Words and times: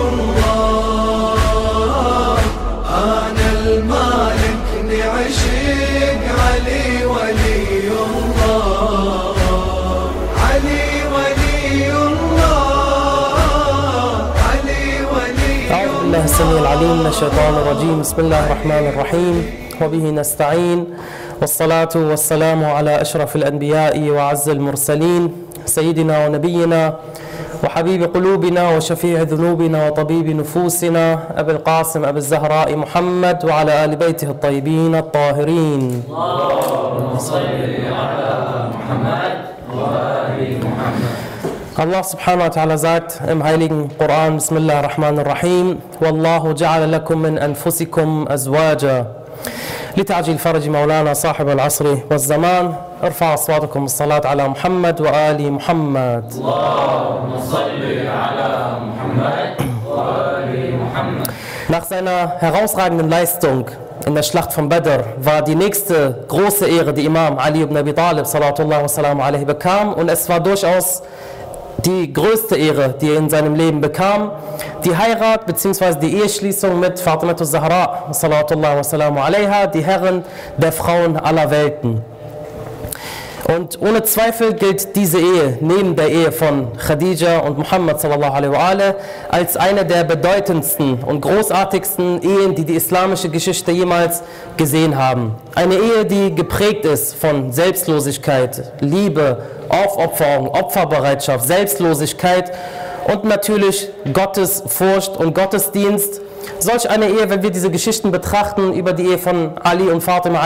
الله 0.00 1.36
أنا 2.88 3.48
المالك 3.66 4.62
علي 6.42 7.04
ولي 7.04 7.88
الله 8.06 9.34
علي 10.44 10.84
ولي 11.14 11.92
الله 12.02 13.34
علي 14.48 14.84
ولي 15.12 15.54
السميع 16.24 16.58
العليم 16.60 16.96
من 16.98 17.06
الشيطان 17.06 17.54
الرجيم. 17.54 18.00
بسم 18.00 18.18
الله 18.20 18.46
الرحمن 18.46 18.84
الرحيم. 18.92 19.36
وبه 19.80 20.10
نستعين. 20.10 20.80
والصلاة 21.40 21.88
والسلام 21.96 22.64
على 22.64 23.00
أشرف 23.00 23.36
الأنبياء 23.36 23.98
وعز 24.08 24.48
المرسلين 24.48 25.32
سيدنا 25.66 26.26
ونبينا 26.26 26.96
وحبيب 27.64 28.14
قلوبنا 28.14 28.76
وشفيع 28.76 29.22
ذنوبنا 29.22 29.88
وطبيب 29.88 30.36
نفوسنا 30.36 31.18
أبي 31.36 31.52
القاسم 31.52 32.04
أبي 32.04 32.18
الزهراء 32.18 32.76
محمد 32.76 33.44
وعلى 33.44 33.84
آل 33.84 33.96
بيته 33.96 34.30
الطيبين 34.30 34.94
الطاهرين. 34.94 36.02
اللهم 36.08 37.18
صل 37.18 37.46
على 38.00 38.30
محمد 38.74 39.34
وآل 39.76 40.58
محمد 40.58 41.14
الله 41.78 42.02
سبحانه 42.02 42.44
وتعالى 42.44 42.76
زاد 42.76 43.12
إم 43.32 43.42
هايلين 43.42 43.88
قرآن 44.00 44.36
بسم 44.36 44.56
الله 44.56 44.80
الرحمن 44.80 45.18
الرحيم. 45.18 45.80
والله 46.02 46.52
جعل 46.52 46.92
لكم 46.92 47.18
من 47.18 47.38
أنفسكم 47.38 48.26
أزواجا. 48.28 49.06
لتعجيل 49.97 50.37
فرج 50.37 50.69
مولانا 50.69 51.13
صاحب 51.13 51.49
العصر 51.49 51.97
والزمان 52.11 52.73
ارفع 53.03 53.33
اصواتكم 53.33 53.83
الصلاة 53.85 54.21
على 54.25 54.47
محمد 54.47 55.01
وآل 55.01 55.51
محمد 55.51 56.33
Nach 61.69 61.83
seiner 61.83 62.35
herausragenden 62.39 63.09
Leistung 63.09 63.65
in 64.05 64.15
der 64.15 64.23
Schlacht 64.23 64.53
von 64.53 64.69
Badr 64.69 65.03
war 65.17 65.41
die 65.41 65.55
nächste 65.55 66.23
große 66.29 66.65
Ehre, 66.65 66.93
die 66.93 67.03
Imam 67.05 67.37
Ali 67.39 67.61
ibn 67.61 67.75
Abi 67.75 67.93
Talib 67.93 68.25
sallallahu 68.25 68.83
wasallam 68.83 69.19
alaihi 69.19 69.43
bekam 69.43 69.93
und 69.93 70.09
es 70.09 70.29
war 70.29 70.39
durchaus 70.39 71.03
die 71.84 72.12
größte 72.12 72.56
Ehre, 72.56 72.94
die 73.00 73.10
er 73.10 73.18
in 73.18 73.28
seinem 73.28 73.54
Leben 73.54 73.80
bekam, 73.80 74.30
die 74.84 74.96
Heirat 74.96 75.46
bzw. 75.46 75.98
die 76.00 76.16
Eheschließung 76.16 76.78
mit 76.78 76.98
Fatima 77.00 77.36
Zahra 77.36 78.12
sallallahu 78.12 79.18
alaiha, 79.18 79.66
die 79.66 79.84
Herren 79.84 80.24
der 80.56 80.72
Frauen 80.72 81.16
aller 81.16 81.50
Welten. 81.50 82.11
Und 83.44 83.80
ohne 83.82 84.04
Zweifel 84.04 84.54
gilt 84.54 84.94
diese 84.94 85.18
Ehe 85.18 85.58
neben 85.60 85.96
der 85.96 86.08
Ehe 86.10 86.30
von 86.30 86.68
Khadija 86.76 87.40
und 87.40 87.58
Muhammad 87.58 88.00
sallallahu 88.00 88.32
alaihi 88.32 88.94
als 89.30 89.56
eine 89.56 89.84
der 89.84 90.04
bedeutendsten 90.04 91.02
und 91.02 91.20
großartigsten 91.20 92.22
Ehen, 92.22 92.54
die 92.54 92.64
die 92.64 92.74
islamische 92.74 93.28
Geschichte 93.28 93.72
jemals 93.72 94.22
gesehen 94.56 94.96
haben. 94.96 95.34
Eine 95.56 95.74
Ehe, 95.74 96.04
die 96.04 96.34
geprägt 96.34 96.84
ist 96.84 97.16
von 97.16 97.52
Selbstlosigkeit, 97.52 98.72
Liebe, 98.80 99.44
Aufopferung, 99.68 100.48
Opferbereitschaft, 100.48 101.46
Selbstlosigkeit 101.46 102.52
und 103.12 103.24
natürlich 103.24 103.88
Gottesfurcht 104.12 105.16
und 105.16 105.34
Gottesdienst 105.34 106.20
solch 106.58 106.88
eine 106.88 107.08
Ehe, 107.08 107.28
wenn 107.28 107.42
wir 107.42 107.50
diese 107.50 107.70
Geschichten 107.70 108.10
betrachten 108.10 108.72
über 108.74 108.92
die 108.92 109.06
Ehe 109.06 109.18
von 109.18 109.52
Ali 109.62 109.88
und 109.88 110.02
Fatima 110.02 110.40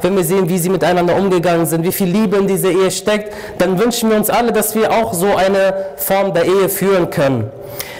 wenn 0.00 0.16
wir 0.16 0.24
sehen, 0.24 0.48
wie 0.48 0.58
sie 0.58 0.68
miteinander 0.68 1.16
umgegangen 1.16 1.66
sind, 1.66 1.84
wie 1.84 1.92
viel 1.92 2.08
Liebe 2.08 2.36
in 2.36 2.46
dieser 2.46 2.70
Ehe 2.70 2.90
steckt, 2.90 3.32
dann 3.58 3.78
wünschen 3.78 4.10
wir 4.10 4.16
uns 4.16 4.30
alle, 4.30 4.52
dass 4.52 4.74
wir 4.74 4.90
auch 4.92 5.12
so 5.14 5.34
eine 5.34 5.74
Form 5.96 6.34
der 6.34 6.44
Ehe 6.44 6.68
führen 6.68 7.10
können. 7.10 7.50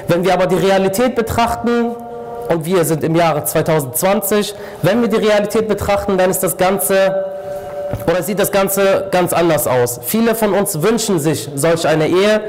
Wenn 0.08 0.24
wir 0.24 0.32
aber 0.32 0.46
die 0.46 0.56
Realität 0.56 1.14
betrachten, 1.14 1.94
und 2.48 2.64
wir 2.66 2.84
sind 2.84 3.04
im 3.04 3.14
Jahre 3.16 3.44
2020, 3.44 4.54
wenn 4.82 5.00
wir 5.00 5.08
die 5.08 5.16
Realität 5.16 5.68
betrachten, 5.68 6.18
dann 6.18 6.30
ist 6.30 6.42
das 6.42 6.56
Ganze 6.56 7.24
oder 8.06 8.22
sieht 8.22 8.38
das 8.38 8.50
Ganze 8.52 9.08
ganz 9.10 9.32
anders 9.32 9.66
aus. 9.66 10.00
Viele 10.02 10.34
von 10.34 10.54
uns 10.54 10.82
wünschen 10.82 11.18
sich 11.18 11.48
solch 11.54 11.86
eine 11.86 12.08
Ehe, 12.08 12.40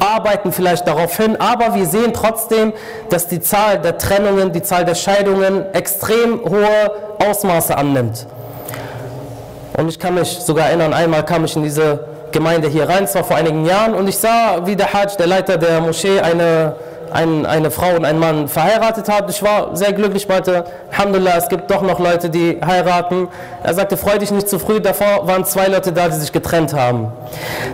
arbeiten 0.00 0.52
vielleicht 0.52 0.86
darauf 0.86 1.16
hin, 1.16 1.36
aber 1.40 1.74
wir 1.74 1.86
sehen 1.86 2.12
trotzdem, 2.12 2.72
dass 3.10 3.28
die 3.28 3.40
Zahl 3.40 3.78
der 3.78 3.98
Trennungen, 3.98 4.52
die 4.52 4.62
Zahl 4.62 4.84
der 4.84 4.94
Scheidungen 4.94 5.64
extrem 5.72 6.40
hohe 6.44 6.90
Ausmaße 7.18 7.76
annimmt. 7.76 8.26
Und 9.76 9.88
ich 9.88 9.98
kann 9.98 10.14
mich 10.14 10.28
sogar 10.28 10.68
erinnern, 10.68 10.94
einmal 10.94 11.24
kam 11.24 11.44
ich 11.44 11.54
in 11.56 11.62
diese 11.62 12.04
Gemeinde 12.32 12.68
hier 12.68 12.88
rein, 12.88 13.06
zwar 13.06 13.24
vor 13.24 13.36
einigen 13.36 13.64
Jahren, 13.64 13.94
und 13.94 14.08
ich 14.08 14.16
sah, 14.16 14.66
wie 14.66 14.76
der 14.76 14.92
Hajj, 14.92 15.16
der 15.18 15.26
Leiter 15.26 15.56
der 15.56 15.80
Moschee, 15.80 16.20
eine 16.20 16.74
ein, 17.12 17.46
eine 17.46 17.70
Frau 17.70 17.94
und 17.96 18.04
einen 18.04 18.18
Mann 18.18 18.48
verheiratet 18.48 19.08
hat. 19.08 19.30
Ich 19.30 19.42
war 19.42 19.76
sehr 19.76 19.92
glücklich, 19.92 20.28
meinte, 20.28 20.64
Alhamdulillah, 20.90 21.36
es 21.36 21.48
gibt 21.48 21.70
doch 21.70 21.82
noch 21.82 21.98
Leute, 21.98 22.30
die 22.30 22.58
heiraten. 22.64 23.28
Er 23.62 23.74
sagte, 23.74 23.96
freu 23.96 24.18
dich 24.18 24.30
nicht 24.30 24.48
zu 24.48 24.58
früh, 24.58 24.80
davor 24.80 25.26
waren 25.26 25.44
zwei 25.44 25.66
Leute 25.66 25.92
da, 25.92 26.08
die 26.08 26.16
sich 26.16 26.32
getrennt 26.32 26.74
haben. 26.74 27.12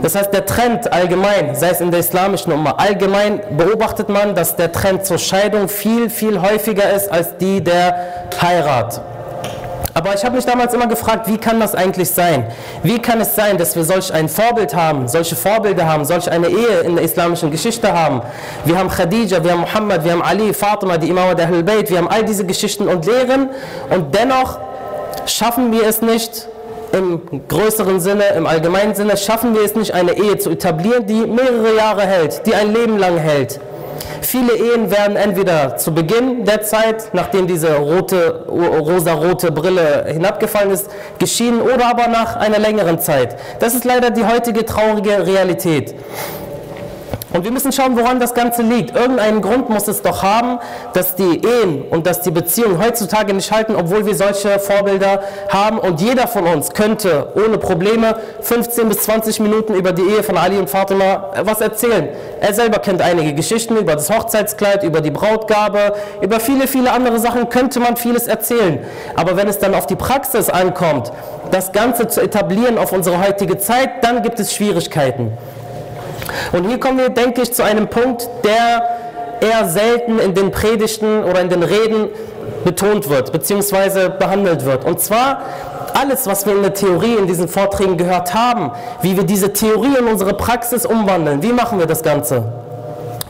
Das 0.02 0.14
heißt, 0.14 0.32
der 0.32 0.46
Trend 0.46 0.92
allgemein, 0.92 1.54
sei 1.54 1.70
es 1.70 1.80
in 1.80 1.90
der 1.90 2.00
islamischen 2.00 2.52
Umma, 2.52 2.72
allgemein 2.72 3.40
beobachtet 3.56 4.08
man, 4.08 4.34
dass 4.34 4.56
der 4.56 4.72
Trend 4.72 5.06
zur 5.06 5.18
Scheidung 5.18 5.68
viel, 5.68 6.10
viel 6.10 6.40
häufiger 6.40 6.90
ist 6.92 7.10
als 7.10 7.36
die 7.38 7.62
der 7.62 8.28
Heirat. 8.40 9.00
Aber 9.94 10.14
ich 10.14 10.24
habe 10.24 10.36
mich 10.36 10.46
damals 10.46 10.72
immer 10.72 10.86
gefragt, 10.86 11.28
wie 11.28 11.36
kann 11.36 11.60
das 11.60 11.74
eigentlich 11.74 12.10
sein? 12.10 12.46
Wie 12.82 12.98
kann 12.98 13.20
es 13.20 13.34
sein, 13.34 13.58
dass 13.58 13.76
wir 13.76 13.84
solch 13.84 14.12
ein 14.12 14.28
Vorbild 14.28 14.74
haben, 14.74 15.06
solche 15.06 15.36
Vorbilder 15.36 15.86
haben, 15.86 16.04
solch 16.04 16.30
eine 16.30 16.48
Ehe 16.48 16.80
in 16.84 16.96
der 16.96 17.04
islamischen 17.04 17.50
Geschichte 17.50 17.92
haben? 17.92 18.22
Wir 18.64 18.78
haben 18.78 18.88
Khadija, 18.88 19.44
wir 19.44 19.52
haben 19.52 19.60
Muhammad, 19.60 20.04
wir 20.04 20.12
haben 20.12 20.22
Ali, 20.22 20.54
Fatima, 20.54 20.96
die 20.96 21.10
Imam 21.10 21.36
der 21.36 21.46
Ahlul 21.48 21.66
wir 21.66 21.98
haben 21.98 22.08
all 22.08 22.24
diese 22.24 22.46
Geschichten 22.46 22.88
und 22.88 23.04
Lehren 23.06 23.50
und 23.90 24.14
dennoch 24.14 24.58
schaffen 25.26 25.72
wir 25.72 25.86
es 25.86 26.00
nicht, 26.00 26.48
im 26.92 27.22
größeren 27.48 28.00
Sinne, 28.00 28.24
im 28.36 28.46
allgemeinen 28.46 28.94
Sinne, 28.94 29.16
schaffen 29.16 29.54
wir 29.54 29.62
es 29.62 29.74
nicht, 29.74 29.94
eine 29.94 30.12
Ehe 30.12 30.38
zu 30.38 30.50
etablieren, 30.50 31.06
die 31.06 31.26
mehrere 31.26 31.74
Jahre 31.76 32.02
hält, 32.02 32.46
die 32.46 32.54
ein 32.54 32.72
Leben 32.72 32.98
lang 32.98 33.16
hält. 33.16 33.60
Viele 34.20 34.54
Ehen 34.54 34.90
werden 34.90 35.16
entweder 35.16 35.76
zu 35.76 35.92
Beginn 35.92 36.44
der 36.44 36.62
Zeit, 36.62 37.12
nachdem 37.12 37.46
diese 37.46 37.76
rote, 37.76 38.44
rosa-rote 38.48 39.52
Brille 39.52 40.06
hinabgefallen 40.08 40.70
ist, 40.70 40.90
geschieden 41.18 41.60
oder 41.60 41.86
aber 41.86 42.08
nach 42.08 42.36
einer 42.36 42.58
längeren 42.58 42.98
Zeit. 42.98 43.36
Das 43.60 43.74
ist 43.74 43.84
leider 43.84 44.10
die 44.10 44.24
heutige 44.24 44.64
traurige 44.64 45.26
Realität. 45.26 45.94
Und 47.32 47.44
wir 47.44 47.50
müssen 47.50 47.72
schauen, 47.72 47.96
woran 47.96 48.20
das 48.20 48.34
Ganze 48.34 48.62
liegt. 48.62 48.94
Irgendeinen 48.94 49.40
Grund 49.40 49.70
muss 49.70 49.88
es 49.88 50.02
doch 50.02 50.22
haben, 50.22 50.58
dass 50.92 51.14
die 51.14 51.40
Ehen 51.42 51.84
und 51.90 52.06
dass 52.06 52.20
die 52.20 52.30
Beziehungen 52.30 52.82
heutzutage 52.84 53.32
nicht 53.32 53.50
halten, 53.50 53.74
obwohl 53.74 54.04
wir 54.04 54.14
solche 54.14 54.58
Vorbilder 54.58 55.22
haben. 55.48 55.78
Und 55.78 56.00
jeder 56.00 56.28
von 56.28 56.46
uns 56.46 56.74
könnte 56.74 57.32
ohne 57.34 57.56
Probleme 57.56 58.16
15 58.42 58.88
bis 58.88 58.98
20 59.04 59.40
Minuten 59.40 59.74
über 59.74 59.92
die 59.92 60.02
Ehe 60.02 60.22
von 60.22 60.36
Ali 60.36 60.58
und 60.58 60.68
Fatima 60.68 61.30
was 61.42 61.60
erzählen. 61.60 62.08
Er 62.40 62.52
selber 62.52 62.78
kennt 62.80 63.00
einige 63.00 63.32
Geschichten 63.32 63.76
über 63.76 63.94
das 63.94 64.10
Hochzeitskleid, 64.10 64.82
über 64.84 65.00
die 65.00 65.10
Brautgabe, 65.10 65.94
über 66.20 66.38
viele, 66.38 66.66
viele 66.66 66.92
andere 66.92 67.18
Sachen 67.18 67.48
könnte 67.48 67.80
man 67.80 67.96
vieles 67.96 68.26
erzählen. 68.26 68.80
Aber 69.16 69.36
wenn 69.36 69.48
es 69.48 69.58
dann 69.58 69.74
auf 69.74 69.86
die 69.86 69.96
Praxis 69.96 70.50
ankommt, 70.50 71.12
das 71.50 71.72
Ganze 71.72 72.08
zu 72.08 72.20
etablieren 72.20 72.76
auf 72.76 72.92
unsere 72.92 73.26
heutige 73.26 73.58
Zeit, 73.58 74.02
dann 74.02 74.22
gibt 74.22 74.38
es 74.38 74.54
Schwierigkeiten. 74.54 75.32
Und 76.52 76.68
hier 76.68 76.78
kommen 76.78 76.98
wir, 76.98 77.08
denke 77.08 77.42
ich, 77.42 77.52
zu 77.52 77.62
einem 77.62 77.88
Punkt, 77.88 78.28
der 78.44 78.82
eher 79.40 79.68
selten 79.68 80.18
in 80.18 80.34
den 80.34 80.50
Predigten 80.50 81.24
oder 81.24 81.40
in 81.40 81.48
den 81.48 81.62
Reden 81.62 82.08
betont 82.64 83.08
wird, 83.08 83.32
beziehungsweise 83.32 84.10
behandelt 84.10 84.64
wird. 84.64 84.84
Und 84.84 85.00
zwar 85.00 85.42
alles, 85.94 86.26
was 86.26 86.46
wir 86.46 86.54
in 86.54 86.62
der 86.62 86.74
Theorie 86.74 87.14
in 87.14 87.26
diesen 87.26 87.48
Vorträgen 87.48 87.96
gehört 87.96 88.34
haben, 88.34 88.70
wie 89.02 89.16
wir 89.16 89.24
diese 89.24 89.52
Theorie 89.52 89.96
in 89.98 90.06
unsere 90.06 90.34
Praxis 90.34 90.86
umwandeln. 90.86 91.42
Wie 91.42 91.52
machen 91.52 91.78
wir 91.78 91.86
das 91.86 92.02
Ganze? 92.02 92.44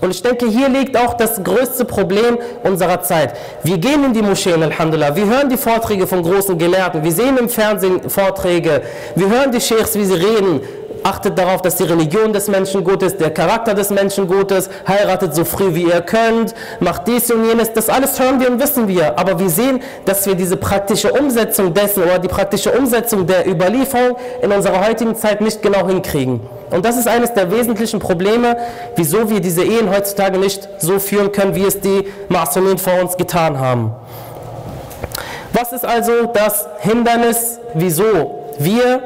Und 0.02 0.10
ich 0.10 0.20
denke, 0.20 0.46
hier 0.48 0.68
liegt 0.68 0.96
auch 0.96 1.14
das 1.14 1.44
größte 1.44 1.84
Problem 1.84 2.36
unserer 2.64 3.02
Zeit. 3.02 3.34
Wir 3.62 3.78
gehen 3.78 4.04
in 4.04 4.12
die 4.12 4.20
Moscheen, 4.20 4.60
Alhamdulillah, 4.60 5.14
wir 5.14 5.26
hören 5.26 5.48
die 5.48 5.56
Vorträge 5.56 6.08
von 6.08 6.24
großen 6.24 6.58
Gelehrten, 6.58 7.04
wir 7.04 7.12
sehen 7.12 7.38
im 7.38 7.48
Fernsehen 7.48 8.10
Vorträge, 8.10 8.82
wir 9.14 9.28
hören 9.30 9.52
die 9.52 9.60
Sheikhs, 9.60 9.94
wie 9.94 10.04
sie 10.04 10.14
reden, 10.14 10.60
achtet 11.02 11.36
darauf, 11.38 11.62
dass 11.62 11.76
die 11.76 11.84
Religion 11.84 12.32
des 12.32 12.48
Menschen 12.48 12.84
gut 12.84 13.02
ist, 13.02 13.20
der 13.20 13.30
Charakter 13.30 13.74
des 13.74 13.90
Menschen 13.90 14.26
gut 14.26 14.50
ist, 14.50 14.70
heiratet 14.86 15.34
so 15.34 15.44
früh 15.44 15.74
wie 15.74 15.84
ihr 15.84 16.00
könnt, 16.00 16.54
macht 16.80 17.06
dies 17.08 17.30
und 17.30 17.44
jenes, 17.44 17.72
das 17.72 17.88
alles 17.88 18.18
hören 18.18 18.40
wir 18.40 18.50
und 18.50 18.60
wissen 18.60 18.88
wir. 18.88 19.18
Aber 19.18 19.38
wir 19.38 19.48
sehen, 19.48 19.82
dass 20.04 20.26
wir 20.26 20.34
diese 20.34 20.56
praktische 20.56 21.12
Umsetzung 21.12 21.74
dessen 21.74 22.02
oder 22.02 22.18
die 22.18 22.28
praktische 22.28 22.72
Umsetzung 22.72 23.26
der 23.26 23.46
Überlieferung 23.46 24.16
in 24.42 24.52
unserer 24.52 24.86
heutigen 24.86 25.16
Zeit 25.16 25.40
nicht 25.40 25.62
genau 25.62 25.86
hinkriegen. 25.86 26.40
Und 26.70 26.84
das 26.84 26.96
ist 26.96 27.06
eines 27.06 27.34
der 27.34 27.50
wesentlichen 27.50 28.00
Probleme, 28.00 28.56
wieso 28.96 29.28
wir 29.28 29.40
diese 29.40 29.62
Ehen 29.62 29.90
heutzutage 29.94 30.38
nicht 30.38 30.68
so 30.78 30.98
führen 30.98 31.30
können, 31.30 31.54
wie 31.54 31.64
es 31.64 31.80
die 31.80 32.08
Masumin 32.28 32.78
vor 32.78 33.00
uns 33.00 33.16
getan 33.16 33.58
haben. 33.58 33.92
Was 35.52 35.72
ist 35.72 35.84
also 35.84 36.26
das 36.32 36.66
Hindernis, 36.80 37.58
wieso 37.74 38.48
wir 38.58 39.02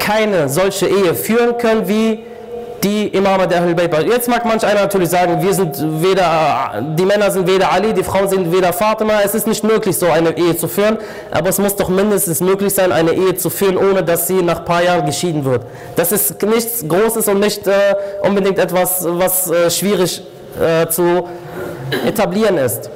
keine 0.00 0.48
solche 0.48 0.86
Ehe 0.88 1.14
führen 1.14 1.56
können, 1.58 1.86
wie 1.86 2.24
die 2.82 3.08
Imame 3.08 3.46
der 3.46 3.60
Ahlul 3.60 3.74
Bayt. 3.74 4.06
Jetzt 4.06 4.28
mag 4.28 4.44
manch 4.44 4.64
einer 4.64 4.80
natürlich 4.80 5.10
sagen, 5.10 5.42
wir 5.42 5.52
sind 5.52 5.76
weder, 6.02 6.82
die 6.98 7.04
Männer 7.04 7.30
sind 7.30 7.46
weder 7.46 7.70
Ali, 7.70 7.92
die 7.92 8.02
Frauen 8.02 8.28
sind 8.28 8.50
weder 8.50 8.72
Fatima. 8.72 9.20
Es 9.22 9.34
ist 9.34 9.46
nicht 9.46 9.62
möglich, 9.62 9.96
so 9.98 10.06
eine 10.06 10.36
Ehe 10.36 10.56
zu 10.56 10.66
führen, 10.66 10.96
aber 11.30 11.50
es 11.50 11.58
muss 11.58 11.76
doch 11.76 11.88
mindestens 11.88 12.40
möglich 12.40 12.74
sein, 12.74 12.90
eine 12.90 13.12
Ehe 13.12 13.36
zu 13.36 13.50
führen, 13.50 13.76
ohne 13.76 14.02
dass 14.02 14.26
sie 14.26 14.42
nach 14.42 14.60
ein 14.60 14.64
paar 14.64 14.82
Jahren 14.82 15.04
geschieden 15.04 15.44
wird. 15.44 15.62
Das 15.96 16.10
ist 16.10 16.42
nichts 16.42 16.86
Großes 16.86 17.28
und 17.28 17.40
nicht 17.40 17.66
äh, 17.66 17.72
unbedingt 18.22 18.58
etwas, 18.58 19.04
was 19.06 19.50
äh, 19.50 19.70
schwierig 19.70 20.22
äh, 20.58 20.88
zu 20.88 21.28
etablieren 22.06 22.56
ist. 22.56 22.90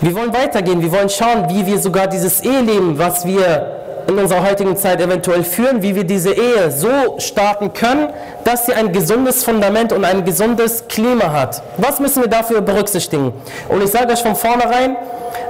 Wir 0.00 0.14
wollen 0.14 0.32
weitergehen, 0.34 0.80
wir 0.82 0.92
wollen 0.92 1.08
schauen, 1.08 1.46
wie 1.48 1.66
wir 1.66 1.78
sogar 1.78 2.06
dieses 2.06 2.42
Eheleben, 2.42 2.98
was 2.98 3.26
wir 3.26 3.83
in 4.06 4.18
unserer 4.18 4.48
heutigen 4.48 4.76
Zeit 4.76 5.00
eventuell 5.00 5.44
führen, 5.44 5.82
wie 5.82 5.94
wir 5.94 6.04
diese 6.04 6.32
Ehe 6.32 6.70
so 6.70 7.16
starten 7.18 7.72
können, 7.72 8.08
dass 8.44 8.66
sie 8.66 8.72
ein 8.72 8.92
gesundes 8.92 9.44
Fundament 9.44 9.92
und 9.92 10.04
ein 10.04 10.24
gesundes 10.24 10.86
Klima 10.88 11.32
hat. 11.32 11.62
Was 11.78 12.00
müssen 12.00 12.22
wir 12.22 12.28
dafür 12.28 12.60
berücksichtigen? 12.60 13.32
Und 13.68 13.82
ich 13.82 13.90
sage 13.90 14.12
euch 14.12 14.22
von 14.22 14.36
vornherein, 14.36 14.96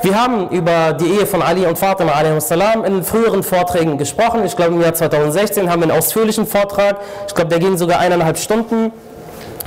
wir 0.02 0.20
haben 0.20 0.48
über 0.50 0.92
die 0.92 1.06
Ehe 1.18 1.26
von 1.26 1.40
Ali 1.42 1.64
und 1.64 1.78
Fatima 1.78 2.12
salam 2.40 2.84
in 2.84 3.02
früheren 3.02 3.42
Vorträgen 3.42 3.96
gesprochen. 3.96 4.44
Ich 4.44 4.54
glaube 4.54 4.74
im 4.74 4.82
Jahr 4.82 4.94
2016 4.94 5.70
haben 5.70 5.80
wir 5.80 5.88
einen 5.88 5.98
ausführlichen 5.98 6.46
Vortrag. 6.46 6.96
Ich 7.26 7.34
glaube, 7.34 7.50
der 7.50 7.58
ging 7.58 7.76
sogar 7.78 8.00
eineinhalb 8.00 8.36
Stunden 8.38 8.92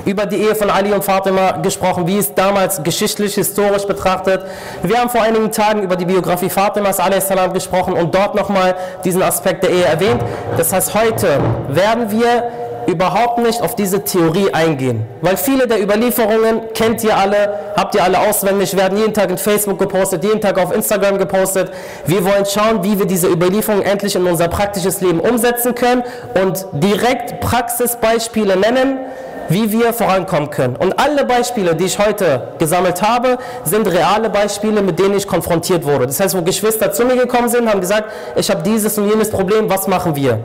über 0.08 0.26
die 0.26 0.38
Ehe 0.38 0.56
von 0.56 0.70
Ali 0.70 0.94
und 0.94 1.04
Fatima 1.04 1.52
gesprochen, 1.58 2.08
wie 2.08 2.18
es 2.18 2.34
damals 2.34 2.82
geschichtlich, 2.82 3.36
historisch 3.36 3.86
betrachtet. 3.86 4.42
Wir 4.82 5.00
haben 5.00 5.10
vor 5.10 5.22
einigen 5.22 5.52
Tagen 5.52 5.84
über 5.84 5.98
die 5.98 6.06
Biografie 6.06 6.50
Fatimas 6.50 6.98
salam 6.98 7.54
gesprochen 7.54 7.94
und 7.94 8.16
dort 8.16 8.34
nochmal 8.34 8.76
diesen 9.04 9.22
Aspekt 9.22 9.64
der 9.64 9.70
Ehe 9.70 9.84
erwähnt. 9.84 10.22
Das 10.56 10.72
heißt, 10.72 10.94
heute 10.94 11.40
werden 11.68 12.10
wir 12.10 12.50
überhaupt 12.88 13.40
nicht 13.40 13.62
auf 13.62 13.76
diese 13.76 14.06
Theorie 14.06 14.54
eingehen. 14.54 15.06
Weil 15.22 15.36
viele 15.36 15.68
der 15.68 15.84
Überlieferungen 15.84 16.74
kennt 16.74 17.04
ihr 17.04 17.18
alle, 17.18 17.74
habt 17.76 17.94
ihr 17.96 18.02
alle 18.02 18.18
auswendig, 18.18 18.78
werden 18.78 18.98
jeden 18.98 19.14
Tag 19.14 19.30
in 19.30 19.38
Facebook 19.38 19.78
gepostet, 19.78 20.24
jeden 20.24 20.40
Tag 20.40 20.58
auf 20.58 20.74
Instagram 20.74 21.18
gepostet. 21.18 21.70
Wir 22.06 22.24
wollen 22.24 22.46
schauen, 22.46 22.86
wie 22.86 22.98
wir 22.98 23.06
diese 23.06 23.28
Überlieferungen 23.28 23.86
endlich 23.86 24.16
in 24.16 24.26
unser 24.26 24.48
praktisches 24.48 25.02
Leben 25.02 25.20
umsetzen 25.20 25.76
können 25.76 26.04
und 26.42 26.66
direkt 26.72 27.42
Praxisbeispiele 27.42 28.56
nennen, 28.56 29.00
wie 29.50 29.72
wir 29.72 29.94
vorankommen 29.94 30.50
können. 30.50 30.76
Und 30.76 31.00
alle 31.00 31.26
Beispiele, 31.26 31.76
die 31.76 31.86
ich 31.86 32.00
heute 32.00 32.50
gesammelt 32.58 33.02
habe, 33.02 33.38
sind 33.64 33.88
reale 33.88 34.30
Beispiele, 34.30 34.82
mit 34.82 35.00
denen 35.00 35.18
ich 35.18 35.28
konfrontiert 35.28 35.86
wurde. 35.86 36.08
Das 36.08 36.20
heißt, 36.20 36.38
wo 36.38 36.42
Geschwister 36.42 36.92
zu 36.92 37.06
mir 37.06 37.16
gekommen 37.16 37.50
sind, 37.50 37.70
haben 37.70 37.82
gesagt, 37.82 38.12
ich 38.36 38.50
habe 38.50 38.64
dieses 38.64 38.98
und 38.98 39.10
jenes 39.10 39.30
Problem, 39.30 39.70
was 39.70 39.88
machen 39.88 40.16
wir? 40.16 40.40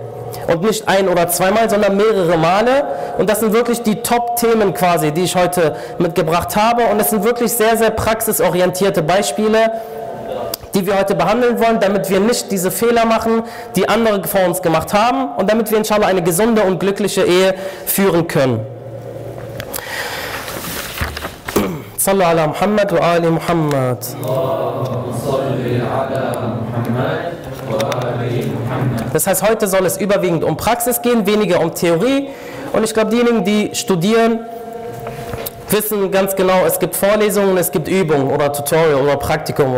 Und 0.49 0.62
nicht 0.62 0.88
ein 0.88 1.08
oder 1.08 1.28
zweimal, 1.28 1.69
sondern 1.69 1.96
mehrere 1.96 2.37
Male. 2.37 2.84
Und 3.19 3.28
das 3.28 3.40
sind 3.40 3.52
wirklich 3.52 3.82
die 3.82 3.96
Top-Themen 3.96 4.75
quasi, 4.75 5.12
die 5.12 5.22
ich 5.22 5.37
heute 5.37 5.76
mitgebracht 5.99 6.56
habe. 6.56 6.84
Und 6.87 7.00
es 7.00 7.10
sind 7.10 7.22
wirklich 7.22 7.52
sehr, 7.52 7.76
sehr 7.76 7.90
praxisorientierte 7.90 9.02
Beispiele, 9.02 9.72
die 10.75 10.87
wir 10.87 10.99
heute 10.99 11.14
behandeln 11.14 11.60
wollen, 11.60 11.81
damit 11.81 12.08
wir 12.08 12.19
nicht 12.19 12.50
diese 12.50 12.70
Fehler 12.70 13.04
machen, 13.04 13.43
die 13.76 13.88
andere 13.88 14.25
vor 14.25 14.44
uns 14.46 14.62
gemacht 14.62 14.94
haben 14.94 15.37
und 15.37 15.50
damit 15.50 15.70
wir 15.70 15.78
inshallah 15.78 16.06
eine 16.06 16.22
gesunde 16.22 16.62
und 16.62 16.81
glückliche 16.81 17.22
Ehe 17.22 17.54
führen 17.84 18.26
können. 18.26 18.71
صلوا 22.01 22.25
على 22.25 22.47
محمد 22.47 22.94
وآل 22.94 23.31
محمد 23.31 24.06
Das 29.13 29.27
heißt, 29.27 29.44
heute 29.50 29.68
soll 29.68 29.85
es 29.85 29.97
überwiegend 29.97 30.44
um 30.44 30.57
Praxis 30.57 31.01
gehen, 31.01 31.25
weniger 31.25 31.59
um 31.59 31.74
Theorie. 31.74 32.29
Und 32.74 32.83
ich 32.83 32.94
glaube, 32.94 33.12
diejenigen, 33.12 33.44
die 33.44 33.71
studieren, 33.74 34.39
wissen 35.72 36.10
ganz 36.10 36.36
genau, 36.36 36.64
es 36.66 36.78
gibt 36.78 36.94
Vorlesungen, 36.94 37.56
es 37.56 37.70
gibt 37.70 37.88
Übungen 37.88 38.30
oder 38.30 38.52
Tutorial 38.52 38.96
oder 38.96 39.16
Praktikum. 39.16 39.74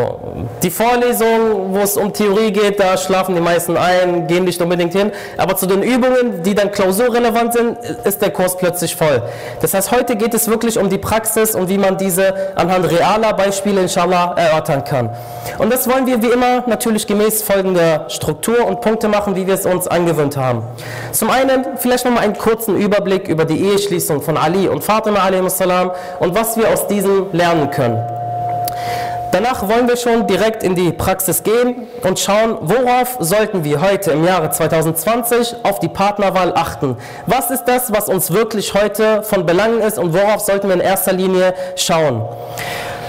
Die 0.63 0.71
Vorlesungen, 0.71 1.75
wo 1.75 1.79
es 1.79 1.97
um 1.97 2.13
Theorie 2.13 2.53
geht, 2.53 2.81
da 2.81 2.97
schlafen 2.97 3.35
die 3.35 3.41
meisten 3.41 3.77
ein, 3.77 4.27
gehen 4.27 4.45
nicht 4.45 4.61
unbedingt 4.61 4.93
hin. 4.93 5.13
Aber 5.37 5.57
zu 5.57 5.67
den 5.67 5.83
Übungen, 5.83 6.43
die 6.43 6.55
dann 6.55 6.71
klausurrelevant 6.71 7.53
sind, 7.53 7.79
ist 8.05 8.21
der 8.21 8.31
Kurs 8.31 8.57
plötzlich 8.57 8.97
voll. 8.97 9.23
Das 9.61 9.75
heißt, 9.75 9.91
heute 9.91 10.17
geht 10.17 10.35
es 10.35 10.49
wirklich 10.49 10.79
um 10.79 10.89
die 10.89 10.99
Praxis 10.99 11.55
und 11.55 11.69
wie 11.69 11.79
man 11.79 11.97
diese 11.97 12.57
anhand 12.57 12.91
realer 12.91 13.33
Beispiele 13.33 13.83
inshallah 13.83 14.35
erörtern 14.37 14.85
kann. 14.85 15.11
Und 15.59 15.73
das 15.73 15.89
wollen 15.89 16.07
wir 16.07 16.23
wie 16.23 16.29
immer 16.29 16.65
natürlich 16.67 17.07
gemäß 17.07 17.43
folgender 17.43 18.07
Struktur 18.09 18.67
und 18.67 18.81
Punkte 18.81 19.09
machen, 19.09 19.37
wie 19.37 19.47
wir 19.47 19.55
es 19.55 19.67
uns 19.67 19.87
angewöhnt 19.87 20.37
haben. 20.37 20.63
Zum 21.13 21.31
einen 21.31 21.65
vielleicht 21.77 22.05
nochmal 22.05 22.25
einen 22.25 22.37
kurzen 22.37 22.77
Überblick 22.77 23.29
über 23.29 23.45
die 23.45 23.61
Eheschließung 23.61 24.23
von 24.23 24.37
Ali 24.37 24.69
und 24.69 24.83
Fatima 24.83 25.21
a.s 25.21 25.63
haben 25.85 25.91
und 26.21 26.35
was 26.35 26.57
wir 26.57 26.69
aus 26.69 26.87
diesem 26.87 27.27
lernen 27.33 27.71
können. 27.71 28.03
Danach 29.33 29.69
wollen 29.69 29.89
wir 29.89 29.97
schon 29.97 30.29
direkt 30.29 30.63
in 30.63 30.77
die 30.77 30.93
Praxis 30.93 31.43
gehen 31.43 31.89
und 32.05 32.21
schauen, 32.21 32.57
worauf 32.61 33.17
sollten 33.19 33.65
wir 33.65 33.81
heute 33.81 34.13
im 34.13 34.25
Jahre 34.25 34.51
2020 34.51 35.57
auf 35.65 35.81
die 35.81 35.89
Partnerwahl 35.89 36.55
achten. 36.55 36.97
Was 37.27 37.51
ist 37.51 37.65
das, 37.65 37.93
was 37.93 38.09
uns 38.09 38.33
wirklich 38.33 38.75
heute 38.75 39.25
von 39.25 39.45
Belangen 39.45 39.81
ist 39.81 39.99
und 39.99 40.15
worauf 40.15 40.41
sollten 40.41 40.69
wir 40.69 40.75
in 40.75 40.81
erster 40.81 41.13
Linie 41.13 41.53
schauen. 41.75 42.23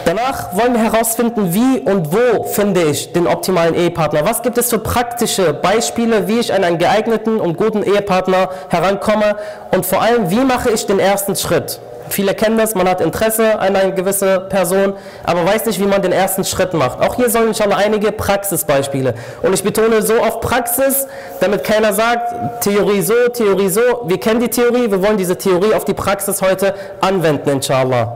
Danach 0.06 0.56
wollen 0.56 0.74
wir 0.74 0.82
herausfinden, 0.92 1.54
wie 1.54 1.80
und 1.80 2.12
wo 2.12 2.44
finde 2.44 2.84
ich 2.84 3.14
den 3.14 3.28
optimalen 3.28 3.76
Ehepartner. 3.76 4.26
Was 4.26 4.42
gibt 4.42 4.58
es 4.58 4.72
für 4.72 4.80
praktische 4.80 5.54
Beispiele, 5.54 6.28
wie 6.28 6.40
ich 6.40 6.54
an 6.54 6.64
einen 6.64 6.80
geeigneten 6.80 7.40
und 7.40 7.56
guten 7.56 7.84
Ehepartner 7.84 8.50
herankomme 8.70 9.36
und 9.72 9.86
vor 9.86 10.02
allem, 10.02 10.32
wie 10.32 10.44
mache 10.44 10.72
ich 10.72 10.88
den 10.88 11.00
ersten 11.00 11.36
Schritt. 11.36 11.80
Viele 12.10 12.34
kennen 12.34 12.58
das, 12.58 12.76
man 12.76 12.88
hat 12.88 13.02
Interesse 13.02 13.60
an 13.60 13.76
einer 13.76 13.92
gewissen 13.92 14.48
Person, 14.50 14.94
aber 15.24 15.46
weiß 15.46 15.66
nicht, 15.66 15.80
wie 15.80 15.86
man 15.86 16.02
den 16.02 16.12
ersten 16.12 16.44
Schritt 16.44 16.74
macht. 16.74 17.02
Auch 17.02 17.16
hier 17.16 17.30
sollen 17.30 17.54
schon 17.54 17.74
einige 17.74 18.12
Praxisbeispiele. 18.12 19.16
Und 19.42 19.54
ich 19.54 19.64
betone 19.64 20.02
so 20.02 20.20
auf 20.20 20.40
Praxis, 20.40 21.08
damit 21.40 21.64
keiner 21.64 21.94
sagt, 21.94 22.64
Theorie 22.64 23.02
so, 23.02 23.30
Theorie 23.34 23.70
so. 23.70 23.82
Wir 24.06 24.20
kennen 24.20 24.40
die 24.40 24.50
Theorie, 24.50 24.90
wir 24.90 25.02
wollen 25.02 25.18
diese 25.18 25.38
Theorie 25.38 25.74
auf 25.74 25.86
die 25.86 25.94
Praxis 25.94 26.42
heute 26.42 26.74
anwenden, 27.02 27.50
inshallah. 27.50 28.16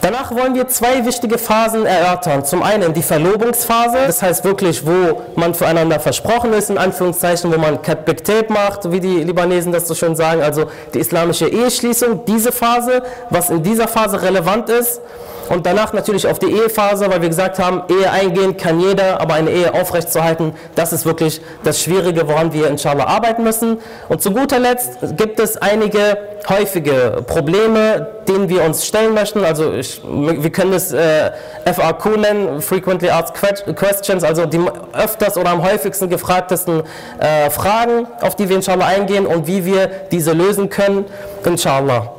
Danach 0.00 0.30
wollen 0.30 0.54
wir 0.54 0.68
zwei 0.68 1.04
wichtige 1.04 1.38
Phasen 1.38 1.84
erörtern. 1.84 2.44
Zum 2.44 2.62
einen 2.62 2.94
die 2.94 3.02
Verlobungsphase, 3.02 3.98
das 4.06 4.22
heißt 4.22 4.44
wirklich, 4.44 4.86
wo 4.86 5.22
man 5.34 5.54
füreinander 5.54 5.98
versprochen 5.98 6.52
ist, 6.52 6.70
in 6.70 6.78
Anführungszeichen, 6.78 7.52
wo 7.52 7.58
man 7.58 7.82
Katbektet 7.82 8.48
macht, 8.48 8.92
wie 8.92 9.00
die 9.00 9.24
Libanesen 9.24 9.72
das 9.72 9.88
so 9.88 9.94
schön 9.94 10.14
sagen, 10.14 10.40
also 10.40 10.66
die 10.94 11.00
islamische 11.00 11.48
Eheschließung, 11.48 12.24
diese 12.26 12.52
Phase, 12.52 13.02
was 13.30 13.50
in 13.50 13.64
dieser 13.64 13.88
Phase 13.88 14.22
relevant 14.22 14.68
ist 14.68 15.00
und 15.48 15.66
danach 15.66 15.92
natürlich 15.92 16.26
auf 16.26 16.38
die 16.38 16.52
Ehephase, 16.52 17.10
weil 17.10 17.22
wir 17.22 17.28
gesagt 17.28 17.58
haben, 17.58 17.82
Ehe 17.88 18.10
eingehen 18.10 18.56
kann 18.56 18.80
jeder, 18.80 19.20
aber 19.20 19.34
eine 19.34 19.50
Ehe 19.50 19.72
aufrechtzuerhalten, 19.72 20.52
das 20.74 20.92
ist 20.92 21.06
wirklich 21.06 21.40
das 21.64 21.82
Schwierige, 21.82 22.28
woran 22.28 22.52
wir 22.52 22.68
inshallah 22.68 23.06
arbeiten 23.06 23.42
müssen. 23.42 23.78
Und 24.08 24.22
zu 24.22 24.32
guter 24.32 24.58
Letzt 24.58 25.16
gibt 25.16 25.40
es 25.40 25.56
einige 25.56 26.18
häufige 26.48 27.22
Probleme, 27.26 28.06
denen 28.28 28.48
wir 28.48 28.62
uns 28.62 28.86
stellen 28.86 29.14
möchten. 29.14 29.44
Also 29.44 29.72
ich, 29.72 30.02
wir 30.04 30.50
können 30.50 30.72
es 30.72 30.92
äh, 30.92 31.30
FAQ 31.64 32.16
nennen, 32.18 32.60
Frequently 32.60 33.10
Asked 33.10 33.34
Questions, 33.76 34.24
also 34.24 34.46
die 34.46 34.60
öfters 34.92 35.36
oder 35.36 35.50
am 35.50 35.62
häufigsten 35.62 36.08
gefragtesten 36.08 36.82
äh, 37.18 37.50
Fragen, 37.50 38.06
auf 38.20 38.36
die 38.36 38.48
wir 38.48 38.56
inshallah 38.56 38.86
eingehen 38.86 39.26
und 39.26 39.46
wie 39.46 39.64
wir 39.64 39.88
diese 40.10 40.32
lösen 40.32 40.68
können, 40.68 41.06
inshallah. 41.44 42.17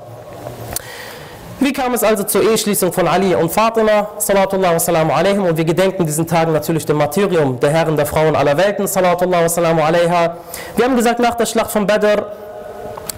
Wie 1.62 1.74
kam 1.74 1.94
es 1.94 2.04
also 2.04 2.24
zur 2.24 2.42
Eheschließung 2.42 2.94
von 2.94 3.06
Ali 3.06 3.36
und 3.36 3.52
Fatima, 3.52 4.12
salatullah 4.18 4.76
wa 4.76 4.80
salamu 4.80 5.12
alaihim, 5.12 5.44
und 5.44 5.58
wir 5.58 5.66
gedenken 5.66 6.06
diesen 6.06 6.26
Tagen 6.26 6.54
natürlich 6.54 6.86
dem 6.86 6.96
Martyrium 6.98 7.60
der 7.60 7.70
Herren 7.72 7.98
der 7.98 8.06
Frauen 8.06 8.34
aller 8.36 8.56
Welten, 8.58 8.88
salatullah 8.88 9.44
wa 9.44 9.50
salamu 9.50 9.82
alaiha. 9.82 10.38
Wir 10.78 10.86
haben 10.86 10.96
gesagt, 10.96 11.20
nach 11.20 11.36
der 11.36 11.46
Schlacht 11.46 11.72
von 11.72 11.86
Badr 11.86 12.32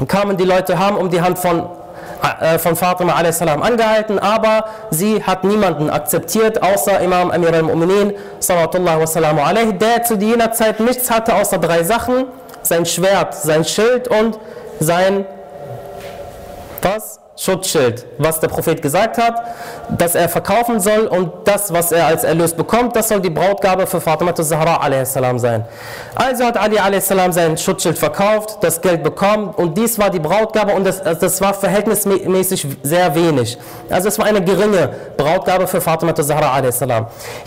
kamen 0.07 0.37
die 0.37 0.43
Leute, 0.43 0.79
haben 0.79 0.97
um 0.97 1.11
die 1.11 1.21
Hand 1.21 1.37
von 1.37 1.69
äh, 2.39 2.57
von 2.57 2.75
Fatima 2.75 3.13
a.s. 3.13 3.41
angehalten, 3.41 4.17
aber 4.17 4.65
sie 4.89 5.23
hat 5.23 5.43
niemanden 5.43 5.89
akzeptiert, 5.89 6.61
außer 6.63 6.99
Imam 6.99 7.31
Amir 7.31 7.53
al-Mu'minin, 7.53 8.13
der 9.79 10.03
zu 10.03 10.15
jener 10.15 10.51
Zeit 10.51 10.79
nichts 10.79 11.09
hatte, 11.09 11.35
außer 11.35 11.57
drei 11.59 11.83
Sachen, 11.83 12.25
sein 12.63 12.85
Schwert, 12.85 13.35
sein 13.35 13.65
Schild 13.65 14.07
und 14.07 14.39
sein, 14.79 15.25
was? 16.81 17.20
Schutzschild, 17.43 18.05
was 18.19 18.39
der 18.39 18.49
Prophet 18.49 18.83
gesagt 18.83 19.17
hat, 19.17 19.33
dass 19.97 20.13
er 20.13 20.29
verkaufen 20.29 20.79
soll 20.79 21.07
und 21.07 21.31
das, 21.45 21.73
was 21.73 21.91
er 21.91 22.05
als 22.05 22.23
Erlös 22.23 22.53
bekommt, 22.53 22.95
das 22.95 23.07
soll 23.07 23.19
die 23.19 23.31
Brautgabe 23.31 23.87
für 23.87 23.99
Fatima 23.99 24.35
Zahra 24.35 24.75
a.s. 24.75 25.13
sein. 25.13 25.65
Also 26.13 26.45
hat 26.45 26.55
Ali 26.55 26.77
a.s. 26.77 27.07
sein 27.07 27.57
Schutzschild 27.57 27.97
verkauft, 27.97 28.59
das 28.61 28.79
Geld 28.79 29.01
bekommen 29.01 29.55
und 29.55 29.75
dies 29.75 29.97
war 29.97 30.11
die 30.11 30.19
Brautgabe 30.19 30.73
und 30.73 30.85
das, 30.85 31.01
das 31.01 31.41
war 31.41 31.55
verhältnismäßig 31.55 32.67
sehr 32.83 33.15
wenig. 33.15 33.57
Also 33.89 34.09
es 34.09 34.19
war 34.19 34.27
eine 34.27 34.43
geringe 34.43 34.91
Brautgabe 35.17 35.65
für 35.65 35.81
Fatima 35.81 36.13
Zahra 36.13 36.59
a.s. 36.59 36.79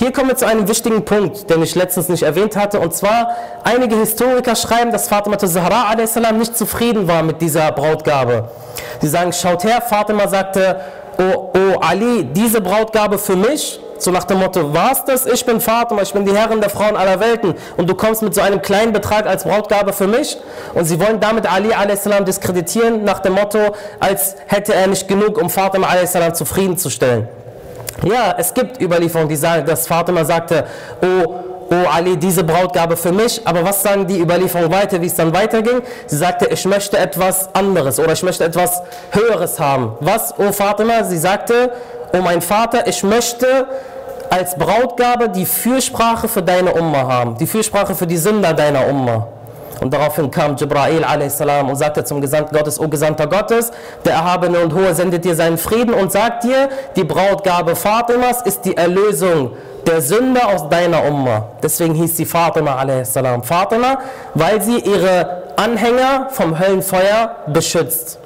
Hier 0.00 0.12
kommen 0.12 0.30
wir 0.30 0.36
zu 0.36 0.46
einem 0.48 0.66
wichtigen 0.66 1.04
Punkt, 1.04 1.48
den 1.48 1.62
ich 1.62 1.76
letztens 1.76 2.08
nicht 2.08 2.24
erwähnt 2.24 2.56
hatte 2.56 2.80
und 2.80 2.94
zwar 2.96 3.28
einige 3.62 3.94
Historiker 3.94 4.56
schreiben, 4.56 4.90
dass 4.90 5.06
Fatima 5.06 5.38
Zahra 5.38 5.92
a.s. 5.92 6.16
nicht 6.16 6.56
zufrieden 6.56 7.06
war 7.06 7.22
mit 7.22 7.40
dieser 7.40 7.70
Brautgabe. 7.70 8.48
Sie 9.00 9.08
sagen, 9.08 9.32
schaut 9.32 9.64
her, 9.64 9.83
Fatima 9.84 10.28
sagte, 10.28 10.76
oh, 11.18 11.50
oh 11.54 11.80
Ali, 11.80 12.24
diese 12.24 12.60
Brautgabe 12.60 13.18
für 13.18 13.36
mich, 13.36 13.80
so 13.98 14.10
nach 14.10 14.24
dem 14.24 14.38
Motto, 14.38 14.74
was 14.74 15.04
das? 15.04 15.26
Ich 15.26 15.44
bin 15.46 15.60
Fatima, 15.60 16.02
ich 16.02 16.12
bin 16.12 16.24
die 16.24 16.34
Herrin 16.34 16.60
der 16.60 16.70
Frauen 16.70 16.96
aller 16.96 17.20
Welten 17.20 17.54
und 17.76 17.88
du 17.88 17.94
kommst 17.94 18.22
mit 18.22 18.34
so 18.34 18.40
einem 18.40 18.60
kleinen 18.60 18.92
Betrag 18.92 19.26
als 19.26 19.44
Brautgabe 19.44 19.92
für 19.92 20.06
mich? 20.06 20.36
Und 20.74 20.84
sie 20.84 21.00
wollen 21.00 21.20
damit 21.20 21.50
Ali 21.50 21.72
a.s. 21.72 22.08
diskreditieren 22.26 23.04
nach 23.04 23.20
dem 23.20 23.34
Motto, 23.34 23.58
als 24.00 24.36
hätte 24.46 24.74
er 24.74 24.86
nicht 24.88 25.08
genug, 25.08 25.40
um 25.40 25.48
Fatima 25.48 25.88
a.s. 25.88 26.16
zufriedenzustellen. 26.36 27.28
Ja, 28.02 28.34
es 28.36 28.52
gibt 28.52 28.80
Überlieferungen, 28.80 29.28
die 29.28 29.36
sagen, 29.36 29.64
dass 29.66 29.86
Fatima 29.86 30.24
sagte, 30.24 30.64
oh 31.00 31.53
oh 31.70 31.88
Ali, 31.90 32.16
diese 32.16 32.44
Brautgabe 32.44 32.96
für 32.96 33.12
mich, 33.12 33.40
aber 33.44 33.64
was 33.64 33.82
sagen 33.82 34.06
die 34.06 34.20
Überlieferungen 34.20 34.72
weiter, 34.72 35.00
wie 35.00 35.06
es 35.06 35.14
dann 35.14 35.34
weiterging? 35.34 35.82
Sie 36.06 36.16
sagte, 36.16 36.46
ich 36.46 36.64
möchte 36.64 36.98
etwas 36.98 37.54
anderes 37.54 37.98
oder 37.98 38.12
ich 38.12 38.22
möchte 38.22 38.44
etwas 38.44 38.82
Höheres 39.10 39.58
haben. 39.58 39.92
Was, 40.00 40.34
oh 40.38 40.52
Fatima? 40.52 41.04
Sie 41.04 41.18
sagte, 41.18 41.72
oh 42.12 42.18
mein 42.22 42.40
Vater, 42.40 42.86
ich 42.86 43.02
möchte 43.02 43.66
als 44.30 44.56
Brautgabe 44.56 45.28
die 45.28 45.46
Fürsprache 45.46 46.28
für 46.28 46.42
deine 46.42 46.72
Umma 46.72 47.06
haben, 47.06 47.36
die 47.36 47.46
Fürsprache 47.46 47.94
für 47.94 48.06
die 48.06 48.16
Sünder 48.16 48.52
deiner 48.52 48.88
Umma. 48.88 49.28
Und 49.80 49.92
daraufhin 49.92 50.30
kam 50.30 50.56
Jibrail 50.56 51.04
a.s. 51.04 51.40
und 51.40 51.76
sagte 51.76 52.04
zum 52.04 52.20
Gesandten 52.20 52.56
Gottes, 52.56 52.80
O 52.80 52.88
Gesandter 52.88 53.26
Gottes, 53.26 53.70
der 54.04 54.14
Erhabene 54.14 54.60
und 54.60 54.72
Hohe 54.74 54.94
sendet 54.94 55.24
dir 55.24 55.34
seinen 55.34 55.58
Frieden 55.58 55.92
und 55.94 56.12
sagt 56.12 56.44
dir, 56.44 56.68
die 56.96 57.04
Brautgabe 57.04 57.76
Fatimas 57.76 58.42
ist 58.42 58.64
die 58.64 58.76
Erlösung 58.76 59.50
der 59.86 60.00
Sünder 60.00 60.48
aus 60.48 60.68
deiner 60.68 61.04
Umma. 61.04 61.48
Deswegen 61.62 61.94
hieß 61.94 62.16
sie 62.16 62.24
Fatima 62.24 62.76
a.s. 62.76 63.18
Fatima, 63.42 63.98
weil 64.34 64.60
sie 64.62 64.78
ihre 64.78 65.44
Anhänger 65.56 66.28
vom 66.30 66.58
Höllenfeuer 66.58 67.36
beschützt. 67.46 68.18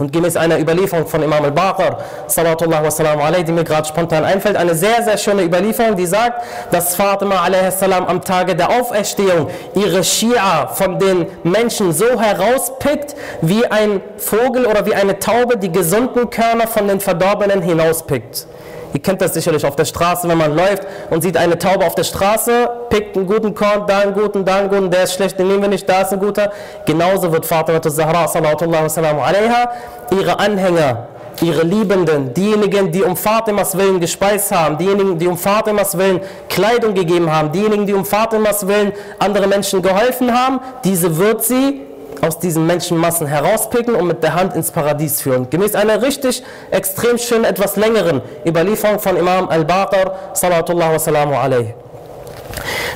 Und 0.00 0.12
gemäß 0.12 0.36
einer 0.36 0.58
Überlieferung 0.58 1.06
von 1.06 1.22
Imam 1.22 1.44
al-Baqir, 1.44 1.98
salatullah 2.26 2.82
wa 2.82 3.24
alayhi, 3.24 3.44
die 3.44 3.52
mir 3.52 3.64
gerade 3.64 3.86
spontan 3.86 4.24
einfällt, 4.24 4.56
eine 4.56 4.74
sehr, 4.74 5.02
sehr 5.02 5.18
schöne 5.18 5.42
Überlieferung, 5.42 5.94
die 5.94 6.06
sagt, 6.06 6.42
dass 6.70 6.94
Fatima 6.94 7.44
a.s. 7.44 7.82
am 7.82 8.22
Tage 8.22 8.56
der 8.56 8.70
Auferstehung 8.70 9.48
ihre 9.74 10.02
Schia 10.02 10.68
von 10.68 10.98
den 10.98 11.26
Menschen 11.42 11.92
so 11.92 12.18
herauspickt, 12.18 13.14
wie 13.42 13.66
ein 13.66 14.00
Vogel 14.16 14.64
oder 14.64 14.86
wie 14.86 14.94
eine 14.94 15.18
Taube 15.18 15.58
die 15.58 15.70
gesunden 15.70 16.30
Körner 16.30 16.66
von 16.66 16.88
den 16.88 17.00
Verdorbenen 17.00 17.60
hinauspickt. 17.60 18.46
Ihr 18.92 19.00
kennt 19.00 19.20
das 19.20 19.34
sicherlich 19.34 19.64
auf 19.64 19.76
der 19.76 19.84
Straße, 19.84 20.28
wenn 20.28 20.38
man 20.38 20.56
läuft 20.56 20.86
und 21.10 21.22
sieht 21.22 21.36
eine 21.36 21.58
Taube 21.58 21.86
auf 21.86 21.94
der 21.94 22.04
Straße, 22.04 22.68
pickt 22.88 23.16
einen 23.16 23.26
guten 23.26 23.54
Korn, 23.54 23.84
da 23.86 24.00
einen 24.00 24.14
guten, 24.14 24.44
da 24.44 24.56
einen 24.56 24.68
guten, 24.68 24.90
der 24.90 25.04
ist 25.04 25.14
schlecht, 25.14 25.38
den 25.38 25.48
nehmen 25.48 25.62
wir 25.62 25.68
nicht, 25.68 25.88
da 25.88 26.02
ist 26.02 26.12
ein 26.12 26.18
guter. 26.18 26.50
Genauso 26.86 27.32
wird 27.32 27.46
Fatima 27.46 27.80
Zahra, 27.80 28.24
alaiha, 28.24 29.70
ihre 30.10 30.38
Anhänger, 30.38 31.08
ihre 31.40 31.62
Liebenden, 31.62 32.34
diejenigen, 32.34 32.90
die 32.90 33.02
um 33.02 33.16
Fatimas 33.16 33.76
Willen 33.76 34.00
gespeist 34.00 34.50
haben, 34.52 34.76
diejenigen, 34.76 35.18
die 35.18 35.26
um 35.26 35.38
Fatimas 35.38 35.96
Willen 35.96 36.20
Kleidung 36.48 36.94
gegeben 36.94 37.32
haben, 37.32 37.52
diejenigen, 37.52 37.86
die 37.86 37.94
um 37.94 38.04
Fatimas 38.04 38.66
Willen 38.66 38.92
andere 39.18 39.46
Menschen 39.46 39.82
geholfen 39.82 40.36
haben, 40.36 40.60
diese 40.84 41.16
wird 41.16 41.44
sie 41.44 41.82
aus 42.20 42.38
diesen 42.38 42.66
Menschenmassen 42.66 43.26
herauspicken 43.26 43.94
und 43.94 44.06
mit 44.06 44.22
der 44.22 44.34
Hand 44.34 44.54
ins 44.54 44.70
Paradies 44.70 45.20
führen. 45.20 45.48
Gemäß 45.50 45.74
einer 45.74 46.02
richtig 46.02 46.42
extrem 46.70 47.18
schönen, 47.18 47.44
etwas 47.44 47.76
längeren 47.76 48.22
Überlieferung 48.46 48.98
von 48.98 49.16
Imam 49.16 49.48
al-Baqir, 49.48 50.12
salatullah 50.34 50.92
wa 50.92 51.42
alayhi. 51.42 51.74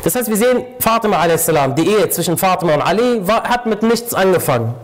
Das 0.03 0.15
heißt, 0.15 0.29
wir 0.29 0.37
sehen 0.37 0.65
Fatima 0.79 1.19
a.s., 1.21 1.51
die 1.77 1.89
Ehe 1.89 2.09
zwischen 2.11 2.37
Fatima 2.37 2.75
und 2.75 2.83
Ali 2.83 3.27
war, 3.27 3.45
hat 3.45 3.67
mit 3.67 3.83
nichts 3.83 4.13
angefangen. 4.13 4.75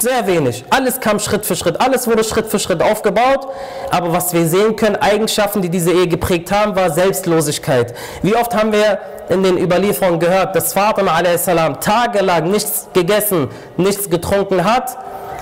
Sehr 0.00 0.26
wenig. 0.26 0.64
Alles 0.70 0.98
kam 0.98 1.18
Schritt 1.18 1.44
für 1.44 1.54
Schritt. 1.54 1.78
Alles 1.78 2.06
wurde 2.06 2.24
Schritt 2.24 2.46
für 2.46 2.58
Schritt 2.58 2.82
aufgebaut. 2.82 3.48
Aber 3.90 4.14
was 4.14 4.32
wir 4.32 4.46
sehen 4.46 4.74
können, 4.74 4.96
Eigenschaften, 4.96 5.60
die 5.60 5.68
diese 5.68 5.92
Ehe 5.92 6.08
geprägt 6.08 6.50
haben, 6.50 6.74
war 6.74 6.90
Selbstlosigkeit. 6.90 7.94
Wie 8.22 8.34
oft 8.34 8.54
haben 8.54 8.72
wir 8.72 8.98
in 9.28 9.42
den 9.42 9.58
Überlieferungen 9.58 10.18
gehört, 10.18 10.56
dass 10.56 10.72
Fatima 10.72 11.12
a.s. 11.12 11.44
tagelang 11.80 12.50
nichts 12.50 12.88
gegessen, 12.94 13.48
nichts 13.76 14.08
getrunken 14.08 14.64
hat, 14.64 14.96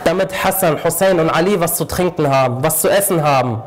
damit 0.05 0.43
Hassan, 0.43 0.83
Hussein 0.83 1.21
und 1.21 1.31
Ali 1.31 1.61
was 1.61 1.77
zu 1.77 1.85
trinken 1.85 2.29
haben, 2.29 2.63
was 2.63 2.81
zu 2.81 2.89
essen 2.89 3.23
haben. 3.23 3.63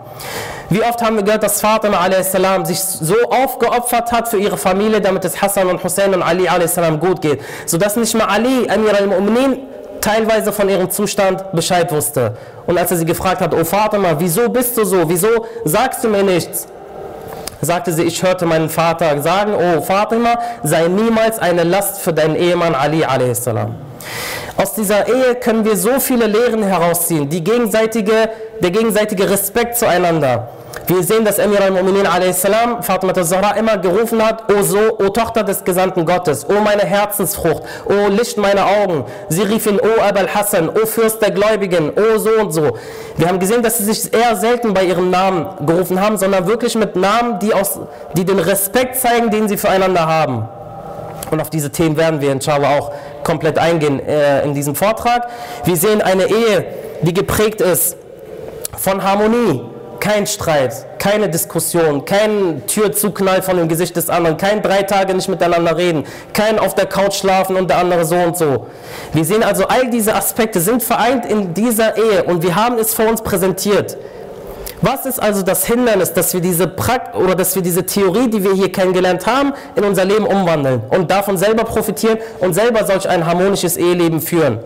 Wie 0.70 0.84
oft 0.84 1.02
haben 1.02 1.16
wir 1.16 1.24
gehört, 1.24 1.44
dass 1.44 1.62
Fatima 1.62 2.00
a.s. 2.02 2.34
sich 2.68 2.80
so 2.80 3.16
aufgeopfert 3.30 4.12
hat 4.12 4.28
für 4.28 4.38
ihre 4.38 4.58
Familie, 4.58 5.00
damit 5.00 5.24
es 5.24 5.42
Hassan 5.42 5.68
und 5.68 5.82
Hussein 5.84 6.14
und 6.14 6.22
Ali 6.22 6.50
a.s. 6.50 6.76
gut 7.00 7.22
geht. 7.22 7.42
Sodass 7.66 7.96
nicht 7.96 8.14
mal 8.14 8.26
Ali, 8.26 8.70
Amir 8.70 8.96
al-Mu'minin, 8.96 9.71
teilweise 10.02 10.52
von 10.52 10.68
ihrem 10.68 10.90
Zustand 10.90 11.52
Bescheid 11.54 11.92
wusste. 11.92 12.36
Und 12.66 12.78
als 12.78 12.92
er 12.92 12.98
sie 12.98 13.06
gefragt 13.06 13.42
hat, 13.42 13.54
oh 13.54 13.64
Fatima, 13.64 14.16
wieso 14.18 14.50
bist 14.50 14.78
du 14.78 14.84
so? 14.84 15.08
Wieso 15.08 15.46
sagst 15.66 16.04
du 16.04 16.10
mir 16.10 16.24
nichts? 16.24 16.68
sagte 17.62 17.94
sie, 17.94 18.04
ich 18.04 18.24
hörte 18.24 18.46
meinen 18.46 18.70
Vater 18.70 19.22
sagen, 19.22 19.54
oh 19.54 19.82
Fatima, 19.82 20.40
sei 20.64 20.88
niemals 20.88 21.40
eine 21.40 21.64
Last 21.64 22.02
für 22.02 22.12
deinen 22.12 22.36
Ehemann 22.36 22.76
Ali 22.76 23.04
a.s. 23.04 23.48
Aus 24.58 24.74
dieser 24.74 25.08
Ehe 25.08 25.36
können 25.36 25.66
wir 25.66 25.76
so 25.76 26.00
viele 26.00 26.28
Lehren 26.28 26.64
herausziehen, 26.64 27.30
die 27.30 27.44
gegenseitige, 27.44 28.30
der 28.62 28.72
gegenseitige 28.72 29.30
Respekt 29.30 29.78
zueinander, 29.78 30.50
wir 30.88 31.04
sehen, 31.04 31.24
dass 31.24 31.38
Emir 31.38 31.62
al-Mu'minin 31.62 32.06
a.s. 32.06 32.46
Fatima 32.82 33.14
al-Zahra 33.14 33.52
immer 33.52 33.78
gerufen 33.78 34.22
hat, 34.26 34.52
O, 34.52 34.62
so, 34.62 34.98
o 35.00 35.10
Tochter 35.10 35.44
des 35.44 35.64
Gesandten 35.64 36.06
Gottes, 36.06 36.46
O 36.50 36.60
meine 36.62 36.84
Herzensfrucht, 36.84 37.64
O 37.86 38.08
Licht 38.10 38.38
meiner 38.38 38.66
Augen. 38.66 39.06
Sie 39.30 39.42
rief 39.42 39.68
ihn, 39.68 39.80
O 39.80 40.02
Abel 40.02 40.28
Hassan, 40.34 40.70
O 40.70 40.86
Fürst 40.86 41.22
der 41.22 41.32
Gläubigen, 41.32 41.92
O 41.92 42.18
so 42.18 42.32
und 42.32 42.52
so. 42.52 42.78
Wir 43.18 43.28
haben 43.28 43.40
gesehen, 43.40 43.64
dass 43.64 43.78
sie 43.78 43.86
sich 43.86 44.14
eher 44.14 44.36
selten 44.36 44.74
bei 44.74 44.84
ihrem 44.84 45.10
Namen 45.10 45.66
gerufen 45.66 46.02
haben, 46.02 46.18
sondern 46.18 46.48
wirklich 46.48 46.76
mit 46.76 46.96
Namen, 46.96 47.40
die, 47.40 47.54
aus, 47.54 47.80
die 48.14 48.26
den 48.26 48.40
Respekt 48.40 48.98
zeigen, 48.98 49.30
den 49.30 49.48
sie 49.48 49.58
füreinander 49.58 50.08
haben. 50.08 50.48
Und 51.32 51.42
auf 51.42 51.50
diese 51.50 51.72
Themen 51.72 51.98
werden 51.98 52.22
wir 52.22 52.32
inshallah 52.32 52.78
auch 52.78 52.92
komplett 53.24 53.58
eingehen 53.58 54.00
äh, 54.06 54.44
in 54.44 54.54
diesem 54.54 54.76
Vortrag. 54.76 55.30
Wir 55.64 55.78
sehen 55.78 56.02
eine 56.02 56.26
Ehe, 56.26 56.66
die 57.02 57.14
geprägt 57.14 57.62
ist 57.62 57.96
von 58.78 59.02
Harmonie, 59.02 59.64
kein 60.02 60.28
Streit, 60.28 61.00
keine 61.00 61.30
Diskussion, 61.30 62.04
kein 62.04 62.64
Türzuknall 62.68 63.42
von 63.42 63.56
dem 63.56 63.70
Gesicht 63.70 63.96
des 63.96 64.10
anderen, 64.10 64.36
kein 64.36 64.62
drei 64.62 64.84
Tage 64.84 65.14
nicht 65.14 65.30
miteinander 65.30 65.78
reden, 65.78 66.06
kein 66.34 66.60
auf 66.60 66.76
der 66.76 66.88
Couch 66.88 67.14
schlafen 67.14 67.56
und 67.56 67.70
der 67.70 67.78
andere 67.78 68.04
so 68.04 68.16
und 68.16 68.38
so. 68.38 68.68
Wir 69.14 69.24
sehen 69.24 69.44
also, 69.44 69.68
all 69.68 69.90
diese 69.90 70.14
Aspekte 70.14 70.60
sind 70.60 70.84
vereint 70.84 71.26
in 71.26 71.54
dieser 71.54 71.96
Ehe 71.98 72.24
und 72.26 72.44
wir 72.44 72.56
haben 72.56 72.78
es 72.78 72.94
vor 72.94 73.08
uns 73.08 73.22
präsentiert. 73.22 73.96
Was 74.82 75.06
ist 75.06 75.22
also 75.22 75.44
das 75.44 75.66
Hindernis, 75.66 76.14
dass 76.14 76.34
wir 76.34 76.42
diese 76.42 76.68
Prakt 76.68 77.16
oder 77.16 77.36
dass 77.36 77.56
wir 77.56 77.62
diese 77.62 77.86
Theorie, 77.86 78.30
die 78.30 78.44
wir 78.44 78.54
hier 78.54 78.72
kennengelernt 78.72 79.28
haben, 79.28 79.54
in 79.76 79.84
unser 79.84 80.06
Leben 80.06 80.26
umwandeln 80.26 80.82
und 80.90 81.12
davon 81.12 81.38
selber 81.38 81.64
profitieren 81.64 82.18
und 82.40 82.54
selber 82.54 82.86
solch 82.86 83.08
ein 83.08 83.26
harmonisches 83.26 83.78
Eheleben 83.78 84.22
führen? 84.22 84.60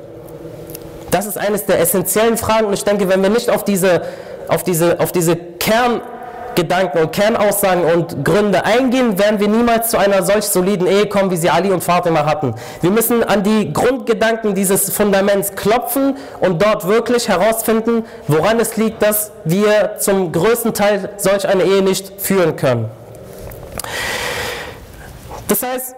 Das 1.12 1.26
ist 1.26 1.38
eines 1.38 1.66
der 1.66 1.80
essentiellen 1.80 2.38
Fragen 2.38 2.68
und 2.68 2.74
ich 2.74 2.84
denke, 2.84 3.10
wenn 3.10 3.22
wir 3.22 3.30
nicht 3.30 3.50
auf 3.50 3.64
diese 3.64 4.02
auf 4.48 4.64
diese, 4.64 5.00
auf 5.00 5.12
diese 5.12 5.36
Kerngedanken 6.56 7.02
und 7.02 7.12
Kernaussagen 7.12 7.84
und 7.84 8.24
Gründe 8.24 8.64
eingehen, 8.64 9.20
werden 9.20 9.40
wir 9.40 9.48
niemals 9.48 9.90
zu 9.90 9.98
einer 9.98 10.24
solch 10.24 10.46
soliden 10.46 10.88
Ehe 10.88 11.08
kommen, 11.08 11.30
wie 11.30 11.36
sie 11.36 11.50
Ali 11.50 11.70
und 11.70 11.84
Fatima 11.84 12.26
hatten. 12.26 12.56
Wir 12.82 12.92
müssen 12.92 13.24
an 13.24 13.44
die 13.44 13.74
Grundgedanken 13.74 14.56
dieses 14.56 14.92
Fundaments 14.92 15.56
klopfen 15.56 16.18
und 16.40 16.62
dort 16.62 16.88
wirklich 16.88 17.28
herausfinden, 17.28 18.06
woran 18.28 18.60
es 18.60 18.78
liegt, 18.78 19.02
dass 19.02 19.32
wir 19.44 19.98
zum 20.00 20.32
größten 20.32 20.74
Teil 20.74 21.10
solch 21.18 21.48
eine 21.48 21.64
Ehe 21.64 21.82
nicht 21.82 22.22
führen 22.22 22.56
können. 22.56 22.90
Das 25.48 25.62
heißt, 25.62 25.96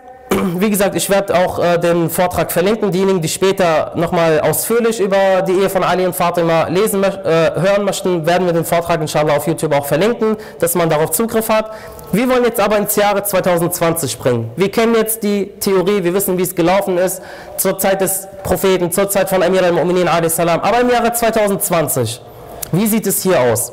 wie 0.60 0.70
gesagt, 0.70 0.96
ich 0.96 1.10
werde 1.10 1.36
auch 1.36 1.60
äh, 1.60 1.78
den 1.78 2.10
Vortrag 2.10 2.52
verlinken. 2.52 2.92
Diejenigen, 2.92 3.22
die 3.22 3.28
später 3.28 3.92
nochmal 3.96 4.40
ausführlich 4.40 5.00
über 5.00 5.42
die 5.42 5.54
Ehe 5.54 5.70
von 5.70 5.84
Ali 5.84 6.06
und 6.06 6.16
Fatima 6.16 6.68
lesen, 6.68 7.04
äh, 7.04 7.10
hören 7.56 7.84
möchten, 7.84 8.26
werden 8.26 8.46
wir 8.46 8.54
den 8.54 8.66
Vortrag 8.66 9.02
inshallah 9.02 9.36
auf 9.38 9.48
YouTube 9.48 9.74
auch 9.74 9.86
verlinken, 9.86 10.38
dass 10.60 10.76
man 10.76 10.90
darauf 10.90 11.12
Zugriff 11.12 11.50
hat. 11.50 11.72
Wir 12.12 12.30
wollen 12.30 12.46
jetzt 12.46 12.60
aber 12.60 12.78
ins 12.78 12.96
Jahre 12.96 13.24
2020 13.24 14.12
springen. 14.12 14.52
Wir 14.56 14.72
kennen 14.72 14.96
jetzt 14.96 15.24
die 15.24 15.52
Theorie, 15.60 16.04
wir 16.04 16.14
wissen, 16.14 16.38
wie 16.38 16.44
es 16.44 16.56
gelaufen 16.56 16.98
ist, 16.98 17.22
zur 17.58 17.78
Zeit 17.78 18.02
des 18.02 18.28
Propheten, 18.44 18.92
zur 18.92 19.10
Zeit 19.10 19.30
von 19.30 19.44
Amir 19.44 19.64
al-Mu'minin 19.64 20.08
a.s. 20.08 20.40
Aber 20.40 20.80
im 20.80 20.90
Jahre 20.90 21.12
2020, 21.12 22.22
Wie 22.72 22.88
sieht 22.88 23.08
es 23.08 23.24
hier 23.24 23.40
aus? 23.40 23.72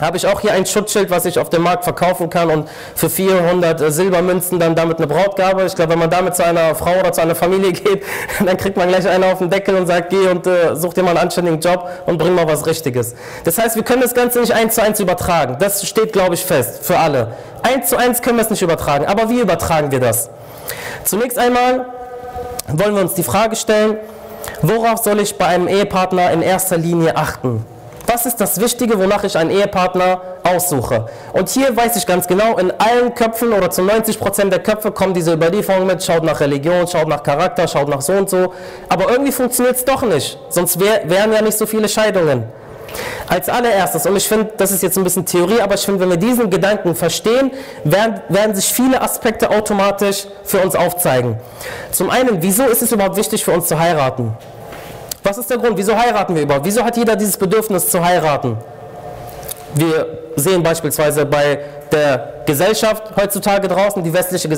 Habe 0.00 0.16
ich 0.16 0.26
auch 0.26 0.40
hier 0.40 0.52
ein 0.52 0.66
Schutzschild, 0.66 1.10
was 1.10 1.24
ich 1.24 1.38
auf 1.38 1.50
dem 1.50 1.62
Markt 1.62 1.84
verkaufen 1.84 2.28
kann 2.28 2.50
und 2.50 2.68
für 2.96 3.08
400 3.08 3.80
äh, 3.80 3.90
Silbermünzen 3.90 4.58
dann 4.58 4.74
damit 4.74 4.98
eine 4.98 5.06
Brautgabe. 5.06 5.64
Ich 5.64 5.76
glaube, 5.76 5.92
wenn 5.92 6.00
man 6.00 6.10
damit 6.10 6.34
zu 6.34 6.44
einer 6.44 6.74
Frau 6.74 6.98
oder 6.98 7.12
zu 7.12 7.20
einer 7.20 7.34
Familie 7.34 7.72
geht, 7.72 8.02
dann 8.44 8.56
kriegt 8.56 8.76
man 8.76 8.88
gleich 8.88 9.08
einen 9.08 9.24
auf 9.24 9.38
den 9.38 9.50
Deckel 9.50 9.76
und 9.76 9.86
sagt, 9.86 10.10
geh 10.10 10.28
und 10.28 10.46
äh, 10.46 10.74
such 10.74 10.94
dir 10.94 11.02
mal 11.02 11.10
einen 11.10 11.18
anständigen 11.18 11.60
Job 11.60 11.88
und 12.06 12.18
bring 12.18 12.34
mal 12.34 12.48
was 12.48 12.66
Richtiges. 12.66 13.14
Das 13.44 13.56
heißt, 13.58 13.76
wir 13.76 13.84
können 13.84 14.02
das 14.02 14.14
Ganze 14.14 14.40
nicht 14.40 14.52
eins 14.52 14.74
zu 14.74 14.82
eins 14.82 14.98
übertragen. 14.98 15.56
Das 15.60 15.86
steht, 15.86 16.12
glaube 16.12 16.34
ich, 16.34 16.44
fest 16.44 16.84
für 16.84 16.98
alle. 16.98 17.28
Eins 17.62 17.88
zu 17.88 17.96
eins 17.96 18.20
können 18.20 18.36
wir 18.36 18.42
es 18.42 18.50
nicht 18.50 18.62
übertragen. 18.62 19.06
Aber 19.06 19.30
wie 19.30 19.40
übertragen 19.40 19.92
wir 19.92 20.00
das? 20.00 20.28
Zunächst 21.04 21.38
einmal 21.38 21.86
wollen 22.68 22.94
wir 22.94 23.02
uns 23.02 23.14
die 23.14 23.22
Frage 23.22 23.54
stellen, 23.54 23.98
worauf 24.62 25.04
soll 25.04 25.20
ich 25.20 25.38
bei 25.38 25.46
einem 25.46 25.68
Ehepartner 25.68 26.32
in 26.32 26.42
erster 26.42 26.78
Linie 26.78 27.16
achten? 27.16 27.64
Was 28.06 28.26
ist 28.26 28.40
das 28.40 28.60
Wichtige, 28.60 28.98
wonach 28.98 29.24
ich 29.24 29.36
einen 29.36 29.50
Ehepartner 29.50 30.20
aussuche? 30.42 31.06
Und 31.32 31.48
hier 31.48 31.74
weiß 31.74 31.96
ich 31.96 32.06
ganz 32.06 32.26
genau, 32.26 32.58
in 32.58 32.70
allen 32.72 33.14
Köpfen 33.14 33.52
oder 33.52 33.70
zu 33.70 33.82
90 33.82 34.18
Prozent 34.18 34.52
der 34.52 34.62
Köpfe 34.62 34.92
kommen 34.92 35.14
diese 35.14 35.32
Überlieferungen 35.32 35.86
mit, 35.86 36.02
schaut 36.04 36.22
nach 36.22 36.40
Religion, 36.40 36.86
schaut 36.86 37.08
nach 37.08 37.22
Charakter, 37.22 37.66
schaut 37.66 37.88
nach 37.88 38.02
so 38.02 38.12
und 38.12 38.28
so. 38.28 38.52
Aber 38.88 39.10
irgendwie 39.10 39.32
funktioniert 39.32 39.76
es 39.76 39.84
doch 39.84 40.02
nicht, 40.02 40.38
sonst 40.50 40.78
wär, 40.80 41.08
wären 41.08 41.32
ja 41.32 41.40
nicht 41.40 41.56
so 41.56 41.66
viele 41.66 41.88
Scheidungen. 41.88 42.44
Als 43.26 43.48
allererstes, 43.48 44.06
und 44.06 44.16
ich 44.16 44.28
finde, 44.28 44.52
das 44.56 44.70
ist 44.70 44.82
jetzt 44.82 44.96
ein 44.98 45.04
bisschen 45.04 45.24
Theorie, 45.24 45.60
aber 45.60 45.74
ich 45.74 45.80
finde, 45.80 46.00
wenn 46.00 46.10
wir 46.10 46.16
diesen 46.16 46.50
Gedanken 46.50 46.94
verstehen, 46.94 47.50
werden, 47.82 48.20
werden 48.28 48.54
sich 48.54 48.66
viele 48.66 49.00
Aspekte 49.00 49.50
automatisch 49.50 50.26
für 50.44 50.58
uns 50.60 50.76
aufzeigen. 50.76 51.36
Zum 51.90 52.10
einen, 52.10 52.42
wieso 52.42 52.64
ist 52.64 52.82
es 52.82 52.92
überhaupt 52.92 53.16
wichtig 53.16 53.44
für 53.44 53.52
uns 53.52 53.66
zu 53.66 53.78
heiraten? 53.78 54.36
Was 55.24 55.38
ist 55.38 55.48
der 55.48 55.56
Grund? 55.56 55.78
Wieso 55.78 55.96
heiraten 55.96 56.34
wir 56.34 56.42
überhaupt? 56.42 56.66
Wieso 56.66 56.84
hat 56.84 56.98
jeder 56.98 57.16
dieses 57.16 57.38
Bedürfnis 57.38 57.88
zu 57.88 58.04
heiraten? 58.04 58.58
Wir 59.74 60.06
sehen 60.36 60.62
beispielsweise 60.62 61.24
bei 61.24 61.58
der 61.90 62.42
Gesellschaft 62.44 63.04
heutzutage 63.16 63.66
draußen, 63.66 64.02
die 64.04 64.12
westliche 64.12 64.48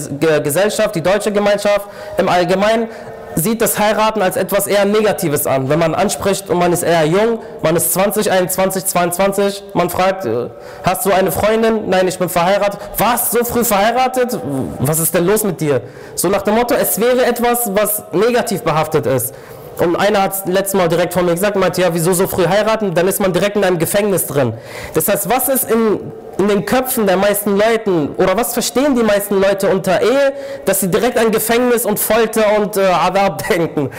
Gesellschaft, 0.43 0.97
die 0.97 1.03
deutsche 1.03 1.31
Gemeinschaft 1.31 1.87
im 2.19 2.29
Allgemeinen, 2.29 2.89
sieht 3.37 3.61
das 3.61 3.79
Heiraten 3.79 4.23
als 4.23 4.37
etwas 4.37 4.67
eher 4.67 4.85
Negatives 4.87 5.47
an. 5.47 5.69
Wenn 5.69 5.79
man 5.79 5.95
anspricht 5.95 6.51
und 6.51 6.59
man 6.59 6.73
ist 6.73 6.83
eher 6.83 7.05
jung, 7.05 7.39
man 7.63 7.77
ist 7.77 7.93
20, 7.93 8.33
21, 8.33 8.87
22, 8.87 9.63
man 9.75 9.89
fragt, 9.89 10.25
äh, 10.25 10.49
hast 10.83 11.05
du 11.07 11.13
eine 11.13 11.31
Freundin? 11.31 11.89
Nein, 11.89 12.09
ich 12.09 12.19
bin 12.19 12.31
verheiratet. 12.31 12.81
Was? 12.97 13.31
So 13.31 13.45
früh 13.45 13.63
verheiratet? 13.63 14.39
Was 14.81 14.99
ist 14.99 15.15
denn 15.15 15.27
los 15.27 15.45
mit 15.45 15.61
dir? 15.61 15.83
So 16.15 16.29
nach 16.29 16.43
dem 16.43 16.55
Motto, 16.55 16.75
es 16.75 16.99
wäre 16.99 17.27
etwas, 17.27 17.71
was 17.75 18.03
negativ 18.13 18.63
behaftet 18.63 19.07
ist. 19.07 19.35
Und 19.79 19.97
einer 19.97 20.23
hat 20.23 20.33
es 20.33 20.43
letztes 20.47 20.75
Mal 20.75 20.89
direkt 20.89 21.13
von 21.13 21.27
mir 21.27 21.33
gesagt, 21.33 21.57
meinte, 21.57 21.83
ja, 21.83 21.93
wieso 21.93 22.13
so 22.15 22.27
früh 22.27 22.47
heiraten? 22.47 22.95
Dann 22.95 23.09
ist 23.09 23.21
man 23.21 23.33
direkt 23.33 23.57
in 23.57 23.65
einem 23.65 23.79
Gefängnis 23.79 24.27
drin. 24.27 24.55
Das 24.95 25.09
heißt, 25.09 25.29
was 25.29 25.49
ist 25.49 25.71
in, 25.71 26.01
in 26.39 26.49
den 26.49 26.65
Köpfen 26.65 27.07
der 27.07 27.19
meisten 27.19 27.57
Leuten, 27.57 28.11
oder 28.17 28.37
was 28.37 28.55
verstehen 28.55 28.95
die 28.97 29.03
meisten 29.03 29.41
Leute 29.41 29.69
unter 29.69 30.01
Ehe, 30.01 30.33
dass 30.65 30.81
sie 30.81 30.89
direkt 30.89 31.19
an 31.19 31.31
Gefängnis 31.31 31.85
und 31.85 31.99
Folter 31.99 32.59
und 32.59 32.77
äh, 32.79 32.87
Adab 32.87 33.47
denken? 33.51 33.91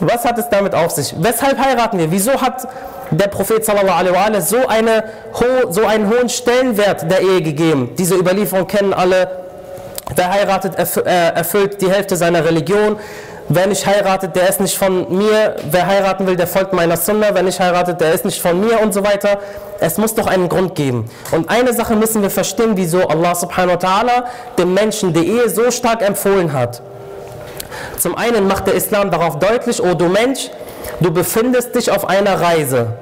Was 0.00 0.24
hat 0.24 0.38
es 0.38 0.48
damit 0.48 0.74
auf 0.74 0.92
sich? 0.92 1.14
Weshalb 1.18 1.58
heiraten 1.58 1.98
wir? 1.98 2.10
Wieso 2.10 2.40
hat 2.40 2.66
der 3.10 3.28
Prophet 3.28 3.62
sallallahu 3.62 3.98
alaihi 3.98 4.34
wa 4.34 4.40
so, 4.40 4.66
eine, 4.68 5.04
so 5.68 5.84
einen 5.84 6.08
hohen 6.08 6.30
Stellenwert 6.30 7.10
der 7.10 7.20
Ehe 7.20 7.42
gegeben? 7.42 7.90
Diese 7.98 8.14
Überlieferung 8.14 8.66
kennen 8.66 8.94
alle. 8.94 9.28
Der 10.16 10.32
heiratet, 10.32 10.74
äh, 10.76 11.02
erfüllt 11.34 11.80
die 11.82 11.90
Hälfte 11.90 12.16
seiner 12.16 12.44
Religion 12.44 12.98
Wer 13.52 13.66
nicht 13.66 13.84
heiratet, 13.84 14.36
der 14.36 14.48
ist 14.48 14.60
nicht 14.60 14.78
von 14.78 15.12
mir. 15.18 15.56
Wer 15.68 15.84
heiraten 15.84 16.24
will, 16.24 16.36
der 16.36 16.46
folgt 16.46 16.72
meiner 16.72 16.96
Sunna. 16.96 17.30
Wer 17.32 17.42
nicht 17.42 17.58
heiratet, 17.58 18.00
der 18.00 18.12
ist 18.12 18.24
nicht 18.24 18.40
von 18.40 18.60
mir 18.60 18.80
und 18.80 18.94
so 18.94 19.02
weiter. 19.02 19.40
Es 19.80 19.98
muss 19.98 20.14
doch 20.14 20.28
einen 20.28 20.48
Grund 20.48 20.76
geben. 20.76 21.10
Und 21.32 21.50
eine 21.50 21.72
Sache 21.72 21.96
müssen 21.96 22.22
wir 22.22 22.30
verstehen, 22.30 22.76
wieso 22.76 23.08
Allah 23.08 23.34
subhanahu 23.34 23.74
wa 23.74 23.88
ta'ala 23.88 24.24
dem 24.56 24.72
Menschen 24.72 25.12
die 25.12 25.26
Ehe 25.26 25.50
so 25.50 25.68
stark 25.72 26.00
empfohlen 26.00 26.52
hat. 26.52 26.80
Zum 27.98 28.16
einen 28.16 28.46
macht 28.46 28.68
der 28.68 28.74
Islam 28.74 29.10
darauf 29.10 29.40
deutlich, 29.40 29.82
oh 29.82 29.94
du 29.94 30.06
Mensch, 30.06 30.48
du 31.00 31.10
befindest 31.10 31.74
dich 31.74 31.90
auf 31.90 32.08
einer 32.08 32.40
Reise. 32.40 32.92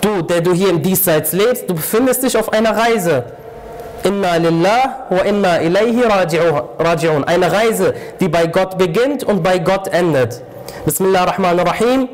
Du, 0.00 0.22
der 0.22 0.40
du 0.40 0.54
hier 0.54 0.70
im 0.70 0.82
Diesseits 0.82 1.32
lebst, 1.32 1.68
du 1.68 1.74
befindest 1.74 2.22
dich 2.22 2.34
auf 2.38 2.50
einer 2.50 2.74
Reise. 2.74 3.24
Inna 4.03 4.37
lillah 4.37 5.09
wa 5.09 5.21
inna 5.23 5.61
ilayhi 5.61 6.03
raji'un. 6.03 7.23
Eine 7.23 7.51
Reise, 7.51 7.93
die 8.19 8.27
bei 8.27 8.45
Gott 8.47 8.77
beginnt 8.77 9.23
und 9.23 9.41
bei 9.41 9.57
Gott 9.57 9.87
endet. 9.87 10.41
Bismillah 10.85 11.21
ar-Rahman 11.21 11.59
ar-Rahim. 11.59 12.07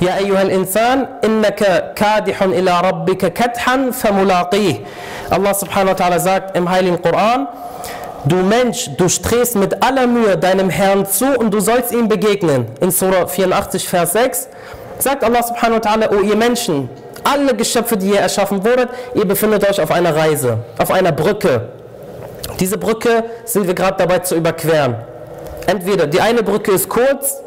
يا 0.00 0.18
أيها 0.18 0.42
الإنسان 0.42 1.06
إنك 1.24 1.92
كادح 1.94 2.42
إلى 2.42 2.80
ربك 2.84 3.32
كدحا 3.32 3.90
فملاقيه 3.90 4.74
Allah 5.30 5.52
subhanahu 5.52 5.88
wa 5.88 5.94
ta'ala 5.94 6.18
sagt 6.20 6.56
im 6.56 6.70
Heiligen 6.70 7.02
Koran 7.02 7.48
Du 8.24 8.36
Mensch, 8.36 8.90
du 8.96 9.08
strebst 9.08 9.56
mit 9.56 9.82
aller 9.82 10.06
Mühe 10.06 10.36
deinem 10.36 10.70
Herrn 10.70 11.06
zu 11.06 11.26
und 11.38 11.52
du 11.52 11.60
sollst 11.60 11.92
ihm 11.92 12.08
begegnen. 12.08 12.66
In 12.80 12.90
Surah 12.90 13.26
84, 13.26 13.88
Vers 13.88 14.12
6 14.12 14.48
sagt 14.98 15.22
Allah 15.22 15.42
subhanahu 15.42 15.76
wa 15.76 15.90
ta'ala, 15.90 16.10
O 16.10 16.20
ihr 16.20 16.36
Menschen, 16.36 16.88
alle 17.23 17.55
Geschöpfe, 17.55 17.97
die 17.97 18.09
ihr 18.09 18.19
erschaffen 18.19 18.63
wurdet, 18.63 18.89
ihr 19.13 19.25
befindet 19.25 19.67
euch 19.67 19.81
auf 19.81 19.91
einer 19.91 20.15
Reise, 20.15 20.59
auf 20.77 20.91
einer 20.91 21.11
Brücke. 21.11 21.69
Diese 22.59 22.77
Brücke 22.77 23.23
sind 23.45 23.67
wir 23.67 23.73
gerade 23.73 23.97
dabei 23.97 24.19
zu 24.19 24.35
überqueren. 24.35 24.95
Entweder 25.67 26.07
die 26.07 26.21
eine 26.21 26.43
Brücke 26.43 26.71
ist 26.71 26.89
kurz, 26.89 27.37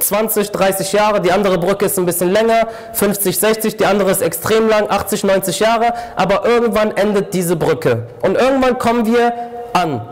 20, 0.00 0.50
30 0.50 0.92
Jahre, 0.92 1.20
die 1.20 1.32
andere 1.32 1.58
Brücke 1.58 1.86
ist 1.86 1.98
ein 1.98 2.06
bisschen 2.06 2.30
länger, 2.30 2.68
50, 2.92 3.38
60, 3.38 3.76
die 3.76 3.86
andere 3.86 4.10
ist 4.10 4.22
extrem 4.22 4.68
lang, 4.68 4.88
80, 4.88 5.24
90 5.24 5.60
Jahre, 5.60 5.94
aber 6.16 6.44
irgendwann 6.44 6.96
endet 6.96 7.32
diese 7.32 7.56
Brücke. 7.56 8.06
Und 8.20 8.36
irgendwann 8.36 8.78
kommen 8.78 9.06
wir 9.06 9.32
an. 9.72 10.02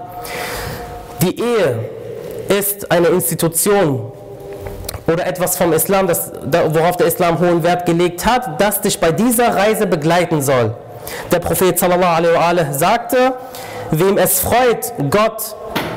Die 1.21 1.39
Ehe 1.39 1.79
ist 2.49 2.91
eine 2.91 3.09
Institution, 3.09 4.13
oder 5.07 5.27
etwas 5.27 5.57
vom 5.57 5.73
Islam, 5.73 6.07
das, 6.07 6.33
worauf 6.69 6.97
der 6.97 7.07
Islam 7.07 7.39
hohen 7.41 7.63
Wert 7.63 7.87
gelegt 7.87 8.27
hat, 8.27 8.61
das 8.61 8.81
dich 8.81 9.01
bei 9.01 9.13
dieser 9.13 9.55
Reise 9.55 9.87
begleiten 9.87 10.43
soll. 10.43 10.75
Der 11.31 11.41
Prophet 11.41 11.79
sallallahu 11.79 12.37
alaihi 12.37 12.73
sagte, 12.73 13.35
wem 13.91 14.19
es 14.19 14.41
freut, 14.41 14.93
Gott 15.11 15.57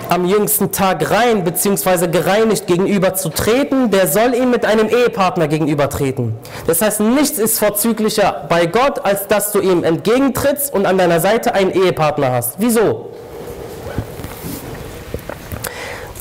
am 0.09 0.25
jüngsten 0.25 0.71
Tag 0.71 1.09
rein 1.09 1.43
bzw. 1.43 2.07
gereinigt 2.07 2.67
gegenüber 2.67 3.15
zu 3.15 3.29
treten, 3.29 3.89
der 3.91 4.07
soll 4.07 4.35
ihm 4.35 4.51
mit 4.51 4.65
einem 4.65 4.87
Ehepartner 4.87 5.47
gegenübertreten. 5.47 6.35
Das 6.67 6.81
heißt, 6.81 6.99
nichts 6.99 7.39
ist 7.39 7.59
vorzüglicher 7.59 8.45
bei 8.49 8.65
Gott, 8.65 9.03
als 9.03 9.27
dass 9.27 9.51
du 9.51 9.61
ihm 9.61 9.83
entgegentrittst 9.83 10.73
und 10.73 10.85
an 10.85 10.97
deiner 10.97 11.19
Seite 11.19 11.53
einen 11.53 11.71
Ehepartner 11.71 12.31
hast. 12.31 12.55
Wieso? 12.59 13.09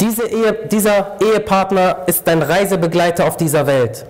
Diese 0.01 0.27
Ehe, 0.27 0.53
dieser 0.71 1.17
Ehepartner 1.21 1.99
ist 2.07 2.27
dein 2.27 2.43
Reisebegleiter 2.43 3.27
auf 3.27 3.37
dieser 3.37 3.67
Welt. 3.67 4.05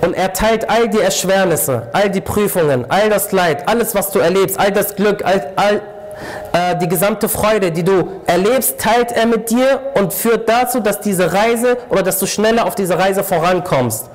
Und 0.00 0.14
er 0.14 0.32
teilt 0.32 0.68
all 0.68 0.88
die 0.88 1.00
Erschwernisse, 1.00 1.88
all 1.92 2.10
die 2.10 2.20
Prüfungen, 2.20 2.86
all 2.88 3.08
das 3.08 3.30
Leid, 3.32 3.68
alles, 3.68 3.94
was 3.94 4.10
du 4.10 4.18
erlebst, 4.18 4.58
all 4.58 4.72
das 4.72 4.96
Glück, 4.96 5.24
all, 5.24 5.52
all 5.56 5.82
äh, 6.52 6.76
die 6.78 6.88
gesamte 6.88 7.28
Freude, 7.28 7.70
die 7.70 7.84
du 7.84 8.20
erlebst, 8.26 8.80
teilt 8.80 9.12
er 9.12 9.26
mit 9.26 9.50
dir 9.50 9.80
und 9.94 10.12
führt 10.12 10.48
dazu, 10.48 10.80
dass 10.80 11.00
diese 11.00 11.32
Reise 11.32 11.76
oder 11.90 12.02
dass 12.02 12.18
du 12.18 12.26
schneller 12.26 12.66
auf 12.66 12.74
diese 12.74 12.98
Reise 12.98 13.22
vorankommst. 13.22 14.06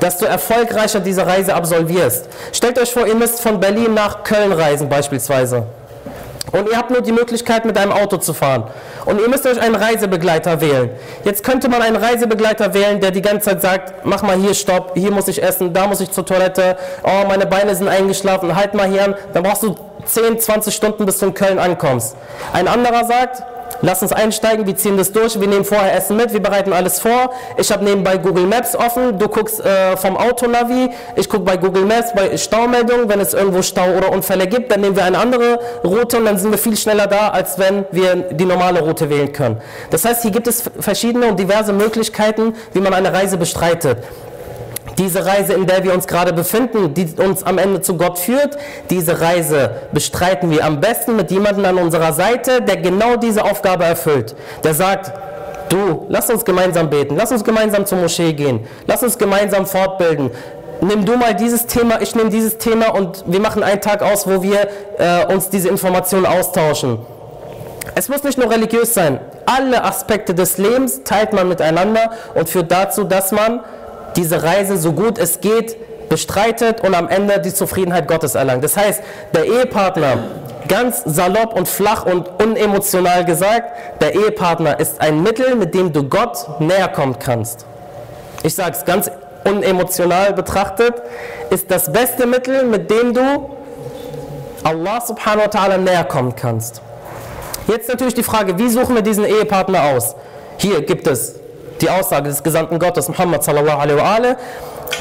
Dass 0.00 0.18
du 0.18 0.26
erfolgreicher 0.26 1.00
diese 1.00 1.26
Reise 1.26 1.54
absolvierst. 1.54 2.28
Stellt 2.52 2.78
euch 2.78 2.92
vor, 2.92 3.06
ihr 3.06 3.14
müsst 3.14 3.40
von 3.40 3.60
Berlin 3.60 3.94
nach 3.94 4.24
Köln 4.24 4.52
reisen 4.52 4.88
beispielsweise. 4.88 5.64
Und 6.52 6.68
ihr 6.68 6.76
habt 6.76 6.90
nur 6.90 7.00
die 7.00 7.12
Möglichkeit, 7.12 7.64
mit 7.64 7.76
einem 7.76 7.92
Auto 7.92 8.16
zu 8.18 8.32
fahren. 8.32 8.64
Und 9.04 9.20
ihr 9.20 9.28
müsst 9.28 9.46
euch 9.46 9.60
einen 9.60 9.74
Reisebegleiter 9.74 10.60
wählen. 10.60 10.90
Jetzt 11.24 11.42
könnte 11.42 11.68
man 11.68 11.82
einen 11.82 11.96
Reisebegleiter 11.96 12.72
wählen, 12.72 13.00
der 13.00 13.10
die 13.10 13.22
ganze 13.22 13.50
Zeit 13.50 13.62
sagt, 13.62 14.06
mach 14.06 14.22
mal 14.22 14.36
hier 14.36 14.54
Stopp, 14.54 14.92
hier 14.94 15.10
muss 15.10 15.28
ich 15.28 15.42
essen, 15.42 15.72
da 15.72 15.86
muss 15.86 16.00
ich 16.00 16.10
zur 16.10 16.24
Toilette, 16.24 16.76
oh, 17.02 17.26
meine 17.26 17.46
Beine 17.46 17.74
sind 17.74 17.88
eingeschlafen, 17.88 18.54
halt 18.54 18.74
mal 18.74 18.88
hier 18.88 19.04
an. 19.04 19.14
Dann 19.34 19.42
brauchst 19.42 19.64
du 19.64 19.74
10, 20.04 20.38
20 20.38 20.74
Stunden, 20.74 21.04
bis 21.04 21.18
du 21.18 21.26
in 21.26 21.34
Köln 21.34 21.58
ankommst. 21.58 22.16
Ein 22.52 22.68
anderer 22.68 23.04
sagt, 23.04 23.42
Lass 23.82 24.02
uns 24.02 24.12
einsteigen, 24.12 24.66
wir 24.66 24.76
ziehen 24.76 24.96
das 24.96 25.12
durch, 25.12 25.40
wir 25.40 25.48
nehmen 25.48 25.64
vorher 25.64 25.94
Essen 25.94 26.16
mit, 26.16 26.32
wir 26.32 26.40
bereiten 26.40 26.72
alles 26.72 27.00
vor. 27.00 27.30
Ich 27.56 27.70
habe 27.70 27.84
nebenbei 27.84 28.16
Google 28.16 28.46
Maps 28.46 28.74
offen, 28.74 29.18
du 29.18 29.28
guckst 29.28 29.64
äh, 29.64 29.96
vom 29.96 30.16
Autonavi, 30.16 30.90
ich 31.16 31.28
gucke 31.28 31.44
bei 31.44 31.56
Google 31.56 31.84
Maps 31.84 32.12
bei 32.14 32.36
Staumeldungen, 32.36 33.08
wenn 33.08 33.20
es 33.20 33.34
irgendwo 33.34 33.62
Stau 33.62 33.86
oder 33.96 34.12
Unfälle 34.12 34.46
gibt, 34.46 34.72
dann 34.72 34.80
nehmen 34.80 34.96
wir 34.96 35.04
eine 35.04 35.18
andere 35.18 35.58
Route 35.84 36.18
und 36.18 36.24
dann 36.24 36.38
sind 36.38 36.50
wir 36.50 36.58
viel 36.58 36.76
schneller 36.76 37.06
da, 37.06 37.28
als 37.28 37.58
wenn 37.58 37.84
wir 37.90 38.16
die 38.16 38.44
normale 38.44 38.80
Route 38.80 39.10
wählen 39.10 39.32
können. 39.32 39.60
Das 39.90 40.04
heißt, 40.04 40.22
hier 40.22 40.30
gibt 40.30 40.46
es 40.46 40.64
verschiedene 40.80 41.26
und 41.26 41.38
diverse 41.38 41.72
Möglichkeiten, 41.72 42.54
wie 42.72 42.80
man 42.80 42.94
eine 42.94 43.12
Reise 43.12 43.36
bestreitet. 43.36 43.98
Diese 44.98 45.26
Reise, 45.26 45.52
in 45.52 45.66
der 45.66 45.84
wir 45.84 45.92
uns 45.92 46.06
gerade 46.06 46.32
befinden, 46.32 46.94
die 46.94 47.06
uns 47.20 47.42
am 47.42 47.58
Ende 47.58 47.82
zu 47.82 47.96
Gott 47.96 48.18
führt, 48.18 48.56
diese 48.88 49.20
Reise 49.20 49.70
bestreiten 49.92 50.50
wir 50.50 50.64
am 50.64 50.80
besten 50.80 51.16
mit 51.16 51.30
jemandem 51.30 51.66
an 51.66 51.76
unserer 51.76 52.14
Seite, 52.14 52.62
der 52.62 52.78
genau 52.78 53.16
diese 53.16 53.44
Aufgabe 53.44 53.84
erfüllt. 53.84 54.34
Der 54.64 54.72
sagt, 54.72 55.12
du, 55.68 56.06
lass 56.08 56.30
uns 56.30 56.44
gemeinsam 56.44 56.88
beten, 56.88 57.16
lass 57.16 57.30
uns 57.30 57.44
gemeinsam 57.44 57.84
zur 57.84 57.98
Moschee 57.98 58.32
gehen, 58.32 58.66
lass 58.86 59.02
uns 59.02 59.18
gemeinsam 59.18 59.66
fortbilden. 59.66 60.30
nimm 60.80 61.04
du 61.04 61.16
mal 61.16 61.34
dieses 61.34 61.66
Thema, 61.66 62.00
ich 62.00 62.14
nehme 62.14 62.30
dieses 62.30 62.56
Thema 62.56 62.94
und 62.94 63.24
wir 63.26 63.40
machen 63.40 63.62
einen 63.62 63.80
Tag 63.80 64.02
aus, 64.02 64.26
wo 64.26 64.42
wir 64.42 64.68
äh, 64.98 65.32
uns 65.32 65.50
diese 65.50 65.68
Informationen 65.68 66.26
austauschen. 66.26 66.98
Es 67.94 68.08
muss 68.08 68.24
nicht 68.24 68.38
nur 68.38 68.50
religiös 68.50 68.94
sein. 68.94 69.20
Alle 69.46 69.84
Aspekte 69.84 70.34
des 70.34 70.58
Lebens 70.58 71.02
teilt 71.04 71.32
man 71.32 71.48
miteinander 71.48 72.10
und 72.34 72.48
führt 72.48 72.70
dazu, 72.70 73.04
dass 73.04 73.30
man 73.32 73.60
diese 74.16 74.42
Reise 74.42 74.76
so 74.76 74.92
gut 74.92 75.18
es 75.18 75.40
geht 75.40 75.76
bestreitet 76.08 76.82
und 76.82 76.94
am 76.94 77.08
Ende 77.08 77.40
die 77.40 77.52
Zufriedenheit 77.52 78.08
Gottes 78.08 78.34
erlangt. 78.34 78.64
Das 78.64 78.76
heißt, 78.76 79.02
der 79.34 79.44
Ehepartner, 79.44 80.18
ganz 80.68 81.02
salopp 81.04 81.54
und 81.54 81.68
flach 81.68 82.06
und 82.06 82.28
unemotional 82.42 83.24
gesagt, 83.24 84.00
der 84.00 84.14
Ehepartner 84.14 84.78
ist 84.80 85.00
ein 85.00 85.22
Mittel, 85.22 85.56
mit 85.56 85.74
dem 85.74 85.92
du 85.92 86.04
Gott 86.04 86.60
näher 86.60 86.88
kommen 86.88 87.18
kannst. 87.18 87.66
Ich 88.42 88.54
sage 88.54 88.76
es 88.78 88.84
ganz 88.84 89.10
unemotional 89.44 90.32
betrachtet, 90.32 90.94
ist 91.50 91.70
das 91.70 91.92
beste 91.92 92.26
Mittel, 92.26 92.64
mit 92.64 92.90
dem 92.90 93.14
du 93.14 93.50
Allah 94.64 95.00
subhanahu 95.00 95.46
wa 95.46 95.50
ta'ala 95.50 95.78
näher 95.78 96.04
kommen 96.04 96.34
kannst. 96.34 96.82
Jetzt 97.68 97.88
natürlich 97.88 98.14
die 98.14 98.22
Frage, 98.22 98.58
wie 98.58 98.68
suchen 98.68 98.94
wir 98.94 99.02
diesen 99.02 99.24
Ehepartner 99.24 99.82
aus? 99.84 100.14
Hier 100.58 100.82
gibt 100.82 101.06
es 101.06 101.36
die 101.80 101.90
Aussage 101.90 102.28
des 102.28 102.42
Gesandten 102.42 102.78
Gottes, 102.78 103.08
Muhammad 103.08 103.44
sallallahu 103.44 103.78
alaihi 103.78 103.98
wa 103.98 104.14
alaihi, 104.14 104.36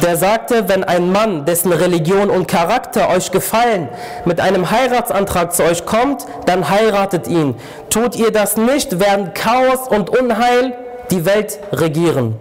der 0.02 0.18
sagte, 0.18 0.68
wenn 0.68 0.84
ein 0.84 1.12
Mann, 1.12 1.46
dessen 1.46 1.72
Religion 1.72 2.30
und 2.30 2.48
Charakter 2.48 3.10
euch 3.10 3.32
gefallen, 3.32 3.90
mit 4.26 4.40
einem 4.40 4.70
Heiratsantrag 4.70 5.54
zu 5.54 5.64
euch 5.64 5.86
kommt, 5.86 6.26
dann 6.46 6.70
heiratet 6.70 7.28
ihn. 7.28 7.56
Tut 7.90 8.16
ihr 8.16 8.32
das 8.32 8.58
nicht, 8.58 9.00
werden 9.00 9.34
Chaos 9.34 9.88
und 9.88 10.10
Unheil 10.10 10.74
die 11.12 11.26
Welt 11.26 11.60
regieren 11.72 12.36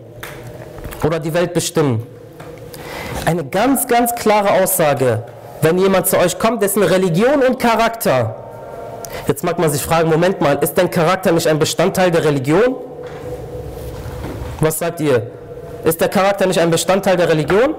oder 1.04 1.20
die 1.20 1.34
Welt 1.34 1.54
bestimmen. 1.54 2.06
Eine 3.26 3.44
ganz, 3.44 3.86
ganz 3.86 4.14
klare 4.14 4.62
Aussage. 4.62 5.22
Wenn 5.62 5.78
jemand 5.78 6.06
zu 6.06 6.18
euch 6.18 6.38
kommt, 6.38 6.62
dessen 6.62 6.82
Religion 6.82 7.42
und 7.42 7.58
Charakter, 7.58 8.36
jetzt 9.26 9.44
mag 9.44 9.58
man 9.58 9.70
sich 9.70 9.82
fragen, 9.82 10.10
Moment 10.10 10.40
mal, 10.40 10.58
ist 10.60 10.74
dein 10.74 10.90
Charakter 10.90 11.32
nicht 11.32 11.46
ein 11.46 11.58
Bestandteil 11.58 12.10
der 12.10 12.24
Religion? 12.24 12.76
Was 14.60 14.78
sagt 14.78 15.00
ihr? 15.00 15.30
Ist 15.84 16.00
der 16.00 16.08
Charakter 16.08 16.46
nicht 16.46 16.58
ein 16.58 16.70
Bestandteil 16.70 17.16
der 17.16 17.28
Religion? 17.28 17.74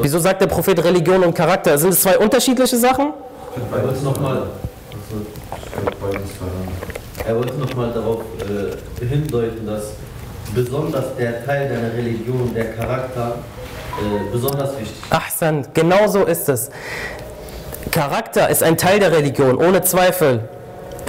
Wieso 0.00 0.18
sagt 0.18 0.40
der 0.40 0.46
Prophet 0.46 0.82
Religion 0.82 1.22
und 1.24 1.34
Charakter? 1.34 1.76
Sind 1.78 1.90
es 1.90 2.02
zwei 2.02 2.18
unterschiedliche 2.18 2.76
Sachen? 2.76 3.12
Er 3.72 3.84
wollte 3.86 4.04
nochmal 4.04 4.42
er 7.26 7.36
wollte 7.36 7.54
nochmal 7.54 7.92
darauf 7.92 8.22
äh, 8.40 9.04
hindeuten, 9.04 9.66
dass 9.66 9.92
besonders 10.54 11.04
der 11.18 11.44
Teil 11.44 11.68
deiner 11.68 11.92
Religion, 11.92 12.52
der 12.54 12.72
Charakter, 12.74 13.38
äh, 13.98 14.32
besonders 14.32 14.72
wichtig 14.78 14.92
ist. 15.02 15.12
Ahsan, 15.12 15.66
genau 15.74 16.06
so 16.06 16.24
ist 16.24 16.48
es. 16.48 16.70
Charakter 17.90 18.48
ist 18.48 18.62
ein 18.62 18.76
Teil 18.76 19.00
der 19.00 19.12
Religion, 19.12 19.56
ohne 19.56 19.82
Zweifel. 19.82 20.48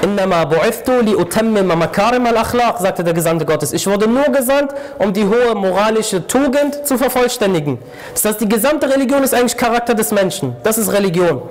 Innama 0.07 0.45
bu'ithtu 0.51 1.01
li 1.07 1.13
utammima 1.15 1.75
makarim 1.75 2.25
al-akhlaq, 2.25 2.79
sagte 2.79 3.03
der 3.03 3.13
Gesandte 3.13 3.45
Gottes. 3.45 3.73
Ich 3.73 3.85
wurde 3.87 4.07
nur 4.07 4.29
gesandt, 4.37 4.71
um 4.99 5.11
die 5.11 5.25
hohe 5.25 5.53
moralische 5.53 6.25
Tugend 6.25 6.87
zu 6.87 6.97
vervollständigen. 6.97 7.77
Das 8.13 8.23
heißt, 8.23 8.39
die 8.39 8.47
gesamte 8.47 8.89
Religion 8.89 9.21
ist 9.23 9.33
eigentlich 9.33 9.57
Charakter 9.57 9.93
des 9.95 10.11
Menschen. 10.11 10.55
Das 10.63 10.77
ist 10.77 10.93
Religion 10.93 11.41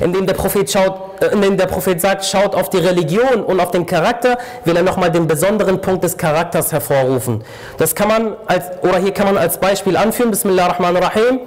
Indem 0.00 0.26
der 0.26 0.34
Prophet, 0.34 0.70
schaut, 0.70 1.22
äh, 1.22 1.26
indem 1.32 1.56
der 1.56 1.66
Prophet 1.66 2.00
sagt, 2.00 2.24
schaut 2.24 2.54
auf 2.54 2.70
die 2.70 2.78
Religion 2.78 3.42
und 3.44 3.60
auf 3.60 3.70
den 3.70 3.86
Charakter, 3.86 4.38
will 4.64 4.76
er 4.76 4.82
nochmal 4.82 5.10
den 5.10 5.26
besonderen 5.26 5.80
Punkt 5.80 6.04
des 6.04 6.16
Charakters 6.16 6.72
hervorrufen. 6.72 7.44
Das 7.78 7.94
kann 7.94 8.08
man 8.08 8.36
als, 8.46 8.64
oder 8.82 8.98
hier 8.98 9.12
kann 9.12 9.26
man 9.26 9.38
als 9.38 9.58
Beispiel 9.58 9.96
anführen, 9.96 10.30
Bismillahirrahmanirrahim. 10.30 11.40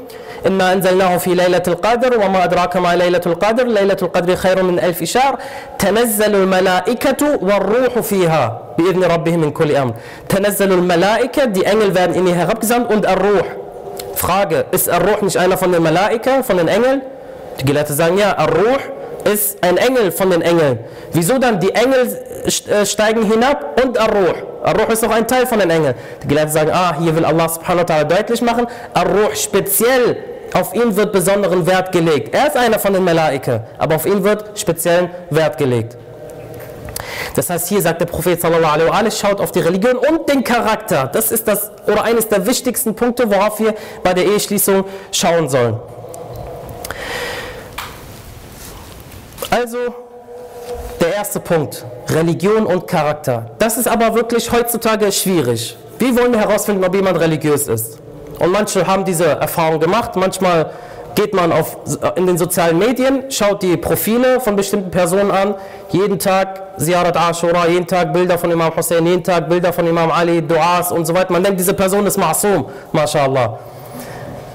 إنا 0.45 0.73
أنزلناه 0.73 1.17
في 1.17 1.33
ليلة 1.33 1.63
القدر 1.67 2.17
وما 2.17 2.43
أدراك 2.43 2.77
ما 2.77 2.95
ليلة 2.95 3.21
القدر 3.25 3.63
ليلة 3.63 3.97
القدر 4.01 4.35
خير 4.35 4.63
من 4.63 4.79
ألف 4.79 5.03
شهر 5.03 5.37
تنزل 5.79 6.35
الملائكة 6.35 7.39
والروح 7.41 7.99
فيها 7.99 8.61
بإذن 8.77 9.03
ربهم 9.03 9.39
من 9.39 9.51
كل 9.51 9.75
أمر 9.75 9.93
تنزل 10.29 10.71
الملائكة 10.71 11.45
die 11.45 11.65
Engel 11.65 11.95
werden 11.95 12.15
in 12.15 12.27
ihr 12.27 12.35
herabgesandt 12.35 12.91
und 12.91 13.07
Ar-Ruh 13.07 13.43
Frage, 14.15 14.65
ist 14.71 14.89
Ar-Ruh 14.89 15.25
nicht 15.25 15.37
einer 15.37 15.57
von 15.57 15.71
den 15.71 15.83
Malaika, 15.83 16.43
von 16.43 16.57
den 16.57 16.67
Engeln? 16.67 17.01
Die 17.60 17.64
Gelehrten 17.64 17.94
sagen 17.94 18.16
ja, 18.16 18.36
Ar-Ruh 18.38 18.78
ist 19.30 19.62
ein 19.62 19.76
Engel 19.76 20.10
von 20.10 20.30
den 20.30 20.40
Engeln. 20.40 20.78
Wieso 21.12 21.38
dann? 21.38 21.60
Die 21.60 21.74
Engel 21.74 22.18
äh, 22.44 22.86
steigen 22.86 23.22
hinab 23.30 23.80
und 23.84 23.98
Ar-Ruh. 23.98 24.34
Ar-Ruh 24.64 24.90
ist 24.92 25.04
auch 25.04 25.10
ein 25.10 25.26
Teil 25.26 25.46
von 25.46 25.58
den 25.58 25.68
Engeln. 25.68 25.94
Die 26.22 26.28
Gelehrten 26.28 26.52
sagen, 26.52 26.70
ah, 26.72 26.96
hier 26.98 27.14
will 27.14 27.24
Allah 27.24 27.48
subhanahu 27.48 27.86
wa 27.86 27.94
ta'ala 27.94 28.04
deutlich 28.04 28.40
machen, 28.40 28.66
Ar-Ruh 28.94 29.34
speziell 29.34 30.16
auf 30.54 30.74
ihn 30.74 30.96
wird 30.96 31.12
besonderen 31.12 31.66
Wert 31.66 31.92
gelegt. 31.92 32.34
Er 32.34 32.48
ist 32.48 32.56
einer 32.56 32.78
von 32.78 32.92
den 32.92 33.04
Malaika, 33.04 33.64
aber 33.78 33.96
auf 33.96 34.06
ihn 34.06 34.24
wird 34.24 34.58
speziellen 34.58 35.10
Wert 35.28 35.58
gelegt. 35.58 35.96
Das 37.34 37.50
heißt, 37.50 37.68
hier 37.68 37.80
sagt 37.82 38.00
der 38.00 38.06
Prophet 38.06 38.40
sallallahu 38.40 38.90
alaihi 38.90 39.10
schaut 39.10 39.40
auf 39.40 39.52
die 39.52 39.60
Religion 39.60 39.96
und 39.96 40.28
den 40.28 40.42
Charakter. 40.42 41.08
Das 41.12 41.30
ist 41.30 41.46
das 41.46 41.70
oder 41.86 42.02
eines 42.04 42.28
der 42.28 42.46
wichtigsten 42.46 42.94
Punkte, 42.94 43.30
worauf 43.30 43.60
wir 43.60 43.74
bei 44.02 44.14
der 44.14 44.24
Eheschließung 44.24 44.84
schauen 45.12 45.48
sollen. 45.48 45.78
Also 49.50 49.78
der 51.00 51.14
erste 51.14 51.40
Punkt, 51.40 51.84
Religion 52.08 52.66
und 52.66 52.86
Charakter. 52.86 53.50
Das 53.58 53.76
ist 53.76 53.88
aber 53.88 54.14
wirklich 54.14 54.50
heutzutage 54.52 55.10
schwierig. 55.10 55.76
Wie 55.98 56.16
wollen 56.16 56.32
wir 56.32 56.40
herausfinden, 56.40 56.84
ob 56.84 56.94
jemand 56.94 57.18
religiös 57.18 57.66
ist? 57.66 57.98
Und 58.38 58.52
manche 58.52 58.86
haben 58.86 59.04
diese 59.04 59.26
Erfahrung 59.26 59.80
gemacht. 59.80 60.14
Manchmal 60.14 60.70
geht 61.14 61.34
man 61.34 61.52
auf, 61.52 61.76
in 62.14 62.26
den 62.26 62.38
sozialen 62.38 62.78
Medien, 62.78 63.24
schaut 63.30 63.62
die 63.62 63.76
Profile 63.76 64.40
von 64.40 64.56
bestimmten 64.56 64.90
Personen 64.90 65.30
an. 65.30 65.54
Jeden 65.90 66.18
Tag 66.18 66.78
Ziyarat 66.78 67.16
Ashura, 67.16 67.66
jeden 67.66 67.86
Tag 67.86 68.12
Bilder 68.12 68.38
von 68.38 68.50
Imam 68.50 68.74
Hussein, 68.74 69.04
jeden 69.04 69.24
Tag 69.24 69.48
Bilder 69.48 69.72
von 69.72 69.86
Imam 69.86 70.10
Ali, 70.10 70.40
Duas 70.40 70.92
und 70.92 71.04
so 71.06 71.14
weiter. 71.14 71.32
Man 71.32 71.42
denkt, 71.42 71.58
diese 71.58 71.74
Person 71.74 72.06
ist 72.06 72.18
Ma'asum, 72.18 72.66
mashallah. 72.92 73.58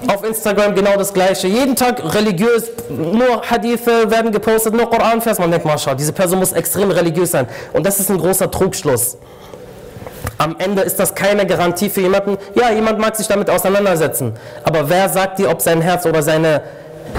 Auf 0.08 0.24
Instagram 0.24 0.76
genau 0.76 0.98
das 0.98 1.14
gleiche. 1.14 1.48
Jeden 1.48 1.76
Tag 1.76 2.02
religiös, 2.14 2.72
nur 2.90 3.42
Hadithe 3.50 4.10
werden 4.12 4.32
gepostet, 4.32 4.74
nur 4.74 4.90
Koranvers. 4.90 5.40
Man 5.40 5.50
denkt, 5.50 5.66
mashallah, 5.66 5.96
diese 5.96 6.14
Person 6.14 6.40
muss 6.40 6.52
extrem 6.52 6.92
religiös 6.92 7.32
sein. 7.32 7.48
Und 7.74 7.86
das 7.86 8.00
ist 8.00 8.10
ein 8.10 8.18
großer 8.18 8.50
Trugschluss. 8.52 9.18
Am 10.38 10.56
Ende 10.60 10.82
ist 10.82 11.00
das 11.00 11.16
keine 11.16 11.46
Garantie 11.46 11.90
für 11.90 12.02
jemanden. 12.02 12.38
Ja, 12.56 12.72
jemand 12.72 13.00
mag 13.00 13.16
sich 13.16 13.28
damit 13.28 13.50
auseinandersetzen. 13.50 14.34
Aber 14.64 14.90
wer 14.90 15.10
sagt 15.10 15.40
dir, 15.40 15.50
ob 15.50 15.62
sein 15.62 15.82
Herz 15.82 16.06
oder 16.06 16.22
seine, 16.22 16.62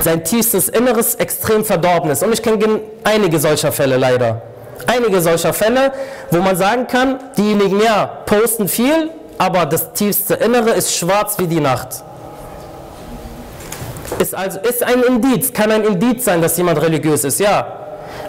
sein 0.03 0.23
tiefstes 0.23 0.69
Inneres 0.69 1.15
extrem 1.15 1.65
verdorben 1.65 2.11
ist? 2.11 2.23
Und 2.23 2.33
ich 2.33 2.43
kenne 2.43 2.81
einige 3.05 3.39
solcher 3.39 3.73
Fälle 3.73 3.97
leider. 3.97 4.43
Einige 4.87 5.21
solcher 5.21 5.53
Fälle, 5.55 5.93
wo 6.31 6.39
man 6.39 6.57
sagen 6.57 6.87
kann, 6.87 7.19
diejenigen 7.39 7.81
ja 7.81 8.07
posten 8.27 8.69
viel, 8.69 9.11
aber 9.39 9.65
das 9.67 9.93
tiefste 9.93 10.35
Innere 10.35 10.71
ist 10.71 10.95
schwarz 10.95 11.39
wie 11.39 11.47
die 11.47 11.61
Nacht. 11.61 12.05
Ist 14.19 14.35
also 14.35 14.61
ist 14.61 14.83
ein 14.83 15.03
Indiz, 15.03 15.53
kann 15.53 15.71
ein 15.71 15.85
Indiz 15.85 16.25
sein, 16.25 16.41
dass 16.41 16.57
jemand 16.57 16.81
religiös 16.81 17.25
ist, 17.25 17.41
ja. 17.41 17.67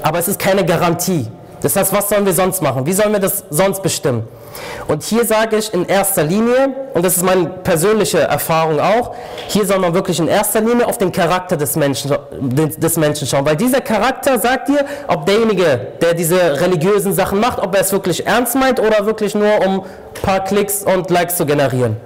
Aber 0.01 0.19
es 0.19 0.27
ist 0.27 0.39
keine 0.39 0.65
Garantie. 0.65 1.27
Das 1.61 1.75
heißt, 1.75 1.93
was 1.93 2.09
sollen 2.09 2.25
wir 2.25 2.33
sonst 2.33 2.61
machen? 2.61 2.85
Wie 2.85 2.93
sollen 2.93 3.11
wir 3.11 3.19
das 3.19 3.43
sonst 3.49 3.81
bestimmen? 3.81 4.27
Und 4.87 5.03
hier 5.03 5.25
sage 5.25 5.57
ich 5.57 5.73
in 5.73 5.85
erster 5.85 6.23
Linie, 6.23 6.69
und 6.93 7.03
das 7.03 7.17
ist 7.17 7.23
meine 7.23 7.45
persönliche 7.45 8.19
Erfahrung 8.19 8.79
auch, 8.79 9.13
hier 9.47 9.65
soll 9.65 9.79
man 9.79 9.93
wirklich 9.93 10.19
in 10.19 10.27
erster 10.27 10.61
Linie 10.61 10.87
auf 10.87 10.97
den 10.97 11.11
Charakter 11.11 11.57
des 11.57 11.75
Menschen, 11.75 12.15
des 12.31 12.97
Menschen 12.97 13.27
schauen. 13.27 13.45
Weil 13.45 13.55
dieser 13.55 13.81
Charakter 13.81 14.39
sagt 14.39 14.69
dir, 14.69 14.85
ob 15.07 15.25
derjenige, 15.25 15.87
der 16.01 16.13
diese 16.13 16.59
religiösen 16.61 17.13
Sachen 17.13 17.39
macht, 17.39 17.59
ob 17.59 17.73
er 17.75 17.81
es 17.81 17.91
wirklich 17.91 18.25
ernst 18.25 18.55
meint 18.55 18.79
oder 18.79 19.05
wirklich 19.05 19.35
nur 19.35 19.65
um 19.65 19.79
ein 19.79 20.21
paar 20.21 20.43
Klicks 20.43 20.83
und 20.83 21.09
Likes 21.09 21.37
zu 21.37 21.45
generieren. 21.45 21.97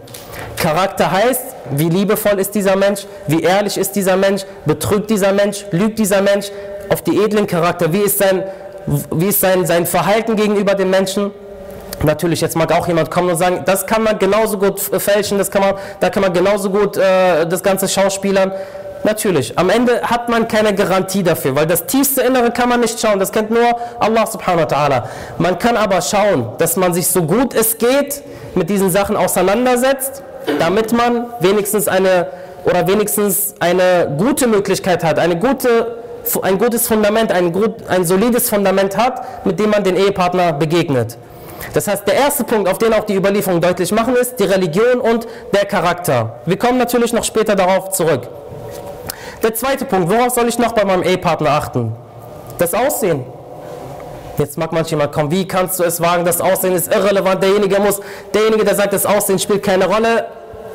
Charakter 0.57 1.11
heißt, 1.11 1.50
wie 1.71 1.89
liebevoll 1.89 2.39
ist 2.39 2.55
dieser 2.55 2.75
Mensch, 2.75 3.05
wie 3.27 3.41
ehrlich 3.41 3.77
ist 3.77 3.93
dieser 3.93 4.17
Mensch, 4.17 4.43
betrügt 4.65 5.09
dieser 5.09 5.31
Mensch, 5.31 5.65
lügt 5.71 5.99
dieser 5.99 6.21
Mensch, 6.21 6.47
auf 6.89 7.01
die 7.01 7.23
edlen 7.23 7.47
Charakter, 7.47 7.93
wie 7.93 7.99
ist 7.99 8.17
sein, 8.17 8.43
wie 9.11 9.27
ist 9.27 9.39
sein, 9.39 9.65
sein 9.65 9.85
Verhalten 9.85 10.35
gegenüber 10.35 10.75
den 10.75 10.89
Menschen. 10.89 11.31
Natürlich, 12.03 12.41
jetzt 12.41 12.55
mag 12.55 12.71
auch 12.73 12.87
jemand 12.87 13.11
kommen 13.11 13.29
und 13.29 13.37
sagen, 13.37 13.61
das 13.65 13.85
kann 13.85 14.03
man 14.03 14.17
genauso 14.17 14.57
gut 14.57 14.79
fälschen, 14.79 15.37
das 15.37 15.51
kann 15.51 15.61
man, 15.61 15.75
da 15.99 16.09
kann 16.09 16.23
man 16.23 16.33
genauso 16.33 16.69
gut 16.69 16.97
äh, 16.97 17.45
das 17.45 17.61
ganze 17.61 17.87
schauspielern. 17.87 18.51
Natürlich, 19.03 19.57
am 19.57 19.69
Ende 19.69 20.01
hat 20.01 20.29
man 20.29 20.47
keine 20.47 20.75
Garantie 20.75 21.23
dafür, 21.23 21.55
weil 21.55 21.65
das 21.65 21.85
tiefste 21.87 22.21
Innere 22.21 22.51
kann 22.51 22.69
man 22.69 22.81
nicht 22.81 22.99
schauen, 22.99 23.19
das 23.19 23.31
kennt 23.31 23.49
nur 23.49 23.65
Allah 23.99 24.27
subhanahu 24.27 24.61
wa 24.61 24.65
ta'ala. 24.65 25.03
Man 25.39 25.57
kann 25.57 25.75
aber 25.75 26.01
schauen, 26.01 26.49
dass 26.59 26.75
man 26.75 26.93
sich 26.93 27.07
so 27.07 27.23
gut 27.23 27.53
es 27.53 27.77
geht 27.77 28.21
mit 28.53 28.69
diesen 28.69 28.91
Sachen 28.91 29.15
auseinandersetzt, 29.15 30.23
damit 30.59 30.93
man 30.93 31.25
wenigstens 31.39 31.87
eine 31.87 32.27
oder 32.63 32.87
wenigstens 32.87 33.55
eine 33.59 34.15
gute 34.17 34.47
Möglichkeit 34.47 35.03
hat, 35.03 35.17
eine 35.19 35.37
gute, 35.37 35.97
ein 36.41 36.57
gutes 36.57 36.87
Fundament, 36.87 37.31
ein, 37.31 37.51
gut, 37.51 37.87
ein 37.87 38.05
solides 38.05 38.49
Fundament 38.49 38.97
hat, 38.97 39.45
mit 39.45 39.59
dem 39.59 39.71
man 39.71 39.83
den 39.83 39.95
Ehepartner 39.95 40.53
begegnet. 40.53 41.17
Das 41.73 41.87
heißt, 41.87 42.07
der 42.07 42.15
erste 42.15 42.43
Punkt, 42.43 42.69
auf 42.69 42.77
den 42.77 42.93
auch 42.93 43.03
die 43.03 43.15
Überlieferungen 43.15 43.61
deutlich 43.61 43.91
machen, 43.91 44.15
ist 44.15 44.39
die 44.39 44.43
Religion 44.43 44.99
und 44.99 45.27
der 45.53 45.65
Charakter. 45.65 46.39
Wir 46.45 46.57
kommen 46.57 46.77
natürlich 46.77 47.13
noch 47.13 47.23
später 47.23 47.55
darauf 47.55 47.91
zurück. 47.91 48.27
Der 49.43 49.53
zweite 49.55 49.85
Punkt, 49.85 50.11
worauf 50.11 50.33
soll 50.33 50.47
ich 50.47 50.59
noch 50.59 50.73
bei 50.73 50.85
meinem 50.85 51.03
Ehepartner 51.03 51.51
achten? 51.51 51.95
Das 52.57 52.73
Aussehen. 52.73 53.23
Jetzt 54.37 54.57
mag 54.57 54.71
manch 54.71 54.89
jemand 54.89 55.11
kommen, 55.11 55.31
wie 55.31 55.47
kannst 55.47 55.79
du 55.79 55.83
es 55.83 56.01
wagen, 56.01 56.25
das 56.25 56.41
Aussehen 56.41 56.73
ist 56.73 56.93
irrelevant, 56.93 57.43
derjenige 57.43 57.79
muss, 57.79 57.99
derjenige, 58.33 58.63
der 58.63 58.75
sagt, 58.75 58.93
das 58.93 59.05
Aussehen 59.05 59.39
spielt 59.39 59.63
keine 59.63 59.85
Rolle, 59.85 60.25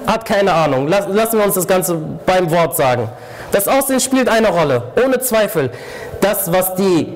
hat 0.07 0.25
keine 0.25 0.53
Ahnung. 0.53 0.89
Lassen 0.89 1.39
wir 1.39 1.45
uns 1.45 1.55
das 1.55 1.67
Ganze 1.67 1.97
beim 2.27 2.51
Wort 2.51 2.77
sagen. 2.77 3.09
Das 3.53 3.69
Aussehen 3.69 4.01
spielt 4.01 4.29
eine 4.29 4.49
Rolle, 4.49 4.83
ohne 5.05 5.19
Zweifel. 5.19 5.71
Das, 6.21 6.53
was 6.53 6.75
die 6.75 7.15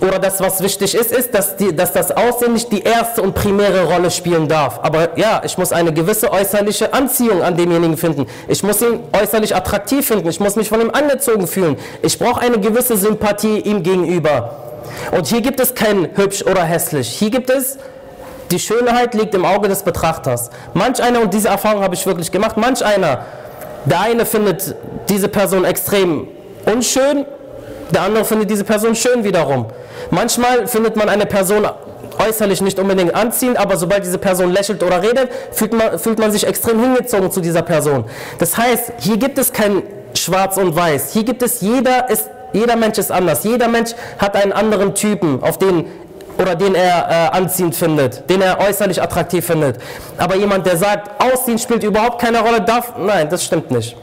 oder 0.00 0.18
das, 0.18 0.40
was 0.40 0.62
wichtig 0.62 0.94
ist, 0.94 1.10
ist, 1.10 1.34
dass, 1.34 1.56
die, 1.56 1.74
dass 1.74 1.92
das 1.92 2.12
Aussehen 2.12 2.52
nicht 2.52 2.70
die 2.70 2.82
erste 2.82 3.22
und 3.22 3.34
primäre 3.34 3.84
Rolle 3.84 4.10
spielen 4.10 4.48
darf. 4.48 4.80
Aber 4.82 5.18
ja, 5.18 5.42
ich 5.44 5.58
muss 5.58 5.72
eine 5.72 5.92
gewisse 5.92 6.32
äußerliche 6.32 6.92
Anziehung 6.92 7.42
an 7.42 7.56
demjenigen 7.56 7.96
finden. 7.96 8.26
Ich 8.48 8.62
muss 8.62 8.80
ihn 8.82 9.00
äußerlich 9.12 9.54
attraktiv 9.54 10.06
finden. 10.06 10.28
Ich 10.28 10.40
muss 10.40 10.56
mich 10.56 10.68
von 10.68 10.80
ihm 10.80 10.90
angezogen 10.90 11.46
fühlen. 11.46 11.76
Ich 12.02 12.18
brauche 12.18 12.40
eine 12.40 12.58
gewisse 12.60 12.96
Sympathie 12.96 13.58
ihm 13.60 13.82
gegenüber. 13.82 14.69
Und 15.12 15.26
hier 15.26 15.40
gibt 15.40 15.60
es 15.60 15.74
kein 15.74 16.08
hübsch 16.14 16.42
oder 16.42 16.62
hässlich. 16.62 17.08
Hier 17.08 17.30
gibt 17.30 17.50
es 17.50 17.78
die 18.50 18.58
Schönheit 18.58 19.14
liegt 19.14 19.34
im 19.34 19.44
Auge 19.44 19.68
des 19.68 19.82
Betrachters. 19.82 20.50
Manch 20.74 21.02
einer, 21.02 21.20
und 21.20 21.32
diese 21.32 21.48
Erfahrung 21.48 21.82
habe 21.82 21.94
ich 21.94 22.04
wirklich 22.06 22.32
gemacht, 22.32 22.56
manch 22.56 22.84
einer, 22.84 23.24
der 23.84 24.00
eine 24.00 24.26
findet 24.26 24.74
diese 25.08 25.28
Person 25.28 25.64
extrem 25.64 26.28
unschön, 26.66 27.24
der 27.92 28.02
andere 28.02 28.24
findet 28.24 28.50
diese 28.50 28.64
Person 28.64 28.94
schön 28.94 29.24
wiederum. 29.24 29.66
Manchmal 30.10 30.66
findet 30.66 30.96
man 30.96 31.08
eine 31.08 31.26
Person 31.26 31.66
äußerlich 32.18 32.60
nicht 32.60 32.78
unbedingt 32.78 33.14
anziehend, 33.14 33.56
aber 33.56 33.76
sobald 33.76 34.04
diese 34.04 34.18
Person 34.18 34.52
lächelt 34.52 34.82
oder 34.82 35.02
redet, 35.02 35.30
fühlt 35.52 35.72
man, 35.72 35.98
fühlt 35.98 36.18
man 36.18 36.30
sich 36.32 36.46
extrem 36.46 36.80
hingezogen 36.80 37.30
zu 37.30 37.40
dieser 37.40 37.62
Person. 37.62 38.04
Das 38.38 38.56
heißt, 38.56 38.92
hier 38.98 39.16
gibt 39.16 39.38
es 39.38 39.52
kein 39.52 39.82
Schwarz 40.14 40.56
und 40.56 40.76
Weiß. 40.76 41.12
Hier 41.12 41.24
gibt 41.24 41.42
es 41.42 41.60
jeder 41.60 42.10
ist 42.10 42.28
jeder 42.52 42.76
Mensch 42.76 42.98
ist 42.98 43.10
anders. 43.10 43.44
Jeder 43.44 43.68
Mensch 43.68 43.90
hat 44.18 44.36
einen 44.36 44.52
anderen 44.52 44.94
Typen, 44.94 45.42
auf 45.42 45.58
den 45.58 45.86
oder 46.38 46.54
den 46.54 46.74
er 46.74 47.08
äh, 47.32 47.36
anziehend 47.36 47.74
findet, 47.74 48.28
den 48.30 48.40
er 48.40 48.60
äußerlich 48.60 49.02
attraktiv 49.02 49.44
findet. 49.44 49.76
Aber 50.16 50.36
jemand, 50.36 50.64
der 50.64 50.76
sagt, 50.76 51.22
Aussehen 51.22 51.58
spielt 51.58 51.84
überhaupt 51.84 52.20
keine 52.20 52.40
Rolle, 52.40 52.62
darf, 52.62 52.94
nein, 52.98 53.28
das 53.28 53.44
stimmt 53.44 53.70
nicht. 53.70 53.96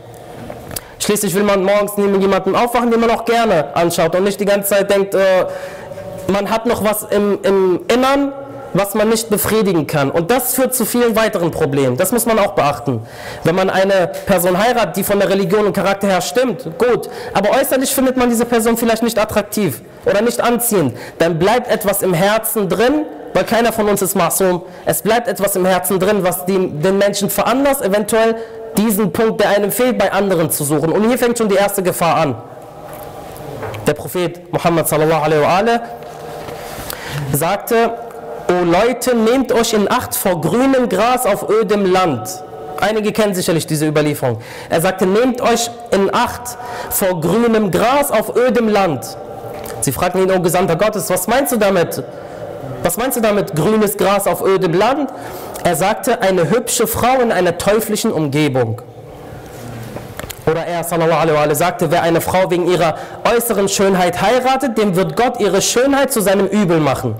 Schließlich 0.99 1.33
will 1.33 1.43
man 1.43 1.63
morgens 1.63 1.93
neben 1.97 2.19
jemandem 2.21 2.55
aufwachen, 2.55 2.91
den 2.91 2.99
man 2.99 3.09
auch 3.11 3.25
gerne 3.25 3.75
anschaut 3.75 4.15
und 4.15 4.23
nicht 4.23 4.39
die 4.39 4.45
ganze 4.45 4.69
Zeit 4.69 4.89
denkt, 4.89 5.15
äh, 5.15 5.45
man 6.27 6.49
hat 6.49 6.65
noch 6.65 6.83
was 6.83 7.03
im, 7.03 7.39
im 7.43 7.79
Innern, 7.87 8.33
was 8.77 8.93
man 8.93 9.09
nicht 9.09 9.29
befriedigen 9.29 9.87
kann. 9.87 10.11
Und 10.11 10.31
das 10.31 10.53
führt 10.53 10.75
zu 10.75 10.85
vielen 10.85 11.15
weiteren 11.15 11.51
Problemen. 11.51 11.97
Das 11.97 12.11
muss 12.11 12.25
man 12.25 12.39
auch 12.39 12.53
beachten. 12.53 13.01
Wenn 13.43 13.55
man 13.55 13.69
eine 13.69 14.07
Person 14.25 14.57
heiratet, 14.57 14.97
die 14.97 15.03
von 15.03 15.19
der 15.19 15.29
Religion 15.29 15.65
und 15.65 15.73
Charakter 15.73 16.07
her 16.07 16.21
stimmt, 16.21 16.67
gut. 16.77 17.09
Aber 17.33 17.51
äußerlich 17.51 17.93
findet 17.93 18.17
man 18.17 18.29
diese 18.29 18.45
Person 18.45 18.77
vielleicht 18.77 19.03
nicht 19.03 19.17
attraktiv 19.19 19.81
oder 20.05 20.21
nicht 20.21 20.41
anziehend. 20.41 20.95
Dann 21.19 21.39
bleibt 21.39 21.69
etwas 21.71 22.01
im 22.01 22.13
Herzen 22.13 22.69
drin, 22.69 23.05
weil 23.33 23.43
keiner 23.43 23.73
von 23.73 23.89
uns 23.89 24.01
ist 24.01 24.15
Masum. 24.15 24.63
Es 24.85 25.01
bleibt 25.01 25.27
etwas 25.27 25.55
im 25.55 25.65
Herzen 25.65 25.99
drin, 25.99 26.23
was 26.23 26.45
den, 26.45 26.81
den 26.81 26.97
Menschen 26.97 27.29
veranlasst, 27.29 27.81
eventuell 27.81 28.35
diesen 28.77 29.11
Punkt, 29.11 29.41
der 29.41 29.49
einem 29.49 29.71
fehlt, 29.71 29.97
bei 29.97 30.11
anderen 30.11 30.51
zu 30.51 30.63
suchen. 30.63 30.91
Und 30.91 31.07
hier 31.07 31.17
fängt 31.17 31.37
schon 31.37 31.49
die 31.49 31.55
erste 31.55 31.81
Gefahr 31.81 32.15
an. 32.15 32.35
Der 33.87 33.93
Prophet 33.93 34.51
Muhammad 34.51 34.87
sallallahu 34.87 35.23
alaihi 35.23 35.41
wa 35.41 35.79
sagte, 37.33 37.91
O 38.49 38.63
Leute, 38.63 39.15
nehmt 39.15 39.51
euch 39.51 39.73
in 39.73 39.91
Acht 39.91 40.15
vor 40.15 40.39
grünem 40.39 40.87
Gras 40.87 41.25
auf 41.25 41.49
ödem 41.49 41.85
Land. 41.85 42.29
Einige 42.79 43.11
kennen 43.11 43.33
sicherlich 43.33 43.67
diese 43.67 43.87
Überlieferung. 43.87 44.39
Er 44.69 44.79
sagte, 44.79 45.05
nehmt 45.05 45.41
euch 45.41 45.69
in 45.91 46.13
Acht 46.13 46.57
vor 46.89 47.19
grünem 47.19 47.71
Gras 47.71 48.11
auf 48.11 48.35
ödem 48.35 48.69
Land. 48.69 49.05
Sie 49.81 49.91
fragten 49.91 50.21
ihn, 50.21 50.31
O 50.31 50.39
Gesandter 50.41 50.75
Gottes, 50.75 51.09
was 51.09 51.27
meinst 51.27 51.51
du 51.51 51.57
damit? 51.57 52.01
Was 52.83 52.97
meinst 52.97 53.17
du 53.17 53.21
damit, 53.21 53.55
grünes 53.55 53.97
Gras 53.97 54.27
auf 54.27 54.41
ödem 54.41 54.73
Land? 54.73 55.11
Er 55.63 55.75
sagte, 55.75 56.21
eine 56.21 56.49
hübsche 56.49 56.87
Frau 56.87 57.19
in 57.21 57.31
einer 57.31 57.57
teuflischen 57.57 58.11
Umgebung. 58.11 58.81
Oder 60.49 60.65
er, 60.65 60.83
sallallahu 60.83 61.19
alaihi 61.19 61.49
wa 61.49 61.55
sagte, 61.55 61.91
wer 61.91 62.03
eine 62.03 62.21
Frau 62.21 62.49
wegen 62.49 62.67
ihrer 62.67 62.95
äußeren 63.35 63.67
Schönheit 63.67 64.21
heiratet, 64.21 64.77
dem 64.77 64.95
wird 64.95 65.17
Gott 65.17 65.41
ihre 65.41 65.61
Schönheit 65.61 66.13
zu 66.13 66.21
seinem 66.21 66.47
Übel 66.47 66.79
machen. 66.79 67.15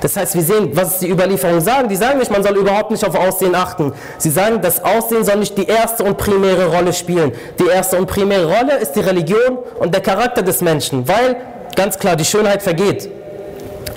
Das 0.00 0.16
heißt, 0.16 0.34
wir 0.34 0.42
sehen, 0.42 0.70
was 0.74 0.98
die 0.98 1.10
Überlieferungen 1.10 1.60
sagen. 1.60 1.88
Die 1.88 1.96
sagen 1.96 2.18
nicht, 2.18 2.30
man 2.30 2.42
soll 2.42 2.56
überhaupt 2.56 2.90
nicht 2.90 3.04
auf 3.04 3.14
Aussehen 3.14 3.54
achten. 3.54 3.92
Sie 4.18 4.30
sagen, 4.30 4.60
das 4.62 4.82
Aussehen 4.82 5.24
soll 5.24 5.36
nicht 5.36 5.56
die 5.56 5.66
erste 5.66 6.04
und 6.04 6.16
primäre 6.16 6.66
Rolle 6.66 6.92
spielen. 6.92 7.32
Die 7.58 7.66
erste 7.66 7.96
und 7.96 8.06
primäre 8.06 8.46
Rolle 8.46 8.76
ist 8.78 8.92
die 8.92 9.00
Religion 9.00 9.58
und 9.78 9.94
der 9.94 10.00
Charakter 10.00 10.42
des 10.42 10.60
Menschen, 10.60 11.06
weil 11.08 11.36
ganz 11.76 11.98
klar 11.98 12.16
die 12.16 12.24
Schönheit 12.24 12.62
vergeht. 12.62 13.10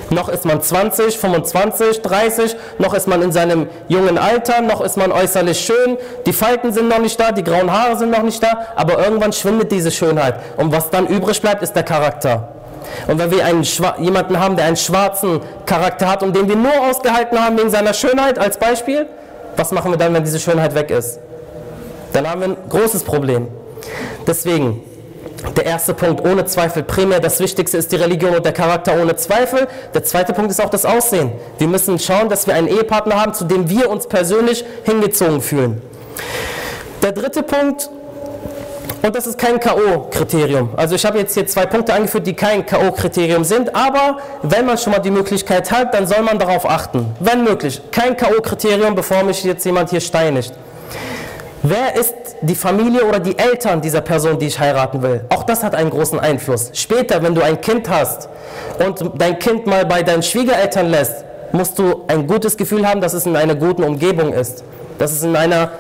Noch 0.09 0.29
ist 0.29 0.45
man 0.45 0.61
20, 0.61 1.17
25, 1.17 2.01
30, 2.01 2.55
noch 2.77 2.93
ist 2.93 3.07
man 3.07 3.21
in 3.21 3.31
seinem 3.31 3.67
jungen 3.87 4.17
Alter, 4.17 4.61
noch 4.61 4.81
ist 4.81 4.95
man 4.97 5.11
äußerlich 5.11 5.59
schön, 5.59 5.97
die 6.25 6.33
Falten 6.33 6.71
sind 6.71 6.87
noch 6.89 6.99
nicht 6.99 7.19
da, 7.19 7.31
die 7.31 7.43
grauen 7.43 7.71
Haare 7.71 7.97
sind 7.97 8.11
noch 8.11 8.21
nicht 8.21 8.41
da, 8.43 8.67
aber 8.75 9.03
irgendwann 9.03 9.33
schwindet 9.33 9.71
diese 9.71 9.91
Schönheit. 9.91 10.35
Und 10.57 10.71
was 10.71 10.89
dann 10.89 11.07
übrig 11.07 11.41
bleibt, 11.41 11.63
ist 11.63 11.73
der 11.73 11.83
Charakter. 11.83 12.49
Und 13.07 13.19
wenn 13.19 13.31
wir 13.31 13.45
einen, 13.45 13.63
jemanden 13.99 14.39
haben, 14.39 14.55
der 14.55 14.65
einen 14.65 14.77
schwarzen 14.77 15.41
Charakter 15.65 16.09
hat 16.09 16.23
und 16.23 16.35
den 16.35 16.47
wir 16.47 16.55
nur 16.55 16.89
ausgehalten 16.89 17.39
haben 17.39 17.57
wegen 17.57 17.69
seiner 17.69 17.93
Schönheit 17.93 18.39
als 18.39 18.57
Beispiel, 18.57 19.07
was 19.55 19.71
machen 19.71 19.91
wir 19.91 19.97
dann, 19.97 20.13
wenn 20.13 20.23
diese 20.23 20.39
Schönheit 20.39 20.73
weg 20.75 20.89
ist? 20.91 21.19
Dann 22.13 22.29
haben 22.29 22.41
wir 22.41 22.47
ein 22.49 22.57
großes 22.69 23.03
Problem. 23.03 23.47
Deswegen, 24.25 24.81
der 25.57 25.65
erste 25.65 25.93
Punkt, 25.93 26.25
ohne 26.25 26.45
Zweifel, 26.45 26.83
primär 26.83 27.19
das 27.19 27.39
Wichtigste 27.39 27.77
ist 27.77 27.91
die 27.91 27.97
Religion 27.97 28.35
und 28.35 28.45
der 28.45 28.53
Charakter 28.53 28.93
ohne 28.99 29.15
Zweifel. 29.15 29.67
Der 29.93 30.03
zweite 30.03 30.33
Punkt 30.33 30.51
ist 30.51 30.63
auch 30.63 30.69
das 30.69 30.85
Aussehen. 30.85 31.31
Wir 31.57 31.67
müssen 31.67 31.99
schauen, 31.99 32.29
dass 32.29 32.47
wir 32.47 32.53
einen 32.53 32.67
Ehepartner 32.67 33.19
haben, 33.19 33.33
zu 33.33 33.43
dem 33.43 33.69
wir 33.69 33.89
uns 33.89 34.07
persönlich 34.07 34.63
hingezogen 34.83 35.41
fühlen. 35.41 35.81
Der 37.01 37.11
dritte 37.11 37.43
Punkt, 37.43 37.89
und 39.03 39.15
das 39.15 39.27
ist 39.27 39.37
kein 39.37 39.59
K.O.-Kriterium. 39.59 40.69
Also 40.77 40.95
ich 40.95 41.05
habe 41.05 41.19
jetzt 41.19 41.33
hier 41.33 41.45
zwei 41.45 41.65
Punkte 41.65 41.93
angeführt, 41.93 42.25
die 42.25 42.33
kein 42.33 42.65
K.O.-Kriterium 42.65 43.43
sind, 43.43 43.75
aber 43.75 44.17
wenn 44.41 44.65
man 44.65 44.77
schon 44.77 44.93
mal 44.93 44.99
die 44.99 45.11
Möglichkeit 45.11 45.71
hat, 45.71 45.93
dann 45.93 46.07
soll 46.07 46.21
man 46.21 46.39
darauf 46.39 46.67
achten. 46.67 47.13
Wenn 47.19 47.43
möglich, 47.43 47.81
kein 47.91 48.15
K.O.-Kriterium, 48.15 48.95
bevor 48.95 49.23
mich 49.23 49.43
jetzt 49.43 49.65
jemand 49.65 49.89
hier 49.89 49.99
steinigt. 49.99 50.53
Wer 51.61 51.95
ist 51.95 52.13
die 52.41 52.55
Familie 52.55 53.05
oder 53.05 53.19
die 53.19 53.37
Eltern 53.37 53.81
dieser 53.81 54.01
Person, 54.01 54.39
die 54.39 54.47
ich 54.47 54.59
heiraten 54.59 55.01
will? 55.01 55.25
Auch 55.29 55.43
das 55.43 55.63
hat 55.63 55.75
einen 55.75 55.89
großen 55.89 56.19
Einfluss. 56.19 56.71
Später, 56.73 57.21
wenn 57.23 57.35
du 57.35 57.41
ein 57.41 57.59
Kind 57.59 57.89
hast 57.89 58.29
und 58.85 59.11
dein 59.17 59.37
Kind 59.37 59.65
mal 59.65 59.85
bei 59.85 60.03
deinen 60.03 60.23
Schwiegereltern 60.23 60.89
lässt, 60.89 61.23
musst 61.51 61.77
du 61.77 62.03
ein 62.07 62.25
gutes 62.25 62.57
Gefühl 62.57 62.87
haben, 62.87 62.99
dass 62.99 63.13
es 63.13 63.25
in 63.25 63.35
einer 63.35 63.55
guten 63.55 63.83
Umgebung 63.83 64.33
ist. 64.33 64.63
Dass 64.97 65.11
es 65.11 65.23
in 65.23 65.35
einer 65.35 65.71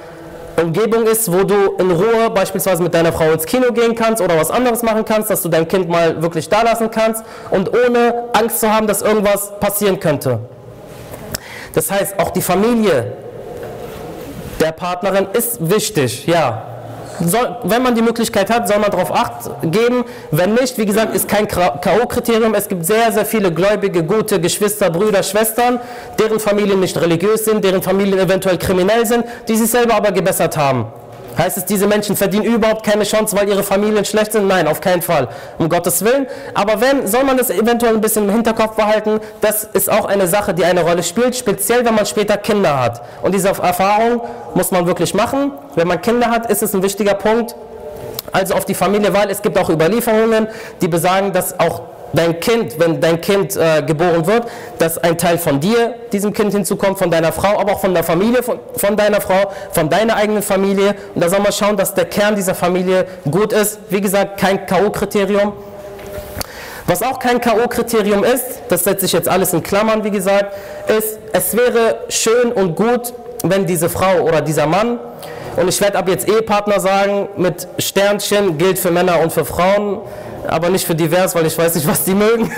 Umgebung 0.61 1.05
ist, 1.05 1.31
wo 1.31 1.43
du 1.43 1.75
in 1.79 1.91
Ruhe 1.91 2.29
beispielsweise 2.29 2.83
mit 2.83 2.93
deiner 2.93 3.11
Frau 3.11 3.31
ins 3.31 3.45
Kino 3.45 3.71
gehen 3.71 3.95
kannst 3.95 4.21
oder 4.21 4.37
was 4.37 4.51
anderes 4.51 4.83
machen 4.83 5.03
kannst, 5.05 5.29
dass 5.29 5.41
du 5.41 5.49
dein 5.49 5.67
Kind 5.67 5.89
mal 5.89 6.21
wirklich 6.21 6.47
da 6.49 6.61
lassen 6.61 6.91
kannst 6.91 7.23
und 7.49 7.69
ohne 7.73 8.25
Angst 8.33 8.59
zu 8.59 8.71
haben, 8.71 8.85
dass 8.87 9.01
irgendwas 9.01 9.59
passieren 9.59 9.99
könnte. 9.99 10.39
Das 11.73 11.89
heißt, 11.89 12.19
auch 12.19 12.29
die 12.29 12.41
Familie 12.41 13.13
der 14.59 14.71
Partnerin 14.71 15.27
ist 15.33 15.57
wichtig, 15.69 16.27
ja. 16.27 16.72
Soll, 17.19 17.57
wenn 17.63 17.83
man 17.83 17.95
die 17.95 18.01
Möglichkeit 18.01 18.49
hat, 18.49 18.67
soll 18.67 18.79
man 18.79 18.91
darauf 18.91 19.11
Acht 19.11 19.49
geben. 19.61 20.05
Wenn 20.31 20.53
nicht, 20.53 20.77
wie 20.77 20.85
gesagt, 20.85 21.15
ist 21.15 21.27
kein 21.27 21.47
K.O.-Kriterium. 21.47 22.55
Es 22.55 22.67
gibt 22.67 22.85
sehr, 22.85 23.11
sehr 23.11 23.25
viele 23.25 23.51
gläubige, 23.51 24.03
gute 24.03 24.39
Geschwister, 24.39 24.89
Brüder, 24.89 25.23
Schwestern, 25.23 25.79
deren 26.19 26.39
Familien 26.39 26.79
nicht 26.79 26.99
religiös 26.99 27.45
sind, 27.45 27.63
deren 27.63 27.81
Familien 27.81 28.19
eventuell 28.19 28.57
kriminell 28.57 29.05
sind, 29.05 29.25
die 29.47 29.55
sich 29.55 29.69
selber 29.69 29.95
aber 29.95 30.11
gebessert 30.11 30.57
haben. 30.57 30.87
Heißt 31.37 31.57
es, 31.57 31.65
diese 31.65 31.87
Menschen 31.87 32.15
verdienen 32.15 32.45
überhaupt 32.45 32.85
keine 32.85 33.03
Chance, 33.03 33.35
weil 33.35 33.49
ihre 33.49 33.63
Familien 33.63 34.05
schlecht 34.05 34.33
sind? 34.33 34.47
Nein, 34.47 34.67
auf 34.67 34.81
keinen 34.81 35.01
Fall, 35.01 35.27
um 35.57 35.69
Gottes 35.69 36.03
Willen. 36.03 36.27
Aber 36.53 36.79
wenn, 36.81 37.07
soll 37.07 37.23
man 37.23 37.37
das 37.37 37.49
eventuell 37.49 37.95
ein 37.95 38.01
bisschen 38.01 38.25
im 38.25 38.31
Hinterkopf 38.31 38.75
behalten, 38.75 39.19
das 39.41 39.63
ist 39.63 39.89
auch 39.91 40.05
eine 40.05 40.27
Sache, 40.27 40.53
die 40.53 40.63
eine 40.63 40.81
Rolle 40.81 41.03
spielt, 41.03 41.35
speziell 41.35 41.85
wenn 41.85 41.95
man 41.95 42.05
später 42.05 42.37
Kinder 42.37 42.79
hat. 42.79 43.01
Und 43.21 43.33
diese 43.33 43.49
Erfahrung 43.49 44.21
muss 44.53 44.71
man 44.71 44.85
wirklich 44.85 45.13
machen. 45.13 45.51
Wenn 45.75 45.87
man 45.87 46.01
Kinder 46.01 46.29
hat, 46.29 46.49
ist 46.49 46.61
es 46.61 46.73
ein 46.75 46.83
wichtiger 46.83 47.15
Punkt. 47.15 47.55
Also 48.31 48.55
auf 48.55 48.65
die 48.65 48.73
Familie, 48.73 49.13
weil 49.13 49.29
es 49.29 49.41
gibt 49.41 49.57
auch 49.57 49.69
Überlieferungen, 49.69 50.47
die 50.81 50.87
besagen, 50.87 51.33
dass 51.33 51.59
auch 51.59 51.81
dein 52.13 52.39
Kind, 52.39 52.79
wenn 52.79 53.01
dein 53.01 53.19
Kind 53.19 53.55
äh, 53.55 53.81
geboren 53.81 54.25
wird, 54.25 54.43
dass 54.79 54.97
ein 54.97 55.17
Teil 55.17 55.37
von 55.37 55.59
dir 55.59 55.95
diesem 56.11 56.31
Kind 56.31 56.53
hinzukommt, 56.53 56.97
von 56.99 57.09
deiner 57.11 57.31
Frau, 57.31 57.59
aber 57.59 57.73
auch 57.73 57.81
von 57.81 57.93
der 57.93 58.03
Familie, 58.03 58.43
von, 58.43 58.59
von 58.75 58.95
deiner 58.95 59.19
Frau, 59.19 59.51
von 59.71 59.89
deiner 59.89 60.15
eigenen 60.15 60.43
Familie. 60.43 60.95
Und 61.15 61.23
da 61.23 61.29
soll 61.29 61.39
man 61.39 61.51
schauen, 61.51 61.75
dass 61.75 61.93
der 61.93 62.05
Kern 62.05 62.35
dieser 62.35 62.55
Familie 62.55 63.05
gut 63.29 63.51
ist. 63.51 63.79
Wie 63.89 64.01
gesagt, 64.01 64.39
kein 64.39 64.65
K.O.-Kriterium. 64.65 65.53
Was 66.85 67.01
auch 67.01 67.17
kein 67.17 67.39
K.O.-Kriterium 67.39 68.23
ist, 68.23 68.61
das 68.69 68.83
setze 68.83 69.05
ich 69.05 69.13
jetzt 69.13 69.29
alles 69.29 69.53
in 69.53 69.63
Klammern, 69.63 70.03
wie 70.03 70.11
gesagt, 70.11 70.53
ist, 70.87 71.17
es 71.31 71.55
wäre 71.55 71.99
schön 72.09 72.51
und 72.51 72.75
gut, 72.75 73.13
wenn 73.43 73.65
diese 73.65 73.89
Frau 73.89 74.21
oder 74.21 74.41
dieser 74.41 74.67
Mann, 74.67 74.99
und 75.55 75.67
ich 75.67 75.79
werde 75.81 75.97
ab 75.97 76.09
jetzt 76.09 76.27
Ehepartner 76.27 76.79
sagen, 76.79 77.29
mit 77.37 77.67
Sternchen 77.77 78.57
gilt 78.57 78.79
für 78.79 78.91
Männer 78.91 79.19
und 79.21 79.31
für 79.31 79.45
Frauen, 79.45 79.99
aber 80.47 80.69
nicht 80.69 80.85
für 80.85 80.95
divers, 80.95 81.35
weil 81.35 81.45
ich 81.45 81.57
weiß 81.57 81.75
nicht, 81.75 81.87
was 81.87 82.03
die 82.03 82.15
mögen. 82.15 82.51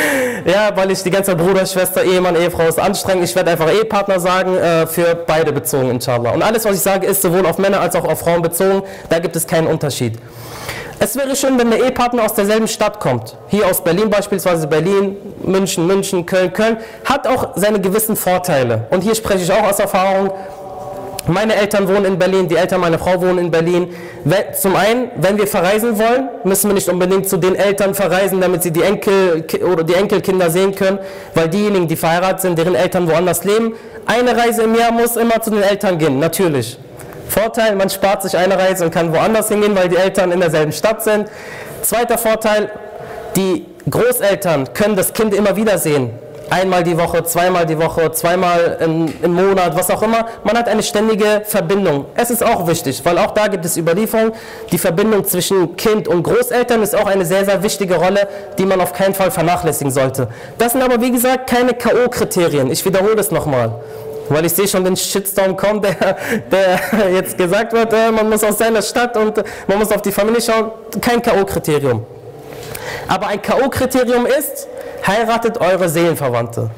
ja, 0.44 0.70
weil 0.74 0.90
ich 0.90 1.02
die 1.02 1.10
ganze 1.10 1.36
Bruder, 1.36 1.66
Schwester, 1.66 2.02
Ehemann, 2.02 2.36
Ehefrau 2.36 2.66
ist 2.66 2.78
anstrengend. 2.78 3.24
Ich 3.24 3.34
werde 3.36 3.50
einfach 3.50 3.70
Ehepartner 3.70 4.18
sagen, 4.18 4.56
äh, 4.56 4.86
für 4.86 5.14
beide 5.14 5.52
bezogen, 5.52 5.90
inshallah. 5.90 6.32
Und 6.32 6.42
alles, 6.42 6.64
was 6.64 6.76
ich 6.76 6.82
sage, 6.82 7.06
ist 7.06 7.22
sowohl 7.22 7.46
auf 7.46 7.58
Männer 7.58 7.80
als 7.80 7.94
auch 7.94 8.04
auf 8.04 8.20
Frauen 8.20 8.42
bezogen. 8.42 8.82
Da 9.08 9.18
gibt 9.18 9.36
es 9.36 9.46
keinen 9.46 9.66
Unterschied. 9.66 10.18
Es 11.00 11.16
wäre 11.16 11.36
schön, 11.36 11.56
wenn 11.58 11.70
der 11.70 11.78
Ehepartner 11.80 12.24
aus 12.24 12.34
derselben 12.34 12.66
Stadt 12.66 12.98
kommt. 12.98 13.36
Hier 13.46 13.66
aus 13.66 13.84
Berlin 13.84 14.10
beispielsweise, 14.10 14.66
Berlin, 14.66 15.16
München, 15.44 15.86
München, 15.86 16.26
Köln, 16.26 16.52
Köln, 16.52 16.78
hat 17.04 17.24
auch 17.28 17.50
seine 17.54 17.80
gewissen 17.80 18.16
Vorteile. 18.16 18.88
Und 18.90 19.02
hier 19.02 19.14
spreche 19.14 19.44
ich 19.44 19.52
auch 19.52 19.62
aus 19.62 19.78
Erfahrung. 19.78 20.32
Meine 21.28 21.56
Eltern 21.56 21.86
wohnen 21.86 22.06
in 22.06 22.18
Berlin, 22.18 22.48
die 22.48 22.56
Eltern 22.56 22.80
meiner 22.80 22.98
Frau 22.98 23.20
wohnen 23.20 23.38
in 23.38 23.50
Berlin. 23.50 23.94
Zum 24.58 24.74
einen, 24.74 25.10
wenn 25.16 25.36
wir 25.36 25.46
verreisen 25.46 25.98
wollen, 25.98 26.30
müssen 26.44 26.70
wir 26.70 26.74
nicht 26.74 26.88
unbedingt 26.88 27.28
zu 27.28 27.36
den 27.36 27.54
Eltern 27.54 27.94
verreisen, 27.94 28.40
damit 28.40 28.62
sie 28.62 28.70
die 28.70 28.80
Enkel 28.80 29.44
oder 29.70 29.84
die 29.84 29.92
Enkelkinder 29.92 30.48
sehen 30.48 30.74
können, 30.74 30.98
weil 31.34 31.48
diejenigen, 31.48 31.86
die 31.86 31.96
verheiratet 31.96 32.40
sind, 32.40 32.58
deren 32.58 32.74
Eltern 32.74 33.06
woanders 33.06 33.44
leben, 33.44 33.74
eine 34.06 34.34
Reise 34.34 34.62
im 34.62 34.74
Jahr 34.74 34.90
muss 34.90 35.16
immer 35.16 35.42
zu 35.42 35.50
den 35.50 35.62
Eltern 35.62 35.98
gehen, 35.98 36.18
natürlich. 36.18 36.78
Vorteil, 37.28 37.76
man 37.76 37.90
spart 37.90 38.22
sich 38.22 38.34
eine 38.34 38.58
Reise 38.58 38.86
und 38.86 38.90
kann 38.90 39.12
woanders 39.12 39.48
hingehen, 39.48 39.76
weil 39.76 39.90
die 39.90 39.96
Eltern 39.96 40.32
in 40.32 40.40
derselben 40.40 40.72
Stadt 40.72 41.04
sind. 41.04 41.28
Zweiter 41.82 42.16
Vorteil, 42.16 42.70
die 43.36 43.66
Großeltern 43.90 44.72
können 44.72 44.96
das 44.96 45.12
Kind 45.12 45.34
immer 45.34 45.54
wieder 45.54 45.76
sehen 45.76 46.10
einmal 46.50 46.82
die 46.82 46.96
Woche, 46.96 47.22
zweimal 47.24 47.66
die 47.66 47.78
Woche, 47.78 48.10
zweimal 48.12 48.78
im, 48.80 49.12
im, 49.22 49.34
Monat, 49.34 49.76
was 49.76 49.90
auch 49.90 50.02
immer. 50.02 50.26
Man 50.44 50.56
hat 50.56 50.68
eine 50.68 50.82
ständige 50.82 51.42
Verbindung. 51.44 52.06
Es 52.14 52.30
ist 52.30 52.44
auch 52.44 52.66
wichtig, 52.66 53.04
weil 53.04 53.18
auch 53.18 53.32
da 53.32 53.48
gibt 53.48 53.64
es 53.64 53.76
Überlieferungen. 53.76 54.32
Die 54.72 54.78
Verbindung 54.78 55.24
zwischen 55.24 55.76
Kind 55.76 56.08
und 56.08 56.22
Großeltern 56.22 56.82
ist 56.82 56.94
auch 56.94 57.06
eine 57.06 57.24
sehr, 57.24 57.44
sehr 57.44 57.62
wichtige 57.62 57.96
Rolle, 57.96 58.28
die 58.58 58.64
man 58.64 58.80
auf 58.80 58.92
keinen 58.92 59.14
Fall 59.14 59.30
vernachlässigen 59.30 59.92
sollte. 59.92 60.28
Das 60.58 60.72
sind 60.72 60.82
aber, 60.82 61.00
wie 61.00 61.10
gesagt, 61.10 61.48
keine 61.48 61.74
K.O.-Kriterien. 61.74 62.70
Ich 62.70 62.84
wiederhole 62.84 63.16
das 63.16 63.30
nochmal. 63.30 63.72
Weil 64.28 64.44
ich 64.44 64.52
sehe 64.52 64.68
schon 64.68 64.84
den 64.84 64.96
Shitstorm 64.96 65.56
kommen, 65.56 65.80
der, 65.80 66.16
der 66.50 67.10
jetzt 67.14 67.38
gesagt 67.38 67.72
wird, 67.72 67.92
äh, 67.92 68.10
man 68.10 68.28
muss 68.28 68.44
aus 68.44 68.58
seiner 68.58 68.82
Stadt 68.82 69.16
und 69.16 69.42
man 69.66 69.78
muss 69.78 69.90
auf 69.90 70.02
die 70.02 70.12
Familie 70.12 70.42
schauen. 70.42 70.70
Kein 71.00 71.22
K.O.-Kriterium. 71.22 72.02
Aber 73.06 73.28
ein 73.28 73.40
K.O.-Kriterium 73.40 74.26
ist, 74.26 74.68
heiratet 75.08 75.60
eure 75.60 75.88
Seelenverwandte. 75.88 76.70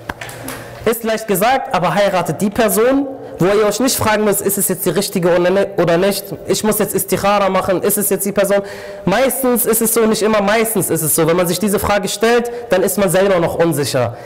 Ist 0.87 1.05
leicht 1.05 1.29
gesagt, 1.29 1.75
aber 1.75 1.95
heiratet 1.95 2.41
die 2.41 2.49
Person, 2.49 3.07
wo 3.39 3.47
ihr 3.47 3.67
euch 3.67 3.81
nicht 3.81 3.97
fragen 3.97 4.25
müsst, 4.25 4.43
ist 4.43 4.59
es 4.59 4.69
jetzt 4.69 4.87
die 4.87 4.91
richtige 4.91 5.29
ne-, 5.41 5.69
oder 5.77 5.99
nicht. 5.99 6.25
Ich 6.47 6.63
muss 6.63 6.79
jetzt 6.79 6.95
Istikhara 6.95 7.49
machen, 7.49 7.83
ist 7.83 7.99
es 7.99 8.09
jetzt 8.11 8.25
die 8.25 8.33
Person? 8.33 8.63
Meistens 9.05 9.67
ist 9.67 9.83
es 9.83 9.93
so, 9.93 10.07
nicht 10.07 10.23
immer, 10.23 10.41
meistens 10.41 10.91
ist 10.91 11.03
es 11.03 11.15
so. 11.15 11.27
Wenn 11.27 11.37
man 11.37 11.47
sich 11.47 11.59
diese 11.59 11.79
Frage 11.79 12.09
stellt, 12.09 12.51
dann 12.71 12.83
ist 12.83 12.99
man 12.99 13.11
selber 13.11 13.39
noch 13.41 13.57
unsicher. 13.57 14.17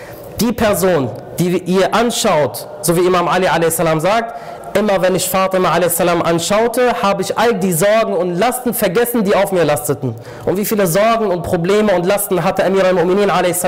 Die 0.41 0.53
Person, 0.53 1.11
die 1.39 1.59
ihr 1.59 1.95
anschaut, 1.95 2.67
so 2.83 2.97
wie 2.97 3.07
Imam 3.07 3.29
Ali 3.29 3.47
a.s. 3.47 3.77
sagt, 3.77 4.35
immer 4.77 5.01
wenn 5.03 5.15
ich 5.15 5.29
Fatima 5.29 5.73
a.s. 5.73 6.01
anschaute, 6.01 7.03
habe 7.03 7.23
ich 7.23 7.37
all 7.39 7.55
die 7.55 7.73
Sorgen 7.73 8.15
und 8.15 8.37
Lasten 8.37 8.75
vergessen, 8.75 9.25
die 9.25 9.35
auf 9.35 9.53
mir 9.53 9.65
lasteten. 9.65 10.15
Und 10.45 10.57
wie 10.57 10.65
viele 10.65 10.87
Sorgen 10.87 11.27
und 11.27 11.43
Probleme 11.43 11.95
und 11.95 12.07
Lasten 12.07 12.43
hatte 12.45 12.65
Amir 12.65 12.85
al-Mu'minin 12.85 13.31
a.s. 13.31 13.65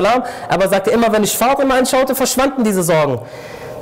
Aber 0.49 0.67
sagte 0.67 0.91
immer, 0.91 1.11
wenn 1.11 1.23
ich 1.23 1.37
Fatima 1.37 1.75
anschaute, 1.75 2.15
verschwanden 2.15 2.63
diese 2.63 2.83
Sorgen. 2.83 3.19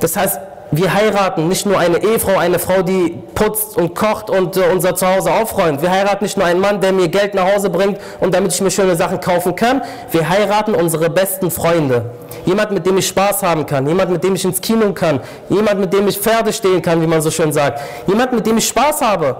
Das 0.00 0.16
heißt, 0.16 0.38
wir 0.72 0.92
heiraten 0.92 1.46
nicht 1.46 1.64
nur 1.64 1.78
eine 1.78 2.02
Ehefrau, 2.02 2.38
eine 2.38 2.58
Frau, 2.58 2.82
die 2.82 3.16
putzt 3.34 3.76
und 3.76 3.94
kocht 3.94 4.30
und 4.30 4.56
äh, 4.56 4.62
unser 4.72 4.96
Zuhause 4.96 5.32
aufräumt. 5.32 5.80
Wir 5.80 5.90
heiraten 5.90 6.24
nicht 6.24 6.36
nur 6.36 6.44
einen 6.44 6.60
Mann, 6.60 6.80
der 6.80 6.92
mir 6.92 7.08
Geld 7.08 7.34
nach 7.34 7.54
Hause 7.54 7.70
bringt 7.70 7.98
und 8.20 8.34
damit 8.34 8.52
ich 8.52 8.60
mir 8.60 8.70
schöne 8.70 8.96
Sachen 8.96 9.20
kaufen 9.20 9.54
kann. 9.54 9.82
Wir 10.10 10.28
heiraten 10.28 10.74
unsere 10.74 11.08
besten 11.08 11.52
Freunde. 11.52 12.10
Jemand, 12.46 12.72
mit 12.72 12.84
dem 12.84 12.98
ich 12.98 13.06
Spaß 13.06 13.44
haben 13.44 13.64
kann. 13.64 13.86
Jemand, 13.86 14.10
mit 14.10 14.24
dem 14.24 14.34
ich 14.34 14.44
ins 14.44 14.60
Kino 14.60 14.92
kann. 14.92 15.20
Jemand, 15.48 15.78
mit 15.80 15.92
dem 15.92 16.08
ich 16.08 16.18
Pferde 16.18 16.52
stehen 16.52 16.82
kann, 16.82 17.00
wie 17.00 17.06
man 17.06 17.22
so 17.22 17.30
schön 17.30 17.52
sagt. 17.52 17.80
Jemand, 18.08 18.32
mit 18.32 18.44
dem 18.44 18.58
ich 18.58 18.66
Spaß 18.66 19.02
habe. 19.02 19.36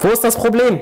Wo 0.00 0.08
ist 0.08 0.24
das 0.24 0.34
Problem? 0.34 0.80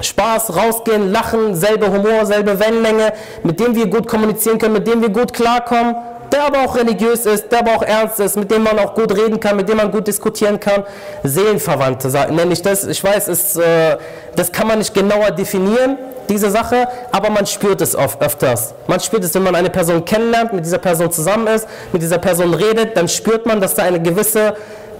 Spaß, 0.00 0.56
rausgehen, 0.56 1.12
lachen, 1.12 1.54
selbe 1.54 1.90
Humor, 1.92 2.24
selbe 2.24 2.58
Wellenlänge, 2.58 3.12
mit 3.42 3.60
dem 3.60 3.74
wir 3.74 3.88
gut 3.88 4.06
kommunizieren 4.06 4.58
können, 4.58 4.74
mit 4.74 4.86
dem 4.86 5.02
wir 5.02 5.10
gut 5.10 5.32
klarkommen 5.32 5.96
der 6.32 6.44
aber 6.44 6.64
auch 6.64 6.76
religiös 6.76 7.26
ist, 7.26 7.50
der 7.50 7.60
aber 7.60 7.76
auch 7.76 7.82
ernst 7.82 8.20
ist, 8.20 8.36
mit 8.36 8.50
dem 8.50 8.62
man 8.62 8.78
auch 8.78 8.94
gut 8.94 9.16
reden 9.16 9.40
kann, 9.40 9.56
mit 9.56 9.68
dem 9.68 9.76
man 9.76 9.90
gut 9.90 10.06
diskutieren 10.06 10.58
kann. 10.60 10.84
Seelenverwandte 11.22 12.08
nenne 12.32 12.52
ich 12.52 12.62
das. 12.62 12.84
Ich 12.86 13.02
weiß, 13.02 13.28
es, 13.28 13.56
äh, 13.56 13.96
das 14.36 14.52
kann 14.52 14.66
man 14.66 14.78
nicht 14.78 14.94
genauer 14.94 15.30
definieren, 15.30 15.98
diese 16.28 16.50
Sache, 16.50 16.88
aber 17.10 17.30
man 17.30 17.46
spürt 17.46 17.80
es 17.80 17.96
oft, 17.96 18.20
öfters. 18.20 18.74
Man 18.86 19.00
spürt 19.00 19.24
es, 19.24 19.34
wenn 19.34 19.42
man 19.42 19.54
eine 19.54 19.70
Person 19.70 20.04
kennenlernt, 20.04 20.52
mit 20.52 20.64
dieser 20.64 20.78
Person 20.78 21.10
zusammen 21.10 21.46
ist, 21.46 21.66
mit 21.92 22.02
dieser 22.02 22.18
Person 22.18 22.54
redet, 22.54 22.96
dann 22.96 23.08
spürt 23.08 23.46
man, 23.46 23.60
dass 23.60 23.74
da 23.74 23.84
eine 23.84 24.00
gewisse 24.00 24.54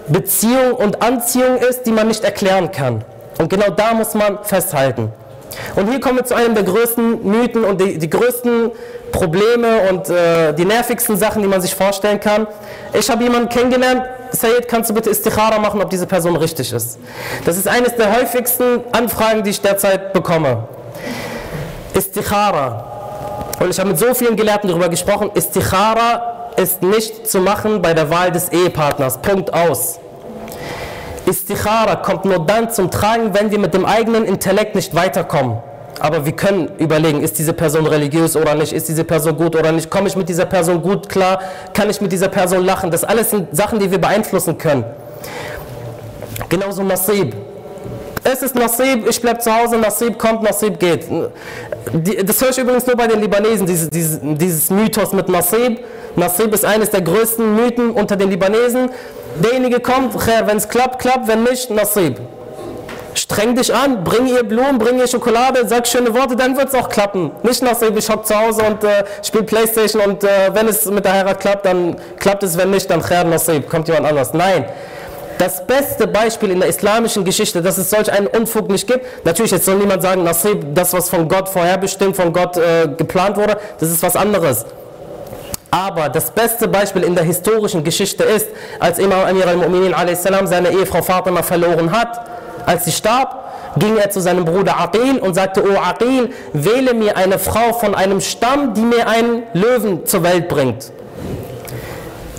Beziehung 0.09 0.73
und 0.75 1.03
Anziehung 1.03 1.59
ist, 1.59 1.85
die 1.85 1.93
man 1.93 2.09
nicht 2.09 2.25
erklären 2.25 2.71
kann. 2.73 3.05
Und 3.39 3.51
genau 3.51 3.71
da 3.71 3.95
muss 3.95 4.15
man 4.15 4.43
festhalten. 4.43 5.13
Und 5.77 5.91
hier 5.91 6.01
kommen 6.01 6.17
wir 6.17 6.25
zu 6.25 6.35
einem 6.35 6.55
der 6.55 6.65
größten 6.65 7.25
Mythen 7.25 7.65
und 7.65 7.81
die, 7.81 7.99
die 7.99 8.11
größten 8.11 8.71
Probleme 9.13 9.91
und 9.91 10.09
äh, 10.09 10.53
die 10.55 10.65
nervigsten 10.65 11.17
Sachen, 11.17 11.43
die 11.43 11.49
man 11.49 11.61
sich 11.61 11.75
vorstellen 11.75 12.21
kann. 12.21 12.47
Ich 12.93 13.09
habe 13.11 13.23
jemanden 13.23 13.49
kennengelernt, 13.49 14.03
Sayyid, 14.33 14.69
kannst 14.69 14.91
du 14.91 14.95
bitte 14.95 15.11
Istikhara 15.11 15.59
machen, 15.59 15.81
ob 15.81 15.89
diese 15.91 16.07
Person 16.07 16.37
richtig 16.37 16.73
ist? 16.73 16.99
Das 17.45 17.57
ist 17.57 17.67
eines 17.67 17.95
der 17.97 18.15
häufigsten 18.15 18.81
Anfragen, 18.93 19.43
die 19.43 19.51
ich 19.51 19.61
derzeit 19.61 20.13
bekomme. 20.13 20.65
Istikhara. 21.95 22.85
Und 23.61 23.71
ich 23.71 23.79
habe 23.79 23.91
mit 23.91 23.99
so 23.99 24.15
vielen 24.15 24.37
Gelehrten 24.37 24.69
darüber 24.69 24.89
gesprochen. 24.89 25.31
Istikhara 25.35 26.51
ist 26.57 26.83
nicht 26.83 27.29
zu 27.29 27.41
machen 27.41 27.83
bei 27.83 27.95
der 27.95 28.11
Wahl 28.11 28.31
des 28.31 28.51
Ehepartners. 28.51 29.19
Punkt 29.19 29.53
aus. 29.53 29.99
Istikhara 31.29 31.97
kommt 31.97 32.25
nur 32.25 32.47
dann 32.47 32.71
zum 32.71 32.91
Tragen, 32.91 33.35
wenn 33.35 33.51
wir 33.51 33.59
mit 33.59 33.75
dem 33.75 33.85
eigenen 33.85 34.25
Intellekt 34.25 34.75
nicht 34.75 34.95
weiterkommen. 34.95 35.59
Aber 36.01 36.25
wir 36.25 36.33
können 36.33 36.71
überlegen, 36.79 37.23
ist 37.23 37.39
diese 37.39 37.53
Person 37.53 37.87
religiös 37.87 38.37
oder 38.37 38.55
nicht, 38.55 38.73
ist 38.73 38.89
diese 38.89 39.05
Person 39.05 39.37
gut 39.37 39.57
oder 39.57 39.73
nicht, 39.73 39.91
komme 39.91 40.09
ich 40.09 40.17
mit 40.17 40.29
dieser 40.29 40.47
Person 40.47 40.81
gut 40.81 41.09
klar, 41.09 41.41
kann 41.75 41.91
ich 41.91 42.01
mit 42.01 42.13
dieser 42.13 42.29
Person 42.29 42.65
lachen. 42.65 42.91
Das 42.91 43.03
alles 43.05 43.31
sind 43.31 43.49
Sachen, 43.55 43.79
die 43.81 43.91
wir 43.91 43.99
beeinflussen 43.99 44.57
können. 44.57 44.85
Genauso 46.49 46.83
Nasib. 46.83 47.35
Es 48.25 48.43
ist 48.43 48.55
Nasib, 48.55 49.09
ich 49.09 49.21
bleibe 49.21 49.39
zu 49.41 49.55
Hause, 49.55 49.77
Nasib 49.77 50.19
kommt, 50.19 50.43
Nasib 50.43 50.79
geht. 50.79 51.07
Das 52.25 52.41
höre 52.41 52.51
ich 52.51 52.59
übrigens 52.59 52.87
nur 52.87 52.97
bei 52.97 53.07
den 53.07 53.21
Libanesen, 53.21 53.67
dieses, 53.67 54.71
Mythos 54.71 55.13
mit 55.13 55.29
Nasib. 55.29 55.81
Nasib 56.15 56.53
ist 56.53 56.65
eines 56.65 56.91
der 56.91 57.01
größten 57.01 57.57
Mythen 57.57 57.91
unter 57.91 58.17
den 58.17 58.31
Libanesen. 58.31 58.91
Derjenige 59.43 59.81
kommt, 59.81 60.15
wenn 60.15 60.57
es 60.57 60.69
klappt, 60.69 60.99
klappt, 61.01 61.29
wenn 61.29 61.45
nicht, 61.45 61.71
Nasib. 61.71 62.19
Streng 63.15 63.55
dich 63.55 63.73
an, 63.73 64.05
bring 64.05 64.27
ihr 64.27 64.43
Blumen, 64.43 64.79
bring 64.79 64.99
ihr 64.99 65.07
Schokolade, 65.07 65.67
sag 65.67 65.87
schöne 65.87 66.15
Worte, 66.15 66.37
dann 66.37 66.57
wird 66.57 66.69
es 66.69 66.75
auch 66.75 66.89
klappen. 66.89 67.31
Nicht 67.43 67.63
Nasib, 67.63 67.97
ich 67.97 68.09
hock 68.09 68.27
zu 68.27 68.35
Hause 68.39 68.63
und 68.63 68.83
äh, 68.85 69.05
spiele 69.23 69.45
Playstation 69.45 70.03
und 70.03 70.25
äh, 70.25 70.53
wenn 70.53 70.67
es 70.69 70.87
mit 70.87 71.05
der 71.05 71.13
Heirat 71.13 71.41
klappt, 71.41 71.67
dann 71.67 71.97
klappt 72.19 72.43
es, 72.43 72.57
wenn 72.57 72.71
nicht, 72.71 72.91
dann 72.91 73.03
Khair 73.03 73.25
Nasib, 73.25 73.69
kommt 73.69 73.89
jemand 73.89 74.07
anders. 74.07 74.35
Nein. 74.35 74.67
Das 75.39 75.65
beste 75.65 76.09
Beispiel 76.09 76.51
in 76.51 76.59
der 76.59 76.69
islamischen 76.69 77.25
Geschichte, 77.25 77.63
dass 77.63 77.79
es 77.79 77.91
solch 77.91 78.11
einen 78.11 78.27
Unfug 78.27 78.69
nicht 78.71 78.89
gibt, 78.89 79.25
natürlich 79.25 79.53
jetzt 79.53 79.67
soll 79.67 79.77
niemand 79.77 80.03
sagen, 80.03 80.25
Nasib, 80.25 80.75
das 80.75 80.93
was 80.93 81.09
von 81.11 81.29
Gott 81.29 81.49
vorherbestimmt, 81.49 82.17
von 82.17 82.33
Gott 82.33 82.57
äh, 82.57 82.89
geplant 82.97 83.37
wurde, 83.37 83.57
das 83.79 83.89
ist 83.89 84.03
was 84.03 84.17
anderes. 84.17 84.67
Aber 85.71 86.09
das 86.09 86.31
beste 86.31 86.67
Beispiel 86.67 87.03
in 87.03 87.15
der 87.15 87.25
historischen 87.25 87.85
Geschichte 87.85 88.25
ist, 88.25 88.47
als 88.81 88.99
Imam 88.99 89.25
Amir 89.25 89.47
al-Mu'minin 89.47 90.47
seine 90.47 90.71
Ehefrau 90.71 91.03
Fatima 91.03 91.43
verloren 91.43 91.93
hat, 91.93 92.21
als 92.65 92.87
sie 92.87 92.93
starb, 92.93 93.45
ging 93.77 93.97
er 93.99 94.11
zu 94.11 94.21
seinem 94.21 94.45
Bruder 94.45 94.81
Aqil 94.81 95.19
und 95.19 95.35
sagte, 95.35 95.63
O 95.63 95.77
Aqil, 95.79 96.31
wähle 96.53 96.95
mir 96.95 97.17
eine 97.17 97.39
Frau 97.39 97.73
von 97.75 97.95
einem 97.95 98.21
Stamm, 98.21 98.75
die 98.75 98.81
mir 98.81 99.07
einen 99.07 99.43
Löwen 99.53 100.07
zur 100.07 100.23
Welt 100.23 100.49
bringt. 100.49 100.91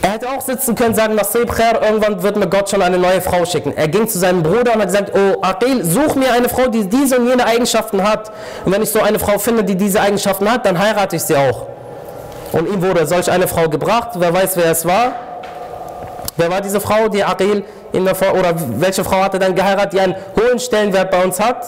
Er 0.02 0.12
hätte 0.12 0.30
auch 0.30 0.42
sitzen 0.42 0.76
können, 0.76 0.96
sagen, 0.96 1.16
Nasib 1.16 1.52
Khair, 1.52 1.82
irgendwann 1.84 2.24
wird 2.24 2.38
mir 2.38 2.48
Gott 2.48 2.70
schon 2.70 2.82
eine 2.82 2.98
neue 2.98 3.22
Frau 3.22 3.46
schicken. 3.46 3.74
Er 3.76 3.90
ging 3.90 4.08
zu 4.08 4.18
seinem 4.18 4.44
Bruder 4.44 4.74
und 4.74 4.82
hat 4.82 4.88
gesagt, 4.88 5.12
oh 5.14 5.42
Aqil, 5.42 5.84
such 5.84 6.16
mir 6.16 6.32
eine 6.32 6.48
Frau, 6.48 6.68
die 6.68 6.88
diese 6.88 7.20
und 7.20 7.28
jene 7.28 7.46
Eigenschaften 7.46 8.02
hat. 8.04 8.32
Und 8.66 8.72
wenn 8.72 8.82
ich 8.82 8.90
so 8.90 9.02
eine 9.02 9.20
Frau 9.20 9.38
finde, 9.38 9.64
die 9.64 9.76
diese 9.76 10.00
Eigenschaften 10.02 10.50
hat, 10.50 10.66
dann 10.66 10.80
heirate 10.80 11.18
ich 11.18 11.24
sie 11.24 11.36
auch. 11.36 11.68
Und 12.52 12.68
ihm 12.68 12.82
wurde 12.82 13.06
solch 13.06 13.30
eine 13.30 13.48
Frau 13.48 13.70
gebracht. 13.70 14.10
Wer 14.16 14.34
weiß, 14.34 14.58
wer 14.58 14.72
es 14.72 14.86
war? 14.86 15.14
Wer 16.38 16.50
war 16.50 16.62
diese 16.62 16.80
Frau, 16.80 17.08
die 17.10 17.24
Aqil 17.24 17.64
in 17.92 18.06
der 18.06 18.16
oder 18.34 18.54
welche 18.78 19.04
Frau 19.04 19.22
hat 19.22 19.34
er 19.34 19.40
dann 19.40 19.56
geheiratet, 19.56 19.94
die 19.94 20.00
einen 20.00 20.16
hohen 20.40 20.58
Stellenwert 20.60 21.12
bei 21.12 21.24
uns 21.24 21.40
hat? 21.40 21.66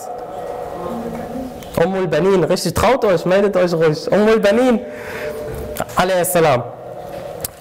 Ummul 1.83 2.07
Benin, 2.07 2.43
richtig, 2.43 2.73
traut 2.73 3.03
euch, 3.05 3.25
meldet 3.25 3.57
euch 3.57 3.73
ruhig. 3.73 4.11
Ummul 4.11 4.39
Benin, 4.39 4.79
salam. 6.23 6.63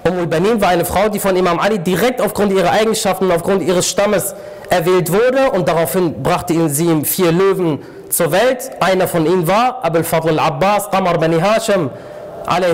Ummul 0.05 0.27
Benin 0.27 0.61
war 0.61 0.69
eine 0.69 0.85
Frau, 0.85 1.09
die 1.09 1.19
von 1.19 1.37
Imam 1.37 1.59
Ali 1.59 1.79
direkt 1.79 2.21
aufgrund 2.21 2.53
ihrer 2.53 2.71
Eigenschaften, 2.71 3.31
aufgrund 3.31 3.63
ihres 3.63 3.89
Stammes 3.89 4.35
erwählt 4.69 5.13
wurde 5.13 5.51
und 5.51 5.69
daraufhin 5.69 6.23
brachte 6.23 6.53
ihn 6.53 6.69
sie 6.69 6.87
ihm 6.87 7.05
vier 7.05 7.33
Löwen 7.33 7.81
zur 8.09 8.31
Welt. 8.33 8.71
Einer 8.81 9.09
von 9.09 9.27
ihnen 9.27 9.49
war 9.49 9.85
Abul 9.85 10.05
Fadl 10.05 10.31
al-Abbas, 10.31 10.91
Qamar 10.91 11.19
Bani 11.19 11.41
Hashim, 11.41 11.91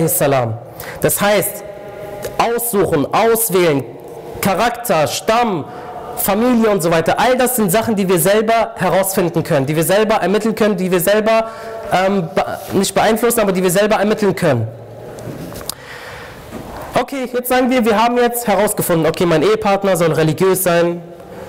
salam. 0.07 0.57
Das 1.01 1.21
heißt, 1.21 1.63
aussuchen, 2.37 3.07
auswählen, 3.13 3.83
Charakter, 4.41 5.07
Stamm, 5.07 5.65
Familie 6.17 6.69
und 6.69 6.81
so 6.81 6.91
weiter, 6.91 7.19
all 7.19 7.37
das 7.37 7.55
sind 7.55 7.71
Sachen, 7.71 7.95
die 7.95 8.07
wir 8.07 8.19
selber 8.19 8.71
herausfinden 8.75 9.43
können, 9.43 9.65
die 9.65 9.75
wir 9.75 9.83
selber 9.83 10.15
ermitteln 10.15 10.55
können, 10.55 10.75
die 10.75 10.91
wir 10.91 10.99
selber 10.99 11.49
ähm, 11.91 12.29
nicht 12.73 12.93
beeinflussen, 12.93 13.39
aber 13.39 13.51
die 13.51 13.61
wir 13.61 13.71
selber 13.71 13.97
ermitteln 13.97 14.35
können. 14.35 14.67
Okay, 16.99 17.29
jetzt 17.31 17.49
sagen 17.49 17.69
wir, 17.69 17.85
wir 17.85 18.03
haben 18.03 18.17
jetzt 18.17 18.47
herausgefunden, 18.47 19.05
okay, 19.05 19.25
mein 19.25 19.43
Ehepartner 19.43 19.95
soll 19.95 20.13
religiös 20.13 20.63
sein, 20.63 21.01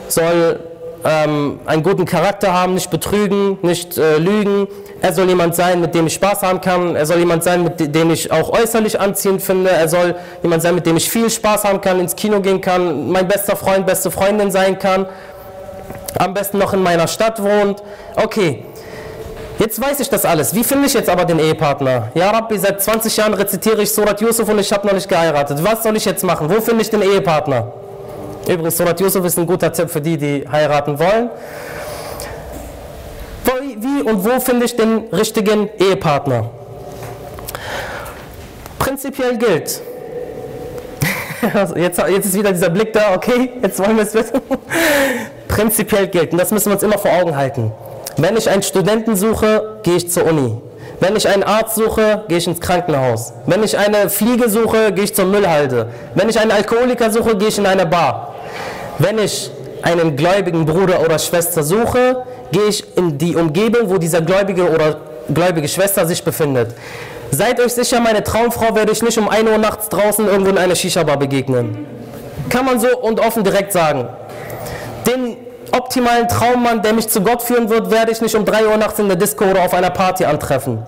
soll 0.08 0.60
ähm, 1.04 1.60
einen 1.66 1.82
guten 1.82 2.04
Charakter 2.04 2.52
haben, 2.52 2.74
nicht 2.74 2.90
betrügen, 2.90 3.58
nicht 3.62 3.98
äh, 3.98 4.18
lügen. 4.18 4.68
Er 5.00 5.12
soll 5.12 5.28
jemand 5.28 5.54
sein, 5.54 5.80
mit 5.80 5.94
dem 5.94 6.06
ich 6.06 6.14
Spaß 6.14 6.42
haben 6.42 6.60
kann. 6.60 6.96
Er 6.96 7.06
soll 7.06 7.18
jemand 7.18 7.44
sein, 7.44 7.64
mit 7.64 7.94
dem 7.94 8.10
ich 8.10 8.32
auch 8.32 8.50
äußerlich 8.50 9.00
anziehend 9.00 9.42
finde. 9.42 9.70
Er 9.70 9.88
soll 9.88 10.16
jemand 10.42 10.62
sein, 10.62 10.74
mit 10.74 10.86
dem 10.86 10.96
ich 10.96 11.08
viel 11.08 11.30
Spaß 11.30 11.64
haben 11.64 11.80
kann, 11.80 12.00
ins 12.00 12.16
Kino 12.16 12.40
gehen 12.40 12.60
kann, 12.60 13.10
mein 13.10 13.28
bester 13.28 13.56
Freund, 13.56 13.86
beste 13.86 14.10
Freundin 14.10 14.50
sein 14.50 14.78
kann. 14.78 15.06
Am 16.18 16.34
besten 16.34 16.58
noch 16.58 16.72
in 16.72 16.82
meiner 16.82 17.06
Stadt 17.06 17.42
wohnt. 17.42 17.82
Okay, 18.16 18.64
Jetzt 19.58 19.80
weiß 19.80 19.98
ich 19.98 20.08
das 20.08 20.24
alles. 20.24 20.54
Wie 20.54 20.62
finde 20.62 20.86
ich 20.86 20.94
jetzt 20.94 21.08
aber 21.08 21.24
den 21.24 21.40
Ehepartner? 21.40 22.12
Ja, 22.14 22.30
Rabbi, 22.30 22.56
seit 22.58 22.80
20 22.80 23.16
Jahren 23.16 23.34
rezitiere 23.34 23.82
ich 23.82 23.92
Surat 23.92 24.20
Yusuf 24.20 24.48
und 24.48 24.60
ich 24.60 24.72
habe 24.72 24.86
noch 24.86 24.94
nicht 24.94 25.08
geheiratet. 25.08 25.58
Was 25.62 25.82
soll 25.82 25.96
ich 25.96 26.04
jetzt 26.04 26.22
machen? 26.22 26.48
Wo 26.48 26.60
finde 26.60 26.82
ich 26.82 26.90
den 26.90 27.02
Ehepartner? 27.02 27.72
Übrigens, 28.48 28.76
Surat 28.76 29.00
Yusuf 29.00 29.24
ist 29.24 29.38
ein 29.38 29.46
guter 29.46 29.72
Tipp 29.72 29.90
für 29.90 30.00
die, 30.00 30.16
die 30.16 30.48
heiraten 30.50 30.98
wollen. 30.98 31.30
Wie 33.80 34.02
und 34.02 34.24
wo 34.24 34.40
finde 34.40 34.64
ich 34.64 34.74
den 34.74 35.04
richtigen 35.12 35.68
Ehepartner? 35.78 36.50
Prinzipiell 38.78 39.36
gilt. 39.38 39.80
Jetzt, 41.76 41.98
jetzt 41.98 42.26
ist 42.26 42.34
wieder 42.34 42.50
dieser 42.52 42.68
Blick 42.68 42.92
da, 42.92 43.14
okay, 43.14 43.52
jetzt 43.62 43.78
wollen 43.78 43.96
wir 43.96 44.02
es 44.02 44.12
wissen. 44.12 44.40
Prinzipiell 45.48 46.08
gilt, 46.08 46.32
und 46.32 46.38
das 46.38 46.50
müssen 46.50 46.66
wir 46.66 46.72
uns 46.72 46.82
immer 46.82 46.98
vor 46.98 47.12
Augen 47.12 47.36
halten. 47.36 47.70
Wenn 48.16 48.36
ich 48.36 48.50
einen 48.50 48.64
Studenten 48.64 49.14
suche, 49.14 49.78
gehe 49.84 49.94
ich 49.94 50.10
zur 50.10 50.26
Uni. 50.26 50.60
Wenn 50.98 51.14
ich 51.14 51.28
einen 51.28 51.44
Arzt 51.44 51.76
suche, 51.76 52.24
gehe 52.26 52.38
ich 52.38 52.48
ins 52.48 52.60
Krankenhaus. 52.60 53.32
Wenn 53.46 53.62
ich 53.62 53.78
eine 53.78 54.10
Fliege 54.10 54.48
suche, 54.48 54.92
gehe 54.92 55.04
ich 55.04 55.14
zur 55.14 55.26
Müllhalde. 55.26 55.90
Wenn 56.16 56.28
ich 56.28 56.40
einen 56.40 56.50
Alkoholiker 56.50 57.12
suche, 57.12 57.36
gehe 57.36 57.48
ich 57.48 57.58
in 57.58 57.66
eine 57.66 57.86
Bar. 57.86 58.34
Wenn 58.98 59.18
ich 59.18 59.50
einen 59.82 60.16
gläubigen 60.16 60.66
Bruder 60.66 61.00
oder 61.00 61.18
Schwester 61.18 61.62
suche, 61.62 62.24
gehe 62.50 62.64
ich 62.64 62.96
in 62.96 63.16
die 63.16 63.36
Umgebung, 63.36 63.90
wo 63.90 63.98
dieser 63.98 64.20
gläubige 64.20 64.68
oder 64.70 65.00
gläubige 65.32 65.68
Schwester 65.68 66.06
sich 66.06 66.22
befindet. 66.22 66.74
Seid 67.30 67.60
euch 67.60 67.74
sicher, 67.74 68.00
meine 68.00 68.24
Traumfrau 68.24 68.74
werde 68.74 68.92
ich 68.92 69.02
nicht 69.02 69.18
um 69.18 69.28
1 69.28 69.48
Uhr 69.48 69.58
nachts 69.58 69.88
draußen 69.88 70.26
irgendwo 70.26 70.50
in 70.50 70.58
einer 70.58 70.74
Shisha-Bar 70.74 71.18
begegnen. 71.18 71.86
Kann 72.48 72.64
man 72.64 72.80
so 72.80 72.88
und 72.98 73.20
offen 73.20 73.44
direkt 73.44 73.72
sagen. 73.72 74.08
Den 75.06 75.36
optimalen 75.72 76.26
Traummann, 76.26 76.82
der 76.82 76.94
mich 76.94 77.08
zu 77.08 77.20
Gott 77.20 77.42
führen 77.42 77.68
wird, 77.68 77.90
werde 77.90 78.10
ich 78.10 78.20
nicht 78.20 78.34
um 78.34 78.44
3 78.44 78.66
Uhr 78.66 78.76
nachts 78.78 78.98
in 78.98 79.08
der 79.08 79.16
Disco 79.16 79.44
oder 79.44 79.62
auf 79.62 79.74
einer 79.74 79.90
Party 79.90 80.24
antreffen. 80.24 80.82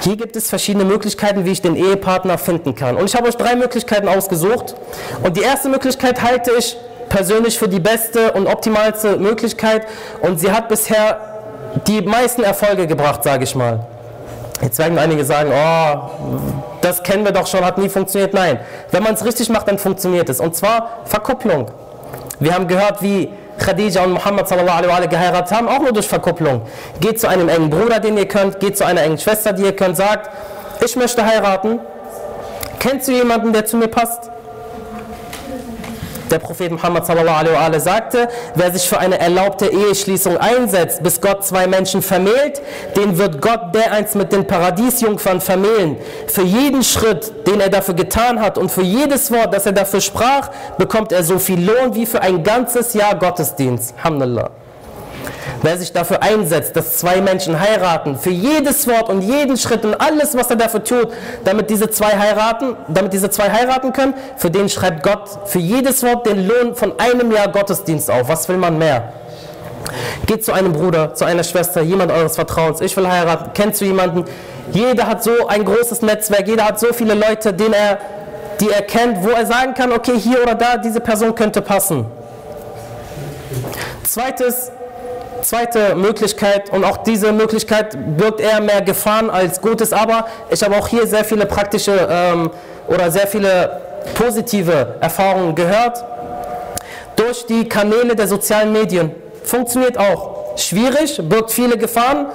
Hier 0.00 0.16
gibt 0.16 0.36
es 0.36 0.48
verschiedene 0.48 0.84
Möglichkeiten, 0.84 1.44
wie 1.44 1.52
ich 1.52 1.62
den 1.62 1.76
Ehepartner 1.76 2.38
finden 2.38 2.74
kann. 2.74 2.96
Und 2.96 3.06
ich 3.06 3.14
habe 3.14 3.28
euch 3.28 3.36
drei 3.36 3.56
Möglichkeiten 3.56 4.08
ausgesucht. 4.08 4.74
Und 5.22 5.36
die 5.36 5.42
erste 5.42 5.68
Möglichkeit 5.68 6.22
halte 6.22 6.52
ich 6.58 6.76
persönlich 7.08 7.58
für 7.58 7.68
die 7.68 7.80
beste 7.80 8.32
und 8.32 8.46
optimalste 8.46 9.16
Möglichkeit. 9.16 9.86
Und 10.20 10.38
sie 10.38 10.52
hat 10.52 10.68
bisher 10.68 11.20
die 11.86 12.02
meisten 12.02 12.42
Erfolge 12.42 12.86
gebracht, 12.86 13.24
sage 13.24 13.44
ich 13.44 13.54
mal. 13.54 13.86
Jetzt 14.62 14.78
werden 14.78 14.98
einige 14.98 15.24
sagen, 15.24 15.50
oh, 15.52 16.10
das 16.80 17.02
kennen 17.02 17.24
wir 17.24 17.32
doch 17.32 17.46
schon, 17.46 17.64
hat 17.64 17.78
nie 17.78 17.88
funktioniert. 17.88 18.32
Nein, 18.32 18.60
wenn 18.90 19.02
man 19.02 19.14
es 19.14 19.24
richtig 19.24 19.48
macht, 19.50 19.68
dann 19.68 19.78
funktioniert 19.78 20.28
es. 20.28 20.40
Und 20.40 20.54
zwar 20.54 21.00
Verkupplung. 21.04 21.66
Wir 22.38 22.54
haben 22.54 22.68
gehört, 22.68 23.02
wie 23.02 23.30
Khadija 23.58 24.04
und 24.04 24.12
Muhammad 24.12 24.48
sallallahu 24.48 24.78
alaihi 24.78 25.08
geheiratet 25.08 25.56
haben, 25.56 25.68
auch 25.68 25.80
nur 25.80 25.92
durch 25.92 26.08
Verkupplung. 26.08 26.62
Geht 27.00 27.20
zu 27.20 27.28
einem 27.28 27.48
engen 27.48 27.70
Bruder, 27.70 28.00
den 28.00 28.16
ihr 28.16 28.28
könnt, 28.28 28.60
geht 28.60 28.76
zu 28.76 28.84
einer 28.84 29.02
engen 29.02 29.18
Schwester, 29.18 29.52
die 29.52 29.62
ihr 29.62 29.74
könnt, 29.74 29.96
sagt, 29.96 30.30
ich 30.84 30.96
möchte 30.96 31.24
heiraten. 31.24 31.80
Kennst 32.78 33.08
du 33.08 33.12
jemanden, 33.12 33.52
der 33.52 33.64
zu 33.66 33.76
mir 33.76 33.88
passt? 33.88 34.30
Der 36.30 36.38
Prophet 36.40 36.72
Muhammad 36.72 37.06
sallallahu 37.06 37.78
sagte, 37.78 38.28
wer 38.54 38.72
sich 38.72 38.88
für 38.88 38.98
eine 38.98 39.18
erlaubte 39.18 39.66
Eheschließung 39.66 40.36
einsetzt, 40.36 41.02
bis 41.02 41.20
Gott 41.20 41.44
zwei 41.44 41.66
Menschen 41.66 42.02
vermählt, 42.02 42.60
den 42.96 43.16
wird 43.16 43.40
Gott 43.40 43.74
dereinst 43.74 44.16
mit 44.16 44.32
den 44.32 44.46
Paradiesjungfern 44.46 45.40
vermählen. 45.40 45.96
Für 46.26 46.42
jeden 46.42 46.82
Schritt, 46.82 47.46
den 47.46 47.60
er 47.60 47.68
dafür 47.68 47.94
getan 47.94 48.40
hat 48.40 48.58
und 48.58 48.70
für 48.70 48.82
jedes 48.82 49.30
Wort, 49.30 49.54
das 49.54 49.66
er 49.66 49.72
dafür 49.72 50.00
sprach, 50.00 50.50
bekommt 50.78 51.12
er 51.12 51.22
so 51.22 51.38
viel 51.38 51.64
Lohn 51.64 51.94
wie 51.94 52.06
für 52.06 52.22
ein 52.22 52.42
ganzes 52.42 52.94
Jahr 52.94 53.14
Gottesdienst. 53.14 53.94
Alhamdulillah. 53.98 54.50
Wer 55.62 55.78
sich 55.78 55.92
dafür 55.92 56.22
einsetzt, 56.22 56.76
dass 56.76 56.98
zwei 56.98 57.20
Menschen 57.20 57.58
heiraten, 57.58 58.18
für 58.18 58.30
jedes 58.30 58.86
Wort 58.86 59.08
und 59.08 59.22
jeden 59.22 59.56
Schritt 59.56 59.84
und 59.84 59.94
alles, 59.94 60.36
was 60.36 60.50
er 60.50 60.56
dafür 60.56 60.84
tut, 60.84 61.08
damit 61.44 61.70
diese 61.70 61.90
zwei 61.90 62.16
heiraten, 62.18 62.76
damit 62.88 63.12
diese 63.12 63.30
zwei 63.30 63.50
heiraten 63.50 63.92
können, 63.92 64.14
für 64.36 64.50
den 64.50 64.68
schreibt 64.68 65.02
Gott 65.02 65.28
für 65.46 65.58
jedes 65.58 66.02
Wort 66.02 66.26
den 66.26 66.46
Lohn 66.46 66.74
von 66.74 66.98
einem 66.98 67.32
Jahr 67.32 67.48
Gottesdienst 67.48 68.10
auf. 68.10 68.28
Was 68.28 68.48
will 68.48 68.58
man 68.58 68.78
mehr? 68.78 69.12
Geht 70.26 70.44
zu 70.44 70.52
einem 70.52 70.72
Bruder, 70.72 71.14
zu 71.14 71.24
einer 71.24 71.44
Schwester, 71.44 71.80
jemand 71.82 72.10
eures 72.12 72.34
Vertrauens. 72.34 72.80
Ich 72.80 72.96
will 72.96 73.08
heiraten. 73.08 73.50
Kennst 73.54 73.80
du 73.80 73.84
jemanden? 73.84 74.24
Jeder 74.72 75.06
hat 75.06 75.22
so 75.22 75.46
ein 75.46 75.64
großes 75.64 76.02
Netzwerk, 76.02 76.48
jeder 76.48 76.64
hat 76.64 76.80
so 76.80 76.92
viele 76.92 77.14
Leute, 77.14 77.52
den 77.52 77.72
er, 77.72 77.98
die 78.60 78.70
er 78.70 78.82
kennt, 78.82 79.22
wo 79.22 79.30
er 79.30 79.46
sagen 79.46 79.74
kann, 79.74 79.92
okay, 79.92 80.18
hier 80.18 80.42
oder 80.42 80.54
da, 80.54 80.76
diese 80.76 81.00
Person 81.00 81.34
könnte 81.34 81.62
passen. 81.62 82.06
Zweites, 84.02 84.72
zweite 85.46 85.94
Möglichkeit 85.94 86.70
und 86.70 86.84
auch 86.84 86.98
diese 86.98 87.32
Möglichkeit 87.32 87.96
birgt 88.16 88.40
eher 88.40 88.60
mehr 88.60 88.82
Gefahren 88.82 89.30
als 89.30 89.60
Gutes, 89.60 89.92
aber 89.92 90.26
ich 90.50 90.60
habe 90.62 90.76
auch 90.76 90.88
hier 90.88 91.06
sehr 91.06 91.24
viele 91.24 91.46
praktische 91.46 92.08
ähm, 92.10 92.50
oder 92.88 93.12
sehr 93.12 93.28
viele 93.28 93.80
positive 94.16 94.96
Erfahrungen 95.00 95.54
gehört. 95.54 96.04
Durch 97.14 97.46
die 97.46 97.68
Kanäle 97.68 98.16
der 98.16 98.26
sozialen 98.26 98.72
Medien. 98.72 99.12
Funktioniert 99.44 99.96
auch. 99.96 100.56
Schwierig, 100.56 101.20
birgt 101.22 101.52
viele 101.52 101.78
Gefahren, 101.78 102.26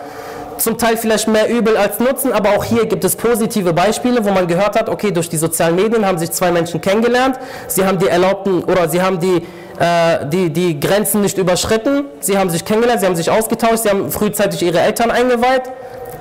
zum 0.57 0.77
Teil 0.77 0.95
vielleicht 0.95 1.27
mehr 1.27 1.49
Übel 1.49 1.75
als 1.75 1.99
Nutzen, 1.99 2.31
aber 2.31 2.51
auch 2.51 2.63
hier 2.63 2.85
gibt 2.85 3.03
es 3.03 3.15
positive 3.15 3.73
Beispiele, 3.73 4.23
wo 4.23 4.31
man 4.31 4.47
gehört 4.47 4.79
hat, 4.79 4.87
okay, 4.87 5.11
durch 5.11 5.27
die 5.27 5.37
sozialen 5.37 5.75
Medien 5.75 6.05
haben 6.05 6.17
sich 6.17 6.31
zwei 6.31 6.51
Menschen 6.51 6.79
kennengelernt, 6.79 7.37
sie 7.67 7.83
haben 7.83 7.97
die 7.97 8.07
erlaubten 8.07 8.63
oder 8.63 8.87
sie 8.87 9.01
haben 9.01 9.19
die 9.19 9.45
die, 9.79 10.49
die 10.49 10.79
Grenzen 10.79 11.21
nicht 11.21 11.37
überschritten. 11.37 12.05
Sie 12.19 12.37
haben 12.37 12.49
sich 12.49 12.65
kennengelernt, 12.65 13.01
sie 13.01 13.07
haben 13.07 13.15
sich 13.15 13.31
ausgetauscht, 13.31 13.79
sie 13.79 13.89
haben 13.89 14.11
frühzeitig 14.11 14.61
ihre 14.61 14.79
Eltern 14.79 15.11
eingeweiht 15.11 15.63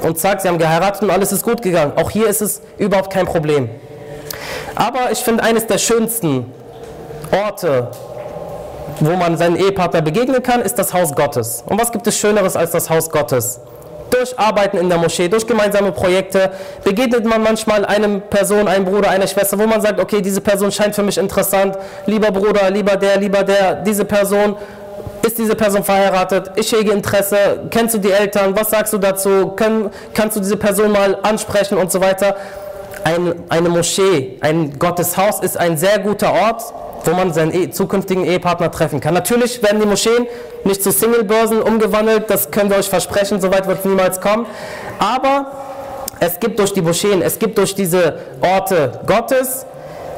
und 0.02 0.18
zack, 0.18 0.40
sie 0.40 0.48
haben 0.48 0.58
geheiratet 0.58 1.02
und 1.02 1.10
alles 1.10 1.32
ist 1.32 1.42
gut 1.42 1.62
gegangen. 1.62 1.92
Auch 1.96 2.10
hier 2.10 2.28
ist 2.28 2.40
es 2.40 2.62
überhaupt 2.78 3.12
kein 3.12 3.26
Problem. 3.26 3.68
Aber 4.74 5.10
ich 5.12 5.18
finde, 5.18 5.42
eines 5.42 5.66
der 5.66 5.78
schönsten 5.78 6.46
Orte, 7.32 7.90
wo 9.00 9.16
man 9.16 9.36
seinen 9.36 9.56
Ehepartner 9.56 10.02
begegnen 10.02 10.42
kann, 10.42 10.62
ist 10.62 10.78
das 10.78 10.92
Haus 10.92 11.14
Gottes. 11.14 11.62
Und 11.66 11.80
was 11.80 11.92
gibt 11.92 12.06
es 12.06 12.18
Schöneres 12.18 12.56
als 12.56 12.70
das 12.70 12.88
Haus 12.90 13.10
Gottes? 13.10 13.60
Durch 14.10 14.38
Arbeiten 14.38 14.76
in 14.78 14.88
der 14.88 14.98
Moschee, 14.98 15.28
durch 15.28 15.46
gemeinsame 15.46 15.92
Projekte 15.92 16.50
begegnet 16.84 17.24
man 17.24 17.42
manchmal 17.42 17.84
einem 17.84 18.20
Person, 18.22 18.68
einem 18.68 18.84
Bruder, 18.84 19.10
einer 19.10 19.26
Schwester, 19.26 19.58
wo 19.58 19.66
man 19.66 19.80
sagt, 19.80 20.00
okay, 20.00 20.20
diese 20.20 20.40
Person 20.40 20.70
scheint 20.70 20.94
für 20.94 21.02
mich 21.02 21.18
interessant, 21.18 21.76
lieber 22.06 22.30
Bruder, 22.30 22.70
lieber 22.70 22.96
der, 22.96 23.18
lieber 23.18 23.42
der, 23.42 23.76
diese 23.76 24.04
Person, 24.04 24.56
ist 25.24 25.38
diese 25.38 25.54
Person 25.54 25.84
verheiratet? 25.84 26.50
Ich 26.56 26.72
hege 26.72 26.92
Interesse. 26.92 27.60
Kennst 27.70 27.94
du 27.94 27.98
die 27.98 28.10
Eltern? 28.10 28.56
Was 28.56 28.70
sagst 28.70 28.92
du 28.92 28.98
dazu? 28.98 29.48
Kann, 29.48 29.90
kannst 30.14 30.36
du 30.36 30.40
diese 30.40 30.56
Person 30.56 30.92
mal 30.92 31.18
ansprechen 31.22 31.76
und 31.76 31.92
so 31.92 32.00
weiter? 32.00 32.36
Ein, 33.04 33.34
eine 33.48 33.68
Moschee, 33.68 34.38
ein 34.40 34.78
Gotteshaus 34.78 35.40
ist 35.40 35.56
ein 35.56 35.76
sehr 35.76 35.98
guter 35.98 36.32
Ort, 36.32 36.62
wo 37.04 37.12
man 37.12 37.32
seinen 37.32 37.54
e 37.54 37.70
zukünftigen 37.70 38.24
Ehepartner 38.24 38.70
treffen 38.70 39.00
kann. 39.00 39.14
Natürlich 39.14 39.62
werden 39.62 39.80
die 39.80 39.86
Moscheen 39.86 40.26
nicht 40.64 40.82
zu 40.82 40.90
Singlebörsen 40.90 41.62
umgewandelt, 41.62 42.28
das 42.28 42.50
können 42.50 42.70
wir 42.70 42.76
euch 42.76 42.88
versprechen, 42.88 43.40
soweit 43.40 43.66
wird 43.66 43.78
es 43.78 43.84
niemals 43.84 44.20
kommen. 44.20 44.46
Aber 44.98 45.46
es 46.20 46.38
gibt 46.38 46.58
durch 46.58 46.72
die 46.72 46.82
Moscheen, 46.82 47.22
es 47.22 47.38
gibt 47.38 47.56
durch 47.56 47.74
diese 47.74 48.18
Orte 48.42 49.00
Gottes 49.06 49.64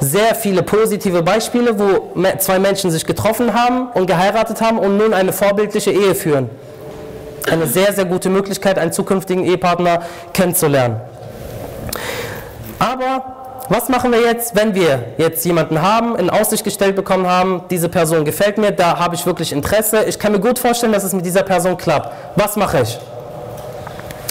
sehr 0.00 0.34
viele 0.34 0.64
positive 0.64 1.22
Beispiele, 1.22 1.78
wo 1.78 2.20
zwei 2.38 2.58
Menschen 2.58 2.90
sich 2.90 3.06
getroffen 3.06 3.54
haben 3.54 3.88
und 3.94 4.06
geheiratet 4.06 4.60
haben 4.60 4.78
und 4.78 4.96
nun 4.96 5.14
eine 5.14 5.32
vorbildliche 5.32 5.92
Ehe 5.92 6.16
führen. 6.16 6.50
eine 7.50 7.66
sehr, 7.66 7.92
sehr 7.92 8.04
gute 8.04 8.28
Möglichkeit, 8.28 8.78
einen 8.78 8.92
zukünftigen 8.92 9.44
Ehepartner 9.44 10.02
kennenzulernen. 10.32 11.00
Aber 12.82 13.22
was 13.68 13.88
machen 13.88 14.10
wir 14.10 14.20
jetzt, 14.20 14.56
wenn 14.56 14.74
wir 14.74 15.04
jetzt 15.16 15.44
jemanden 15.44 15.80
haben, 15.80 16.16
in 16.16 16.30
Aussicht 16.30 16.64
gestellt 16.64 16.96
bekommen 16.96 17.28
haben, 17.28 17.62
diese 17.70 17.88
Person 17.88 18.24
gefällt 18.24 18.58
mir, 18.58 18.72
da 18.72 18.98
habe 18.98 19.14
ich 19.14 19.24
wirklich 19.24 19.52
Interesse, 19.52 20.02
ich 20.02 20.18
kann 20.18 20.32
mir 20.32 20.40
gut 20.40 20.58
vorstellen, 20.58 20.92
dass 20.92 21.04
es 21.04 21.12
mit 21.12 21.24
dieser 21.24 21.44
Person 21.44 21.76
klappt. 21.76 22.12
Was 22.34 22.56
mache 22.56 22.80
ich? 22.80 22.98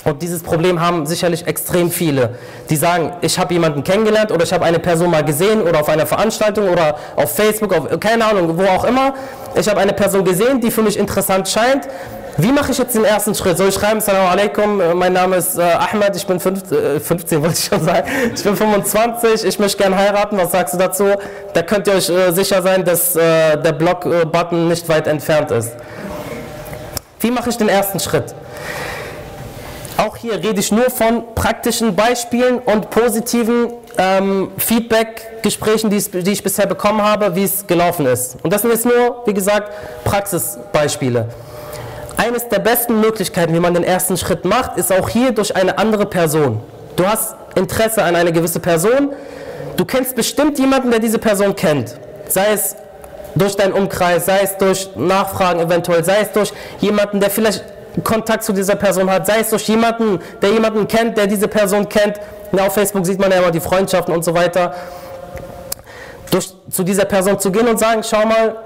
Und 0.03 0.21
dieses 0.21 0.43
Problem 0.43 0.81
haben 0.81 1.05
sicherlich 1.05 1.47
extrem 1.47 1.91
viele, 1.91 2.35
die 2.69 2.75
sagen, 2.75 3.13
ich 3.21 3.39
habe 3.39 3.53
jemanden 3.53 3.85
kennengelernt 3.85 4.33
oder 4.33 4.43
ich 4.43 4.51
habe 4.51 4.65
eine 4.65 4.79
Person 4.79 5.11
mal 5.11 5.23
gesehen 5.23 5.61
oder 5.61 5.79
auf 5.79 5.87
einer 5.87 6.05
Veranstaltung 6.05 6.67
oder 6.67 6.97
auf 7.15 7.33
Facebook, 7.33 7.73
auf, 7.73 7.99
keine 8.01 8.25
Ahnung, 8.25 8.57
wo 8.57 8.63
auch 8.63 8.83
immer. 8.83 9.13
Ich 9.55 9.69
habe 9.69 9.79
eine 9.79 9.93
Person 9.93 10.25
gesehen, 10.25 10.59
die 10.59 10.71
für 10.71 10.81
mich 10.81 10.97
interessant 10.97 11.47
scheint. 11.47 11.87
Wie 12.37 12.51
mache 12.51 12.71
ich 12.71 12.77
jetzt 12.77 12.95
den 12.95 13.03
ersten 13.03 13.35
Schritt? 13.35 13.57
Soll 13.57 13.69
ich 13.69 13.75
schreiben, 13.75 13.97
Assalamu 13.97 14.29
alaikum, 14.29 14.79
äh, 14.79 14.93
mein 14.93 15.13
Name 15.13 15.35
ist 15.35 15.57
äh, 15.57 15.61
Ahmed, 15.61 16.15
ich 16.15 16.25
bin 16.25 16.39
15, 16.39 16.77
äh, 16.77 16.99
15, 16.99 17.41
wollte 17.41 17.55
ich 17.55 17.65
schon 17.65 17.83
sagen, 17.83 18.07
ich 18.33 18.43
bin 18.43 18.55
25, 18.55 19.43
ich 19.45 19.59
möchte 19.59 19.77
gerne 19.77 19.97
heiraten, 19.97 20.37
was 20.37 20.51
sagst 20.51 20.73
du 20.73 20.77
dazu? 20.77 21.05
Da 21.53 21.61
könnt 21.61 21.87
ihr 21.87 21.93
euch 21.93 22.09
äh, 22.09 22.31
sicher 22.31 22.61
sein, 22.61 22.85
dass 22.85 23.15
äh, 23.15 23.57
der 23.57 23.73
Block-Button 23.73 24.69
nicht 24.69 24.87
weit 24.87 25.07
entfernt 25.07 25.51
ist. 25.51 25.71
Wie 27.19 27.31
mache 27.31 27.49
ich 27.49 27.57
den 27.57 27.69
ersten 27.69 27.99
Schritt? 27.99 28.33
Auch 29.97 30.15
hier 30.17 30.35
rede 30.35 30.59
ich 30.59 30.71
nur 30.71 30.89
von 30.89 31.35
praktischen 31.35 31.95
Beispielen 31.95 32.59
und 32.59 32.89
positiven 32.89 33.73
ähm, 33.97 34.51
Feedback-Gesprächen, 34.57 35.89
die, 35.89 35.99
die 35.99 36.31
ich 36.31 36.41
bisher 36.41 36.65
bekommen 36.65 37.03
habe, 37.03 37.35
wie 37.35 37.43
es 37.43 37.67
gelaufen 37.67 38.05
ist. 38.05 38.37
Und 38.41 38.51
das 38.51 38.61
sind 38.61 38.71
jetzt 38.71 38.85
nur, 38.85 39.21
wie 39.25 39.33
gesagt, 39.33 39.71
Praxisbeispiele. 40.05 41.27
Eines 42.21 42.47
der 42.49 42.59
besten 42.59 43.01
Möglichkeiten, 43.01 43.51
wie 43.55 43.59
man 43.59 43.73
den 43.73 43.83
ersten 43.83 44.15
Schritt 44.15 44.45
macht, 44.45 44.77
ist 44.77 44.91
auch 44.91 45.09
hier 45.09 45.31
durch 45.31 45.55
eine 45.55 45.79
andere 45.79 46.05
Person. 46.05 46.61
Du 46.95 47.07
hast 47.07 47.33
Interesse 47.55 48.03
an 48.03 48.15
eine 48.15 48.31
gewisse 48.31 48.59
Person, 48.59 49.11
du 49.75 49.85
kennst 49.85 50.15
bestimmt 50.15 50.59
jemanden, 50.59 50.91
der 50.91 50.99
diese 50.99 51.17
Person 51.17 51.55
kennt. 51.55 51.95
Sei 52.27 52.53
es 52.53 52.75
durch 53.33 53.55
deinen 53.55 53.73
Umkreis, 53.73 54.27
sei 54.27 54.41
es 54.43 54.55
durch 54.55 54.91
Nachfragen 54.95 55.61
eventuell, 55.61 56.03
sei 56.03 56.19
es 56.21 56.31
durch 56.31 56.53
jemanden, 56.79 57.19
der 57.19 57.31
vielleicht 57.31 57.63
Kontakt 58.03 58.43
zu 58.43 58.53
dieser 58.53 58.75
Person 58.75 59.09
hat, 59.09 59.25
sei 59.25 59.39
es 59.39 59.49
durch 59.49 59.67
jemanden, 59.67 60.19
der 60.43 60.51
jemanden 60.51 60.87
kennt, 60.87 61.17
der 61.17 61.25
diese 61.25 61.47
Person 61.47 61.89
kennt. 61.89 62.19
Ja, 62.51 62.67
auf 62.67 62.75
Facebook 62.75 63.03
sieht 63.03 63.19
man 63.19 63.31
ja 63.31 63.37
immer 63.37 63.49
die 63.49 63.59
Freundschaften 63.59 64.13
und 64.13 64.23
so 64.23 64.35
weiter. 64.35 64.75
Durch, 66.29 66.53
zu 66.69 66.83
dieser 66.83 67.05
Person 67.05 67.39
zu 67.39 67.51
gehen 67.51 67.67
und 67.67 67.79
sagen, 67.79 68.03
schau 68.03 68.27
mal, 68.27 68.57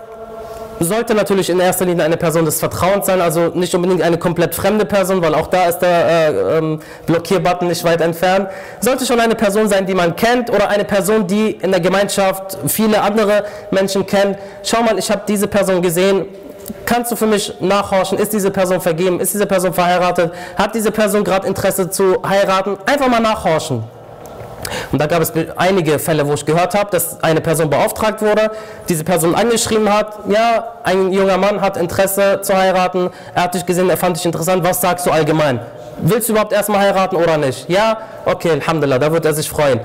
sollte 0.80 1.15
natürlich 1.15 1.49
in 1.49 1.59
erster 1.59 1.86
Linie 1.86 2.03
eine 2.03 2.17
Person 2.17 2.45
des 2.45 2.59
Vertrauens 2.59 3.05
sein, 3.05 3.21
also 3.21 3.51
nicht 3.53 3.73
unbedingt 3.76 4.01
eine 4.01 4.17
komplett 4.17 4.55
fremde 4.55 4.86
Person, 4.86 5.21
weil 5.21 5.36
auch 5.36 5.47
da 5.47 5.65
ist 5.65 5.80
der 5.80 6.07
äh, 6.07 6.57
ähm, 6.57 6.80
Blockierbutton 7.05 7.67
nicht 7.67 7.84
weit 7.84 8.01
entfernt. 8.01 8.49
Sollte 8.80 9.05
schon 9.05 9.19
eine 9.19 9.36
Person 9.36 9.67
sein, 9.67 9.86
die 9.86 9.93
man 9.93 10.15
kennt 10.15 10.49
oder 10.49 10.69
eine 10.69 10.86
Person, 10.86 11.28
die 11.28 11.51
in 11.51 11.71
der 11.71 11.80
Gemeinschaft 11.80 12.57
viele 12.67 13.01
andere 13.01 13.45
Menschen 13.71 14.05
kennt. 14.05 14.38
Schau 14.63 14.82
mal, 14.84 14.97
ich 14.97 15.09
habe 15.09 15.21
diese 15.28 15.47
Person 15.47 15.82
gesehen. 15.82 16.26
Kannst 16.86 17.11
du 17.11 17.15
für 17.15 17.28
mich 17.28 17.53
nachhorchen? 17.59 18.17
Ist 18.17 18.34
diese 18.34 18.49
Person 18.49 18.82
vergeben? 18.82 19.19
Ist 19.19 19.34
diese 19.34 19.45
Person 19.45 19.73
verheiratet? 19.73 20.32
Hat 20.55 20.73
diese 20.73 20.91
Person 20.91 21.23
gerade 21.23 21.47
Interesse 21.47 21.89
zu 21.89 22.17
heiraten? 22.28 22.78
Einfach 22.86 23.07
mal 23.07 23.19
nachhorchen. 23.19 23.84
Und 24.91 24.99
da 25.01 25.07
gab 25.07 25.22
es 25.22 25.32
einige 25.55 25.99
Fälle, 25.99 26.28
wo 26.28 26.34
ich 26.34 26.45
gehört 26.45 26.76
habe, 26.76 26.89
dass 26.91 27.22
eine 27.24 27.41
Person 27.41 27.70
beauftragt 27.70 28.22
wurde, 28.22 28.51
diese 28.89 29.03
Person 29.03 29.36
angeschrieben 29.36 29.91
hat, 29.91 30.20
ja, 30.30 30.74
ein 30.84 31.11
junger 31.11 31.38
Mann 31.38 31.61
hat 31.61 31.78
Interesse 31.78 32.39
zu 32.41 32.55
heiraten, 32.55 33.09
er 33.34 33.43
hat 33.43 33.53
dich 33.55 33.66
gesehen, 33.66 33.89
er 33.89 33.97
fand 33.97 34.18
dich 34.18 34.26
interessant, 34.26 34.63
was 34.63 34.82
sagst 34.82 35.05
du 35.05 35.11
allgemein? 35.11 35.59
Willst 36.01 36.28
du 36.28 36.34
überhaupt 36.34 36.53
erstmal 36.53 36.80
heiraten 36.80 37.16
oder 37.16 37.38
nicht? 37.38 37.70
Ja, 37.70 37.97
okay, 38.26 38.51
Alhamdulillah, 38.51 38.99
da 38.99 39.11
wird 39.11 39.26
er 39.26 39.34
sich 39.34 39.49
freuen. 39.49 39.80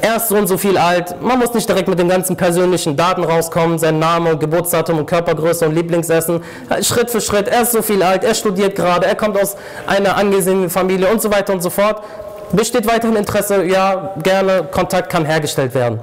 Er 0.00 0.16
ist 0.16 0.28
so 0.28 0.36
und 0.36 0.48
so 0.48 0.58
viel 0.58 0.76
alt, 0.76 1.22
man 1.22 1.38
muss 1.38 1.54
nicht 1.54 1.68
direkt 1.68 1.86
mit 1.86 1.96
den 1.96 2.08
ganzen 2.08 2.36
persönlichen 2.36 2.96
Daten 2.96 3.22
rauskommen, 3.22 3.78
sein 3.78 4.00
Name, 4.00 4.36
Geburtsdatum 4.36 4.98
und 4.98 5.06
Körpergröße 5.06 5.64
und 5.64 5.76
Lieblingsessen. 5.76 6.42
Schritt 6.80 7.08
für 7.08 7.20
Schritt, 7.20 7.46
er 7.46 7.62
ist 7.62 7.70
so 7.70 7.82
viel 7.82 8.02
alt, 8.02 8.24
er 8.24 8.34
studiert 8.34 8.74
gerade, 8.74 9.06
er 9.06 9.14
kommt 9.14 9.40
aus 9.40 9.54
einer 9.86 10.16
angesehenen 10.16 10.70
Familie 10.70 11.06
und 11.06 11.22
so 11.22 11.30
weiter 11.30 11.52
und 11.52 11.62
so 11.62 11.70
fort. 11.70 12.02
Besteht 12.52 12.86
weiterhin 12.86 13.16
Interesse? 13.16 13.64
Ja, 13.64 14.14
gerne. 14.22 14.64
Kontakt 14.70 15.10
kann 15.10 15.24
hergestellt 15.24 15.74
werden. 15.74 16.00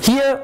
Hier, 0.00 0.40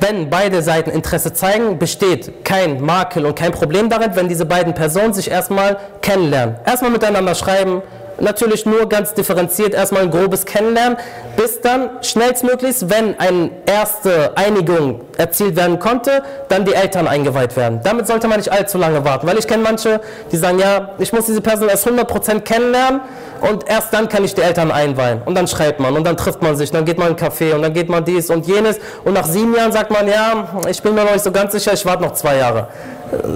wenn 0.00 0.28
beide 0.28 0.62
Seiten 0.62 0.90
Interesse 0.90 1.32
zeigen, 1.32 1.78
besteht 1.78 2.44
kein 2.44 2.82
Makel 2.82 3.24
und 3.24 3.34
kein 3.34 3.52
Problem 3.52 3.88
darin, 3.88 4.10
wenn 4.14 4.28
diese 4.28 4.44
beiden 4.44 4.74
Personen 4.74 5.14
sich 5.14 5.30
erstmal 5.30 5.78
kennenlernen. 6.02 6.56
Erstmal 6.66 6.90
miteinander 6.90 7.34
schreiben, 7.34 7.80
natürlich 8.20 8.66
nur 8.66 8.88
ganz 8.88 9.14
differenziert, 9.14 9.74
erstmal 9.74 10.02
ein 10.02 10.10
grobes 10.10 10.44
Kennenlernen, 10.44 10.98
bis 11.36 11.60
dann 11.60 11.90
schnellstmöglichst, 12.02 12.88
wenn 12.90 13.18
eine 13.18 13.50
erste 13.66 14.36
Einigung 14.36 15.00
erzielt 15.16 15.56
werden 15.56 15.78
konnte, 15.78 16.22
dann 16.48 16.64
die 16.64 16.74
Eltern 16.74 17.08
eingeweiht 17.08 17.56
werden. 17.56 17.80
Damit 17.82 18.06
sollte 18.06 18.28
man 18.28 18.38
nicht 18.38 18.52
allzu 18.52 18.78
lange 18.78 19.04
warten, 19.04 19.26
weil 19.26 19.38
ich 19.38 19.46
kenne 19.46 19.62
manche, 19.62 20.00
die 20.32 20.36
sagen, 20.36 20.58
ja, 20.58 20.90
ich 20.98 21.12
muss 21.12 21.26
diese 21.26 21.40
Person 21.40 21.68
erst 21.68 21.86
100% 21.86 22.40
kennenlernen 22.40 23.00
und 23.40 23.68
erst 23.68 23.92
dann 23.92 24.08
kann 24.08 24.24
ich 24.24 24.34
die 24.34 24.42
Eltern 24.42 24.70
einweihen. 24.70 25.22
Und 25.24 25.34
dann 25.34 25.46
schreibt 25.46 25.80
man 25.80 25.94
und 25.96 26.04
dann 26.04 26.16
trifft 26.16 26.42
man 26.42 26.56
sich, 26.56 26.70
dann 26.70 26.84
geht 26.84 26.98
man 26.98 27.08
in 27.08 27.16
einen 27.18 27.32
Café 27.32 27.54
und 27.54 27.62
dann 27.62 27.74
geht 27.74 27.88
man 27.88 28.04
dies 28.04 28.30
und 28.30 28.46
jenes 28.46 28.78
und 29.04 29.12
nach 29.12 29.26
sieben 29.26 29.54
Jahren 29.54 29.72
sagt 29.72 29.90
man, 29.90 30.08
ja, 30.08 30.48
ich 30.68 30.80
bin 30.82 30.94
mir 30.94 31.04
noch 31.04 31.12
nicht 31.12 31.24
so 31.24 31.32
ganz 31.32 31.52
sicher, 31.52 31.72
ich 31.72 31.84
warte 31.84 32.02
noch 32.02 32.14
zwei 32.14 32.38
Jahre. 32.38 32.68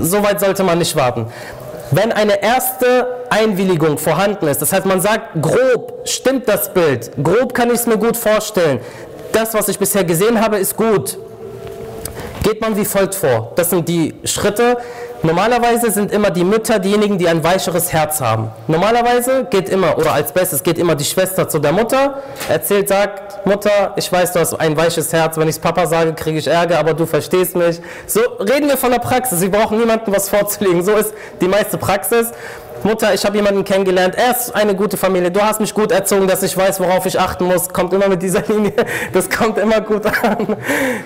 So 0.01 0.22
weit 0.22 0.41
sollte 0.41 0.62
man 0.62 0.79
nicht 0.79 0.97
warten. 0.97 1.26
Wenn 1.91 2.12
eine 2.12 2.43
erste 2.43 3.24
Einwilligung 3.30 3.99
vorhanden 3.99 4.47
ist, 4.49 4.61
das 4.61 4.72
heißt, 4.72 4.84
man 4.84 5.01
sagt, 5.01 5.41
grob 5.41 6.01
stimmt 6.05 6.49
das 6.49 6.72
Bild, 6.72 7.11
grob 7.22 7.55
kann 7.55 7.68
ich 7.68 7.76
es 7.76 7.86
mir 7.86 7.97
gut 7.97 8.16
vorstellen, 8.16 8.80
das, 9.32 9.55
was 9.55 9.68
ich 9.68 9.78
bisher 9.78 10.05
gesehen 10.05 10.41
habe, 10.41 10.59
ist 10.59 10.76
gut, 10.76 11.18
geht 12.49 12.62
man 12.62 12.76
wie 12.78 12.84
folgt 12.86 13.14
vor. 13.14 13.53
Das 13.57 13.68
sind 13.68 13.88
die 13.88 14.14
Schritte. 14.24 14.78
Normalerweise 15.22 15.90
sind 15.90 16.11
immer 16.12 16.30
die 16.30 16.44
Mütter 16.44 16.78
diejenigen, 16.78 17.18
die 17.18 17.28
ein 17.28 17.44
weicheres 17.44 17.92
Herz 17.92 18.22
haben. 18.22 18.51
Normalerweise 18.68 19.46
geht 19.51 19.68
immer, 19.68 19.99
oder 19.99 20.12
als 20.12 20.32
bestes 20.32 20.62
geht 20.62 20.78
immer 20.78 20.94
die 20.94 21.05
Schwester 21.05 21.46
zu 21.49 21.59
der 21.59 21.72
Mutter, 21.72 22.22
erzählt, 22.49 22.88
sagt, 22.88 23.44
Mutter, 23.44 23.92
ich 23.96 24.11
weiß, 24.11 24.32
du 24.32 24.40
hast 24.40 24.55
ein 24.55 24.76
weiches 24.76 25.12
Herz, 25.12 25.36
wenn 25.36 25.49
ich 25.49 25.57
es 25.57 25.59
Papa 25.59 25.86
sage, 25.86 26.14
kriege 26.14 26.38
ich 26.38 26.46
Ärger, 26.46 26.78
aber 26.78 26.94
du 26.94 27.05
verstehst 27.05 27.55
mich. 27.55 27.80
So 28.07 28.20
reden 28.38 28.68
wir 28.68 28.78
von 28.78 28.92
der 28.92 29.01
Praxis, 29.01 29.40
Sie 29.40 29.49
brauchen 29.49 29.78
niemandem 29.78 30.14
was 30.14 30.30
vorzulegen. 30.30 30.82
So 30.82 30.92
ist 30.92 31.12
die 31.40 31.49
meiste 31.49 31.76
Praxis. 31.76 32.32
Mutter, 32.85 33.12
ich 33.12 33.24
habe 33.24 33.37
jemanden 33.37 33.64
kennengelernt, 33.64 34.14
er 34.16 34.31
ist 34.31 34.55
eine 34.55 34.74
gute 34.74 34.97
Familie, 34.97 35.31
du 35.31 35.41
hast 35.41 35.61
mich 35.61 35.74
gut 35.74 35.91
erzogen, 35.91 36.26
dass 36.29 36.43
ich 36.43 36.57
weiß, 36.57 36.81
worauf 36.81 37.07
ich 37.07 37.18
achten 37.18 37.47
muss, 37.47 37.68
kommt 37.68 37.93
immer 37.93 38.09
mit 38.09 38.22
dieser 38.22 38.43
Linie, 38.49 38.72
das 39.12 39.29
kommt 39.29 39.59
immer 39.59 39.81
gut 39.81 40.07
an. 40.07 40.57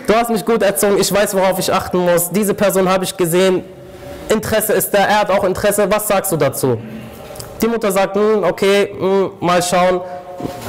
Du 0.07 0.15
hast 0.15 0.31
mich 0.31 0.45
gut 0.45 0.63
erzogen, 0.63 0.99
ich 1.01 1.13
weiß, 1.13 1.35
worauf 1.35 1.59
ich 1.59 1.73
achten 1.73 1.99
muss, 1.99 2.31
diese 2.31 2.55
Person 2.55 2.89
habe 2.89 3.05
ich 3.05 3.17
gesehen, 3.17 3.65
Interesse 4.29 4.73
ist 4.75 4.93
da, 4.93 4.99
er 4.99 5.21
hat 5.21 5.31
auch 5.31 5.45
Interesse, 5.45 5.91
was 5.91 6.09
sagst 6.09 6.33
du 6.33 6.37
dazu? 6.37 6.79
Die 7.61 7.69
Mutter 7.69 7.93
sagt, 7.93 8.17
"Hm, 8.17 8.45
okay, 8.45 8.95
hm, 8.99 9.31
mal 9.41 9.63
schauen, 9.63 10.01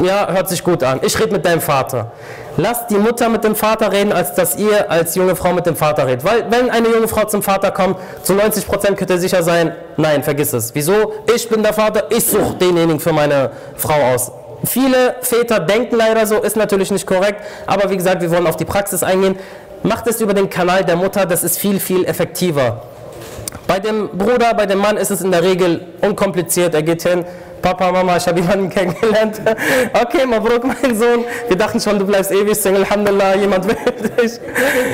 ja, 0.02 0.28
hört 0.32 0.50
sich 0.50 0.64
gut 0.64 0.84
an, 0.84 1.00
ich 1.02 1.20
rede 1.20 1.32
mit 1.32 1.46
deinem 1.46 1.62
Vater. 1.62 2.12
Lasst 2.56 2.92
die 2.92 2.98
Mutter 2.98 3.30
mit 3.30 3.44
dem 3.44 3.56
Vater 3.56 3.92
reden, 3.92 4.12
als 4.12 4.36
dass 4.36 4.58
ihr 4.58 4.90
als 4.92 5.16
junge 5.16 5.36
Frau 5.36 5.54
mit 5.54 5.66
dem 5.66 5.76
Vater 5.76 6.06
redet. 6.06 6.24
Weil 6.24 6.46
wenn 6.52 6.70
eine 6.70 6.88
junge 6.90 7.08
Frau 7.08 7.26
zum 7.26 7.42
Vater 7.42 7.72
kommt, 7.72 7.98
zu 8.22 8.34
90% 8.34 8.94
könnt 8.94 9.10
ihr 9.10 9.18
sicher 9.18 9.42
sein, 9.42 9.76
nein, 9.98 10.22
vergiss 10.22 10.54
es. 10.54 10.76
Wieso? 10.76 11.14
Ich 11.34 11.50
bin 11.50 11.64
der 11.64 11.74
Vater, 11.74 12.06
ich 12.12 12.26
suche 12.26 12.54
denjenigen 12.56 13.00
für 13.00 13.12
meine 13.12 13.52
Frau 13.76 14.14
aus. 14.14 14.32
Viele 14.66 15.16
Väter 15.22 15.60
denken 15.60 15.96
leider 15.96 16.26
so, 16.28 16.38
ist 16.42 16.56
natürlich 16.56 16.92
nicht 16.92 17.08
korrekt, 17.08 17.42
aber 17.66 17.90
wie 17.90 17.98
gesagt, 17.98 18.22
wir 18.22 18.32
wollen 18.32 18.48
auf 18.48 18.56
die 18.56 18.66
Praxis 18.66 19.02
eingehen. 19.02 19.38
Macht 19.82 20.08
es 20.08 20.22
über 20.22 20.34
den 20.34 20.50
Kanal 20.50 20.86
der 20.86 20.96
Mutter, 20.96 21.26
das 21.26 21.44
ist 21.44 21.58
viel, 21.58 21.80
viel 21.80 22.06
effektiver. 22.06 22.84
Bei 23.68 23.80
dem 23.80 24.10
Bruder, 24.10 24.54
bei 24.54 24.66
dem 24.66 24.80
Mann 24.80 24.98
ist 24.98 25.12
es 25.12 25.22
in 25.22 25.32
der 25.32 25.44
Regel 25.44 25.88
unkompliziert. 26.02 26.74
Er 26.76 26.84
geht 26.84 27.04
hin, 27.04 27.26
Papa, 27.64 27.94
Mama, 27.94 28.18
ich 28.18 28.28
habe 28.28 28.42
jemanden 28.42 28.70
kennengelernt. 28.70 29.42
Okay, 29.94 30.26
Mabruk, 30.26 30.66
mein 30.66 30.96
Sohn. 30.96 31.24
Wir 31.48 31.58
dachten 31.58 31.80
schon, 31.80 31.98
du 31.98 32.06
bleibst 32.06 32.32
ewig 32.32 32.56
Single. 32.56 32.84
Alhamdulillah, 32.84 33.36
jemand 33.36 33.68
will 33.68 33.76
dich. 34.18 34.34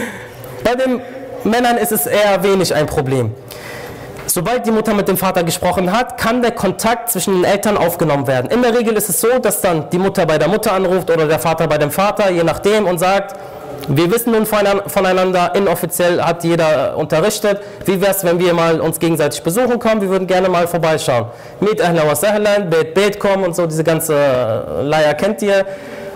Bei 0.64 0.76
den 0.76 1.02
Männern 1.44 1.78
ist 1.78 1.92
es 1.92 2.06
eher 2.06 2.44
wenig 2.44 2.74
ein 2.74 2.86
Problem. 2.86 3.34
Sobald 4.28 4.68
die 4.68 4.72
Mutter 4.72 4.94
mit 4.94 5.08
dem 5.08 5.18
Vater 5.18 5.44
gesprochen 5.44 5.92
hat, 5.92 6.20
kann 6.20 6.44
der 6.44 6.52
Kontakt 6.52 7.10
zwischen 7.10 7.34
den 7.34 7.44
Eltern 7.44 7.76
aufgenommen 7.76 8.28
werden. 8.28 8.52
In 8.52 8.62
der 8.62 8.78
Regel 8.78 8.94
ist 8.94 9.10
es 9.10 9.20
so, 9.20 9.40
dass 9.40 9.62
dann 9.62 9.90
die 9.90 9.98
Mutter 9.98 10.28
bei 10.28 10.38
der 10.38 10.48
Mutter 10.48 10.72
anruft 10.72 11.10
oder 11.10 11.26
der 11.26 11.40
Vater 11.40 11.68
bei 11.68 11.80
dem 11.80 11.90
Vater, 11.90 12.30
je 12.30 12.44
nachdem, 12.44 12.86
und 12.86 13.00
sagt, 13.00 13.36
wir 13.90 14.12
wissen 14.12 14.32
nun 14.32 14.46
voneinander- 14.46 15.54
inoffiziell 15.56 16.22
hat 16.22 16.44
jeder 16.44 16.96
unterrichtet. 16.96 17.60
Wie 17.86 18.00
wäre 18.00 18.12
es, 18.12 18.24
wenn 18.24 18.40
wir 18.40 18.54
mal 18.54 18.80
uns 18.80 19.00
gegenseitig 19.00 19.42
besuchen 19.44 19.80
kommen? 19.80 20.02
Wir 20.02 20.10
würden 20.10 20.28
gerne 20.28 20.48
mal 20.48 20.68
vorbeischauen. 20.68 21.26
Mit 21.60 21.82
Ahla 21.82 22.08
wa 22.08 22.16
Sahlan, 22.16 22.70
Bet 22.70 22.94
Bet 22.94 23.20
kommen 23.20 23.44
und 23.44 23.56
so, 23.56 23.66
diese 23.66 23.84
ganze 23.84 24.14
äh, 24.16 24.82
Leier 24.84 25.14
kennt 25.16 25.42
ihr. 25.42 25.66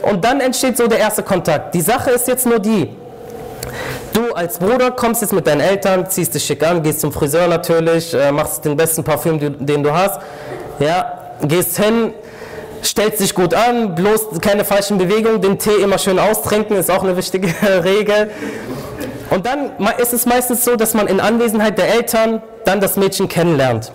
Und 0.04 0.24
dann 0.24 0.40
entsteht 0.42 0.78
so 0.78 0.88
der 0.88 1.00
erste 1.00 1.24
Kontakt. 1.24 1.74
Die 1.76 1.82
Sache 1.82 2.12
ist 2.12 2.28
jetzt 2.28 2.46
nur 2.46 2.60
die, 2.60 2.90
Du 4.14 4.34
als 4.34 4.60
Bruder 4.60 4.92
kommst 4.92 5.22
jetzt 5.22 5.34
mit 5.34 5.48
deinen 5.48 5.62
Eltern, 5.62 6.08
ziehst 6.10 6.36
dich 6.36 6.44
schick 6.46 6.62
an, 6.68 6.84
gehst 6.84 7.00
zum 7.02 7.12
Friseur 7.12 7.48
natürlich, 7.48 8.14
äh, 8.14 8.32
machst 8.32 8.64
den 8.66 8.76
besten 8.78 9.04
Parfüm, 9.04 9.40
den 9.66 9.82
du 9.84 9.92
hast. 9.92 10.20
Ja, 10.80 11.14
gehst 11.42 11.78
hin, 11.82 12.14
stellst 12.84 13.20
dich 13.20 13.34
gut 13.34 13.54
an, 13.54 13.96
bloß 13.96 14.40
keine 14.42 14.66
falschen 14.66 14.98
Bewegungen, 14.98 15.42
den 15.42 15.60
Tee 15.60 15.82
immer 15.82 15.98
schön 15.98 16.20
austrinken, 16.20 16.76
ist 16.78 16.92
auch 16.92 17.04
eine 17.04 17.18
wichtige 17.18 17.48
Regel. 17.84 18.32
Und 19.30 19.46
dann 19.46 19.72
ist 19.98 20.14
es 20.14 20.26
meistens 20.26 20.64
so, 20.64 20.76
dass 20.76 20.94
man 20.94 21.08
in 21.08 21.20
Anwesenheit 21.20 21.78
der 21.78 21.96
Eltern 21.96 22.42
dann 22.66 22.80
das 22.80 22.98
Mädchen 22.98 23.28
kennenlernt. 23.28 23.92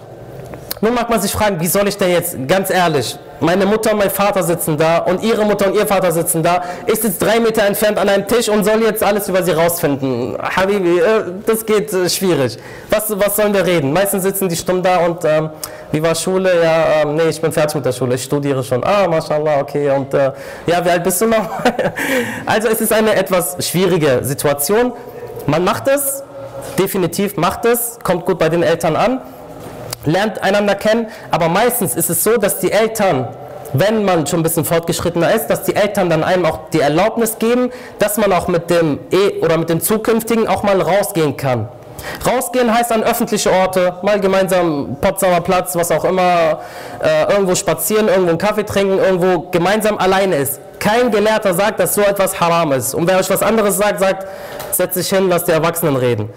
Nun 0.81 0.95
mag 0.95 1.11
man 1.11 1.21
sich 1.21 1.33
fragen, 1.33 1.59
wie 1.61 1.67
soll 1.67 1.89
ich 1.89 1.97
denn 1.97 2.11
jetzt, 2.11 2.37
ganz 2.47 2.71
ehrlich, 2.71 3.19
meine 3.41 3.67
Mutter 3.67 3.93
und 3.93 3.99
mein 3.99 4.11
Vater 4.11 4.43
sitzen 4.43 4.77
da 4.77 4.99
und 4.99 5.23
ihre 5.23 5.45
Mutter 5.45 5.67
und 5.67 5.75
ihr 5.75 5.87
Vater 5.87 6.13
sitzen 6.13 6.43
da. 6.43 6.63
Ich 6.87 7.01
sitze 7.01 7.25
drei 7.25 7.41
Meter 7.41 7.65
entfernt 7.65 7.99
an 7.99 8.09
einem 8.09 8.27
Tisch 8.27 8.49
und 8.49 8.65
soll 8.65 8.83
jetzt 8.83 9.03
alles 9.03 9.29
über 9.29 9.43
sie 9.43 9.53
rausfinden. 9.53 10.37
Habibi, 10.41 10.99
äh, 10.99 11.25
das 11.47 11.65
geht 11.65 11.93
äh, 11.93 12.09
schwierig. 12.09 12.59
Was, 12.91 13.07
was 13.19 13.37
sollen 13.37 13.55
wir 13.55 13.65
reden? 13.65 13.93
Meistens 13.93 14.23
sitzen 14.23 14.49
die 14.49 14.57
stumm 14.57 14.83
da 14.83 14.99
und 14.99 15.25
ähm, 15.25 15.51
wie 15.91 16.03
war 16.03 16.15
Schule? 16.15 16.63
Ja, 16.63 17.03
ähm, 17.03 17.17
nee, 17.17 17.29
ich 17.29 17.41
bin 17.41 17.53
fertig 17.53 17.77
mit 17.77 17.85
der 17.85 17.93
Schule, 17.93 18.15
ich 18.15 18.25
studiere 18.25 18.63
schon. 18.63 18.83
Ah, 18.85 19.09
mashallah, 19.09 19.61
okay. 19.61 19.91
Und 19.91 20.15
äh, 20.15 20.33
ja, 20.67 20.85
wie 20.85 20.91
alt 20.91 21.03
bist 21.03 21.21
du 21.21 21.27
noch? 21.27 21.49
also 22.47 22.69
es 22.69 22.81
ist 22.81 22.93
eine 22.93 23.15
etwas 23.15 23.57
schwierige 23.67 24.21
Situation. 24.23 24.93
Man 25.47 25.65
macht 25.65 25.89
es, 25.89 26.23
definitiv 26.79 27.37
macht 27.37 27.65
es, 27.65 27.99
kommt 28.03 28.27
gut 28.27 28.39
bei 28.39 28.49
den 28.49 28.63
Eltern 28.63 28.97
an 28.97 29.21
lernt 30.09 30.43
einander 30.43 30.75
kennen, 30.75 31.07
aber 31.31 31.49
meistens 31.49 31.95
ist 31.95 32.11
es 32.11 32.25
so, 32.25 32.37
dass 32.37 32.59
die 32.59 32.73
Eltern, 32.73 33.29
wenn 33.73 34.05
man 34.05 34.27
schon 34.27 34.41
ein 34.41 34.43
bisschen 34.43 34.65
fortgeschrittener 34.65 35.33
ist, 35.35 35.47
dass 35.49 35.63
die 35.63 35.77
Eltern 35.77 36.11
dann 36.11 36.25
einem 36.25 36.47
auch 36.47 36.71
die 36.73 36.81
Erlaubnis 36.81 37.39
geben, 37.39 37.71
dass 37.99 38.17
man 38.17 38.33
auch 38.33 38.49
mit 38.49 38.71
dem 38.71 38.99
E 39.11 39.41
oder 39.43 39.59
mit 39.59 39.69
dem 39.69 39.81
zukünftigen 39.81 40.49
auch 40.49 40.63
mal 40.63 40.81
rausgehen 40.81 41.37
kann. 41.37 41.69
Rausgehen 42.27 42.73
heißt 42.73 42.93
an 42.93 43.03
öffentliche 43.03 43.51
Orte, 43.51 43.95
mal 44.03 44.21
gemeinsam 44.21 44.97
Potsdamer 45.01 45.41
Platz, 45.41 45.75
was 45.77 45.91
auch 45.91 46.05
immer, 46.05 46.61
äh, 47.03 47.33
irgendwo 47.33 47.55
spazieren, 47.55 48.09
irgendwo 48.09 48.31
einen 48.31 48.39
Kaffee 48.39 48.65
trinken, 48.65 48.99
irgendwo 48.99 49.49
gemeinsam 49.51 49.99
alleine 49.99 50.37
ist. 50.37 50.61
Kein 50.79 51.11
Gelehrter 51.11 51.55
sagt, 51.55 51.81
dass 51.81 51.95
so 51.95 52.03
etwas 52.03 52.39
haram 52.41 52.73
ist. 52.73 52.95
Und 52.95 53.09
wer 53.09 53.19
euch 53.19 53.29
was 53.29 53.43
anderes 53.43 53.77
sagt, 53.77 53.99
sagt, 53.99 54.27
setz 54.71 54.95
dich 54.95 55.09
hin, 55.09 55.29
lass 55.29 55.45
die 55.45 55.51
Erwachsenen 55.51 55.97
reden. 55.97 56.31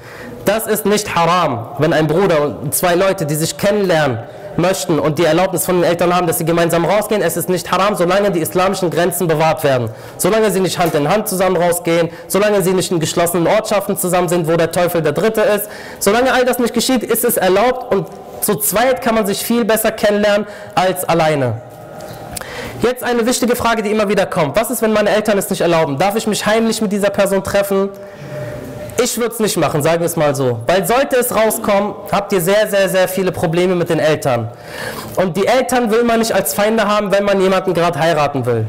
Das 0.45 0.67
ist 0.67 0.85
nicht 0.85 1.15
haram, 1.15 1.67
wenn 1.77 1.93
ein 1.93 2.07
Bruder 2.07 2.55
und 2.61 2.73
zwei 2.73 2.95
Leute, 2.95 3.25
die 3.25 3.35
sich 3.35 3.57
kennenlernen 3.57 4.19
möchten 4.57 4.99
und 4.99 5.17
die 5.19 5.25
Erlaubnis 5.25 5.65
von 5.65 5.75
den 5.75 5.83
Eltern 5.83 6.15
haben, 6.15 6.27
dass 6.27 6.37
sie 6.39 6.45
gemeinsam 6.45 6.83
rausgehen, 6.83 7.21
es 7.21 7.37
ist 7.37 7.47
nicht 7.47 7.71
haram, 7.71 7.95
solange 7.95 8.31
die 8.31 8.39
islamischen 8.39 8.89
Grenzen 8.89 9.27
bewahrt 9.27 9.63
werden. 9.63 9.89
Solange 10.17 10.51
sie 10.51 10.59
nicht 10.59 10.77
Hand 10.77 10.95
in 10.95 11.07
Hand 11.07 11.27
zusammen 11.27 11.55
rausgehen, 11.55 12.09
solange 12.27 12.61
sie 12.61 12.73
nicht 12.73 12.91
in 12.91 12.99
geschlossenen 12.99 13.47
Ortschaften 13.47 13.97
zusammen 13.97 14.29
sind, 14.29 14.47
wo 14.47 14.57
der 14.57 14.71
Teufel 14.71 15.01
der 15.01 15.13
Dritte 15.13 15.41
ist, 15.41 15.69
solange 15.99 16.33
all 16.33 16.43
das 16.43 16.59
nicht 16.59 16.73
geschieht, 16.73 17.03
ist 17.03 17.23
es 17.23 17.37
erlaubt 17.37 17.93
und 17.93 18.07
zu 18.41 18.55
zweit 18.55 19.01
kann 19.01 19.15
man 19.15 19.25
sich 19.25 19.43
viel 19.43 19.63
besser 19.63 19.91
kennenlernen 19.91 20.47
als 20.75 21.05
alleine. 21.05 21.61
Jetzt 22.81 23.03
eine 23.03 23.25
wichtige 23.27 23.55
Frage, 23.55 23.83
die 23.83 23.91
immer 23.91 24.09
wieder 24.09 24.25
kommt. 24.25 24.55
Was 24.55 24.71
ist, 24.71 24.81
wenn 24.81 24.91
meine 24.91 25.11
Eltern 25.11 25.37
es 25.37 25.49
nicht 25.51 25.61
erlauben? 25.61 25.99
Darf 25.99 26.15
ich 26.15 26.25
mich 26.25 26.45
heimlich 26.47 26.81
mit 26.81 26.91
dieser 26.91 27.11
Person 27.11 27.43
treffen? 27.43 27.89
Ich 29.03 29.17
würde 29.17 29.33
es 29.33 29.39
nicht 29.39 29.57
machen, 29.57 29.81
sagen 29.81 30.01
wir 30.01 30.05
es 30.05 30.15
mal 30.15 30.35
so. 30.35 30.59
Weil 30.67 30.85
sollte 30.85 31.15
es 31.15 31.33
rauskommen, 31.33 31.95
habt 32.11 32.31
ihr 32.33 32.41
sehr, 32.41 32.69
sehr, 32.69 32.87
sehr 32.87 33.07
viele 33.07 33.31
Probleme 33.31 33.73
mit 33.73 33.89
den 33.89 33.97
Eltern. 33.97 34.49
Und 35.15 35.35
die 35.37 35.47
Eltern 35.47 35.89
will 35.89 36.03
man 36.03 36.19
nicht 36.19 36.33
als 36.33 36.53
Feinde 36.53 36.87
haben, 36.87 37.11
wenn 37.11 37.23
man 37.23 37.41
jemanden 37.41 37.73
gerade 37.73 37.97
heiraten 37.97 38.45
will. 38.45 38.67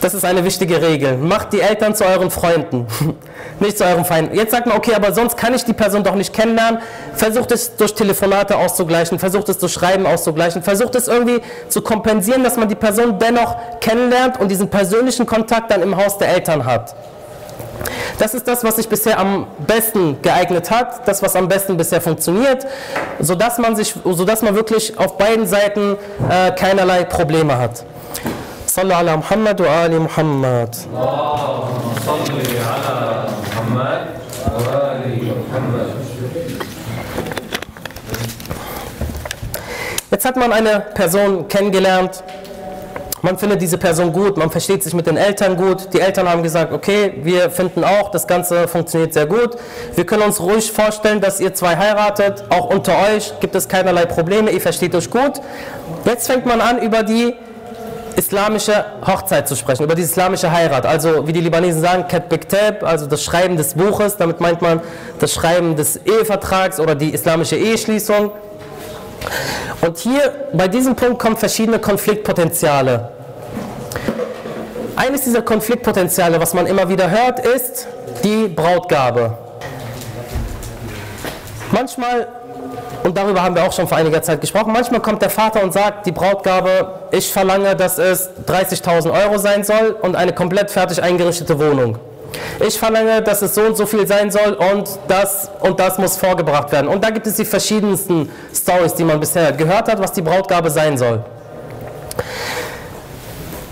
Das 0.00 0.14
ist 0.14 0.24
eine 0.24 0.44
wichtige 0.44 0.80
Regel. 0.80 1.16
Macht 1.16 1.52
die 1.52 1.60
Eltern 1.60 1.96
zu 1.96 2.04
euren 2.04 2.30
Freunden, 2.30 2.86
nicht 3.60 3.78
zu 3.78 3.84
euren 3.84 4.04
Feinden. 4.04 4.36
Jetzt 4.36 4.52
sagt 4.52 4.66
man, 4.66 4.76
okay, 4.76 4.94
aber 4.94 5.12
sonst 5.12 5.36
kann 5.36 5.52
ich 5.52 5.64
die 5.64 5.72
Person 5.72 6.04
doch 6.04 6.14
nicht 6.14 6.32
kennenlernen. 6.32 6.80
Versucht 7.14 7.50
es 7.50 7.74
durch 7.74 7.94
Telefonate 7.94 8.56
auszugleichen, 8.56 9.18
versucht 9.18 9.48
es 9.48 9.58
durch 9.58 9.72
Schreiben 9.72 10.06
auszugleichen, 10.06 10.62
versucht 10.62 10.94
es 10.94 11.08
irgendwie 11.08 11.40
zu 11.68 11.82
kompensieren, 11.82 12.44
dass 12.44 12.56
man 12.56 12.68
die 12.68 12.76
Person 12.76 13.18
dennoch 13.18 13.56
kennenlernt 13.80 14.38
und 14.38 14.48
diesen 14.48 14.68
persönlichen 14.68 15.26
Kontakt 15.26 15.72
dann 15.72 15.82
im 15.82 15.96
Haus 15.96 16.18
der 16.18 16.28
Eltern 16.28 16.64
hat. 16.64 16.94
Das 18.19 18.33
ist 18.33 18.47
das, 18.47 18.63
was 18.63 18.75
sich 18.75 18.87
bisher 18.87 19.19
am 19.19 19.47
besten 19.67 20.21
geeignet 20.21 20.69
hat, 20.71 21.07
das, 21.07 21.21
was 21.21 21.35
am 21.35 21.47
besten 21.47 21.77
bisher 21.77 21.99
funktioniert, 21.99 22.65
sodass 23.19 23.57
man, 23.57 23.75
sich, 23.75 23.95
sodass 24.03 24.41
man 24.41 24.55
wirklich 24.55 24.97
auf 24.99 25.17
beiden 25.17 25.47
Seiten 25.47 25.97
äh, 26.29 26.51
keinerlei 26.51 27.03
Probleme 27.03 27.57
hat. 27.57 27.83
صلوا 28.73 28.95
على 28.95 29.17
محمد 29.17 29.61
وآل 29.61 29.99
محمد 30.01 30.75
صل 32.05 32.31
على 32.69 33.27
محمد 33.45 34.07
وآل 34.49 35.03
محمد 35.41 35.89
Jetzt 40.11 40.25
hat 40.25 40.37
man 40.37 40.51
eine 40.53 40.79
Person 40.79 41.47
kennengelernt, 41.47 42.23
man 43.22 43.38
findet 43.38 43.60
diese 43.60 43.78
Person 43.78 44.12
gut, 44.12 44.36
man 44.36 44.50
versteht 44.50 44.82
sich 44.82 44.94
mit 44.94 45.06
den 45.06 45.16
Eltern 45.16 45.56
gut. 45.56 45.92
Die 45.92 46.00
Eltern 46.00 46.28
haben 46.28 46.42
gesagt, 46.42 46.72
okay, 46.72 47.14
wir 47.22 47.50
finden 47.50 47.84
auch, 47.84 48.10
das 48.10 48.26
Ganze 48.26 48.68
funktioniert 48.68 49.12
sehr 49.12 49.26
gut. 49.26 49.56
Wir 49.94 50.06
können 50.06 50.22
uns 50.22 50.40
ruhig 50.40 50.70
vorstellen, 50.70 51.20
dass 51.20 51.40
ihr 51.40 51.54
zwei 51.54 51.76
heiratet. 51.76 52.44
Auch 52.50 52.70
unter 52.70 52.94
euch 53.10 53.32
gibt 53.40 53.54
es 53.54 53.68
keinerlei 53.68 54.06
Probleme, 54.06 54.50
ihr 54.50 54.60
versteht 54.60 54.94
euch 54.94 55.10
gut. 55.10 55.40
Jetzt 56.04 56.26
fängt 56.26 56.46
man 56.46 56.60
an, 56.60 56.80
über 56.80 57.02
die 57.02 57.34
islamische 58.18 58.84
Hochzeit 59.06 59.46
zu 59.46 59.54
sprechen, 59.54 59.84
über 59.84 59.94
die 59.94 60.02
islamische 60.02 60.50
Heirat. 60.50 60.84
Also 60.84 61.26
wie 61.26 61.32
die 61.32 61.40
Libanesen 61.40 61.80
sagen, 61.80 62.06
Kat 62.08 62.28
Bektab, 62.28 62.82
also 62.82 63.06
das 63.06 63.22
Schreiben 63.22 63.56
des 63.56 63.74
Buches, 63.74 64.16
damit 64.16 64.40
meint 64.40 64.60
man 64.60 64.80
das 65.20 65.32
Schreiben 65.32 65.76
des 65.76 65.96
Ehevertrags 66.04 66.80
oder 66.80 66.96
die 66.96 67.14
islamische 67.14 67.56
Eheschließung. 67.56 68.32
Und 69.80 69.98
hier 69.98 70.48
bei 70.52 70.68
diesem 70.68 70.96
Punkt 70.96 71.18
kommen 71.18 71.36
verschiedene 71.36 71.78
Konfliktpotenziale. 71.78 73.10
Eines 74.96 75.22
dieser 75.22 75.42
Konfliktpotenziale, 75.42 76.40
was 76.40 76.54
man 76.54 76.66
immer 76.66 76.88
wieder 76.88 77.08
hört, 77.10 77.40
ist 77.40 77.86
die 78.24 78.48
Brautgabe. 78.48 79.38
Manchmal, 81.70 82.26
und 83.04 83.16
darüber 83.16 83.42
haben 83.42 83.54
wir 83.54 83.64
auch 83.64 83.72
schon 83.72 83.86
vor 83.86 83.96
einiger 83.96 84.22
Zeit 84.22 84.40
gesprochen, 84.40 84.72
manchmal 84.72 85.00
kommt 85.00 85.22
der 85.22 85.30
Vater 85.30 85.62
und 85.62 85.72
sagt, 85.72 86.06
die 86.06 86.12
Brautgabe, 86.12 87.00
ich 87.12 87.32
verlange, 87.32 87.76
dass 87.76 87.98
es 87.98 88.30
30.000 88.48 89.12
Euro 89.12 89.38
sein 89.38 89.62
soll 89.62 89.96
und 90.02 90.16
eine 90.16 90.32
komplett 90.32 90.70
fertig 90.70 91.02
eingerichtete 91.02 91.58
Wohnung. 91.60 91.98
Ich 92.66 92.78
verlange, 92.78 93.22
dass 93.22 93.42
es 93.42 93.54
so 93.54 93.62
und 93.62 93.76
so 93.76 93.86
viel 93.86 94.06
sein 94.06 94.30
soll 94.30 94.52
und 94.52 94.88
das 95.06 95.50
und 95.60 95.78
das 95.78 95.98
muss 95.98 96.16
vorgebracht 96.16 96.72
werden. 96.72 96.88
Und 96.88 97.04
da 97.04 97.10
gibt 97.10 97.26
es 97.26 97.36
die 97.36 97.44
verschiedensten 97.44 98.30
Stories, 98.54 98.94
die 98.94 99.04
man 99.04 99.20
bisher 99.20 99.52
gehört 99.52 99.88
hat, 99.88 100.00
was 100.00 100.12
die 100.12 100.22
Brautgabe 100.22 100.70
sein 100.70 100.98
soll. 100.98 101.24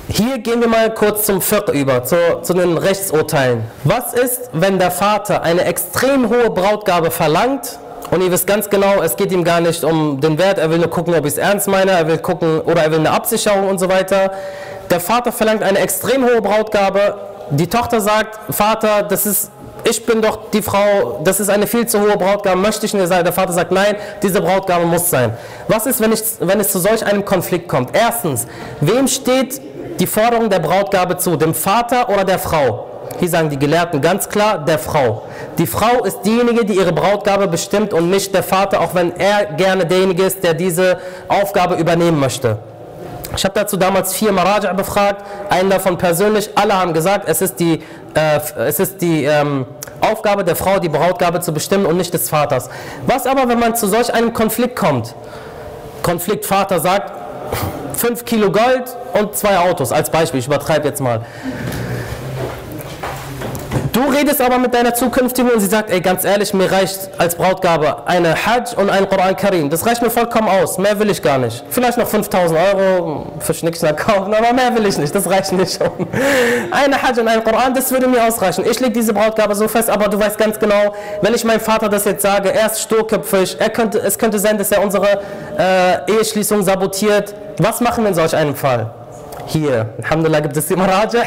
Hier 0.08 0.38
gehen 0.38 0.60
wir 0.60 0.68
mal 0.68 0.94
kurz 0.94 1.26
zum 1.26 1.42
Fiqh 1.42 1.72
über, 1.72 2.04
zu, 2.04 2.16
zu 2.42 2.54
den 2.54 2.78
Rechtsurteilen. 2.78 3.64
Was 3.82 4.14
ist, 4.14 4.50
wenn 4.52 4.78
der 4.78 4.92
Vater 4.92 5.42
eine 5.42 5.64
extrem 5.64 6.30
hohe 6.30 6.48
Brautgabe 6.50 7.10
verlangt 7.10 7.78
und 8.12 8.22
ihr 8.22 8.30
wisst 8.30 8.46
ganz 8.46 8.70
genau, 8.70 9.02
es 9.02 9.16
geht 9.16 9.32
ihm 9.32 9.42
gar 9.42 9.60
nicht 9.60 9.82
um 9.82 10.20
den 10.20 10.38
Wert, 10.38 10.58
er 10.58 10.70
will 10.70 10.78
nur 10.78 10.90
gucken, 10.90 11.12
ob 11.14 11.26
ich 11.26 11.32
es 11.32 11.38
ernst 11.38 11.66
meine, 11.66 11.90
er 11.90 12.06
will 12.06 12.18
gucken 12.18 12.60
oder 12.60 12.84
er 12.84 12.92
will 12.92 13.00
eine 13.00 13.10
Absicherung 13.10 13.68
und 13.68 13.78
so 13.80 13.88
weiter. 13.88 14.30
Der 14.90 15.00
Vater 15.00 15.32
verlangt 15.32 15.64
eine 15.64 15.80
extrem 15.80 16.24
hohe 16.24 16.40
Brautgabe, 16.40 17.18
die 17.50 17.66
Tochter 17.66 18.00
sagt, 18.00 18.54
Vater, 18.54 19.02
das 19.02 19.26
ist, 19.26 19.50
ich 19.84 20.04
bin 20.04 20.20
doch 20.20 20.50
die 20.50 20.62
Frau, 20.62 21.20
das 21.22 21.40
ist 21.40 21.48
eine 21.48 21.66
viel 21.66 21.86
zu 21.86 22.00
hohe 22.00 22.16
Brautgabe, 22.16 22.58
möchte 22.58 22.86
ich 22.86 22.94
nicht 22.94 23.06
sein. 23.06 23.24
Der 23.24 23.32
Vater 23.32 23.52
sagt, 23.52 23.70
nein, 23.70 23.96
diese 24.22 24.40
Brautgabe 24.40 24.84
muss 24.84 25.08
sein. 25.08 25.36
Was 25.68 25.86
ist, 25.86 26.00
wenn, 26.00 26.12
ich, 26.12 26.22
wenn 26.40 26.60
es 26.60 26.72
zu 26.72 26.78
solch 26.78 27.04
einem 27.04 27.24
Konflikt 27.24 27.68
kommt? 27.68 27.90
Erstens, 27.96 28.46
wem 28.80 29.06
steht 29.06 29.60
die 30.00 30.06
Forderung 30.06 30.50
der 30.50 30.58
Brautgabe 30.58 31.16
zu, 31.16 31.36
dem 31.36 31.54
Vater 31.54 32.08
oder 32.08 32.24
der 32.24 32.38
Frau? 32.38 32.86
Hier 33.18 33.28
sagen 33.28 33.48
die 33.48 33.58
Gelehrten 33.58 34.00
ganz 34.00 34.28
klar, 34.28 34.58
der 34.58 34.78
Frau. 34.78 35.22
Die 35.56 35.66
Frau 35.66 36.04
ist 36.04 36.22
diejenige, 36.22 36.64
die 36.64 36.74
ihre 36.74 36.92
Brautgabe 36.92 37.48
bestimmt 37.48 37.94
und 37.94 38.10
nicht 38.10 38.34
der 38.34 38.42
Vater, 38.42 38.80
auch 38.80 38.94
wenn 38.94 39.16
er 39.16 39.46
gerne 39.56 39.86
derjenige 39.86 40.24
ist, 40.24 40.42
der 40.44 40.52
diese 40.52 40.98
Aufgabe 41.28 41.76
übernehmen 41.76 42.18
möchte. 42.18 42.58
Ich 43.36 43.44
habe 43.44 43.54
dazu 43.54 43.76
damals 43.76 44.14
vier 44.14 44.32
Maraja 44.32 44.72
befragt, 44.72 45.22
einen 45.50 45.70
davon 45.70 45.98
persönlich. 45.98 46.50
Alle 46.54 46.78
haben 46.78 46.92
gesagt, 46.92 47.28
es 47.28 47.42
ist 47.42 47.60
die, 47.60 47.82
äh, 48.14 48.40
es 48.66 48.80
ist 48.80 49.02
die 49.02 49.24
ähm, 49.24 49.66
Aufgabe 50.00 50.44
der 50.44 50.56
Frau, 50.56 50.78
die 50.78 50.88
Brautgabe 50.88 51.40
zu 51.40 51.52
bestimmen 51.52 51.86
und 51.86 51.96
nicht 51.96 52.14
des 52.14 52.30
Vaters. 52.30 52.70
Was 53.06 53.26
aber, 53.26 53.48
wenn 53.48 53.58
man 53.58 53.74
zu 53.76 53.86
solch 53.88 54.12
einem 54.12 54.32
Konflikt 54.32 54.76
kommt? 54.76 55.14
Konflikt, 56.02 56.46
Vater 56.46 56.80
sagt, 56.80 57.12
5 57.94 58.24
Kilo 58.24 58.50
Gold 58.50 58.96
und 59.14 59.34
zwei 59.34 59.58
Autos, 59.58 59.92
als 59.92 60.10
Beispiel, 60.10 60.40
ich 60.40 60.46
übertreibe 60.46 60.86
jetzt 60.86 61.00
mal. 61.00 61.20
Du 63.96 64.02
redest 64.02 64.42
aber 64.42 64.58
mit 64.58 64.74
deiner 64.74 64.92
zukünftigen 64.92 65.50
und 65.50 65.58
sie 65.58 65.68
sagt, 65.68 65.88
ey, 65.88 66.02
ganz 66.02 66.22
ehrlich, 66.22 66.52
mir 66.52 66.70
reicht 66.70 67.08
als 67.16 67.34
Brautgabe 67.34 68.06
eine 68.06 68.34
Hajj 68.34 68.76
und 68.76 68.90
ein 68.90 69.08
Koran 69.08 69.34
Karim. 69.34 69.70
Das 69.70 69.86
reicht 69.86 70.02
mir 70.02 70.10
vollkommen 70.10 70.50
aus. 70.50 70.76
Mehr 70.76 70.98
will 70.98 71.08
ich 71.08 71.22
gar 71.22 71.38
nicht. 71.38 71.64
Vielleicht 71.70 71.96
noch 71.96 72.06
5000 72.06 72.60
Euro 72.60 73.32
für 73.38 73.54
Schnickschnack 73.54 73.96
kaufen, 73.96 74.34
aber 74.34 74.52
mehr 74.52 74.76
will 74.76 74.84
ich 74.84 74.98
nicht. 74.98 75.14
Das 75.14 75.26
reicht 75.30 75.52
nicht. 75.52 75.80
Eine 76.72 77.02
Hajj 77.02 77.20
und 77.20 77.26
ein 77.26 77.42
Koran, 77.42 77.72
das 77.72 77.90
würde 77.90 78.06
mir 78.06 78.22
ausreichen. 78.22 78.66
Ich 78.70 78.78
lege 78.80 78.92
diese 78.92 79.14
Brautgabe 79.14 79.54
so 79.54 79.66
fest, 79.66 79.88
aber 79.88 80.08
du 80.08 80.20
weißt 80.20 80.36
ganz 80.36 80.58
genau, 80.58 80.94
wenn 81.22 81.32
ich 81.32 81.42
meinem 81.46 81.60
Vater 81.60 81.88
das 81.88 82.04
jetzt 82.04 82.20
sage, 82.20 82.52
er 82.52 82.66
ist 82.66 82.82
sturköpfig, 82.82 83.56
er 83.58 83.70
könnte, 83.70 84.00
es 84.00 84.18
könnte 84.18 84.38
sein, 84.38 84.58
dass 84.58 84.70
er 84.72 84.82
unsere 84.82 85.22
äh, 85.56 86.12
Eheschließung 86.12 86.62
sabotiert. 86.62 87.34
Was 87.56 87.80
machen 87.80 88.04
wir 88.04 88.10
in 88.10 88.14
solch 88.14 88.36
einem 88.36 88.56
Fall? 88.56 88.90
Hier, 89.48 89.94
Alhamdulillah 90.02 90.40
gibt 90.40 90.56
es 90.56 90.66
die 90.66 90.74
Maraja. 90.74 91.22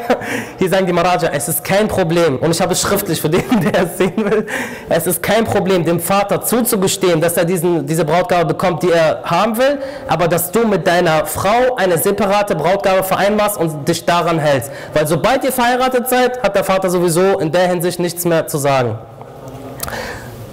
Hier 0.58 0.70
sagen 0.70 0.86
die 0.86 0.92
Maraja, 0.94 1.30
es 1.32 1.48
ist 1.48 1.64
kein 1.64 1.88
Problem. 1.88 2.38
Und 2.38 2.52
ich 2.52 2.62
habe 2.62 2.74
es 2.74 2.82
schriftlich 2.82 3.22
für 3.22 3.30
den, 3.30 3.44
der 3.62 3.84
es 3.84 3.98
sehen 3.98 4.18
will. 4.18 4.46
Es 4.90 5.08
ist 5.08 5.24
kein 5.24 5.46
Problem, 5.46 5.86
dem 5.86 6.02
Vater 6.02 6.42
zuzugestehen, 6.42 7.22
dass 7.22 7.38
er 7.38 7.46
diesen, 7.46 7.86
diese 7.86 8.04
Brautgabe 8.04 8.46
bekommt, 8.46 8.84
die 8.84 8.92
er 8.92 9.22
haben 9.24 9.58
will, 9.58 9.80
aber 10.08 10.28
dass 10.28 10.52
du 10.52 10.68
mit 10.68 10.86
deiner 10.86 11.26
Frau 11.26 11.76
eine 11.78 11.98
separate 11.98 12.56
Brautgabe 12.56 13.04
vereinbarst 13.04 13.58
und 13.58 13.88
dich 13.88 14.06
daran 14.06 14.38
hältst. 14.38 14.72
Weil 14.94 15.08
sobald 15.08 15.44
ihr 15.46 15.54
verheiratet 15.54 16.10
seid, 16.10 16.44
hat 16.44 16.56
der 16.56 16.66
Vater 16.66 16.90
sowieso 16.90 17.40
in 17.40 17.52
der 17.52 17.68
Hinsicht 17.68 18.00
nichts 18.00 18.26
mehr 18.26 18.48
zu 18.48 18.58
sagen. 18.58 18.98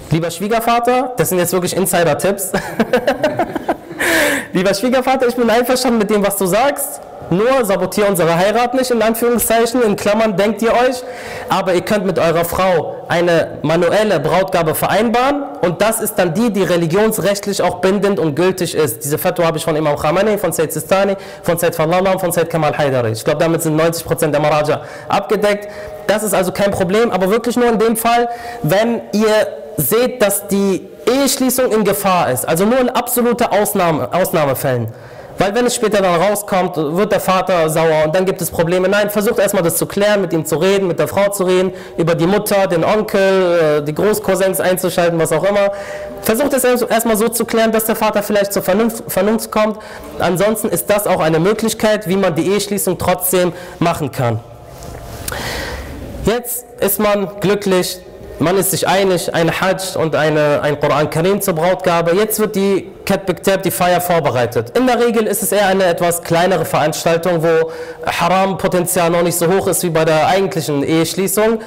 Lieber 0.09 0.31
Schwiegervater, 0.31 1.13
das 1.17 1.29
sind 1.29 1.39
jetzt 1.39 1.51
wirklich 1.51 1.75
Insider-Tipps. 1.75 2.53
Lieber 4.53 4.73
Schwiegervater, 4.73 5.27
ich 5.27 5.35
bin 5.35 5.49
einverstanden 5.49 5.97
mit 5.99 6.09
dem, 6.09 6.25
was 6.25 6.37
du 6.37 6.45
sagst. 6.45 7.01
Nur 7.29 7.65
sabotier 7.65 8.07
unsere 8.07 8.35
Heirat 8.35 8.73
nicht, 8.73 8.91
in 8.91 9.01
Anführungszeichen, 9.01 9.81
in 9.81 9.95
Klammern 9.95 10.37
denkt 10.37 10.61
ihr 10.61 10.71
euch. 10.71 11.03
Aber 11.49 11.73
ihr 11.73 11.81
könnt 11.81 12.05
mit 12.05 12.19
eurer 12.19 12.45
Frau 12.45 13.05
eine 13.07 13.59
manuelle 13.61 14.19
Brautgabe 14.19 14.75
vereinbaren 14.75 15.43
und 15.61 15.81
das 15.81 15.99
ist 16.01 16.15
dann 16.15 16.33
die, 16.33 16.51
die 16.51 16.63
religionsrechtlich 16.63 17.61
auch 17.61 17.75
bindend 17.75 18.19
und 18.19 18.35
gültig 18.35 18.75
ist. 18.75 19.03
Diese 19.03 19.17
Fatwa 19.17 19.45
habe 19.45 19.57
ich 19.57 19.63
von 19.63 19.75
Imam 19.75 19.95
Khamenei, 19.97 20.37
von 20.37 20.51
Sayyid 20.51 20.73
Sistani, 20.73 21.15
von 21.43 21.57
Sayyid 21.57 21.75
Fallallah 21.75 22.13
und 22.13 22.19
von 22.19 22.31
Sayyid 22.31 22.49
Kamal 22.49 22.77
Haidari. 22.77 23.11
Ich 23.11 23.23
glaube, 23.23 23.39
damit 23.39 23.61
sind 23.61 23.79
90% 23.79 24.27
der 24.27 24.39
Maraja 24.39 24.81
abgedeckt. 25.07 25.67
Das 26.07 26.23
ist 26.23 26.33
also 26.33 26.51
kein 26.51 26.71
Problem, 26.71 27.11
aber 27.11 27.29
wirklich 27.29 27.55
nur 27.55 27.67
in 27.67 27.79
dem 27.79 27.97
Fall, 27.97 28.29
wenn 28.63 29.01
ihr 29.11 29.47
seht, 29.77 30.21
dass 30.21 30.47
die 30.47 30.87
Eheschließung 31.05 31.71
in 31.71 31.83
Gefahr 31.83 32.31
ist. 32.31 32.47
Also 32.47 32.65
nur 32.65 32.79
in 32.79 32.89
absolute 32.89 33.51
Ausnahme, 33.51 34.09
Ausnahmefällen. 34.11 34.87
Weil 35.37 35.53
wenn 35.53 35.65
es 35.65 35.75
später 35.75 36.01
dann 36.01 36.19
rauskommt, 36.19 36.75
wird 36.77 37.11
der 37.11 37.19
Vater 37.19 37.69
sauer 37.69 38.05
und 38.05 38.15
dann 38.15 38.25
gibt 38.25 38.41
es 38.41 38.49
Probleme. 38.49 38.89
Nein, 38.89 39.09
versucht 39.09 39.39
erstmal 39.39 39.63
das 39.63 39.77
zu 39.77 39.85
klären, 39.85 40.21
mit 40.21 40.33
ihm 40.33 40.45
zu 40.45 40.55
reden, 40.55 40.87
mit 40.87 40.97
der 40.97 41.07
Frau 41.07 41.29
zu 41.29 41.43
reden, 41.43 41.73
über 41.97 42.15
die 42.15 42.25
Mutter, 42.25 42.67
den 42.67 42.83
Onkel, 42.83 43.79
äh, 43.79 43.83
die 43.83 43.93
Großcousins 43.93 44.59
einzuschalten, 44.59 45.19
was 45.19 45.31
auch 45.31 45.43
immer. 45.43 45.71
Versucht 46.23 46.53
es 46.53 46.63
erstmal 46.63 47.17
so 47.17 47.29
zu 47.29 47.45
klären, 47.45 47.71
dass 47.71 47.85
der 47.85 47.95
Vater 47.95 48.23
vielleicht 48.23 48.51
zur 48.51 48.63
Vernunft, 48.63 49.03
Vernunft 49.07 49.51
kommt. 49.51 49.77
Ansonsten 50.19 50.69
ist 50.69 50.89
das 50.89 51.05
auch 51.05 51.19
eine 51.19 51.39
Möglichkeit, 51.39 52.07
wie 52.07 52.17
man 52.17 52.35
die 52.35 52.47
Eheschließung 52.51 52.97
trotzdem 52.97 53.53
machen 53.79 54.11
kann. 54.11 54.39
Jetzt 56.25 56.65
ist 56.79 56.99
man 56.99 57.39
glücklich, 57.39 57.99
man 58.39 58.57
ist 58.57 58.71
sich 58.71 58.87
einig, 58.87 59.33
ein 59.33 59.61
Hajj 59.61 59.97
und 59.97 60.15
eine, 60.15 60.61
ein 60.61 60.79
Koran 60.79 61.09
Karim 61.09 61.41
zur 61.41 61.53
Brautgabe. 61.53 62.15
Jetzt 62.15 62.39
wird 62.39 62.55
die 62.55 62.91
Katbektab, 63.07 63.63
die 63.63 63.71
Feier 63.71 64.01
vorbereitet. 64.01 64.77
In 64.77 64.85
der 64.85 64.99
Regel 64.99 65.27
ist 65.27 65.41
es 65.41 65.53
eher 65.53 65.67
eine 65.67 65.85
etwas 65.85 66.21
kleinere 66.21 66.65
Veranstaltung, 66.65 67.41
wo 67.41 67.71
Haram-Potenzial 68.05 69.09
noch 69.09 69.23
nicht 69.23 69.37
so 69.37 69.47
hoch 69.47 69.67
ist 69.67 69.81
wie 69.83 69.89
bei 69.89 70.03
der 70.03 70.27
eigentlichen 70.27 70.83
Eheschließung. 70.83 71.59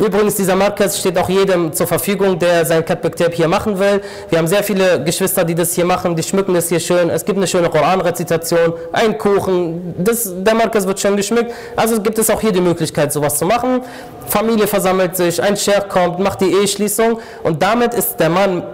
Übrigens, 0.00 0.34
dieser 0.34 0.56
Markaz 0.56 0.98
steht 0.98 1.16
auch 1.16 1.28
jedem 1.28 1.72
zur 1.72 1.86
Verfügung, 1.86 2.36
der 2.38 2.66
sein 2.66 2.84
Katbektab 2.84 3.32
hier 3.32 3.46
machen 3.46 3.78
will. 3.78 4.02
Wir 4.28 4.38
haben 4.38 4.48
sehr 4.48 4.64
viele 4.64 5.02
Geschwister, 5.04 5.44
die 5.44 5.54
das 5.54 5.72
hier 5.72 5.84
machen, 5.84 6.16
die 6.16 6.22
schmücken 6.24 6.54
das 6.54 6.68
hier 6.68 6.80
schön. 6.80 7.10
Es 7.10 7.24
gibt 7.24 7.38
eine 7.38 7.46
schöne 7.46 7.68
Koran-Rezitation, 7.68 8.74
ein 8.92 9.16
Kuchen, 9.18 9.94
das, 9.98 10.32
der 10.36 10.54
Markaz 10.54 10.84
wird 10.84 10.98
schön 10.98 11.16
geschmückt. 11.16 11.52
Also 11.76 12.00
gibt 12.00 12.18
es 12.18 12.28
auch 12.28 12.40
hier 12.40 12.52
die 12.52 12.60
Möglichkeit, 12.60 13.12
sowas 13.12 13.38
zu 13.38 13.46
machen. 13.46 13.82
Familie 14.26 14.66
versammelt 14.66 15.16
sich, 15.16 15.40
ein 15.40 15.56
Sheikh 15.56 15.88
kommt, 15.88 16.18
macht 16.18 16.40
die 16.40 16.52
Eheschließung 16.52 17.20
und 17.44 17.62
damit 17.62 17.94
ist 17.94 18.16
der 18.18 18.30
Mann 18.30 18.64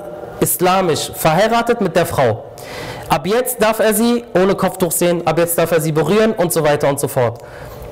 islamisch 0.45 1.11
verheiratet 1.15 1.81
mit 1.81 1.97
der 1.97 2.07
Frau. 2.07 2.45
Ab 3.09 3.27
jetzt 3.27 3.61
darf 3.61 3.79
er 3.81 3.93
sie 3.95 4.25
ohne 4.35 4.55
Kopftuch 4.55 4.93
sehen, 4.93 5.27
ab 5.27 5.39
jetzt 5.39 5.57
darf 5.59 5.73
er 5.73 5.81
sie 5.81 5.93
berühren 5.93 6.33
und 6.33 6.53
so 6.53 6.63
weiter 6.63 6.89
und 6.89 7.01
so 7.01 7.09
fort. 7.09 7.41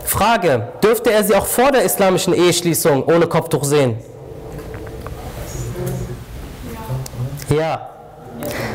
Frage, 0.05 0.69
dürfte 0.83 1.11
er 1.13 1.23
sie 1.25 1.35
auch 1.35 1.47
vor 1.47 1.71
der 1.71 1.83
islamischen 1.83 2.35
Eheschließung 2.35 3.05
ohne 3.05 3.27
Kopftuch 3.27 3.65
sehen? 3.65 3.99
Ja. 7.49 7.89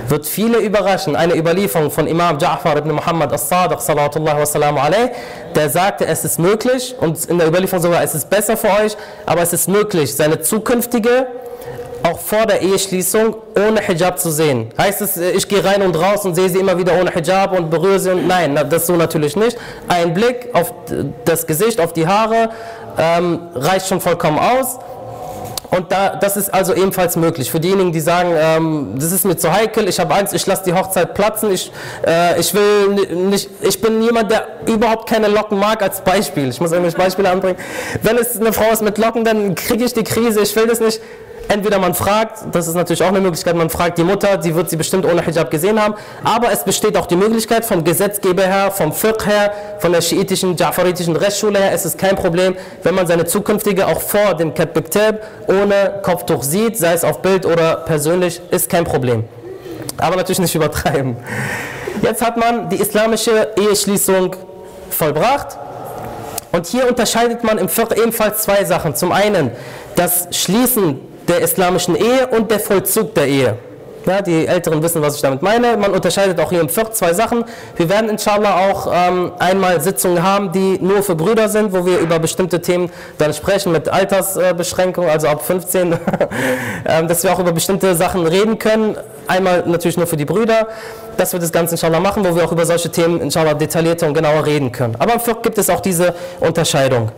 Wird 0.07 0.25
viele 0.25 0.59
überraschen. 0.59 1.15
Eine 1.17 1.35
Überlieferung 1.35 1.91
von 1.91 2.07
Imam 2.07 2.37
Ja'far 2.37 2.77
ibn 2.77 2.91
Muhammad 2.91 3.33
as-Sadiq, 3.33 3.79
der 5.55 5.69
sagte, 5.69 6.05
es 6.05 6.23
ist 6.23 6.39
möglich, 6.39 6.95
und 6.99 7.25
in 7.25 7.37
der 7.37 7.47
Überlieferung 7.47 7.83
sogar, 7.83 8.01
es 8.01 8.15
ist 8.15 8.29
besser 8.29 8.55
für 8.55 8.69
euch, 8.69 8.95
aber 9.25 9.41
es 9.41 9.51
ist 9.51 9.67
möglich, 9.67 10.15
seine 10.15 10.39
zukünftige 10.39 11.27
auch 12.03 12.19
vor 12.19 12.45
der 12.45 12.61
Eheschließung 12.61 13.35
ohne 13.55 13.81
Hijab 13.81 14.19
zu 14.19 14.31
sehen. 14.31 14.69
Heißt 14.77 15.01
es, 15.01 15.17
ich 15.17 15.47
gehe 15.47 15.63
rein 15.63 15.81
und 15.81 15.95
raus 15.95 16.25
und 16.25 16.35
sehe 16.35 16.49
sie 16.49 16.59
immer 16.59 16.77
wieder 16.77 16.99
ohne 16.99 17.11
Hijab 17.11 17.57
und 17.57 17.69
berühre 17.69 17.99
sie 17.99 18.11
und 18.11 18.27
nein, 18.27 18.59
das 18.69 18.87
so 18.87 18.95
natürlich 18.95 19.35
nicht. 19.35 19.57
Ein 19.87 20.13
Blick 20.13 20.49
auf 20.53 20.73
das 21.25 21.47
Gesicht, 21.47 21.79
auf 21.79 21.93
die 21.93 22.07
Haare 22.07 22.49
ähm, 22.97 23.39
reicht 23.55 23.87
schon 23.87 24.01
vollkommen 24.01 24.39
aus. 24.39 24.79
Und 25.69 25.91
da, 25.91 26.15
das 26.15 26.37
ist 26.37 26.53
also 26.53 26.73
ebenfalls 26.73 27.17
möglich. 27.17 27.51
Für 27.51 27.59
diejenigen, 27.59 27.91
die 27.91 27.99
sagen, 27.99 28.29
ähm, 28.35 28.95
das 28.95 29.11
ist 29.11 29.25
mir 29.25 29.35
zu 29.35 29.51
heikel, 29.51 29.87
ich 29.89 29.99
habe 29.99 30.13
Angst, 30.15 30.33
ich 30.33 30.45
lasse 30.45 30.63
die 30.65 30.73
Hochzeit 30.73 31.13
platzen, 31.13 31.51
ich, 31.51 31.71
äh, 32.05 32.39
ich 32.39 32.53
will 32.53 33.05
nicht, 33.27 33.49
ich 33.61 33.81
bin 33.81 34.01
jemand, 34.01 34.31
der 34.31 34.47
überhaupt 34.65 35.09
keine 35.09 35.27
Locken 35.27 35.59
mag, 35.59 35.81
als 35.81 36.01
Beispiel. 36.01 36.47
Ich 36.47 36.61
muss 36.61 36.71
irgendwelche 36.71 36.97
Beispiele 36.97 37.29
anbringen. 37.29 37.57
Wenn 38.01 38.17
es 38.17 38.39
eine 38.39 38.53
Frau 38.53 38.71
ist 38.71 38.81
mit 38.81 38.97
Locken, 38.97 39.25
dann 39.25 39.55
kriege 39.55 39.83
ich 39.83 39.93
die 39.93 40.03
Krise, 40.03 40.39
ich 40.41 40.55
will 40.55 40.67
das 40.67 40.79
nicht. 40.79 41.01
Entweder 41.49 41.79
man 41.79 41.93
fragt, 41.93 42.43
das 42.51 42.67
ist 42.67 42.75
natürlich 42.75 43.01
auch 43.03 43.07
eine 43.07 43.21
Möglichkeit, 43.21 43.55
man 43.55 43.69
fragt 43.69 43.97
die 43.97 44.03
Mutter, 44.03 44.41
sie 44.41 44.53
wird 44.53 44.69
sie 44.69 44.75
bestimmt 44.75 45.05
ohne 45.05 45.21
Hijab 45.21 45.49
gesehen 45.49 45.81
haben, 45.81 45.95
aber 46.23 46.51
es 46.51 46.65
besteht 46.65 46.97
auch 46.97 47.05
die 47.05 47.15
Möglichkeit 47.15 47.63
vom 47.63 47.85
Gesetzgeber 47.85 48.43
her, 48.43 48.69
vom 48.69 48.91
Fiqh 48.91 49.25
her, 49.25 49.53
von 49.79 49.93
der 49.93 50.01
schiitischen, 50.01 50.57
jafaritischen 50.57 51.15
Rechtsschule 51.15 51.59
her, 51.59 51.71
es 51.71 51.85
ist 51.85 51.97
kein 51.97 52.17
Problem, 52.17 52.55
wenn 52.83 52.95
man 52.95 53.07
seine 53.07 53.25
zukünftige 53.25 53.87
auch 53.87 54.01
vor 54.01 54.33
dem 54.33 54.53
Katbektab 54.53 55.21
ohne 55.47 56.01
Kopftuch 56.01 56.43
sieht, 56.43 56.77
sei 56.77 56.93
es 56.93 57.05
auf 57.05 57.21
Bild 57.21 57.45
oder 57.45 57.77
persönlich, 57.77 58.41
ist 58.51 58.69
kein 58.69 58.83
Problem. 58.83 59.23
Aber 59.97 60.17
natürlich 60.17 60.39
nicht 60.39 60.55
übertreiben. 60.55 61.15
Jetzt 62.01 62.21
hat 62.21 62.35
man 62.35 62.69
die 62.69 62.75
islamische 62.75 63.53
Eheschließung 63.55 64.35
vollbracht 64.89 65.57
und 66.51 66.67
hier 66.67 66.89
unterscheidet 66.89 67.43
man 67.45 67.57
im 67.57 67.69
Fiqh 67.69 67.95
ebenfalls 67.95 68.43
zwei 68.43 68.65
Sachen. 68.65 68.95
Zum 68.95 69.13
einen 69.13 69.51
das 69.95 70.27
Schließen 70.31 70.99
der 71.27 71.41
islamischen 71.41 71.95
Ehe 71.95 72.27
und 72.27 72.49
der 72.51 72.59
Vollzug 72.59 73.13
der 73.15 73.27
Ehe. 73.27 73.57
Ja, 74.07 74.21
die 74.21 74.47
Älteren 74.47 74.81
wissen, 74.81 75.01
was 75.01 75.15
ich 75.15 75.21
damit 75.21 75.41
meine. 75.41 75.75
Man 75.75 75.91
unterscheidet 75.91 76.39
auch 76.39 76.49
hier 76.49 76.61
im 76.61 76.69
Viert 76.69 76.95
zwei 76.95 77.13
Sachen. 77.13 77.43
Wir 77.75 77.89
werden 77.89 78.09
inshallah 78.09 78.69
auch 78.69 78.87
ähm, 78.89 79.33
einmal 79.37 79.81
Sitzungen 79.81 80.23
haben, 80.23 80.53
die 80.53 80.79
nur 80.79 81.03
für 81.03 81.15
Brüder 81.15 81.49
sind, 81.49 81.73
wo 81.73 81.85
wir 81.85 81.99
über 81.99 82.17
bestimmte 82.17 82.61
Themen 82.61 82.89
dann 83.17 83.33
sprechen 83.33 83.73
mit 83.73 83.89
Altersbeschränkung, 83.89 85.09
also 85.09 85.27
ab 85.27 85.45
15, 85.45 85.99
ähm, 86.85 87.07
dass 87.09 87.23
wir 87.23 87.33
auch 87.33 87.39
über 87.39 87.51
bestimmte 87.51 87.95
Sachen 87.95 88.25
reden 88.25 88.57
können. 88.57 88.95
Einmal 89.27 89.63
natürlich 89.67 89.97
nur 89.97 90.07
für 90.07 90.15
die 90.15 90.23
Brüder, 90.23 90.69
dass 91.17 91.33
wir 91.33 91.41
das 91.41 91.51
Ganze 91.51 91.73
inshallah 91.73 91.99
machen, 91.99 92.23
wo 92.23 92.33
wir 92.33 92.45
auch 92.45 92.53
über 92.53 92.65
solche 92.65 92.89
Themen 92.89 93.19
inshallah 93.19 93.55
detaillierter 93.55 94.07
und 94.07 94.13
genauer 94.13 94.45
reden 94.45 94.71
können. 94.71 94.95
Aber 94.99 95.15
im 95.15 95.19
Viert 95.19 95.43
gibt 95.43 95.57
es 95.57 95.69
auch 95.69 95.81
diese 95.81 96.15
Unterscheidung. 96.39 97.11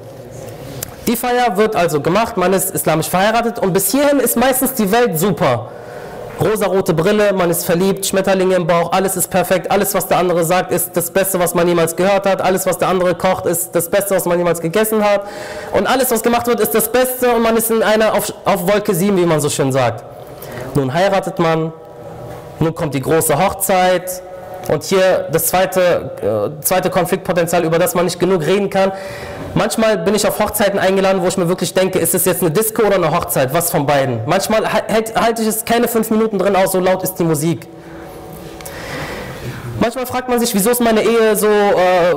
Die 1.07 1.15
Feier 1.15 1.57
wird 1.57 1.75
also 1.75 2.01
gemacht, 2.01 2.37
man 2.37 2.53
ist 2.53 2.73
islamisch 2.73 3.09
verheiratet 3.09 3.59
und 3.59 3.73
bis 3.73 3.91
hierhin 3.91 4.19
ist 4.19 4.37
meistens 4.37 4.73
die 4.73 4.91
Welt 4.91 5.19
super. 5.19 5.69
Rosarote 6.39 6.93
Brille, 6.93 7.33
man 7.33 7.49
ist 7.49 7.65
verliebt, 7.65 8.05
Schmetterlinge 8.05 8.55
im 8.55 8.65
Bauch, 8.65 8.93
alles 8.93 9.17
ist 9.17 9.29
perfekt, 9.29 9.69
alles 9.71 9.93
was 9.93 10.07
der 10.07 10.19
andere 10.19 10.45
sagt 10.45 10.71
ist 10.71 10.95
das 10.95 11.11
Beste, 11.11 11.37
was 11.37 11.53
man 11.53 11.67
jemals 11.67 11.97
gehört 11.97 12.25
hat, 12.25 12.41
alles 12.41 12.65
was 12.65 12.77
der 12.77 12.87
andere 12.87 13.13
kocht 13.15 13.45
ist 13.45 13.75
das 13.75 13.89
Beste, 13.89 14.15
was 14.15 14.25
man 14.25 14.37
jemals 14.37 14.61
gegessen 14.61 15.03
hat. 15.03 15.23
Und 15.73 15.85
alles 15.85 16.11
was 16.11 16.23
gemacht 16.23 16.47
wird 16.47 16.61
ist 16.61 16.73
das 16.73 16.91
Beste. 16.91 17.29
Und 17.31 17.41
man 17.41 17.57
ist 17.57 17.69
in 17.71 17.83
einer 17.83 18.13
auf, 18.13 18.33
auf 18.45 18.71
Wolke 18.71 18.93
7, 18.93 19.17
wie 19.17 19.25
man 19.25 19.41
so 19.41 19.49
schön 19.49 19.73
sagt. 19.73 20.05
Nun 20.75 20.93
heiratet 20.93 21.39
man, 21.39 21.73
nun 22.59 22.73
kommt 22.73 22.93
die 22.93 23.01
große 23.01 23.37
Hochzeit, 23.37 24.21
und 24.69 24.83
hier 24.83 25.27
das 25.31 25.47
zweite, 25.47 26.51
äh, 26.59 26.61
zweite 26.63 26.89
Konfliktpotenzial, 26.89 27.65
über 27.65 27.79
das 27.79 27.95
man 27.95 28.05
nicht 28.05 28.19
genug 28.19 28.45
reden 28.45 28.69
kann. 28.69 28.91
Manchmal 29.55 29.97
bin 29.97 30.13
ich 30.13 30.27
auf 30.27 30.39
Hochzeiten 30.39 30.77
eingeladen, 30.77 31.21
wo 31.23 31.27
ich 31.27 31.37
mir 31.37 31.49
wirklich 31.49 31.73
denke, 31.73 31.97
ist 31.97 32.13
es 32.13 32.25
jetzt 32.25 32.41
eine 32.41 32.51
Disco 32.51 32.83
oder 32.83 32.95
eine 32.95 33.11
Hochzeit? 33.11 33.51
Was 33.53 33.71
von 33.71 33.85
beiden? 33.87 34.21
Manchmal 34.27 34.71
halte 34.71 35.19
halt 35.19 35.39
ich 35.39 35.47
es 35.47 35.65
keine 35.65 35.87
fünf 35.87 36.11
Minuten 36.11 36.37
drin 36.37 36.55
aus, 36.55 36.71
so 36.71 36.79
laut 36.79 37.01
ist 37.03 37.15
die 37.15 37.23
Musik. 37.23 37.67
Manchmal 39.79 40.05
fragt 40.05 40.27
man 40.27 40.39
sich, 40.39 40.53
wieso 40.53 40.71
ist 40.71 40.81
meine 40.81 41.01
Ehe 41.01 41.35
so, 41.35 41.47
äh, 41.47 42.13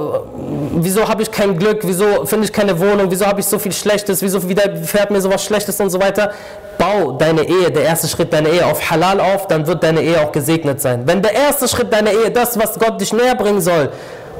wieso 0.74 1.08
habe 1.08 1.22
ich 1.22 1.30
kein 1.30 1.56
Glück, 1.56 1.80
wieso 1.82 2.26
finde 2.26 2.46
ich 2.46 2.52
keine 2.52 2.78
Wohnung, 2.80 3.10
wieso 3.10 3.26
habe 3.26 3.40
ich 3.40 3.46
so 3.46 3.58
viel 3.58 3.72
Schlechtes, 3.72 4.20
wieso 4.20 4.48
widerfährt 4.48 5.10
mir 5.10 5.20
sowas 5.20 5.44
Schlechtes 5.44 5.78
und 5.80 5.90
so 5.90 6.00
weiter. 6.00 6.32
Bau 6.76 7.12
deine 7.12 7.42
Ehe, 7.42 7.70
der 7.70 7.84
erste 7.84 8.08
Schritt 8.08 8.32
deiner 8.32 8.48
Ehe 8.48 8.66
auf 8.66 8.90
Halal 8.90 9.20
auf, 9.20 9.46
dann 9.46 9.66
wird 9.66 9.82
deine 9.84 10.02
Ehe 10.02 10.20
auch 10.20 10.32
gesegnet 10.32 10.80
sein. 10.80 11.02
Wenn 11.06 11.22
der 11.22 11.34
erste 11.34 11.68
Schritt 11.68 11.92
deiner 11.92 12.10
Ehe, 12.10 12.30
das, 12.32 12.58
was 12.58 12.78
Gott 12.78 13.00
dich 13.00 13.12
näher 13.12 13.36
bringen 13.36 13.60
soll, 13.60 13.90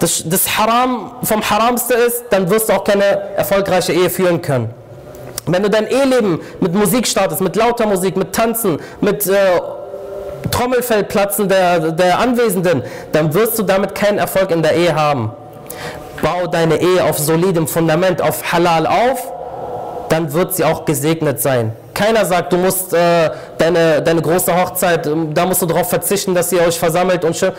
das, 0.00 0.24
das 0.26 0.58
Haram 0.58 1.12
vom 1.22 1.48
Haramste 1.48 1.94
ist, 1.94 2.24
dann 2.30 2.50
wirst 2.50 2.68
du 2.68 2.72
auch 2.72 2.82
keine 2.82 3.04
erfolgreiche 3.36 3.92
Ehe 3.92 4.10
führen 4.10 4.42
können. 4.42 4.70
Wenn 5.46 5.62
du 5.62 5.70
dein 5.70 5.86
Eheleben 5.86 6.40
mit 6.60 6.74
Musik 6.74 7.06
startest, 7.06 7.40
mit 7.40 7.54
lauter 7.54 7.86
Musik, 7.86 8.16
mit 8.16 8.32
Tanzen, 8.32 8.80
mit 9.00 9.26
äh, 9.26 9.32
Trommelfellplatzen 10.50 11.48
der, 11.48 11.92
der 11.92 12.18
Anwesenden, 12.18 12.82
dann 13.12 13.34
wirst 13.34 13.58
du 13.58 13.62
damit 13.62 13.94
keinen 13.94 14.18
Erfolg 14.18 14.50
in 14.50 14.62
der 14.62 14.74
Ehe 14.74 14.94
haben. 14.94 15.32
Bau 16.22 16.46
deine 16.46 16.80
Ehe 16.80 17.04
auf 17.04 17.18
solidem 17.18 17.66
Fundament, 17.66 18.22
auf 18.22 18.52
Halal 18.52 18.86
auf, 18.86 19.32
dann 20.08 20.32
wird 20.32 20.54
sie 20.54 20.64
auch 20.64 20.84
gesegnet 20.84 21.40
sein. 21.40 21.72
Keiner 21.94 22.24
sagt, 22.24 22.52
du 22.52 22.56
musst 22.56 22.92
äh, 22.92 23.30
deine, 23.58 24.02
deine 24.02 24.22
große 24.22 24.54
Hochzeit, 24.54 25.08
da 25.34 25.46
musst 25.46 25.62
du 25.62 25.66
darauf 25.66 25.88
verzichten, 25.88 26.34
dass 26.34 26.52
ihr 26.52 26.62
euch 26.62 26.78
versammelt 26.78 27.24
und 27.24 27.36
schön. 27.36 27.52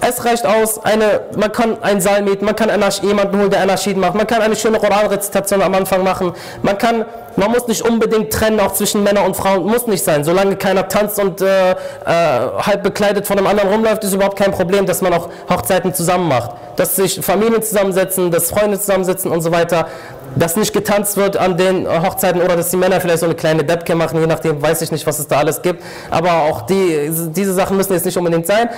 Es 0.00 0.24
reicht 0.24 0.46
aus, 0.46 0.84
eine, 0.84 1.20
man 1.36 1.52
kann 1.52 1.82
einen 1.82 2.00
Saal 2.00 2.22
mieten, 2.22 2.44
man 2.44 2.56
kann 2.56 2.68
jemanden 3.02 3.38
holen, 3.38 3.50
der 3.50 3.60
Anarchid 3.60 3.96
macht, 3.96 4.14
man 4.14 4.26
kann 4.26 4.42
eine 4.42 4.56
schöne 4.56 4.78
Koranrezitation 4.78 5.62
am 5.62 5.74
Anfang 5.74 6.04
machen, 6.04 6.32
man 6.62 6.78
kann, 6.78 7.04
man 7.36 7.50
muss 7.50 7.66
nicht 7.66 7.82
unbedingt 7.82 8.32
trennen, 8.32 8.60
auch 8.60 8.72
zwischen 8.72 9.02
Männern 9.02 9.26
und 9.26 9.36
Frauen, 9.36 9.64
muss 9.64 9.86
nicht 9.86 10.04
sein. 10.04 10.24
Solange 10.24 10.56
keiner 10.56 10.88
tanzt 10.88 11.18
und 11.18 11.40
äh, 11.40 11.72
äh, 11.72 11.74
halb 12.04 12.82
bekleidet 12.82 13.26
von 13.26 13.38
einem 13.38 13.46
anderen 13.46 13.70
rumläuft, 13.70 14.04
ist 14.04 14.14
überhaupt 14.14 14.38
kein 14.38 14.52
Problem, 14.52 14.86
dass 14.86 15.02
man 15.02 15.12
auch 15.12 15.28
Hochzeiten 15.50 15.92
zusammen 15.94 16.28
macht. 16.28 16.52
Dass 16.76 16.96
sich 16.96 17.20
Familien 17.20 17.62
zusammensetzen, 17.62 18.30
dass 18.30 18.50
Freunde 18.50 18.78
zusammensetzen 18.78 19.30
und 19.30 19.40
so 19.40 19.52
weiter 19.52 19.86
dass 20.34 20.56
nicht 20.56 20.72
getanzt 20.72 21.16
wird 21.16 21.36
an 21.36 21.56
den 21.56 21.86
Hochzeiten 21.88 22.42
oder 22.42 22.56
dass 22.56 22.70
die 22.70 22.76
Männer 22.76 23.00
vielleicht 23.00 23.20
so 23.20 23.26
eine 23.26 23.34
kleine 23.34 23.64
Debke 23.64 23.94
machen, 23.94 24.20
je 24.20 24.26
nachdem 24.26 24.60
weiß 24.60 24.82
ich 24.82 24.92
nicht, 24.92 25.06
was 25.06 25.18
es 25.18 25.26
da 25.28 25.38
alles 25.38 25.62
gibt. 25.62 25.82
Aber 26.10 26.32
auch 26.42 26.62
die, 26.62 27.10
diese 27.30 27.52
Sachen 27.52 27.76
müssen 27.76 27.92
jetzt 27.92 28.04
nicht 28.04 28.18
unbedingt 28.18 28.46
sein. 28.46 28.68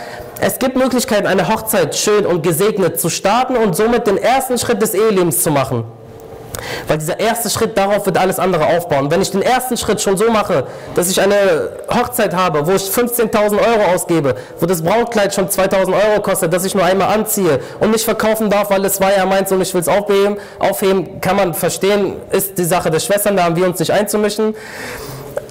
Es 0.40 0.58
gibt 0.58 0.76
Möglichkeiten, 0.76 1.26
eine 1.26 1.48
Hochzeit 1.48 1.96
schön 1.96 2.26
und 2.26 2.42
gesegnet 2.42 3.00
zu 3.00 3.08
starten 3.08 3.56
und 3.56 3.74
somit 3.74 4.06
den 4.06 4.18
ersten 4.18 4.58
Schritt 4.58 4.80
des 4.82 4.94
Ehelebens 4.94 5.42
zu 5.42 5.50
machen. 5.50 5.84
Weil 6.86 6.98
dieser 6.98 7.20
erste 7.20 7.50
Schritt, 7.50 7.76
darauf 7.76 8.06
wird 8.06 8.18
alles 8.18 8.38
andere 8.38 8.66
aufbauen. 8.66 9.10
Wenn 9.10 9.22
ich 9.22 9.30
den 9.30 9.42
ersten 9.42 9.76
Schritt 9.76 10.00
schon 10.00 10.16
so 10.16 10.30
mache, 10.30 10.64
dass 10.94 11.10
ich 11.10 11.20
eine 11.20 11.70
Hochzeit 11.90 12.34
habe, 12.34 12.66
wo 12.66 12.72
ich 12.72 12.82
15.000 12.82 13.52
Euro 13.52 13.94
ausgebe, 13.94 14.34
wo 14.60 14.66
das 14.66 14.82
Brautkleid 14.82 15.34
schon 15.34 15.48
2.000 15.48 15.92
Euro 15.92 16.22
kostet, 16.22 16.52
dass 16.52 16.64
ich 16.64 16.74
nur 16.74 16.84
einmal 16.84 17.12
anziehe 17.14 17.60
und 17.80 17.90
nicht 17.90 18.04
verkaufen 18.04 18.50
darf, 18.50 18.70
weil 18.70 18.84
es 18.84 19.00
war 19.00 19.14
ja 19.16 19.26
meins 19.26 19.50
und 19.52 19.60
ich 19.60 19.72
will 19.74 19.80
es 19.80 19.88
aufheben, 19.88 20.36
aufheben, 20.58 21.20
kann 21.20 21.36
man 21.36 21.54
verstehen, 21.54 22.16
ist 22.30 22.58
die 22.58 22.64
Sache 22.64 22.90
der 22.90 23.00
Schwestern, 23.00 23.36
da 23.36 23.44
haben 23.44 23.56
wir 23.56 23.66
uns 23.66 23.78
nicht 23.78 23.92
einzumischen. 23.92 24.54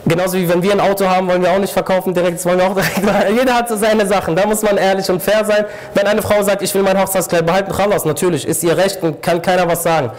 Genauso 0.07 0.37
wie 0.37 0.47
wenn 0.47 0.63
wir 0.63 0.71
ein 0.71 0.79
Auto 0.79 1.05
haben, 1.05 1.27
wollen 1.27 1.41
wir 1.41 1.51
auch 1.51 1.59
nicht 1.59 1.73
verkaufen 1.73 2.13
direkt, 2.13 2.37
das 2.37 2.45
wollen 2.45 2.59
wir 2.59 2.67
auch 2.67 2.73
direkt. 2.73 3.01
Jeder 3.37 3.53
hat 3.53 3.67
so 3.67 3.75
seine 3.75 4.05
Sachen, 4.05 4.37
da 4.37 4.45
muss 4.47 4.61
man 4.61 4.77
ehrlich 4.77 5.09
und 5.09 5.21
fair 5.21 5.43
sein. 5.43 5.65
Wenn 5.93 6.07
eine 6.07 6.21
Frau 6.21 6.41
sagt, 6.43 6.61
ich 6.61 6.73
will 6.73 6.81
mein 6.81 6.97
Hochzeitskleid 6.97 7.45
behalten, 7.45 7.71
raus, 7.71 8.05
natürlich, 8.05 8.47
ist 8.47 8.63
ihr 8.63 8.77
Recht 8.77 9.03
und 9.03 9.21
kann 9.21 9.41
keiner 9.41 9.67
was 9.67 9.83
sagen. 9.83 10.11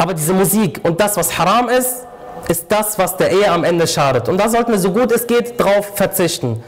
Aber 0.00 0.14
diese 0.14 0.32
Musik 0.32 0.80
und 0.82 0.98
das, 0.98 1.18
was 1.18 1.36
haram 1.36 1.68
ist, 1.68 2.06
ist 2.48 2.64
das, 2.70 2.98
was 2.98 3.18
der 3.18 3.30
Ehe 3.32 3.50
am 3.50 3.64
Ende 3.64 3.86
schadet. 3.86 4.30
Und 4.30 4.38
da 4.38 4.48
sollten 4.48 4.72
wir 4.72 4.78
so 4.78 4.92
gut 4.92 5.12
es 5.12 5.26
geht 5.26 5.60
drauf 5.60 5.92
verzichten. 5.94 6.64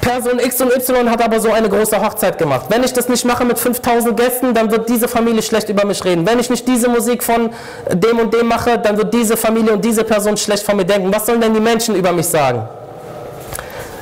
Person 0.00 0.38
X 0.38 0.58
und 0.62 0.74
Y 0.74 1.10
hat 1.10 1.20
aber 1.20 1.40
so 1.40 1.52
eine 1.52 1.68
große 1.68 2.02
Hochzeit 2.02 2.38
gemacht. 2.38 2.64
Wenn 2.70 2.82
ich 2.84 2.94
das 2.94 3.06
nicht 3.10 3.26
mache 3.26 3.44
mit 3.44 3.58
5000 3.58 4.16
Gästen, 4.16 4.54
dann 4.54 4.70
wird 4.70 4.88
diese 4.88 5.08
Familie 5.08 5.42
schlecht 5.42 5.68
über 5.68 5.84
mich 5.84 6.02
reden. 6.02 6.26
Wenn 6.26 6.38
ich 6.38 6.48
nicht 6.48 6.66
diese 6.66 6.88
Musik 6.88 7.22
von 7.22 7.50
dem 7.92 8.18
und 8.18 8.32
dem 8.32 8.48
mache, 8.48 8.78
dann 8.78 8.96
wird 8.96 9.12
diese 9.12 9.36
Familie 9.36 9.74
und 9.74 9.84
diese 9.84 10.02
Person 10.02 10.34
schlecht 10.38 10.62
von 10.62 10.78
mir 10.78 10.86
denken. 10.86 11.12
Was 11.12 11.26
sollen 11.26 11.42
denn 11.42 11.52
die 11.52 11.60
Menschen 11.60 11.94
über 11.96 12.12
mich 12.12 12.28
sagen? 12.28 12.66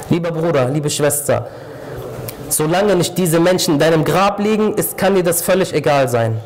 Lieber 0.08 0.30
Bruder, 0.30 0.68
liebe 0.68 0.88
Schwester, 0.88 1.48
solange 2.48 2.94
nicht 2.94 3.18
diese 3.18 3.40
Menschen 3.40 3.74
in 3.74 3.80
deinem 3.80 4.04
Grab 4.04 4.38
liegen, 4.38 4.74
ist, 4.74 4.96
kann 4.96 5.16
dir 5.16 5.24
das 5.24 5.42
völlig 5.42 5.74
egal 5.74 6.08
sein. 6.08 6.40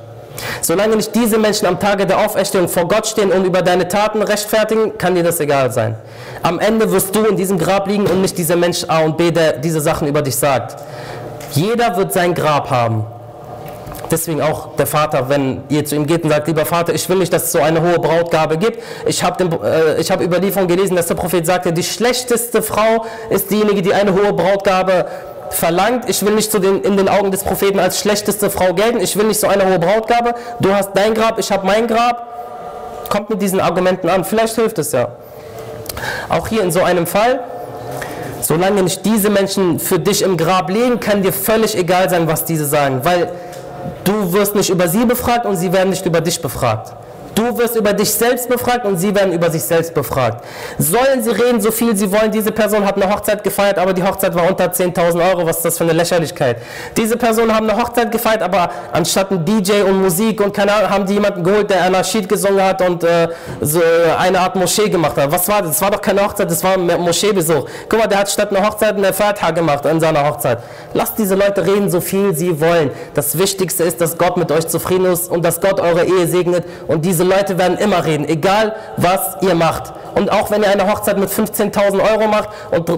Solange 0.60 0.96
nicht 0.96 1.14
diese 1.14 1.38
Menschen 1.38 1.66
am 1.66 1.78
Tage 1.78 2.06
der 2.06 2.18
Auferstehung 2.18 2.68
vor 2.68 2.86
Gott 2.88 3.06
stehen 3.06 3.32
und 3.32 3.44
über 3.44 3.62
deine 3.62 3.88
Taten 3.88 4.22
rechtfertigen, 4.22 4.96
kann 4.98 5.14
dir 5.14 5.22
das 5.22 5.40
egal 5.40 5.72
sein. 5.72 5.96
Am 6.42 6.58
Ende 6.58 6.90
wirst 6.90 7.14
du 7.14 7.24
in 7.24 7.36
diesem 7.36 7.58
Grab 7.58 7.86
liegen 7.86 8.06
und 8.06 8.20
nicht 8.20 8.36
dieser 8.38 8.56
Mensch 8.56 8.84
A 8.88 9.00
und 9.00 9.16
B, 9.16 9.30
der 9.30 9.54
diese 9.54 9.80
Sachen 9.80 10.08
über 10.08 10.22
dich 10.22 10.36
sagt. 10.36 10.76
Jeder 11.52 11.96
wird 11.96 12.12
sein 12.12 12.34
Grab 12.34 12.70
haben. 12.70 13.04
Deswegen 14.10 14.42
auch 14.42 14.74
der 14.74 14.88
Vater, 14.88 15.28
wenn 15.28 15.62
ihr 15.68 15.84
zu 15.84 15.94
ihm 15.94 16.06
geht 16.06 16.24
und 16.24 16.30
sagt, 16.30 16.48
lieber 16.48 16.66
Vater, 16.66 16.92
ich 16.92 17.08
will 17.08 17.18
nicht, 17.18 17.32
dass 17.32 17.44
es 17.44 17.52
so 17.52 17.60
eine 17.60 17.80
hohe 17.80 17.98
Brautgabe 18.00 18.58
gibt. 18.58 18.82
Ich 19.06 19.22
habe 19.22 19.44
äh, 19.44 20.02
hab 20.02 20.20
Überlieferung 20.20 20.66
gelesen, 20.66 20.96
dass 20.96 21.06
der 21.06 21.14
Prophet 21.14 21.46
sagte, 21.46 21.72
die 21.72 21.84
schlechteste 21.84 22.60
Frau 22.60 23.06
ist 23.30 23.50
diejenige, 23.50 23.82
die 23.82 23.94
eine 23.94 24.12
hohe 24.12 24.32
Brautgabe 24.32 25.06
verlangt, 25.50 26.08
ich 26.08 26.24
will 26.24 26.34
nicht 26.34 26.50
zu 26.50 26.58
den, 26.58 26.82
in 26.82 26.96
den 26.96 27.08
Augen 27.08 27.30
des 27.30 27.42
Propheten 27.42 27.78
als 27.78 28.00
schlechteste 28.00 28.50
Frau 28.50 28.72
gelten, 28.74 29.00
ich 29.00 29.16
will 29.16 29.26
nicht 29.26 29.40
so 29.40 29.46
eine 29.46 29.66
hohe 29.66 29.78
Brautgabe, 29.78 30.34
du 30.60 30.72
hast 30.72 30.90
dein 30.94 31.14
Grab, 31.14 31.38
ich 31.38 31.50
habe 31.50 31.66
mein 31.66 31.86
Grab. 31.86 32.26
Kommt 33.08 33.30
mit 33.30 33.42
diesen 33.42 33.60
Argumenten 33.60 34.08
an, 34.08 34.24
vielleicht 34.24 34.54
hilft 34.54 34.78
es 34.78 34.92
ja. 34.92 35.08
Auch 36.28 36.46
hier 36.46 36.62
in 36.62 36.70
so 36.70 36.82
einem 36.82 37.06
Fall, 37.06 37.40
solange 38.40 38.82
nicht 38.82 39.04
diese 39.04 39.30
Menschen 39.30 39.78
für 39.78 39.98
dich 39.98 40.22
im 40.22 40.36
Grab 40.36 40.70
liegen, 40.70 41.00
kann 41.00 41.22
dir 41.22 41.32
völlig 41.32 41.76
egal 41.76 42.08
sein, 42.08 42.28
was 42.28 42.44
diese 42.44 42.66
sagen, 42.66 43.00
weil 43.02 43.32
du 44.04 44.32
wirst 44.32 44.54
nicht 44.54 44.70
über 44.70 44.88
sie 44.88 45.04
befragt 45.04 45.46
und 45.46 45.56
sie 45.56 45.72
werden 45.72 45.90
nicht 45.90 46.06
über 46.06 46.20
dich 46.20 46.40
befragt. 46.40 46.92
Du 47.40 47.56
wirst 47.56 47.74
über 47.74 47.94
dich 47.94 48.12
selbst 48.12 48.50
befragt 48.50 48.84
und 48.84 48.98
sie 48.98 49.14
werden 49.14 49.32
über 49.32 49.50
sich 49.50 49.62
selbst 49.62 49.94
befragt. 49.94 50.44
Sollen 50.76 51.22
sie 51.22 51.30
reden, 51.30 51.58
so 51.58 51.70
viel 51.70 51.96
sie 51.96 52.12
wollen? 52.12 52.30
Diese 52.30 52.52
Person 52.52 52.84
hat 52.84 52.96
eine 52.96 53.10
Hochzeit 53.10 53.42
gefeiert, 53.42 53.78
aber 53.78 53.94
die 53.94 54.02
Hochzeit 54.02 54.34
war 54.34 54.46
unter 54.46 54.66
10.000 54.66 55.26
Euro. 55.30 55.46
Was 55.46 55.56
ist 55.56 55.64
das 55.64 55.78
für 55.78 55.84
eine 55.84 55.94
Lächerlichkeit? 55.94 56.58
Diese 56.94 57.16
Person 57.16 57.50
haben 57.54 57.70
eine 57.70 57.80
Hochzeit 57.80 58.12
gefeiert, 58.12 58.42
aber 58.42 58.70
anstatt 58.92 59.30
ein 59.30 59.42
DJ 59.42 59.80
und 59.88 60.02
Musik 60.02 60.38
und 60.42 60.52
keine 60.52 60.70
Ahnung, 60.74 60.90
haben 60.90 61.06
die 61.06 61.14
jemanden 61.14 61.42
geholt, 61.42 61.70
der 61.70 61.82
Anarchid 61.84 62.28
gesungen 62.28 62.62
hat 62.62 62.82
und 62.82 63.04
äh, 63.04 63.28
so 63.62 63.80
eine 64.18 64.38
Art 64.38 64.54
Moschee 64.56 64.90
gemacht 64.90 65.16
hat. 65.16 65.32
Was 65.32 65.48
war 65.48 65.62
das? 65.62 65.70
Das 65.70 65.80
war 65.80 65.92
doch 65.92 66.02
keine 66.02 66.22
Hochzeit, 66.22 66.50
das 66.50 66.62
war 66.62 66.74
ein 66.74 67.00
Moscheebesuch. 67.00 67.64
Guck 67.88 67.98
mal, 67.98 68.06
der 68.06 68.18
hat 68.18 68.28
statt 68.28 68.54
einer 68.54 68.68
Hochzeit 68.68 68.96
eine 68.96 69.14
Fatiha 69.14 69.50
gemacht 69.52 69.86
in 69.86 69.98
seiner 69.98 70.28
Hochzeit. 70.28 70.58
Lasst 70.92 71.16
diese 71.16 71.36
Leute 71.36 71.66
reden, 71.66 71.88
so 71.88 72.02
viel 72.02 72.34
sie 72.34 72.60
wollen. 72.60 72.90
Das 73.14 73.38
Wichtigste 73.38 73.84
ist, 73.84 73.98
dass 73.98 74.18
Gott 74.18 74.36
mit 74.36 74.52
euch 74.52 74.68
zufrieden 74.68 75.06
ist 75.06 75.30
und 75.30 75.42
dass 75.42 75.62
Gott 75.62 75.80
eure 75.80 76.04
Ehe 76.04 76.26
segnet 76.26 76.64
und 76.86 77.02
diese 77.06 77.29
Leute 77.30 77.58
werden 77.58 77.78
immer 77.78 78.04
reden, 78.04 78.28
egal 78.28 78.74
was 78.96 79.36
ihr 79.40 79.54
macht. 79.54 79.92
Und 80.14 80.30
auch 80.30 80.50
wenn 80.50 80.62
ihr 80.62 80.68
eine 80.68 80.90
Hochzeit 80.90 81.18
mit 81.18 81.30
15.000 81.30 82.00
Euro 82.12 82.26
macht 82.26 82.50
und 82.70 82.90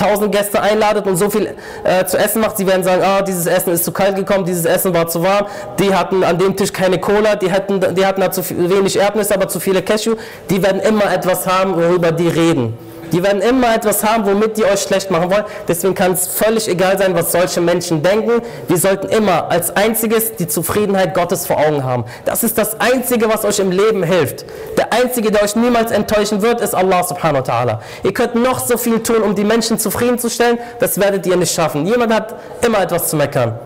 1.000 0.00 0.28
Gäste 0.28 0.60
einladet 0.60 1.06
und 1.06 1.16
so 1.16 1.28
viel 1.28 1.54
äh, 1.84 2.04
zu 2.04 2.16
essen 2.16 2.40
macht, 2.40 2.56
sie 2.56 2.66
werden 2.66 2.84
sagen, 2.84 3.02
ah, 3.04 3.22
dieses 3.22 3.46
Essen 3.46 3.72
ist 3.72 3.84
zu 3.84 3.92
kalt 3.92 4.16
gekommen, 4.16 4.44
dieses 4.44 4.64
Essen 4.64 4.94
war 4.94 5.08
zu 5.08 5.22
warm, 5.22 5.46
die 5.78 5.94
hatten 5.94 6.22
an 6.22 6.38
dem 6.38 6.56
Tisch 6.56 6.72
keine 6.72 6.98
Cola, 6.98 7.36
die 7.36 7.50
hatten, 7.50 7.80
die 7.94 8.06
hatten 8.06 8.20
da 8.20 8.30
zu 8.30 8.42
wenig 8.48 8.98
Erdnüsse, 8.98 9.34
aber 9.34 9.48
zu 9.48 9.60
viele 9.60 9.82
Cashew. 9.82 10.14
Die 10.50 10.62
werden 10.62 10.80
immer 10.80 11.12
etwas 11.12 11.46
haben, 11.46 11.76
worüber 11.76 12.12
die 12.12 12.28
reden. 12.28 12.78
Die 13.12 13.22
werden 13.22 13.42
immer 13.42 13.74
etwas 13.74 14.02
haben, 14.02 14.26
womit 14.26 14.56
die 14.56 14.64
euch 14.64 14.80
schlecht 14.80 15.10
machen 15.10 15.30
wollen. 15.30 15.44
Deswegen 15.68 15.94
kann 15.94 16.12
es 16.12 16.26
völlig 16.26 16.66
egal 16.66 16.98
sein, 16.98 17.14
was 17.14 17.30
solche 17.30 17.60
Menschen 17.60 18.02
denken. 18.02 18.42
Wir 18.68 18.78
sollten 18.78 19.08
immer 19.08 19.50
als 19.50 19.74
einziges 19.76 20.34
die 20.36 20.48
Zufriedenheit 20.48 21.14
Gottes 21.14 21.46
vor 21.46 21.58
Augen 21.58 21.84
haben. 21.84 22.04
Das 22.24 22.42
ist 22.42 22.56
das 22.56 22.80
Einzige, 22.80 23.28
was 23.28 23.44
euch 23.44 23.58
im 23.58 23.70
Leben 23.70 24.02
hilft. 24.02 24.46
Der 24.78 24.92
Einzige, 24.92 25.30
der 25.30 25.42
euch 25.42 25.54
niemals 25.56 25.92
enttäuschen 25.92 26.40
wird, 26.40 26.60
ist 26.60 26.74
Allah 26.74 27.04
subhanahu 27.04 27.46
wa 27.46 27.52
ta'ala. 27.52 27.78
Ihr 28.02 28.14
könnt 28.14 28.34
noch 28.34 28.58
so 28.58 28.78
viel 28.78 29.02
tun, 29.02 29.22
um 29.22 29.34
die 29.34 29.44
Menschen 29.44 29.78
zufriedenzustellen, 29.78 30.58
das 30.80 30.98
werdet 30.98 31.26
ihr 31.26 31.36
nicht 31.36 31.54
schaffen. 31.54 31.86
Jemand 31.86 32.14
hat 32.14 32.34
immer 32.64 32.80
etwas 32.80 33.08
zu 33.08 33.16
meckern. 33.16 33.58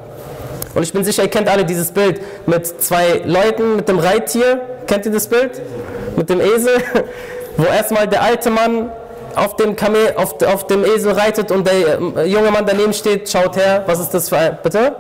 Und 0.75 0.83
ich 0.83 0.93
bin 0.93 1.05
sicher, 1.05 1.23
ihr 1.23 1.31
kennt 1.31 1.49
alle 1.49 1.65
dieses 1.65 1.91
Bild 1.91 2.21
mit 2.47 2.83
zwei 2.83 3.23
Leuten, 3.25 3.77
mit 3.77 3.89
dem 3.89 3.99
Reittier. 3.99 4.61
Kennt 4.87 5.07
ihr 5.07 5.13
das 5.13 5.27
Bild? 5.27 5.63
Mit 6.17 6.29
dem 6.29 6.41
Esel? 6.41 6.77
Wo 7.57 7.65
erstmal 7.65 8.07
der 8.07 8.23
alte 8.23 8.51
Mann 8.51 8.91
auf 9.37 9.57
dem, 9.57 9.77
Kamel, 9.77 10.15
auf, 10.17 10.43
auf 10.43 10.67
dem 10.67 10.85
Esel 10.85 11.13
reitet 11.13 11.51
und 11.51 11.67
der 11.67 11.99
äh, 12.17 12.25
junge 12.27 12.51
Mann 12.51 12.65
daneben 12.67 12.93
steht, 12.93 13.29
schaut 13.29 13.57
her, 13.57 13.85
was 13.87 14.01
ist 14.01 14.13
das 14.13 14.29
für 14.29 14.39
ein, 14.39 14.59
bitte? 14.63 14.97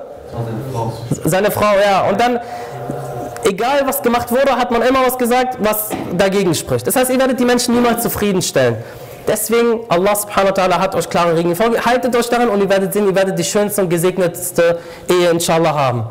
Seine 1.24 1.51
Frau, 1.51 1.74
ja. 1.82 2.09
Und 2.09 2.20
dann, 2.20 2.39
egal 3.45 3.82
was 3.87 4.03
gemacht 4.03 4.30
wurde, 4.30 4.57
hat 4.57 4.70
man 4.70 4.82
immer 4.82 5.01
was 5.05 5.16
gesagt, 5.16 5.57
was 5.61 5.91
dagegen 6.16 6.55
spricht. 6.55 6.87
Das 6.87 6.95
heißt, 6.97 7.11
ihr 7.11 7.18
werdet 7.18 7.41
die 7.41 7.45
Menschen 7.45 7.74
niemals 7.74 8.03
zufriedenstellen. 8.03 8.76
Deswegen, 9.26 9.80
Allah 9.89 10.14
subhanahu 10.14 10.51
wa 10.51 10.62
ta'ala 10.62 10.78
hat 10.78 10.95
euch 10.95 11.09
klare 11.09 11.37
Regeln 11.37 11.57
vorgegeben. 11.57 11.84
Haltet 11.84 12.14
euch 12.14 12.28
daran 12.28 12.49
und 12.49 12.61
ihr 12.61 12.68
werdet 12.68 12.93
sehen, 12.93 13.07
ihr 13.09 13.14
werdet 13.14 13.39
die 13.39 13.45
schönste 13.45 13.82
und 13.82 13.89
gesegnetste 13.89 14.78
Ehe 15.09 15.30
inshallah 15.30 15.74
haben. 15.74 16.05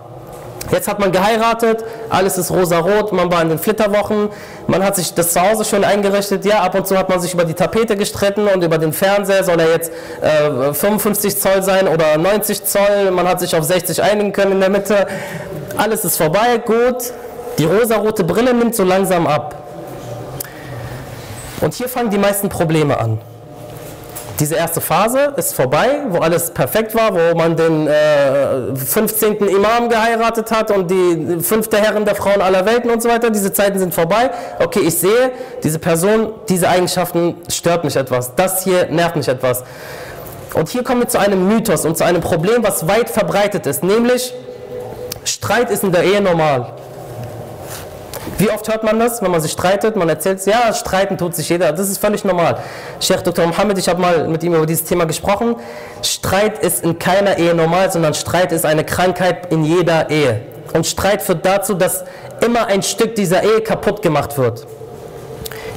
Jetzt 0.71 0.87
hat 0.87 0.99
man 0.99 1.11
geheiratet, 1.11 1.83
alles 2.09 2.37
ist 2.37 2.51
rosarot, 2.51 3.11
man 3.11 3.31
war 3.31 3.41
in 3.41 3.49
den 3.49 3.59
Flitterwochen, 3.59 4.29
man 4.67 4.83
hat 4.83 4.95
sich 4.95 5.13
das 5.13 5.33
zu 5.33 5.41
Hause 5.41 5.63
schön 5.63 5.83
eingerichtet. 5.83 6.43
Ja, 6.43 6.61
ab 6.61 6.75
und 6.75 6.87
zu 6.87 6.97
hat 6.97 7.07
man 7.07 7.19
sich 7.19 7.33
über 7.33 7.45
die 7.45 7.53
Tapete 7.53 7.95
gestritten 7.95 8.47
und 8.47 8.63
über 8.63 8.77
den 8.77 8.91
Fernseher, 8.91 9.43
soll 9.43 9.59
er 9.59 9.69
jetzt 9.69 9.91
äh, 10.21 10.73
55 10.73 11.39
Zoll 11.39 11.61
sein 11.61 11.87
oder 11.87 12.17
90 12.17 12.65
Zoll. 12.65 13.11
Man 13.11 13.27
hat 13.27 13.39
sich 13.39 13.55
auf 13.55 13.63
60 13.63 14.01
einigen 14.01 14.31
können 14.33 14.53
in 14.53 14.59
der 14.59 14.69
Mitte. 14.69 15.07
Alles 15.77 16.03
ist 16.03 16.17
vorbei, 16.17 16.57
gut. 16.65 17.13
Die 17.59 17.65
rosarote 17.65 18.23
Brille 18.23 18.53
nimmt 18.53 18.75
so 18.75 18.83
langsam 18.83 19.27
ab. 19.27 19.63
Und 21.61 21.73
hier 21.73 21.87
fangen 21.87 22.09
die 22.09 22.17
meisten 22.17 22.49
Probleme 22.49 22.99
an. 22.99 23.19
Diese 24.39 24.55
erste 24.55 24.81
Phase 24.81 25.33
ist 25.37 25.55
vorbei, 25.55 26.01
wo 26.09 26.17
alles 26.17 26.51
perfekt 26.51 26.93
war, 26.93 27.13
wo 27.13 27.37
man 27.37 27.55
den 27.55 27.87
äh, 27.87 28.75
15. 28.75 29.37
Imam 29.47 29.87
geheiratet 29.87 30.51
hat 30.51 30.71
und 30.71 30.91
die 30.91 31.39
fünfte 31.41 31.77
Herrin 31.77 32.03
der 32.03 32.15
Frauen 32.15 32.41
aller 32.41 32.65
Welten 32.65 32.91
und 32.91 33.01
so 33.01 33.07
weiter. 33.07 33.29
Diese 33.29 33.53
Zeiten 33.53 33.79
sind 33.79 33.93
vorbei. 33.93 34.31
Okay, 34.59 34.81
ich 34.81 34.97
sehe, 34.97 35.31
diese 35.63 35.79
Person, 35.79 36.33
diese 36.49 36.67
Eigenschaften 36.67 37.37
stört 37.49 37.85
mich 37.85 37.95
etwas. 37.95 38.35
Das 38.35 38.65
hier 38.65 38.87
nervt 38.87 39.15
mich 39.15 39.29
etwas. 39.29 39.63
Und 40.53 40.67
hier 40.67 40.83
kommen 40.83 41.01
wir 41.01 41.07
zu 41.07 41.19
einem 41.19 41.47
Mythos 41.47 41.85
und 41.85 41.97
zu 41.97 42.03
einem 42.03 42.21
Problem, 42.21 42.61
was 42.61 42.87
weit 42.87 43.09
verbreitet 43.09 43.65
ist, 43.67 43.83
nämlich 43.83 44.33
Streit 45.23 45.71
ist 45.71 45.83
in 45.83 45.91
der 45.91 46.03
Ehe 46.03 46.21
normal. 46.21 46.73
Wie 48.37 48.49
oft 48.49 48.67
hört 48.67 48.83
man 48.83 48.99
das, 48.99 49.21
wenn 49.21 49.31
man 49.31 49.39
sich 49.39 49.51
streitet? 49.51 49.95
Man 49.95 50.09
erzählt, 50.09 50.45
ja, 50.45 50.73
streiten 50.73 51.17
tut 51.17 51.35
sich 51.35 51.47
jeder. 51.47 51.71
Das 51.71 51.89
ist 51.89 51.99
völlig 51.99 52.23
normal. 52.25 52.57
Sheikh 52.99 53.23
Dr. 53.23 53.45
Mohammed, 53.45 53.77
ich 53.77 53.87
habe 53.87 54.01
mal 54.01 54.27
mit 54.27 54.43
ihm 54.43 54.53
über 54.53 54.65
dieses 54.65 54.83
Thema 54.83 55.05
gesprochen. 55.05 55.55
Streit 56.01 56.59
ist 56.59 56.83
in 56.83 56.99
keiner 56.99 57.37
Ehe 57.37 57.53
normal, 57.53 57.91
sondern 57.91 58.13
Streit 58.13 58.51
ist 58.51 58.65
eine 58.65 58.83
Krankheit 58.83 59.51
in 59.51 59.63
jeder 59.63 60.09
Ehe. 60.09 60.41
Und 60.73 60.85
Streit 60.85 61.21
führt 61.21 61.45
dazu, 61.45 61.75
dass 61.75 62.03
immer 62.41 62.67
ein 62.67 62.83
Stück 62.83 63.15
dieser 63.15 63.43
Ehe 63.43 63.61
kaputt 63.61 64.01
gemacht 64.01 64.37
wird. 64.37 64.65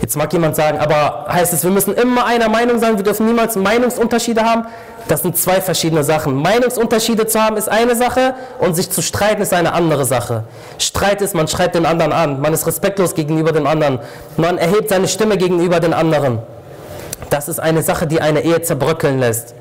Jetzt 0.00 0.16
mag 0.16 0.32
jemand 0.32 0.56
sagen, 0.56 0.78
aber 0.78 1.26
heißt 1.28 1.52
es, 1.52 1.64
wir 1.64 1.70
müssen 1.70 1.94
immer 1.94 2.24
einer 2.24 2.48
Meinung 2.48 2.78
sein, 2.78 2.96
wir 2.96 3.04
dürfen 3.04 3.26
niemals 3.26 3.56
Meinungsunterschiede 3.56 4.42
haben? 4.42 4.66
Das 5.08 5.22
sind 5.22 5.36
zwei 5.36 5.60
verschiedene 5.60 6.04
Sachen. 6.04 6.34
Meinungsunterschiede 6.36 7.26
zu 7.26 7.42
haben 7.42 7.56
ist 7.56 7.68
eine 7.68 7.96
Sache 7.96 8.34
und 8.58 8.74
sich 8.74 8.90
zu 8.90 9.00
streiten 9.00 9.40
ist 9.42 9.54
eine 9.54 9.72
andere 9.72 10.04
Sache. 10.04 10.44
Streit 10.78 11.22
ist, 11.22 11.34
man 11.34 11.48
schreit 11.48 11.74
den 11.74 11.86
anderen 11.86 12.12
an, 12.12 12.40
man 12.40 12.52
ist 12.52 12.66
respektlos 12.66 13.14
gegenüber 13.14 13.52
dem 13.52 13.66
anderen, 13.66 14.00
man 14.36 14.58
erhebt 14.58 14.90
seine 14.90 15.08
Stimme 15.08 15.38
gegenüber 15.38 15.80
den 15.80 15.94
anderen. 15.94 16.40
Das 17.30 17.48
ist 17.48 17.58
eine 17.58 17.82
Sache, 17.82 18.06
die 18.06 18.20
eine 18.20 18.42
Ehe 18.42 18.62
zerbröckeln 18.62 19.18
lässt. 19.18 19.54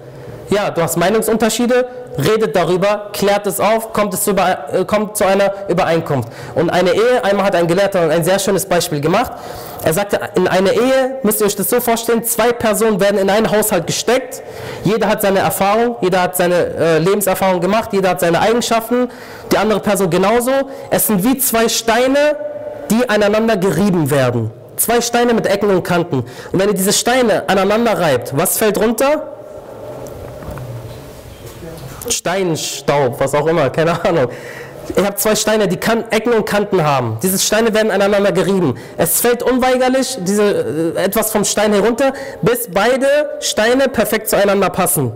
Ja, 0.50 0.70
du 0.70 0.82
hast 0.82 0.98
Meinungsunterschiede, 0.98 1.88
redet 2.18 2.56
darüber, 2.56 3.10
klärt 3.12 3.48
es 3.48 3.60
auf, 3.60 3.92
kommt, 3.92 4.14
es 4.14 4.24
zu, 4.24 4.32
äh, 4.32 4.86
kommt 4.86 5.18
zu 5.18 5.26
einer 5.26 5.54
Übereinkunft. 5.68 6.30
Und 6.56 6.70
eine 6.70 6.92
Ehe, 6.92 7.24
einmal 7.24 7.46
hat 7.46 7.56
ein 7.56 7.68
Gelehrter 7.68 8.10
ein 8.10 8.24
sehr 8.24 8.40
schönes 8.40 8.66
Beispiel 8.66 9.02
gemacht. 9.02 9.34
Er 9.88 9.94
sagte, 9.94 10.20
in 10.36 10.50
eine 10.50 10.74
Ehe 10.74 11.20
müsst 11.24 11.40
ihr 11.40 11.46
euch 11.46 11.56
das 11.56 11.70
so 11.70 11.80
vorstellen, 11.80 12.22
zwei 12.26 12.52
Personen 12.52 13.00
werden 13.00 13.18
in 13.18 13.30
einen 13.30 13.50
Haushalt 13.50 13.88
gesteckt, 13.88 14.44
jeder 14.84 15.08
hat 15.08 15.22
seine 15.22 15.40
Erfahrung, 15.40 15.96
jeder 16.02 16.24
hat 16.24 16.36
seine 16.36 16.56
äh, 16.56 16.98
Lebenserfahrung 17.00 17.62
gemacht, 17.62 17.94
jeder 17.94 18.10
hat 18.10 18.20
seine 18.20 18.42
Eigenschaften, 18.42 19.08
die 19.50 19.58
andere 19.58 19.80
Person 19.80 20.10
genauso. 20.10 20.52
Es 20.90 21.08
sind 21.08 21.24
wie 21.24 21.38
zwei 21.38 21.70
Steine, 21.70 22.36
die 22.92 23.08
aneinander 23.08 23.56
gerieben 23.56 24.12
werden. 24.12 24.52
Zwei 24.76 25.00
Steine 25.00 25.34
mit 25.34 25.48
Ecken 25.48 25.70
und 25.70 25.84
Kanten. 25.84 26.26
Und 26.52 26.60
wenn 26.60 26.68
ihr 26.68 26.76
diese 26.76 26.92
Steine 26.92 27.48
aneinander 27.48 27.98
reibt, 27.98 28.36
was 28.36 28.58
fällt 28.58 28.78
runter? 28.78 29.36
Steinstaub, 32.10 33.22
was 33.22 33.34
auch 33.34 33.48
immer, 33.48 33.70
keine 33.70 34.04
Ahnung. 34.04 34.28
Ihr 34.96 35.06
habt 35.06 35.20
zwei 35.20 35.36
Steine, 35.36 35.68
die 35.68 35.78
kan 35.78 36.10
Ecken 36.12 36.34
und 36.34 36.46
Kanten 36.46 36.84
haben. 36.84 37.18
Diese 37.22 37.38
Steine 37.38 37.74
werden 37.74 37.92
aneinander 37.92 38.32
gerieben. 38.32 38.76
Es 38.98 39.20
fällt 39.22 39.44
unweigerlich 39.44 40.18
diese, 40.22 40.96
äh, 40.96 41.04
etwas 41.04 41.32
vom 41.32 41.44
Stein 41.44 41.74
herunter, 41.74 42.14
bis 42.42 42.70
beide 42.72 43.08
Steine 43.42 43.90
perfekt 43.90 44.30
zueinander 44.30 44.70
passen. 44.70 45.12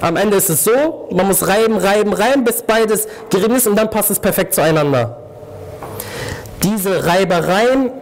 Am 0.00 0.16
Ende 0.16 0.36
ist 0.36 0.50
es 0.50 0.64
so, 0.64 1.08
man 1.12 1.28
muss 1.28 1.46
reiben, 1.46 1.76
reiben, 1.76 2.12
reiben, 2.12 2.42
bis 2.42 2.62
beides 2.62 3.06
gerieben 3.30 3.54
ist 3.54 3.68
und 3.68 3.76
dann 3.76 3.88
passt 3.88 4.10
es 4.10 4.18
perfekt 4.18 4.54
zueinander. 4.54 5.18
Diese 6.64 7.06
Reibereien 7.06 7.92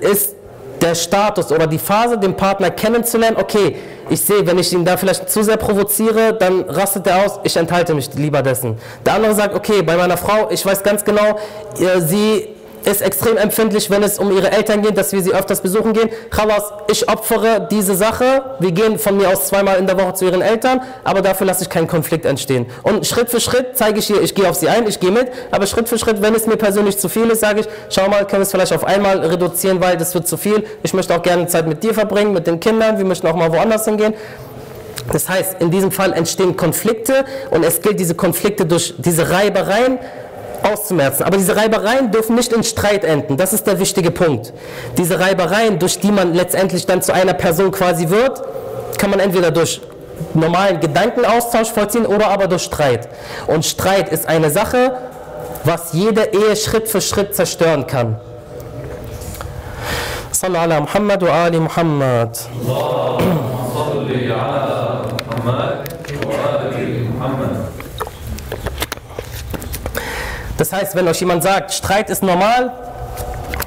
ist 0.00 0.34
der 0.80 0.94
Status 0.94 1.50
oder 1.52 1.66
die 1.66 1.78
Phase, 1.78 2.18
den 2.18 2.34
Partner 2.34 2.70
kennenzulernen. 2.70 3.36
Okay, 3.38 3.76
ich 4.10 4.20
sehe, 4.20 4.46
wenn 4.46 4.58
ich 4.58 4.72
ihn 4.72 4.84
da 4.84 4.96
vielleicht 4.96 5.28
zu 5.28 5.42
sehr 5.42 5.56
provoziere, 5.56 6.32
dann 6.34 6.62
rastet 6.68 7.06
er 7.06 7.26
aus, 7.26 7.40
ich 7.44 7.56
enthalte 7.56 7.94
mich 7.94 8.12
lieber 8.14 8.42
dessen. 8.42 8.78
Der 9.04 9.14
andere 9.14 9.34
sagt, 9.34 9.54
okay, 9.54 9.82
bei 9.82 9.96
meiner 9.96 10.16
Frau, 10.16 10.48
ich 10.50 10.64
weiß 10.64 10.82
ganz 10.82 11.04
genau, 11.04 11.38
sie 11.98 12.48
ist 12.84 13.02
extrem 13.02 13.36
empfindlich, 13.36 13.90
wenn 13.90 14.02
es 14.02 14.18
um 14.18 14.30
ihre 14.30 14.50
Eltern 14.50 14.82
geht, 14.82 14.96
dass 14.96 15.12
wir 15.12 15.22
sie 15.22 15.32
öfters 15.32 15.60
besuchen 15.60 15.92
gehen. 15.92 16.08
Khalas, 16.30 16.64
ich 16.90 17.08
opfere 17.08 17.68
diese 17.70 17.94
Sache. 17.94 18.56
Wir 18.60 18.72
gehen 18.72 18.98
von 18.98 19.16
mir 19.16 19.28
aus 19.28 19.46
zweimal 19.46 19.78
in 19.78 19.86
der 19.86 19.98
Woche 19.98 20.14
zu 20.14 20.24
ihren 20.24 20.42
Eltern, 20.42 20.80
aber 21.04 21.22
dafür 21.22 21.46
lasse 21.46 21.62
ich 21.64 21.70
keinen 21.70 21.86
Konflikt 21.86 22.24
entstehen. 22.24 22.66
Und 22.82 23.06
Schritt 23.06 23.30
für 23.30 23.40
Schritt 23.40 23.76
zeige 23.76 23.98
ich 23.98 24.10
ihr, 24.10 24.22
ich 24.22 24.34
gehe 24.34 24.48
auf 24.48 24.56
sie 24.56 24.68
ein, 24.68 24.86
ich 24.86 25.00
gehe 25.00 25.10
mit, 25.10 25.28
aber 25.50 25.66
Schritt 25.66 25.88
für 25.88 25.98
Schritt, 25.98 26.22
wenn 26.22 26.34
es 26.34 26.46
mir 26.46 26.56
persönlich 26.56 26.98
zu 26.98 27.08
viel 27.08 27.28
ist, 27.30 27.40
sage 27.40 27.60
ich, 27.60 27.68
schau 27.90 28.08
mal, 28.08 28.26
können 28.26 28.40
wir 28.40 28.42
es 28.42 28.50
vielleicht 28.50 28.72
auf 28.72 28.84
einmal 28.84 29.18
reduzieren, 29.18 29.80
weil 29.80 29.96
das 29.96 30.14
wird 30.14 30.26
zu 30.26 30.36
viel. 30.36 30.64
Ich 30.82 30.94
möchte 30.94 31.14
auch 31.14 31.22
gerne 31.22 31.46
Zeit 31.46 31.66
mit 31.66 31.82
dir 31.82 31.94
verbringen, 31.94 32.32
mit 32.32 32.46
den 32.46 32.60
Kindern, 32.60 32.98
wir 32.98 33.04
möchten 33.04 33.26
auch 33.26 33.36
mal 33.36 33.52
woanders 33.52 33.84
hingehen. 33.84 34.14
Das 35.12 35.28
heißt, 35.28 35.60
in 35.60 35.70
diesem 35.70 35.90
Fall 35.90 36.12
entstehen 36.12 36.56
Konflikte 36.56 37.24
und 37.50 37.64
es 37.64 37.80
gilt, 37.80 37.98
diese 37.98 38.14
Konflikte 38.14 38.66
durch 38.66 38.94
diese 38.98 39.30
Reibereien 39.30 39.98
auszumerzen. 40.63 41.23
Aber 41.23 41.37
diese 41.37 41.55
Reibereien 41.55 42.11
dürfen 42.11 42.35
nicht 42.35 42.53
in 42.53 42.63
Streit 42.63 43.03
enden. 43.03 43.37
Das 43.37 43.53
ist 43.53 43.67
der 43.67 43.79
wichtige 43.79 44.11
Punkt. 44.11 44.53
Diese 44.97 45.19
Reibereien, 45.19 45.79
durch 45.79 45.99
die 45.99 46.11
man 46.11 46.33
letztendlich 46.33 46.85
dann 46.85 47.01
zu 47.01 47.13
einer 47.13 47.33
Person 47.33 47.71
quasi 47.71 48.09
wird, 48.09 48.41
kann 48.97 49.09
man 49.09 49.19
entweder 49.19 49.51
durch 49.51 49.81
normalen 50.33 50.79
Gedankenaustausch 50.79 51.71
vollziehen 51.71 52.05
oder 52.05 52.27
aber 52.27 52.47
durch 52.47 52.63
Streit. 52.63 53.09
Und 53.47 53.65
Streit 53.65 54.09
ist 54.09 54.27
eine 54.27 54.49
Sache, 54.49 54.93
was 55.63 55.93
jede 55.93 56.25
Ehe 56.33 56.55
Schritt 56.55 56.87
für 56.87 57.01
Schritt 57.01 57.35
zerstören 57.35 57.87
kann. 57.87 58.17
Sallallahu 60.31 60.63
ala 60.63 60.81
Muhammad 60.81 61.21
wa 61.21 61.43
ali 61.45 61.59
Muhammad. 61.59 62.37
صل 63.73 64.31
على 64.31 64.76
Das 70.70 70.82
heißt, 70.82 70.96
wenn 70.96 71.08
euch 71.08 71.18
jemand 71.20 71.42
sagt, 71.42 71.72
Streit 71.72 72.10
ist 72.10 72.22
normal, 72.22 72.70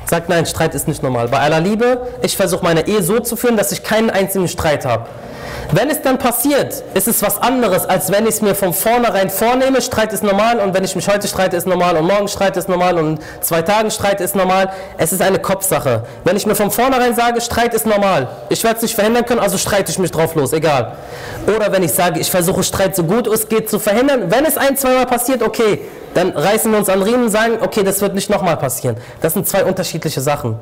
sagt 0.06 0.30
nein, 0.30 0.46
Streit 0.46 0.76
ist 0.76 0.88
nicht 0.88 1.02
normal. 1.02 1.30
Bei 1.30 1.40
aller 1.40 1.60
Liebe, 1.60 2.00
ich 2.22 2.38
versuche 2.38 2.64
meine 2.64 2.88
Ehe 2.88 3.02
so 3.02 3.20
zu 3.20 3.36
führen, 3.36 3.58
dass 3.58 3.72
ich 3.72 3.82
keinen 3.82 4.12
einzigen 4.12 4.48
Streit 4.48 4.86
habe. 4.86 5.08
Wenn 5.72 5.90
es 5.90 6.04
dann 6.04 6.20
passiert, 6.20 6.84
ist 6.94 7.08
es 7.08 7.24
was 7.24 7.42
anderes, 7.42 7.86
als 7.86 8.12
wenn 8.12 8.26
ich 8.26 8.36
es 8.36 8.42
mir 8.44 8.54
von 8.54 8.72
vornherein 8.72 9.32
vornehme, 9.32 9.82
Streit 9.82 10.14
ist 10.14 10.22
normal 10.22 10.60
und 10.60 10.76
wenn 10.76 10.84
ich 10.84 10.96
mich 10.96 11.08
heute 11.08 11.28
streite, 11.28 11.58
ist 11.58 11.66
normal 11.66 11.98
und 11.98 12.06
morgen 12.06 12.28
streite, 12.28 12.60
ist 12.60 12.70
normal 12.70 13.00
und 13.00 13.20
zwei 13.40 13.64
Tagen 13.64 13.90
streite, 13.90 14.24
ist 14.24 14.36
normal. 14.36 14.72
Es 15.00 15.12
ist 15.12 15.24
eine 15.24 15.40
Kopfsache. 15.40 16.04
Wenn 16.24 16.38
ich 16.38 16.46
mir 16.46 16.56
von 16.56 16.70
vornherein 16.70 17.16
sage, 17.16 17.42
Streit 17.42 17.74
ist 17.74 17.88
normal, 17.88 18.28
ich 18.50 18.64
werde 18.64 18.76
es 18.76 18.84
nicht 18.84 18.94
verhindern 18.94 19.26
können, 19.26 19.40
also 19.40 19.58
streite 19.58 19.92
ich 19.92 19.98
mich 19.98 20.12
drauf 20.12 20.36
los, 20.36 20.54
egal. 20.54 20.98
Oder 21.48 21.72
wenn 21.72 21.82
ich 21.82 21.94
sage, 21.94 22.20
ich 22.20 22.30
versuche 22.30 22.62
Streit 22.62 22.96
so 22.96 23.04
gut 23.06 23.26
es 23.26 23.50
geht 23.50 23.72
zu 23.72 23.80
verhindern, 23.80 24.30
wenn 24.30 24.46
es 24.46 24.56
ein, 24.56 24.78
zweimal 24.78 25.08
passiert, 25.08 25.42
okay, 25.42 25.80
dann 26.14 26.32
reißen 26.32 26.72
wir 26.72 26.80
uns 26.80 26.90
an 26.90 27.02
Riemen 27.02 27.24
und 27.24 27.30
sagen, 27.30 27.58
okay, 27.62 27.84
das 27.84 28.02
wird 28.02 28.16
nicht 28.16 28.30
nochmal 28.30 28.58
passieren. 28.58 28.98
Das 29.22 29.34
sind 29.34 29.48
zwei 29.48 29.64
unterschiedliche 29.66 30.22
Sachen. 30.22 30.58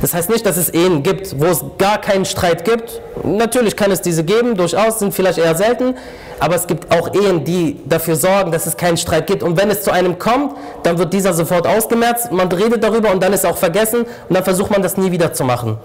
Das 0.00 0.14
heißt 0.14 0.30
nicht, 0.30 0.44
dass 0.44 0.56
es 0.56 0.68
Ehen 0.68 1.02
gibt, 1.02 1.40
wo 1.40 1.46
es 1.46 1.64
gar 1.78 2.00
keinen 2.00 2.24
Streit 2.24 2.64
gibt. 2.64 3.00
Natürlich 3.24 3.76
kann 3.76 3.90
es 3.90 4.02
diese 4.02 4.24
geben, 4.24 4.54
durchaus, 4.54 4.98
sind 4.98 5.14
vielleicht 5.14 5.38
eher 5.38 5.54
selten. 5.54 5.94
Aber 6.38 6.54
es 6.54 6.66
gibt 6.66 6.92
auch 6.92 7.14
Ehen, 7.14 7.44
die 7.44 7.80
dafür 7.86 8.14
sorgen, 8.16 8.52
dass 8.52 8.66
es 8.66 8.76
keinen 8.76 8.98
Streit 8.98 9.26
gibt. 9.26 9.42
Und 9.42 9.56
wenn 9.60 9.70
es 9.70 9.82
zu 9.82 9.90
einem 9.90 10.18
kommt, 10.18 10.54
dann 10.82 10.98
wird 10.98 11.12
dieser 11.14 11.32
sofort 11.32 11.66
ausgemerzt, 11.66 12.30
man 12.30 12.52
redet 12.52 12.84
darüber 12.84 13.10
und 13.10 13.22
dann 13.22 13.32
ist 13.32 13.46
auch 13.46 13.56
vergessen 13.56 14.02
und 14.28 14.34
dann 14.34 14.44
versucht 14.44 14.70
man 14.70 14.82
das 14.82 14.98
nie 14.98 15.10
wieder 15.12 15.32
zu 15.32 15.44
machen. 15.44 15.78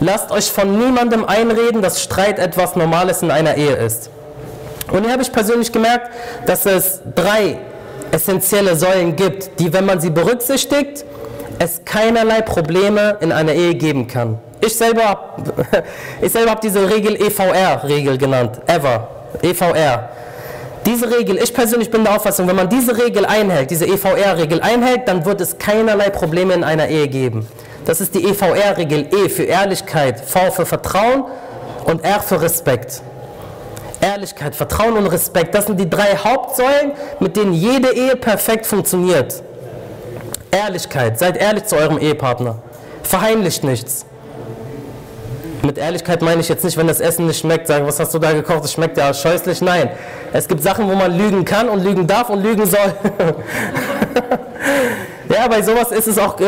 Lasst 0.00 0.30
euch 0.30 0.50
von 0.50 0.78
niemandem 0.78 1.24
einreden, 1.24 1.82
dass 1.82 2.02
Streit 2.02 2.38
etwas 2.38 2.76
Normales 2.76 3.22
in 3.22 3.32
einer 3.32 3.56
Ehe 3.56 3.74
ist. 3.74 4.10
Und 4.90 5.02
hier 5.02 5.12
habe 5.12 5.22
ich 5.22 5.32
persönlich 5.32 5.72
gemerkt, 5.72 6.10
dass 6.46 6.66
es 6.66 7.00
drei 7.14 7.58
essentielle 8.10 8.76
Säulen 8.76 9.16
gibt, 9.16 9.58
die, 9.58 9.72
wenn 9.72 9.84
man 9.84 10.00
sie 10.00 10.10
berücksichtigt, 10.10 11.04
es 11.58 11.84
keinerlei 11.84 12.42
Probleme 12.42 13.16
in 13.20 13.32
einer 13.32 13.52
Ehe 13.52 13.74
geben 13.74 14.06
kann. 14.06 14.38
Ich 14.60 14.76
selber 14.76 15.04
habe 15.04 16.60
diese 16.62 16.90
Regel 16.90 17.16
EVR-Regel 17.16 18.18
genannt, 18.18 18.60
ever, 18.66 19.08
EVR. 19.42 20.10
Diese 20.84 21.10
Regel, 21.10 21.38
ich 21.38 21.52
persönlich 21.52 21.90
bin 21.90 22.04
der 22.04 22.14
Auffassung, 22.14 22.46
wenn 22.46 22.56
man 22.56 22.68
diese 22.68 22.96
Regel 22.96 23.26
einhält, 23.26 23.70
diese 23.70 23.86
EVR-Regel 23.86 24.60
einhält, 24.60 25.08
dann 25.08 25.24
wird 25.24 25.40
es 25.40 25.58
keinerlei 25.58 26.10
Probleme 26.10 26.54
in 26.54 26.62
einer 26.62 26.86
Ehe 26.86 27.08
geben. 27.08 27.48
Das 27.84 28.00
ist 28.00 28.14
die 28.14 28.24
EVR-Regel, 28.24 29.08
E 29.12 29.28
für 29.28 29.44
Ehrlichkeit, 29.44 30.20
V 30.20 30.50
für 30.52 30.64
Vertrauen 30.66 31.24
und 31.84 32.04
R 32.04 32.20
für 32.20 32.40
Respekt. 32.40 33.02
Ehrlichkeit, 34.00 34.54
Vertrauen 34.54 34.96
und 34.96 35.06
Respekt, 35.06 35.54
das 35.54 35.66
sind 35.66 35.80
die 35.80 35.88
drei 35.88 36.16
Hauptsäulen, 36.16 36.92
mit 37.20 37.36
denen 37.36 37.52
jede 37.52 37.94
Ehe 37.94 38.16
perfekt 38.16 38.66
funktioniert. 38.66 39.42
Ehrlichkeit, 40.50 41.18
seid 41.18 41.36
ehrlich 41.36 41.64
zu 41.64 41.76
eurem 41.76 41.98
Ehepartner. 41.98 42.56
Verheimlicht 43.02 43.64
nichts. 43.64 44.06
Mit 45.62 45.78
Ehrlichkeit 45.78 46.22
meine 46.22 46.40
ich 46.40 46.48
jetzt 46.48 46.64
nicht, 46.64 46.76
wenn 46.76 46.86
das 46.86 47.00
Essen 47.00 47.26
nicht 47.26 47.40
schmeckt, 47.40 47.66
sagen, 47.66 47.86
was 47.86 47.98
hast 47.98 48.14
du 48.14 48.18
da 48.18 48.32
gekocht, 48.32 48.64
das 48.64 48.72
schmeckt 48.72 48.98
ja 48.98 49.12
scheußlich. 49.12 49.60
Nein, 49.62 49.90
es 50.32 50.46
gibt 50.46 50.62
Sachen, 50.62 50.88
wo 50.88 50.94
man 50.94 51.16
lügen 51.16 51.44
kann 51.44 51.68
und 51.68 51.82
lügen 51.82 52.06
darf 52.06 52.30
und 52.30 52.42
lügen 52.42 52.66
soll. 52.66 52.94
ja, 55.28 55.48
bei 55.48 55.62
sowas 55.62 55.90
ist 55.92 56.06
es 56.06 56.18
auch, 56.18 56.38
äh, 56.40 56.46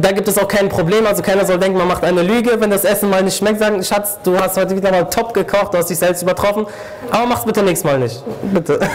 da 0.00 0.12
gibt 0.12 0.28
es 0.28 0.38
auch 0.38 0.48
kein 0.48 0.68
Problem. 0.68 1.06
Also 1.06 1.22
keiner 1.22 1.44
soll 1.44 1.58
denken, 1.58 1.78
man 1.78 1.88
macht 1.88 2.04
eine 2.04 2.22
Lüge, 2.22 2.60
wenn 2.60 2.70
das 2.70 2.84
Essen 2.84 3.10
mal 3.10 3.22
nicht 3.22 3.36
schmeckt, 3.36 3.58
sagen, 3.58 3.82
Schatz, 3.82 4.18
du 4.22 4.38
hast 4.38 4.56
heute 4.56 4.76
wieder 4.76 4.90
mal 4.90 5.04
top 5.04 5.34
gekocht, 5.34 5.74
du 5.74 5.78
hast 5.78 5.90
dich 5.90 5.98
selbst 5.98 6.22
übertroffen, 6.22 6.66
aber 7.10 7.26
mach's 7.26 7.44
bitte 7.44 7.62
nächstes 7.62 7.90
Mal 7.90 7.98
nicht. 7.98 8.22
Bitte. 8.52 8.80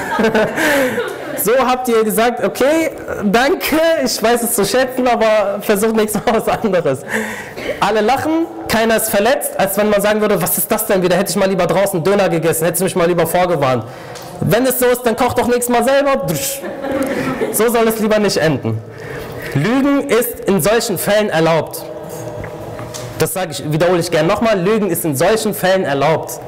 So 1.43 1.51
habt 1.57 1.89
ihr 1.89 2.03
gesagt, 2.05 2.41
okay, 2.41 2.91
danke, 3.23 3.75
ich 4.05 4.21
weiß 4.21 4.43
es 4.43 4.55
zu 4.55 4.63
schätzen, 4.63 5.05
aber 5.07 5.59
versucht 5.61 5.93
nächstes 5.93 6.25
Mal 6.25 6.35
was 6.35 6.47
anderes. 6.47 7.01
Alle 7.81 7.99
lachen, 7.99 8.45
keiner 8.69 8.95
ist 8.95 9.09
verletzt, 9.09 9.51
als 9.59 9.77
wenn 9.77 9.89
man 9.89 10.01
sagen 10.01 10.21
würde, 10.21 10.41
was 10.41 10.57
ist 10.57 10.71
das 10.71 10.85
denn 10.85 11.03
wieder? 11.03 11.17
Hätte 11.17 11.31
ich 11.31 11.35
mal 11.35 11.49
lieber 11.49 11.67
draußen 11.67 12.01
Döner 12.01 12.29
gegessen, 12.29 12.63
hätte 12.63 12.77
ich 12.77 12.83
mich 12.83 12.95
mal 12.95 13.07
lieber 13.07 13.27
vorgewarnt. 13.27 13.83
Wenn 14.45 14.65
es 14.65 14.79
so 14.79 14.85
ist, 14.85 15.03
dann 15.03 15.15
koch 15.15 15.33
doch 15.33 15.47
nächstes 15.47 15.69
Mal 15.69 15.83
selber. 15.83 16.25
So 17.51 17.69
soll 17.69 17.87
es 17.87 17.99
lieber 17.99 18.19
nicht 18.19 18.37
enden. 18.37 18.81
Lügen 19.53 20.09
ist 20.09 20.41
in 20.41 20.61
solchen 20.61 20.97
Fällen 20.97 21.29
erlaubt. 21.29 21.83
Das 23.19 23.33
sage 23.33 23.51
ich, 23.51 23.71
wiederhole 23.71 23.99
ich 23.99 24.11
gerne 24.11 24.27
nochmal. 24.27 24.59
Lügen 24.59 24.89
ist 24.89 25.05
in 25.05 25.15
solchen 25.15 25.53
Fällen 25.53 25.85
erlaubt. 25.85 26.39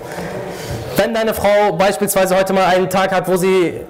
Wenn 0.98 1.14
deine 1.14 1.34
Frau 1.34 1.74
beispielsweise 1.74 2.38
heute 2.38 2.54
mal 2.54 2.66
einen 2.66 2.90
Tag 2.90 3.12
hat, 3.12 3.28
wo 3.28 3.38
sie 3.38 3.82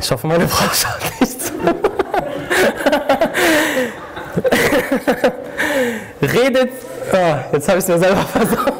ich 0.00 0.10
hoffe, 0.10 0.26
meine 0.26 0.48
Frau 0.48 0.64
schaut 0.72 1.20
nicht 1.20 1.40
zu. 1.40 1.52
Redet. 6.22 6.70
Oh, 7.12 7.36
jetzt 7.52 7.68
habe 7.68 7.78
ich 7.78 7.84
es 7.84 7.88
mir 7.88 7.98
selber 7.98 8.22
versaut. 8.32 8.74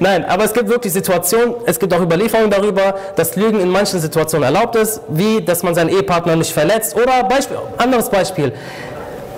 Nein, 0.00 0.24
aber 0.24 0.44
es 0.44 0.52
gibt 0.52 0.68
wirklich 0.68 0.92
Situationen, 0.92 1.54
es 1.66 1.78
gibt 1.78 1.92
auch 1.92 2.00
Überlieferungen 2.00 2.50
darüber, 2.50 2.94
dass 3.16 3.34
Lügen 3.34 3.60
in 3.60 3.68
manchen 3.68 4.00
Situationen 4.00 4.44
erlaubt 4.44 4.76
ist, 4.76 5.00
wie 5.08 5.42
dass 5.42 5.62
man 5.62 5.74
seinen 5.74 5.90
Ehepartner 5.90 6.36
nicht 6.36 6.52
verletzt. 6.52 6.94
Oder 6.96 7.24
Beispiel, 7.24 7.56
anderes 7.76 8.08
Beispiel. 8.08 8.52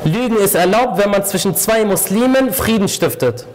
Lügen 0.05 0.37
ist 0.37 0.55
erlaubt, 0.55 0.99
wenn 0.99 1.11
man 1.11 1.25
zwischen 1.25 1.55
zwei 1.55 1.85
Muslimen 1.85 2.53
Frieden 2.53 2.89
stiftet. 2.89 3.47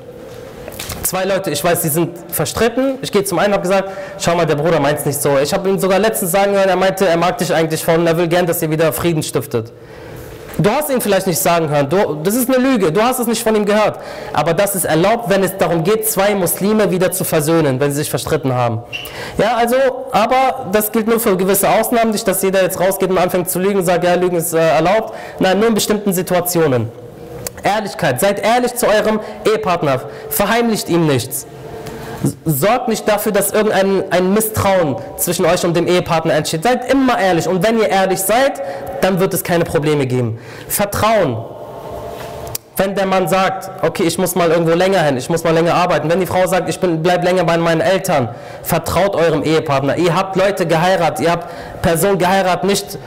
Zwei 1.03 1.25
Leute, 1.25 1.51
ich 1.51 1.63
weiß, 1.63 1.81
die 1.81 1.89
sind 1.89 2.17
verstritten. 2.31 2.97
Ich 3.01 3.11
gehe 3.11 3.23
zum 3.23 3.37
einen 3.37 3.53
und 3.53 3.59
habe 3.59 3.67
gesagt, 3.67 3.89
schau 4.19 4.35
mal, 4.35 4.45
der 4.45 4.55
Bruder 4.55 4.79
meint 4.79 4.99
es 4.99 5.05
nicht 5.05 5.21
so. 5.21 5.37
Ich 5.37 5.53
habe 5.53 5.69
ihn 5.69 5.79
sogar 5.79 5.99
letztens 5.99 6.31
sagen 6.31 6.53
hören, 6.53 6.69
er 6.69 6.75
meinte, 6.75 7.07
er 7.07 7.17
mag 7.17 7.37
dich 7.37 7.53
eigentlich 7.53 7.83
von, 7.83 8.05
er 8.07 8.17
will 8.17 8.27
gern, 8.27 8.47
dass 8.47 8.61
ihr 8.63 8.71
wieder 8.71 8.91
Frieden 8.91 9.21
stiftet. 9.21 9.71
Du 10.57 10.69
hast 10.69 10.89
ihn 10.89 11.01
vielleicht 11.01 11.27
nicht 11.27 11.39
sagen 11.39 11.69
hören, 11.69 11.89
du, 11.89 12.15
das 12.23 12.33
ist 12.35 12.49
eine 12.49 12.65
Lüge, 12.65 12.91
du 12.91 13.01
hast 13.01 13.19
es 13.19 13.27
nicht 13.27 13.43
von 13.43 13.55
ihm 13.55 13.65
gehört. 13.65 13.99
Aber 14.31 14.53
das 14.53 14.75
ist 14.75 14.85
erlaubt, 14.85 15.29
wenn 15.29 15.43
es 15.43 15.57
darum 15.57 15.83
geht, 15.83 16.07
zwei 16.07 16.33
Muslime 16.33 16.91
wieder 16.91 17.11
zu 17.11 17.25
versöhnen, 17.25 17.79
wenn 17.79 17.91
sie 17.91 17.97
sich 17.97 18.09
verstritten 18.09 18.53
haben. 18.53 18.79
Ja, 19.37 19.57
also, 19.57 19.75
aber 20.11 20.67
das 20.71 20.91
gilt 20.91 21.07
nur 21.07 21.19
für 21.19 21.35
gewisse 21.35 21.69
Ausnahmen, 21.69 22.11
nicht, 22.11 22.27
dass 22.27 22.41
jeder 22.41 22.61
jetzt 22.61 22.79
rausgeht 22.79 23.09
und 23.09 23.17
anfängt 23.17 23.49
zu 23.49 23.59
lügen 23.59 23.79
und 23.79 23.85
sagt, 23.85 24.05
ja, 24.05 24.15
Lügen 24.15 24.37
ist 24.37 24.53
äh, 24.53 24.59
erlaubt. 24.59 25.13
Nein, 25.39 25.59
nur 25.59 25.67
in 25.67 25.73
bestimmten 25.73 26.13
Situationen. 26.13 26.89
Ehrlichkeit, 27.61 28.21
seid 28.21 28.45
ehrlich 28.45 28.75
zu 28.75 28.87
eurem 28.87 29.19
Ehepartner, 29.43 30.01
verheimlicht 30.29 30.87
ihm 30.87 31.07
nichts. 31.07 31.47
Sorgt 32.45 32.87
nicht 32.87 33.07
dafür, 33.07 33.31
dass 33.31 33.51
irgendein 33.51 34.03
ein 34.11 34.33
Misstrauen 34.33 34.97
zwischen 35.17 35.45
euch 35.45 35.63
und 35.65 35.75
dem 35.75 35.87
Ehepartner 35.87 36.33
entsteht. 36.33 36.63
Seid 36.63 36.91
immer 36.91 37.19
ehrlich 37.19 37.47
und 37.47 37.65
wenn 37.65 37.77
ihr 37.77 37.89
ehrlich 37.89 38.19
seid, 38.19 38.61
dann 39.01 39.19
wird 39.19 39.33
es 39.33 39.43
keine 39.43 39.63
Probleme 39.63 40.05
geben. 40.07 40.39
Vertrauen. 40.67 41.45
Wenn 42.77 42.93
der 42.93 43.05
Mann 43.05 43.29
sagt, 43.29 43.83
okay, 43.85 44.03
ich 44.03 44.17
muss 44.17 44.35
mal 44.35 44.51
irgendwo 44.51 44.73
länger 44.73 45.01
hin, 45.01 45.15
ich 45.15 45.29
muss 45.29 45.45
mal 45.45 45.53
länger 45.53 45.75
arbeiten. 45.75 46.09
Wenn 46.09 46.19
die 46.19 46.25
Frau 46.25 46.45
sagt, 46.45 46.67
ich 46.67 46.77
bleibe 46.79 47.23
länger 47.23 47.45
bei 47.45 47.57
meinen 47.57 47.79
Eltern, 47.79 48.29
vertraut 48.63 49.15
eurem 49.15 49.43
Ehepartner. 49.43 49.95
Ihr 49.95 50.13
habt 50.13 50.35
Leute 50.35 50.65
geheiratet, 50.65 51.25
ihr 51.25 51.31
habt 51.31 51.47
Personen 51.81 52.17
geheiratet, 52.17 52.65
nicht 52.65 52.97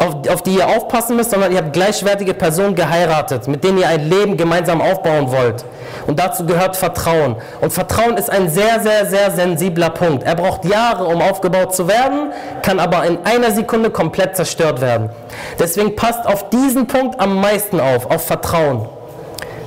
auf, 0.00 0.28
auf 0.28 0.42
die 0.42 0.56
ihr 0.56 0.66
aufpassen 0.66 1.16
müsst, 1.16 1.30
sondern 1.30 1.52
ihr 1.52 1.58
habt 1.58 1.72
gleichwertige 1.72 2.34
Personen 2.34 2.74
geheiratet, 2.74 3.48
mit 3.48 3.64
denen 3.64 3.78
ihr 3.78 3.88
ein 3.88 4.08
Leben 4.08 4.36
gemeinsam 4.36 4.80
aufbauen 4.80 5.30
wollt. 5.30 5.64
Und 6.06 6.18
dazu 6.18 6.44
gehört 6.46 6.76
Vertrauen. 6.76 7.36
Und 7.60 7.72
Vertrauen 7.72 8.16
ist 8.16 8.30
ein 8.30 8.48
sehr, 8.48 8.80
sehr, 8.80 9.06
sehr 9.06 9.30
sensibler 9.30 9.90
Punkt. 9.90 10.22
Er 10.24 10.34
braucht 10.34 10.64
Jahre, 10.64 11.04
um 11.04 11.20
aufgebaut 11.20 11.74
zu 11.74 11.88
werden, 11.88 12.32
kann 12.62 12.78
aber 12.78 13.04
in 13.04 13.18
einer 13.24 13.50
Sekunde 13.50 13.90
komplett 13.90 14.36
zerstört 14.36 14.80
werden. 14.80 15.10
Deswegen 15.58 15.96
passt 15.96 16.26
auf 16.26 16.50
diesen 16.50 16.86
Punkt 16.86 17.20
am 17.20 17.40
meisten 17.40 17.80
auf, 17.80 18.10
auf 18.10 18.26
Vertrauen. 18.26 18.88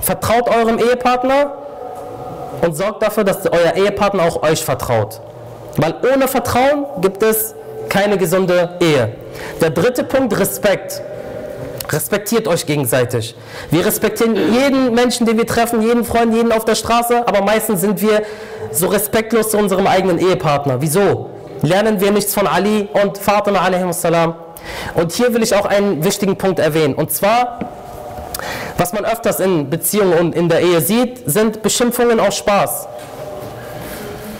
Vertraut 0.01 0.49
eurem 0.49 0.79
Ehepartner 0.79 1.53
und 2.61 2.75
sorgt 2.75 3.03
dafür, 3.03 3.23
dass 3.23 3.45
euer 3.45 3.75
Ehepartner 3.75 4.23
auch 4.23 4.43
euch 4.43 4.63
vertraut. 4.63 5.19
Weil 5.77 5.95
ohne 6.13 6.27
Vertrauen 6.27 6.85
gibt 7.01 7.23
es 7.23 7.55
keine 7.89 8.17
gesunde 8.17 8.77
Ehe. 8.79 9.13
Der 9.61 9.69
dritte 9.71 10.03
Punkt, 10.03 10.39
Respekt. 10.39 11.01
Respektiert 11.91 12.47
euch 12.47 12.65
gegenseitig. 12.67 13.35
Wir 13.71 13.83
respektieren 13.85 14.35
jeden 14.35 14.93
Menschen, 14.93 15.25
den 15.25 15.37
wir 15.37 15.47
treffen, 15.47 15.81
jeden 15.81 16.03
Freund, 16.03 16.33
jeden 16.35 16.51
auf 16.51 16.63
der 16.63 16.75
Straße, 16.75 17.27
aber 17.27 17.41
meistens 17.41 17.81
sind 17.81 18.01
wir 18.01 18.21
so 18.71 18.87
respektlos 18.87 19.49
zu 19.49 19.57
unserem 19.57 19.87
eigenen 19.87 20.19
Ehepartner. 20.19 20.81
Wieso? 20.81 21.31
Lernen 21.61 21.99
wir 21.99 22.11
nichts 22.11 22.33
von 22.33 22.45
Ali 22.47 22.87
und 22.93 23.17
Fatima 23.17 23.91
salam? 23.91 24.35
Und 24.93 25.11
hier 25.11 25.33
will 25.33 25.41
ich 25.41 25.55
auch 25.55 25.65
einen 25.65 26.03
wichtigen 26.03 26.37
Punkt 26.37 26.59
erwähnen. 26.59 26.93
Und 26.93 27.11
zwar, 27.11 27.59
was 28.77 28.93
man 28.93 29.03
öfters 29.03 29.39
in 29.39 29.69
Beziehungen 29.69 30.13
und 30.13 30.35
in 30.35 30.47
der 30.47 30.61
Ehe 30.61 30.81
sieht, 30.81 31.23
sind 31.25 31.63
Beschimpfungen 31.63 32.19
aus 32.19 32.37
Spaß. 32.37 32.87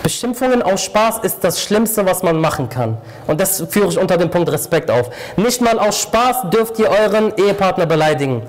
Beschimpfungen 0.04 0.62
aus 0.62 0.84
Spaß 0.84 1.20
ist 1.24 1.44
das 1.44 1.62
Schlimmste, 1.62 2.06
was 2.06 2.24
man 2.24 2.40
machen 2.40 2.70
kann. 2.70 2.98
Und 3.28 3.42
das 3.42 3.64
führe 3.70 3.90
ich 3.90 3.98
unter 3.98 4.18
dem 4.18 4.30
Punkt 4.30 4.52
Respekt 4.52 4.90
auf. 4.90 5.10
Nicht 5.36 5.62
mal 5.62 5.78
aus 5.78 6.00
Spaß 6.02 6.50
dürft 6.52 6.80
ihr 6.80 6.90
euren 6.90 7.34
Ehepartner 7.36 7.86
beleidigen. 7.86 8.44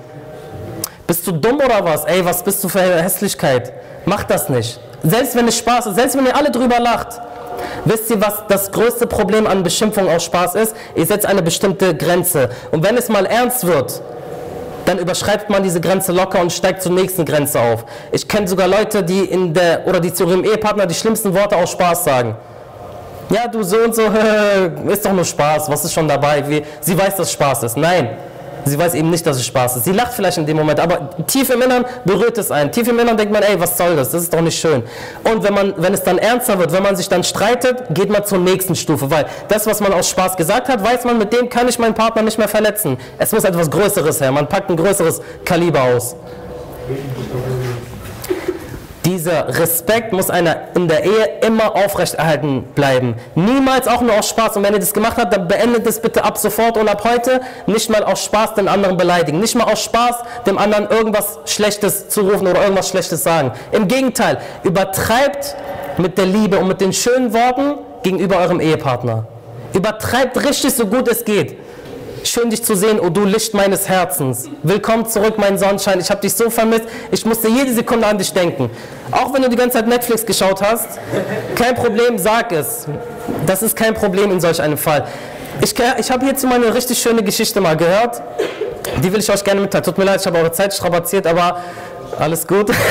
Bist 1.07 1.27
du 1.27 1.33
dumm 1.33 1.57
oder 1.57 1.83
was? 1.83 2.05
Ey, 2.05 2.23
was 2.23 2.43
bist 2.43 2.63
du 2.63 2.69
für 2.69 2.79
eine 2.79 3.01
Hässlichkeit? 3.01 3.73
Macht 4.05 4.29
das 4.29 4.49
nicht. 4.49 4.79
Selbst 5.03 5.35
wenn 5.35 5.47
es 5.47 5.57
Spaß 5.57 5.87
ist, 5.87 5.95
selbst 5.95 6.17
wenn 6.17 6.25
ihr 6.25 6.35
alle 6.35 6.51
drüber 6.51 6.79
lacht. 6.79 7.19
Wisst 7.85 8.09
ihr, 8.09 8.21
was 8.21 8.43
das 8.47 8.71
größte 8.71 9.07
Problem 9.07 9.47
an 9.47 9.63
Beschimpfung 9.63 10.07
aus 10.07 10.23
Spaß 10.23 10.55
ist? 10.55 10.75
Ihr 10.95 11.05
setzt 11.05 11.25
eine 11.25 11.41
bestimmte 11.41 11.95
Grenze. 11.95 12.49
Und 12.71 12.83
wenn 12.83 12.95
es 12.97 13.09
mal 13.09 13.25
ernst 13.25 13.65
wird, 13.65 14.01
dann 14.85 14.97
überschreibt 14.97 15.49
man 15.49 15.63
diese 15.63 15.81
Grenze 15.81 16.11
locker 16.11 16.39
und 16.41 16.51
steigt 16.51 16.81
zur 16.81 16.91
nächsten 16.91 17.25
Grenze 17.25 17.59
auf. 17.59 17.85
Ich 18.11 18.27
kenne 18.27 18.47
sogar 18.47 18.67
Leute, 18.67 19.03
die 19.03 19.25
in 19.25 19.53
der 19.53 19.87
oder 19.87 19.99
die 19.99 20.13
zu 20.13 20.25
ihrem 20.25 20.43
Ehepartner 20.43 20.85
die 20.85 20.95
schlimmsten 20.95 21.33
Worte 21.33 21.55
aus 21.55 21.71
Spaß 21.71 22.03
sagen. 22.03 22.35
Ja, 23.29 23.47
du 23.47 23.63
so 23.63 23.77
und 23.77 23.95
so, 23.95 24.03
ist 24.89 25.05
doch 25.05 25.13
nur 25.13 25.25
Spaß, 25.25 25.69
was 25.69 25.85
ist 25.85 25.93
schon 25.93 26.07
dabei? 26.07 26.47
Wie, 26.49 26.63
sie 26.81 26.97
weiß, 26.97 27.15
dass 27.15 27.31
Spaß 27.31 27.63
ist. 27.63 27.77
Nein, 27.77 28.09
Sie 28.65 28.77
weiß 28.77 28.93
eben 28.93 29.09
nicht, 29.09 29.25
dass 29.25 29.37
es 29.37 29.45
Spaß 29.45 29.77
ist. 29.77 29.85
Sie 29.85 29.91
lacht 29.91 30.13
vielleicht 30.13 30.37
in 30.37 30.45
dem 30.45 30.57
Moment, 30.57 30.79
aber 30.79 31.09
tief 31.27 31.49
im 31.49 31.61
Innern 31.61 31.85
berührt 32.05 32.37
es 32.37 32.51
einen. 32.51 32.71
Tief 32.71 32.87
im 32.87 32.99
Innern 32.99 33.17
denkt 33.17 33.33
man, 33.33 33.43
ey, 33.43 33.59
was 33.59 33.77
soll 33.77 33.95
das? 33.95 34.11
Das 34.11 34.23
ist 34.23 34.33
doch 34.33 34.41
nicht 34.41 34.59
schön. 34.59 34.83
Und 35.23 35.43
wenn, 35.43 35.53
man, 35.53 35.73
wenn 35.77 35.93
es 35.93 36.03
dann 36.03 36.17
ernster 36.17 36.57
wird, 36.59 36.71
wenn 36.71 36.83
man 36.83 36.95
sich 36.95 37.09
dann 37.09 37.23
streitet, 37.23 37.83
geht 37.91 38.09
man 38.09 38.25
zur 38.25 38.39
nächsten 38.39 38.75
Stufe. 38.75 39.09
Weil 39.09 39.25
das, 39.47 39.65
was 39.67 39.79
man 39.79 39.93
aus 39.93 40.09
Spaß 40.09 40.37
gesagt 40.37 40.69
hat, 40.69 40.83
weiß 40.83 41.05
man, 41.05 41.17
mit 41.17 41.33
dem 41.33 41.49
kann 41.49 41.67
ich 41.67 41.79
meinen 41.79 41.95
Partner 41.95 42.21
nicht 42.21 42.37
mehr 42.37 42.47
verletzen. 42.47 42.97
Es 43.17 43.31
muss 43.31 43.43
etwas 43.43 43.69
Größeres 43.69 44.21
her. 44.21 44.31
Man 44.31 44.47
packt 44.47 44.69
ein 44.69 44.77
größeres 44.77 45.21
Kaliber 45.43 45.83
aus. 45.83 46.15
Dieser 49.11 49.59
Respekt 49.59 50.13
muss 50.13 50.29
einer 50.29 50.55
in 50.73 50.87
der 50.87 51.03
Ehe 51.03 51.39
immer 51.45 51.75
aufrechterhalten 51.75 52.63
bleiben. 52.75 53.15
Niemals 53.35 53.85
auch 53.85 53.99
nur 53.99 54.17
aus 54.17 54.29
Spaß. 54.29 54.55
Und 54.55 54.63
wenn 54.63 54.73
ihr 54.73 54.79
das 54.79 54.93
gemacht 54.93 55.17
habt, 55.17 55.33
dann 55.33 55.49
beendet 55.49 55.85
es 55.85 55.99
bitte 55.99 56.23
ab 56.23 56.37
sofort 56.37 56.77
und 56.77 56.87
ab 56.87 57.03
heute. 57.03 57.41
Nicht 57.65 57.89
mal 57.89 58.05
aus 58.05 58.23
Spaß 58.23 58.53
den 58.53 58.69
anderen 58.69 58.95
beleidigen. 58.95 59.41
Nicht 59.41 59.53
mal 59.55 59.65
aus 59.65 59.83
Spaß 59.83 60.15
dem 60.45 60.57
anderen 60.57 60.89
irgendwas 60.89 61.39
Schlechtes 61.43 62.07
zurufen 62.07 62.47
oder 62.47 62.61
irgendwas 62.61 62.87
Schlechtes 62.87 63.21
sagen. 63.21 63.51
Im 63.73 63.89
Gegenteil, 63.89 64.37
übertreibt 64.63 65.57
mit 65.97 66.17
der 66.17 66.27
Liebe 66.27 66.57
und 66.57 66.69
mit 66.69 66.79
den 66.79 66.93
schönen 66.93 67.33
Worten 67.33 67.79
gegenüber 68.03 68.37
eurem 68.37 68.61
Ehepartner. 68.61 69.25
Übertreibt 69.73 70.41
richtig 70.41 70.73
so 70.73 70.85
gut 70.85 71.09
es 71.09 71.25
geht. 71.25 71.57
Schön 72.23 72.49
dich 72.51 72.63
zu 72.63 72.75
sehen, 72.75 72.99
oh 72.99 73.09
du 73.09 73.25
Licht 73.25 73.53
meines 73.53 73.89
Herzens. 73.89 74.47
Willkommen 74.61 75.07
zurück, 75.07 75.35
mein 75.37 75.57
Sonnenschein. 75.57 75.99
Ich 75.99 76.09
habe 76.11 76.21
dich 76.21 76.33
so 76.33 76.49
vermisst. 76.49 76.83
Ich 77.11 77.25
musste 77.25 77.47
jede 77.47 77.73
Sekunde 77.73 78.05
an 78.05 78.17
dich 78.17 78.31
denken. 78.31 78.69
Auch 79.11 79.33
wenn 79.33 79.41
du 79.41 79.49
die 79.49 79.55
ganze 79.55 79.77
Zeit 79.77 79.87
Netflix 79.87 80.25
geschaut 80.25 80.61
hast, 80.61 80.87
kein 81.55 81.73
Problem, 81.73 82.19
sag 82.19 82.51
es. 82.51 82.85
Das 83.47 83.63
ist 83.63 83.75
kein 83.75 83.95
Problem 83.95 84.31
in 84.31 84.39
solch 84.39 84.61
einem 84.61 84.77
Fall. 84.77 85.07
Ich, 85.61 85.73
ich 85.97 86.11
habe 86.11 86.25
hierzu 86.25 86.45
mal 86.47 86.55
eine 86.55 86.73
richtig 86.73 86.99
schöne 86.99 87.23
Geschichte 87.23 87.59
mal 87.59 87.75
gehört. 87.75 88.21
Die 89.03 89.11
will 89.11 89.19
ich 89.19 89.31
euch 89.31 89.43
gerne 89.43 89.61
mitteilen. 89.61 89.83
Tut 89.83 89.97
mir 89.97 90.05
leid, 90.05 90.21
ich 90.21 90.27
habe 90.27 90.37
eure 90.37 90.51
Zeit 90.51 90.73
strapaziert, 90.73 91.25
aber 91.25 91.57
alles 92.19 92.45
gut. 92.45 92.71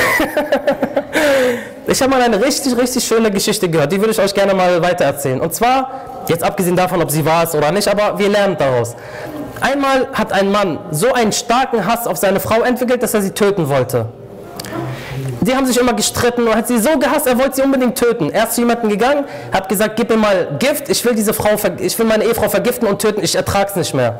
Ich 1.87 2.01
habe 2.01 2.11
mal 2.11 2.21
eine 2.21 2.41
richtig, 2.41 2.77
richtig 2.77 3.03
schöne 3.03 3.31
Geschichte 3.31 3.67
gehört, 3.67 3.91
die 3.91 3.99
würde 3.99 4.11
ich 4.11 4.19
euch 4.19 4.33
gerne 4.33 4.53
mal 4.53 4.81
weitererzählen. 4.81 5.41
Und 5.41 5.53
zwar, 5.53 6.20
jetzt 6.31 6.43
abgesehen 6.43 6.75
davon, 6.75 7.01
ob 7.01 7.11
sie 7.11 7.25
wahr 7.25 7.43
ist 7.43 7.53
oder 7.53 7.71
nicht, 7.71 7.87
aber 7.87 8.17
wir 8.17 8.29
lernen 8.29 8.55
daraus. 8.57 8.95
Einmal 9.59 10.07
hat 10.13 10.31
ein 10.33 10.51
Mann 10.51 10.79
so 10.89 11.13
einen 11.13 11.31
starken 11.31 11.85
Hass 11.85 12.07
auf 12.07 12.17
seine 12.17 12.39
Frau 12.39 12.61
entwickelt, 12.61 13.03
dass 13.03 13.13
er 13.13 13.21
sie 13.21 13.31
töten 13.31 13.69
wollte. 13.69 14.07
Die 15.41 15.55
haben 15.55 15.65
sich 15.65 15.79
immer 15.79 15.93
gestritten 15.93 16.47
und 16.47 16.55
hat 16.55 16.67
sie 16.67 16.79
so 16.79 16.97
gehasst, 16.97 17.27
er 17.27 17.37
wollte 17.37 17.55
sie 17.57 17.61
unbedingt 17.61 17.97
töten. 17.97 18.29
Er 18.31 18.45
ist 18.45 18.53
zu 18.53 18.61
jemandem 18.61 18.89
gegangen, 18.89 19.25
hat 19.51 19.69
gesagt, 19.69 19.95
gib 19.95 20.09
mir 20.09 20.17
mal 20.17 20.55
Gift, 20.59 20.89
ich 20.89 21.03
will 21.03 21.15
diese 21.15 21.33
Frau, 21.33 21.49
ich 21.79 21.97
will 21.99 22.05
meine 22.05 22.23
Ehefrau 22.23 22.49
vergiften 22.49 22.87
und 22.87 23.01
töten, 23.01 23.23
ich 23.23 23.35
ertrag's 23.35 23.75
nicht 23.75 23.93
mehr. 23.93 24.19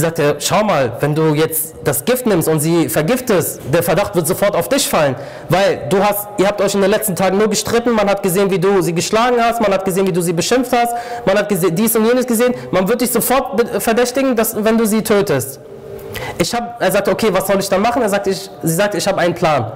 Sie 0.00 0.06
sagte, 0.06 0.36
schau 0.38 0.64
mal, 0.64 0.92
wenn 1.00 1.14
du 1.14 1.34
jetzt 1.34 1.74
das 1.84 2.06
Gift 2.06 2.24
nimmst 2.24 2.48
und 2.48 2.58
sie 2.58 2.88
vergiftest, 2.88 3.60
der 3.70 3.82
Verdacht 3.82 4.14
wird 4.14 4.26
sofort 4.26 4.56
auf 4.56 4.66
dich 4.70 4.88
fallen, 4.88 5.14
weil 5.50 5.88
du 5.90 6.02
hast, 6.02 6.26
ihr 6.38 6.46
habt 6.46 6.58
euch 6.62 6.74
in 6.74 6.80
den 6.80 6.90
letzten 6.90 7.14
Tagen 7.14 7.36
nur 7.36 7.48
gestritten, 7.48 7.92
man 7.92 8.08
hat 8.08 8.22
gesehen, 8.22 8.50
wie 8.50 8.58
du 8.58 8.80
sie 8.80 8.94
geschlagen 8.94 9.36
hast, 9.38 9.60
man 9.60 9.70
hat 9.70 9.84
gesehen, 9.84 10.06
wie 10.06 10.12
du 10.12 10.22
sie 10.22 10.32
beschimpft 10.32 10.72
hast, 10.72 10.94
man 11.26 11.36
hat 11.36 11.50
gesehen, 11.50 11.74
dies 11.76 11.94
und 11.96 12.06
jenes 12.06 12.26
gesehen, 12.26 12.54
man 12.70 12.88
wird 12.88 13.02
dich 13.02 13.10
sofort 13.10 13.60
verdächtigen, 13.82 14.34
dass, 14.34 14.64
wenn 14.64 14.78
du 14.78 14.86
sie 14.86 15.02
tötest. 15.02 15.60
Ich 16.38 16.54
hab, 16.54 16.80
er 16.80 16.90
sagte, 16.90 17.10
okay, 17.10 17.28
was 17.30 17.46
soll 17.46 17.58
ich 17.58 17.68
dann 17.68 17.82
machen? 17.82 18.00
Er 18.00 18.08
sagte, 18.08 18.30
ich, 18.30 18.50
sie 18.62 18.74
sagte, 18.74 18.96
ich 18.96 19.06
habe 19.06 19.18
einen 19.18 19.34
Plan. 19.34 19.70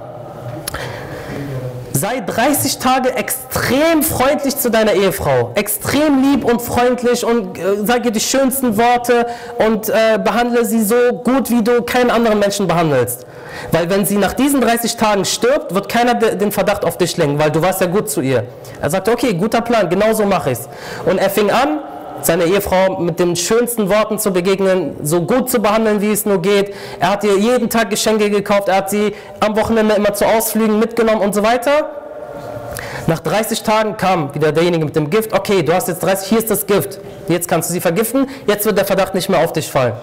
Sei 1.97 2.19
30 2.19 2.79
Tage 2.79 3.13
extrem 3.15 4.03
freundlich 4.03 4.57
zu 4.57 4.69
deiner 4.69 4.91
Ehefrau. 4.91 5.51
Extrem 5.55 6.21
lieb 6.21 6.43
und 6.43 6.61
freundlich 6.61 7.23
und 7.25 7.57
äh, 7.57 7.61
sag 7.85 8.03
ihr 8.03 8.11
die 8.11 8.19
schönsten 8.19 8.75
Worte 8.77 9.27
und 9.59 9.87
äh, 9.87 10.19
behandle 10.21 10.65
sie 10.65 10.83
so 10.83 10.95
gut, 11.23 11.49
wie 11.49 11.63
du 11.63 11.83
keinen 11.83 12.11
anderen 12.11 12.39
Menschen 12.39 12.67
behandelst. 12.67 13.25
Weil 13.71 13.89
wenn 13.89 14.05
sie 14.05 14.17
nach 14.17 14.33
diesen 14.33 14.59
30 14.59 14.97
Tagen 14.97 15.23
stirbt, 15.23 15.73
wird 15.73 15.87
keiner 15.87 16.15
de- 16.15 16.35
den 16.35 16.51
Verdacht 16.51 16.83
auf 16.83 16.97
dich 16.97 17.15
lenken, 17.15 17.39
weil 17.39 17.49
du 17.51 17.61
warst 17.61 17.79
ja 17.79 17.87
gut 17.87 18.09
zu 18.09 18.19
ihr. 18.19 18.43
Er 18.81 18.89
sagte, 18.89 19.13
okay, 19.13 19.33
guter 19.33 19.61
Plan, 19.61 19.89
genau 19.89 20.11
so 20.13 20.25
mache 20.25 20.51
ich's. 20.51 20.67
Und 21.05 21.17
er 21.17 21.29
fing 21.29 21.49
an, 21.49 21.79
seine 22.25 22.45
Ehefrau 22.45 22.99
mit 22.99 23.19
den 23.19 23.35
schönsten 23.35 23.89
Worten 23.89 24.19
zu 24.19 24.31
begegnen, 24.31 24.95
so 25.03 25.21
gut 25.21 25.49
zu 25.49 25.59
behandeln, 25.59 26.01
wie 26.01 26.11
es 26.11 26.25
nur 26.25 26.41
geht. 26.41 26.73
Er 26.99 27.11
hat 27.11 27.23
ihr 27.23 27.37
jeden 27.37 27.69
Tag 27.69 27.89
Geschenke 27.89 28.29
gekauft, 28.29 28.67
er 28.67 28.77
hat 28.77 28.89
sie 28.89 29.13
am 29.39 29.55
Wochenende 29.55 29.95
immer 29.95 30.13
zu 30.13 30.25
Ausflügen 30.25 30.79
mitgenommen 30.79 31.21
und 31.21 31.33
so 31.35 31.43
weiter. 31.43 31.89
Nach 33.07 33.19
30 33.19 33.61
Tagen 33.61 33.97
kam 33.97 34.33
wieder 34.33 34.51
derjenige 34.51 34.85
mit 34.85 34.95
dem 34.95 35.09
Gift. 35.09 35.31
Okay, 35.31 35.61
du 35.61 35.73
hast 35.73 35.87
jetzt 35.87 36.01
30, 36.01 36.27
hier 36.27 36.39
ist 36.39 36.49
das 36.49 36.65
Gift. 36.65 36.99
Jetzt 37.27 37.47
kannst 37.47 37.69
du 37.69 37.73
sie 37.73 37.81
vergiften, 37.81 38.27
jetzt 38.47 38.65
wird 38.65 38.77
der 38.77 38.85
Verdacht 38.85 39.13
nicht 39.13 39.29
mehr 39.29 39.43
auf 39.43 39.53
dich 39.53 39.67
fallen. 39.67 39.93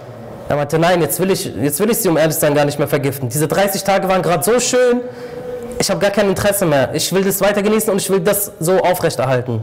Er 0.48 0.56
meinte, 0.56 0.78
nein, 0.78 1.00
jetzt 1.00 1.18
will 1.18 1.30
ich, 1.30 1.46
jetzt 1.46 1.80
will 1.80 1.90
ich 1.90 1.98
sie, 1.98 2.08
um 2.08 2.16
ehrlich 2.16 2.36
sein, 2.36 2.54
gar 2.54 2.64
nicht 2.64 2.78
mehr 2.78 2.88
vergiften. 2.88 3.28
Diese 3.28 3.48
30 3.48 3.82
Tage 3.84 4.08
waren 4.08 4.22
gerade 4.22 4.44
so 4.44 4.60
schön, 4.60 5.00
ich 5.78 5.90
habe 5.90 6.00
gar 6.00 6.10
kein 6.10 6.28
Interesse 6.28 6.64
mehr. 6.64 6.90
Ich 6.94 7.12
will 7.12 7.24
das 7.24 7.40
weiter 7.40 7.62
genießen 7.62 7.90
und 7.90 8.00
ich 8.00 8.08
will 8.08 8.20
das 8.20 8.52
so 8.60 8.78
aufrechterhalten. 8.78 9.62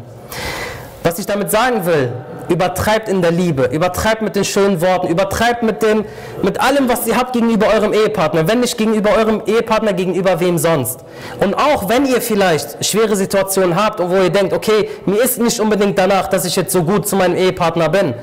Was 1.10 1.18
ich 1.18 1.26
damit 1.26 1.50
sagen 1.50 1.88
will, 1.88 2.12
übertreibt 2.50 3.10
in 3.10 3.24
der 3.24 3.32
Liebe, 3.32 3.64
übertreibt 3.64 4.22
mit 4.22 4.36
den 4.36 4.44
schönen 4.44 4.80
Worten, 4.80 5.08
übertreibt 5.08 5.64
mit, 5.64 5.82
dem, 5.82 6.06
mit 6.44 6.62
allem, 6.62 6.88
was 6.88 7.08
ihr 7.08 7.18
habt 7.18 7.34
gegenüber 7.34 7.66
eurem 7.74 7.94
Ehepartner. 7.94 8.48
Wenn 8.48 8.60
nicht 8.60 8.78
gegenüber 8.78 9.18
eurem 9.18 9.42
Ehepartner, 9.48 9.94
gegenüber 9.94 10.40
wem 10.40 10.60
sonst. 10.60 11.00
Und 11.40 11.56
auch 11.56 11.90
wenn 11.90 12.06
ihr 12.06 12.22
vielleicht 12.22 12.86
schwere 12.86 13.16
Situationen 13.16 13.76
habt, 13.76 14.00
wo 14.08 14.18
ihr 14.18 14.30
denkt, 14.30 14.54
okay, 14.54 14.88
mir 15.08 15.20
ist 15.20 15.42
nicht 15.42 15.60
unbedingt 15.60 15.98
danach, 15.98 16.28
dass 16.28 16.46
ich 16.46 16.56
jetzt 16.56 16.72
so 16.72 16.84
gut 16.84 17.08
zu 17.08 17.16
meinem 17.16 17.36
Ehepartner 17.36 17.90
bin. 17.90 18.14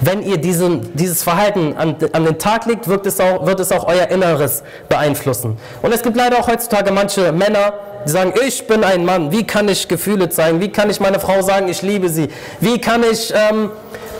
Wenn 0.00 0.22
ihr 0.22 0.36
diesen, 0.36 0.94
dieses 0.94 1.24
Verhalten 1.24 1.74
an, 1.76 1.96
an 2.12 2.24
den 2.24 2.38
Tag 2.38 2.66
legt, 2.66 2.86
wird 2.86 3.06
es, 3.06 3.18
auch, 3.18 3.44
wird 3.44 3.58
es 3.58 3.72
auch 3.72 3.88
euer 3.88 4.06
Inneres 4.06 4.62
beeinflussen. 4.88 5.56
Und 5.82 5.92
es 5.92 6.00
gibt 6.00 6.16
leider 6.16 6.38
auch 6.38 6.46
heutzutage 6.46 6.92
manche 6.92 7.32
Männer, 7.32 7.72
die 8.04 8.10
sagen, 8.10 8.34
ich 8.46 8.66
bin 8.66 8.84
ein 8.84 9.04
Mann, 9.04 9.32
wie 9.32 9.46
kann 9.46 9.68
ich 9.68 9.88
Gefühle 9.88 10.28
zeigen? 10.28 10.60
Wie 10.60 10.68
kann 10.68 10.90
ich 10.90 11.00
meiner 11.00 11.20
Frau 11.20 11.42
sagen, 11.42 11.68
ich 11.68 11.82
liebe 11.82 12.08
sie? 12.08 12.28
Wie 12.60 12.80
kann 12.80 13.02
ich 13.02 13.32
ähm, 13.34 13.70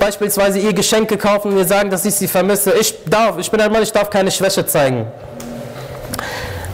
beispielsweise 0.00 0.58
ihr 0.58 0.72
Geschenke 0.72 1.16
kaufen 1.16 1.52
und 1.52 1.58
ihr 1.58 1.64
sagen, 1.64 1.90
dass 1.90 2.04
ich 2.04 2.14
sie 2.14 2.28
vermisse? 2.28 2.72
Ich 2.72 3.04
darf, 3.04 3.38
ich 3.38 3.50
bin 3.50 3.60
ein 3.60 3.70
Mann, 3.72 3.82
ich 3.82 3.92
darf 3.92 4.10
keine 4.10 4.30
Schwäche 4.30 4.66
zeigen. 4.66 5.06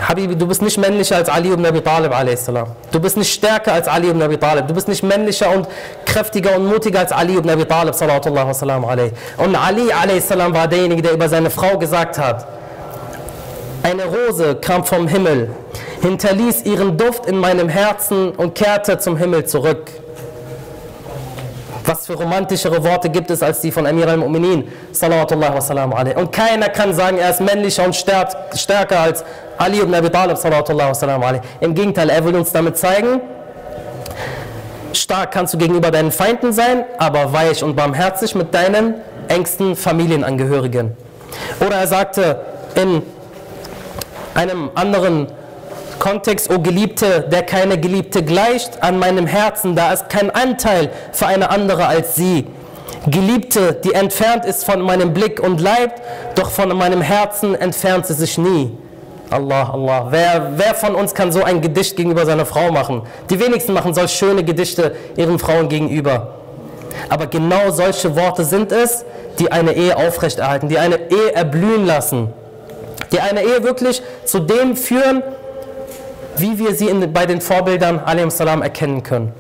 Habibi, 0.09 0.35
du 0.35 0.47
bist 0.47 0.63
nicht 0.63 0.79
männlicher 0.79 1.17
als 1.17 1.29
Ali 1.29 1.53
ibn 1.53 1.65
Abi 1.67 1.81
Talib 1.83 2.13
a.s. 2.13 2.51
Du 2.91 3.01
bist 3.01 3.17
nicht 3.17 3.33
stärker 3.33 3.73
als 3.73 3.87
Ali 3.87 4.09
ibn 4.09 4.23
Abi 4.23 4.39
Talib. 4.39 4.67
Du 4.67 4.75
bist 4.75 4.89
nicht 4.89 5.03
männlicher 5.03 5.51
und 5.55 5.69
kräftiger 6.07 6.57
und 6.57 6.67
mutiger 6.67 7.01
als 7.01 7.13
Ali 7.13 7.37
ibn 7.37 7.51
Abi 7.51 7.65
Talib. 7.65 7.95
Und 9.37 9.57
Ali 9.57 9.93
a.s. 9.93 10.31
war 10.31 10.69
derjenige, 10.69 11.03
der 11.03 11.13
über 11.13 11.29
seine 11.29 11.51
Frau 11.51 11.77
gesagt 11.79 12.19
hat, 12.19 12.47
eine 13.83 14.05
Rose 14.05 14.57
kam 14.57 14.85
vom 14.85 15.09
Himmel, 15.09 15.51
hinterließ 16.03 16.63
ihren 16.65 16.97
Duft 16.97 17.27
in 17.27 17.39
meinem 17.39 17.69
Herzen 17.69 18.31
und 18.33 18.55
kehrte 18.55 18.99
zum 18.99 19.17
Himmel 19.17 19.45
zurück. 19.47 19.91
Was 21.87 22.07
für 22.07 22.15
romantischere 22.15 22.85
Worte 22.85 23.09
gibt 23.09 23.31
es 23.31 23.43
als 23.43 23.61
die 23.63 23.73
von 23.73 23.87
Amir 23.87 24.07
al-Mu'minin. 24.07 24.65
Und 26.15 26.33
keiner 26.33 26.69
kann 26.69 26.93
sagen, 26.95 27.19
er 27.19 27.31
ist 27.31 27.41
männlicher 27.41 27.85
und 27.85 27.97
stärk- 27.97 28.37
stärker 28.55 29.01
als 29.01 29.25
Ali 29.57 29.81
ibn 29.81 29.95
Abi 29.95 30.11
Talib. 30.11 30.39
Im 31.61 31.75
Gegenteil, 31.75 32.11
er 32.11 32.25
will 32.25 32.37
uns 32.37 32.53
damit 32.53 32.77
zeigen, 32.77 33.21
stark 34.93 35.33
kannst 35.33 35.55
du 35.55 35.59
gegenüber 35.59 35.91
deinen 35.91 36.13
Feinden 36.13 36.53
sein, 36.53 36.85
aber 36.99 37.33
weich 37.33 37.65
und 37.65 37.75
barmherzig 37.77 38.35
mit 38.35 38.55
deinen 38.55 38.95
engsten 39.29 39.75
Familienangehörigen. 39.75 40.93
Oder 41.65 41.77
er 41.77 41.87
sagte 41.87 42.41
in 42.75 43.03
einem 44.41 44.71
anderen 44.75 45.27
Kontext, 45.99 46.51
o 46.51 46.59
Geliebte, 46.61 47.29
der 47.31 47.43
keine 47.43 47.79
Geliebte 47.79 48.23
gleicht, 48.23 48.83
an 48.83 48.99
meinem 48.99 49.27
Herzen, 49.27 49.77
da 49.77 49.93
ist 49.93 50.09
kein 50.09 50.31
Anteil 50.31 50.89
für 51.13 51.27
eine 51.27 51.51
andere 51.51 51.87
als 51.87 52.15
sie. 52.15 52.47
Geliebte, 53.07 53.75
die 53.85 53.93
entfernt 53.93 54.47
ist 54.47 54.65
von 54.65 54.81
meinem 54.81 55.13
Blick 55.13 55.41
und 55.41 55.61
Leib, 55.61 56.01
doch 56.37 56.51
von 56.51 56.75
meinem 56.77 57.03
Herzen 57.03 57.55
entfernt 57.55 58.07
sie 58.07 58.15
sich 58.15 58.39
nie. 58.39 58.77
Allah, 59.29 59.71
Allah. 59.71 60.07
Wer, 60.11 60.53
wer 60.57 60.75
von 60.75 60.95
uns 60.95 61.15
kann 61.15 61.31
so 61.33 61.45
ein 61.45 61.61
Gedicht 61.61 61.97
gegenüber 61.97 62.25
seiner 62.25 62.47
Frau 62.47 62.73
machen? 62.73 63.03
Die 63.29 63.39
wenigsten 63.39 63.75
machen 63.75 63.93
solch 63.93 64.11
schöne 64.11 64.43
Gedichte 64.43 64.97
ihren 65.17 65.39
Frauen 65.39 65.69
gegenüber. 65.69 66.35
Aber 67.11 67.27
genau 67.27 67.71
solche 67.71 68.17
Worte 68.17 68.45
sind 68.45 68.73
es, 68.73 69.05
die 69.39 69.53
eine 69.53 69.73
Ehe 69.73 69.97
aufrechterhalten, 69.97 70.69
die 70.69 70.79
eine 70.79 71.11
Ehe 71.11 71.33
erblühen 71.35 71.87
lassen, 71.87 72.33
die 73.13 73.21
eine 73.21 73.43
Ehe 73.43 73.63
wirklich 73.63 74.03
zu 74.25 74.41
dem 74.41 74.77
führen, 74.77 75.23
wie 76.37 76.59
wir 76.59 76.75
sie 76.75 76.89
in, 76.89 77.13
bei 77.13 77.27
den 77.27 77.41
Vorbildern 77.41 78.01
salam 78.31 78.63
erkennen 78.63 79.03
können. 79.03 79.33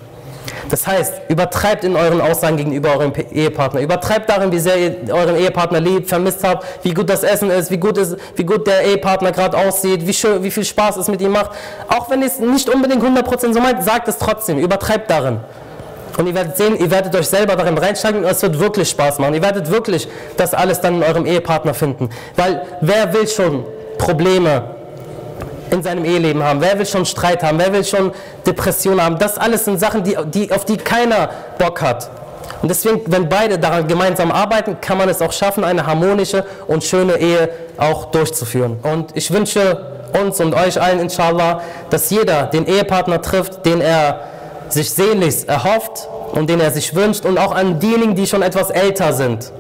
Das 0.68 0.86
heißt, 0.86 1.14
übertreibt 1.28 1.84
in 1.84 1.97
euren 1.97 2.20
Aussagen 2.20 2.56
gegenüber 2.56 2.94
eurem 2.94 3.12
Ehepartner. 3.32 3.80
Übertreibt 3.80 4.28
darin, 4.28 4.52
wie 4.52 4.59
sehr 4.59 4.78
ihr 4.78 5.14
euren 5.14 5.36
Ehepartner 5.36 5.80
liebt, 5.80 6.09
vermisst 6.09 6.44
habt, 6.44 6.84
wie 6.84 6.94
gut 6.94 7.10
das 7.10 7.22
Essen 7.22 7.51
ist, 7.51 7.70
wie 7.70 7.76
gut, 7.76 7.98
ist, 7.98 8.16
wie 8.36 8.44
gut 8.44 8.66
der 8.66 8.82
Ehepartner 8.84 9.32
gerade 9.32 9.56
aussieht, 9.56 10.06
wie, 10.06 10.12
schön, 10.12 10.42
wie 10.42 10.51
viel 10.51 10.64
Spaß 10.64 10.97
es 10.97 11.09
mit 11.09 11.20
ihm 11.20 11.32
macht. 11.32 11.51
Auch 11.88 12.09
wenn 12.10 12.20
ihr 12.20 12.28
es 12.28 12.38
nicht 12.38 12.68
unbedingt 12.68 13.02
100% 13.02 13.52
so 13.52 13.60
meint, 13.60 13.82
sagt 13.82 14.09
es 14.09 14.18
trotzdem. 14.18 14.59
Übertreibt 14.59 15.10
darin. 15.10 15.40
Und 16.20 16.26
ihr 16.26 16.34
werdet 16.34 16.59
sehen, 16.59 16.76
ihr 16.78 16.90
werdet 16.90 17.14
euch 17.16 17.28
selber 17.28 17.56
darin 17.56 17.78
reinsteigen 17.78 18.22
und 18.22 18.30
es 18.30 18.42
wird 18.42 18.60
wirklich 18.60 18.90
Spaß 18.90 19.20
machen. 19.20 19.32
Ihr 19.32 19.40
werdet 19.40 19.70
wirklich 19.70 20.06
das 20.36 20.52
alles 20.52 20.78
dann 20.78 20.97
in 20.97 21.02
eurem 21.02 21.24
Ehepartner 21.24 21.72
finden. 21.72 22.10
Weil 22.36 22.60
wer 22.82 23.10
will 23.14 23.26
schon 23.26 23.64
Probleme 23.97 24.64
in 25.70 25.82
seinem 25.82 26.05
Eheleben 26.05 26.42
haben? 26.42 26.60
Wer 26.60 26.78
will 26.78 26.84
schon 26.84 27.06
Streit 27.06 27.42
haben? 27.42 27.59
Wer 27.59 27.72
will 27.72 27.84
schon 27.84 28.12
Depressionen 28.44 29.02
haben? 29.02 29.18
Das 29.18 29.38
alles 29.38 29.64
sind 29.64 29.80
Sachen, 29.80 30.05
die, 30.05 30.14
die, 30.26 30.52
auf 30.52 30.66
die 30.66 30.76
keiner 30.76 31.30
Bock 31.56 31.80
hat. 31.80 32.10
Und 32.60 32.68
deswegen, 32.68 33.01
wenn 33.06 33.26
beide 33.26 33.59
daran 33.59 33.88
gemeinsam 33.88 34.30
arbeiten, 34.30 34.76
kann 34.78 34.98
man 34.98 35.09
es 35.09 35.22
auch 35.22 35.32
schaffen, 35.32 35.64
eine 35.64 35.86
harmonische 35.86 36.44
und 36.66 36.84
schöne 36.84 37.16
Ehe 37.16 37.48
auch 37.78 38.10
durchzuführen. 38.10 38.78
Und 38.82 39.16
ich 39.16 39.32
wünsche 39.32 39.86
uns 40.22 40.38
und 40.38 40.52
euch 40.52 40.78
allen, 40.78 41.01
inshallah, 41.01 41.62
dass 41.88 42.10
jeder 42.10 42.42
den 42.42 42.66
Ehepartner 42.66 43.22
trifft, 43.22 43.64
den 43.64 43.80
er 43.80 44.20
sich 44.72 44.90
sehnlichst 44.90 45.48
erhofft 45.48 46.09
und 46.32 46.48
den 46.48 46.60
er 46.60 46.70
sich 46.70 46.94
wünscht 46.94 47.24
und 47.24 47.38
auch 47.38 47.52
an 47.52 47.80
diejenigen, 47.80 48.14
die 48.14 48.26
schon 48.26 48.42
etwas 48.42 48.70
älter 48.70 49.12
sind 49.12 49.52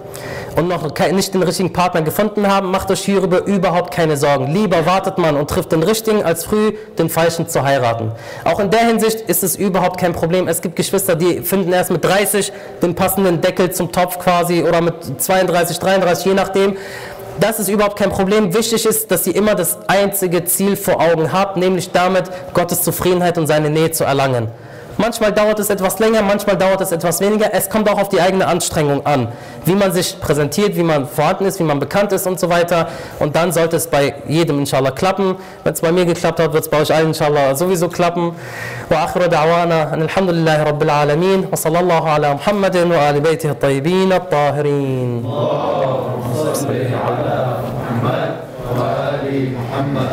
und 0.56 0.68
noch 0.68 0.82
nicht 1.12 1.34
den 1.34 1.42
richtigen 1.42 1.72
Partner 1.72 2.02
gefunden 2.02 2.46
haben, 2.46 2.70
macht 2.70 2.90
euch 2.90 3.00
hierüber 3.00 3.44
überhaupt 3.44 3.92
keine 3.94 4.16
Sorgen. 4.16 4.52
Lieber 4.52 4.86
wartet 4.86 5.18
man 5.18 5.36
und 5.36 5.48
trifft 5.48 5.72
den 5.72 5.82
richtigen, 5.82 6.22
als 6.22 6.44
früh 6.44 6.72
den 6.98 7.08
falschen 7.08 7.48
zu 7.48 7.62
heiraten. 7.62 8.12
Auch 8.44 8.60
in 8.60 8.70
der 8.70 8.80
Hinsicht 8.80 9.20
ist 9.22 9.42
es 9.42 9.56
überhaupt 9.56 9.98
kein 9.98 10.12
Problem. 10.12 10.48
Es 10.48 10.60
gibt 10.60 10.76
Geschwister, 10.76 11.16
die 11.16 11.40
finden 11.40 11.72
erst 11.72 11.90
mit 11.90 12.04
30 12.04 12.52
den 12.82 12.94
passenden 12.94 13.40
Deckel 13.40 13.70
zum 13.70 13.92
Topf 13.92 14.18
quasi 14.18 14.62
oder 14.62 14.80
mit 14.80 14.94
32, 15.22 15.78
33, 15.78 16.26
je 16.26 16.34
nachdem. 16.34 16.76
Das 17.38 17.58
ist 17.58 17.68
überhaupt 17.68 17.96
kein 17.96 18.10
Problem. 18.10 18.52
Wichtig 18.52 18.84
ist, 18.84 19.10
dass 19.10 19.26
ihr 19.26 19.34
immer 19.34 19.54
das 19.54 19.78
einzige 19.86 20.44
Ziel 20.44 20.76
vor 20.76 21.00
Augen 21.00 21.32
habt, 21.32 21.56
nämlich 21.56 21.90
damit 21.90 22.24
Gottes 22.52 22.82
Zufriedenheit 22.82 23.38
und 23.38 23.46
seine 23.46 23.70
Nähe 23.70 23.92
zu 23.92 24.04
erlangen. 24.04 24.48
Manchmal 25.00 25.32
dauert 25.32 25.58
es 25.58 25.70
etwas 25.70 25.98
länger, 25.98 26.20
manchmal 26.20 26.58
dauert 26.58 26.82
es 26.82 26.92
etwas 26.92 27.22
weniger. 27.22 27.54
Es 27.54 27.70
kommt 27.70 27.88
auch 27.88 27.98
auf 27.98 28.10
die 28.10 28.20
eigene 28.20 28.46
Anstrengung 28.46 29.06
an, 29.06 29.28
wie 29.64 29.74
man 29.74 29.92
sich 29.92 30.20
präsentiert, 30.20 30.76
wie 30.76 30.82
man 30.82 31.06
vorhanden 31.06 31.46
ist, 31.46 31.58
wie 31.58 31.64
man 31.64 31.78
bekannt 31.80 32.12
ist 32.12 32.26
und 32.26 32.38
so 32.38 32.50
weiter. 32.50 32.88
Und 33.18 33.34
dann 33.34 33.50
sollte 33.50 33.76
es 33.76 33.86
bei 33.86 34.14
jedem 34.28 34.58
inshallah 34.58 34.90
klappen. 34.90 35.36
Wenn 35.64 35.72
es 35.72 35.80
bei 35.80 35.90
mir 35.90 36.04
geklappt 36.04 36.38
hat, 36.38 36.52
wird 36.52 36.64
es 36.64 36.68
bei 36.68 36.82
euch 36.82 36.94
allen 36.94 37.08
inshallah 37.08 37.54
sowieso 37.54 37.88
klappen. 37.88 38.32
Wa 38.90 39.04
akhiru 39.04 39.24
an 39.24 39.72
alhamdulillahi 40.02 40.64
rabbil 40.66 40.90
alamin 40.90 41.50
wa 41.50 41.56
sallallahu 41.56 42.06
ala 42.06 42.34
Muhammadin 42.34 42.90
wa 42.90 42.98
ali 42.98 43.20
baytihi 43.20 43.52
at-tayyibin 43.52 44.12
at-tahirin. 44.12 45.24
Allahumma 45.24 46.54
salli 46.54 46.92
ala 46.92 47.62
Muhammad 47.72 48.30
wa 48.76 48.84
ali 49.24 49.56
Muhammad. 49.56 50.08